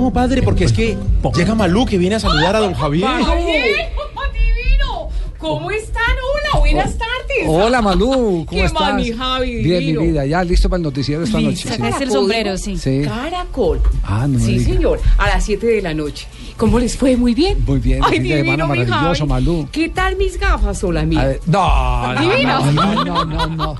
No, 0.00 0.10
padre, 0.10 0.40
porque 0.42 0.64
es 0.64 0.72
que 0.72 0.96
llega 1.36 1.54
Malú 1.54 1.84
que 1.84 1.98
viene 1.98 2.14
a 2.16 2.20
saludar 2.20 2.56
a 2.56 2.60
don 2.60 2.72
Javier. 2.72 3.06
divino! 4.32 5.08
¿Cómo 5.38 5.70
están? 5.70 6.02
Hola, 6.54 6.60
buenas 6.60 6.96
tardes. 6.96 7.46
Hola 7.46 7.82
Malú, 7.82 8.46
¿cómo 8.46 8.46
¿Qué 8.48 8.64
estás? 8.64 8.80
más, 8.80 8.94
mi 8.94 9.12
Javi, 9.12 9.62
Bien, 9.62 9.84
mi 9.84 10.06
vida, 10.06 10.24
ya 10.24 10.42
listo 10.42 10.70
para 10.70 10.78
el 10.78 10.82
noticiero 10.84 11.22
esta 11.24 11.38
noche. 11.38 11.56
sí. 11.56 11.68
Sacaste 11.68 12.04
el 12.04 12.10
sombrero, 12.12 12.56
sí. 12.56 12.78
Sí. 12.78 13.02
Caracol. 13.04 13.82
Ah, 14.02 14.26
no 14.26 14.38
me 14.38 14.44
Sí, 14.44 14.58
diga. 14.58 14.72
señor. 14.74 15.00
A 15.18 15.26
las 15.28 15.44
7 15.44 15.66
de 15.66 15.82
la 15.82 15.92
noche. 15.92 16.26
¿Cómo 16.56 16.78
les 16.78 16.96
fue? 16.96 17.16
Muy 17.16 17.34
bien. 17.34 17.58
Muy 17.66 17.78
bien, 17.78 18.00
Ay, 18.02 18.20
divino, 18.20 18.68
mi 18.68 18.84
maravilloso, 18.84 19.26
Javi. 19.26 19.28
Malú. 19.28 19.68
¿Qué 19.70 19.90
tal 19.90 20.16
mis 20.16 20.38
gafas? 20.38 20.82
Hola, 20.82 21.00
A 21.00 21.04
mía. 21.04 21.24
ver, 21.26 21.40
no, 21.46 22.14
no, 22.14 22.72
no, 22.72 23.04
no, 23.04 23.24
no, 23.26 23.46
no. 23.48 23.76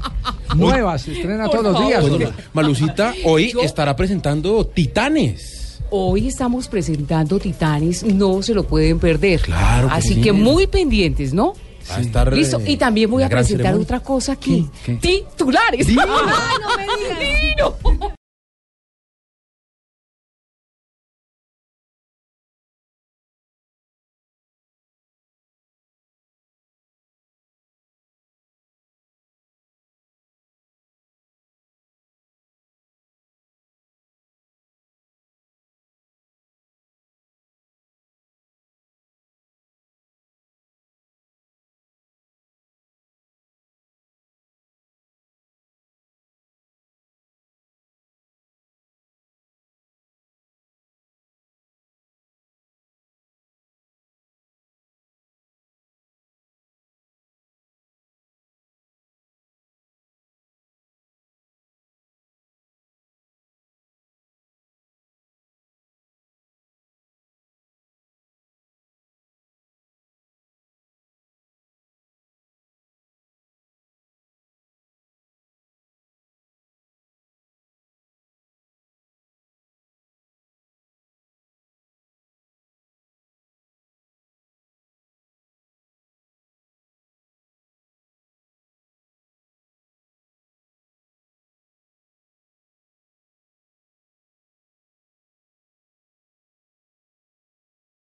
Nuevas, 0.55 1.01
se 1.03 1.13
estrena 1.13 1.47
Por 1.47 1.61
todos 1.61 1.73
los 1.81 1.87
días. 1.87 2.05
Malucita 2.53 3.15
hoy 3.25 3.53
Yo- 3.53 3.61
estará 3.63 3.97
presentando 3.97 4.67
Titanes. 4.67 5.60
Hoy 5.91 6.29
estamos 6.29 6.69
presentando 6.69 7.39
Titanes, 7.41 8.05
no 8.05 8.43
se 8.43 8.55
lo 8.55 8.63
pueden 8.65 8.99
perder. 9.01 9.41
Claro 9.43 9.89
que 9.89 9.95
Así 9.95 10.15
sí. 10.15 10.21
que 10.21 10.33
muy 10.33 10.67
pendientes, 10.69 11.33
¿no? 11.35 11.55
A 11.91 12.01
estar, 12.01 12.33
Listo, 12.33 12.61
eh, 12.61 12.73
y 12.73 12.77
también 12.77 13.11
voy 13.11 13.25
a 13.25 13.29
presentar 13.29 13.59
ceremonia. 13.67 13.83
otra 13.85 14.01
cosa 14.01 14.33
aquí. 14.33 14.69
¿Qué? 14.85 14.95
Titulares. 14.97 15.87
Divino. 15.89 16.05
¡Ah, 16.09 16.53
no 16.63 16.77
me 16.77 16.87
digas! 16.87 17.19
¡Divino! 17.19 18.15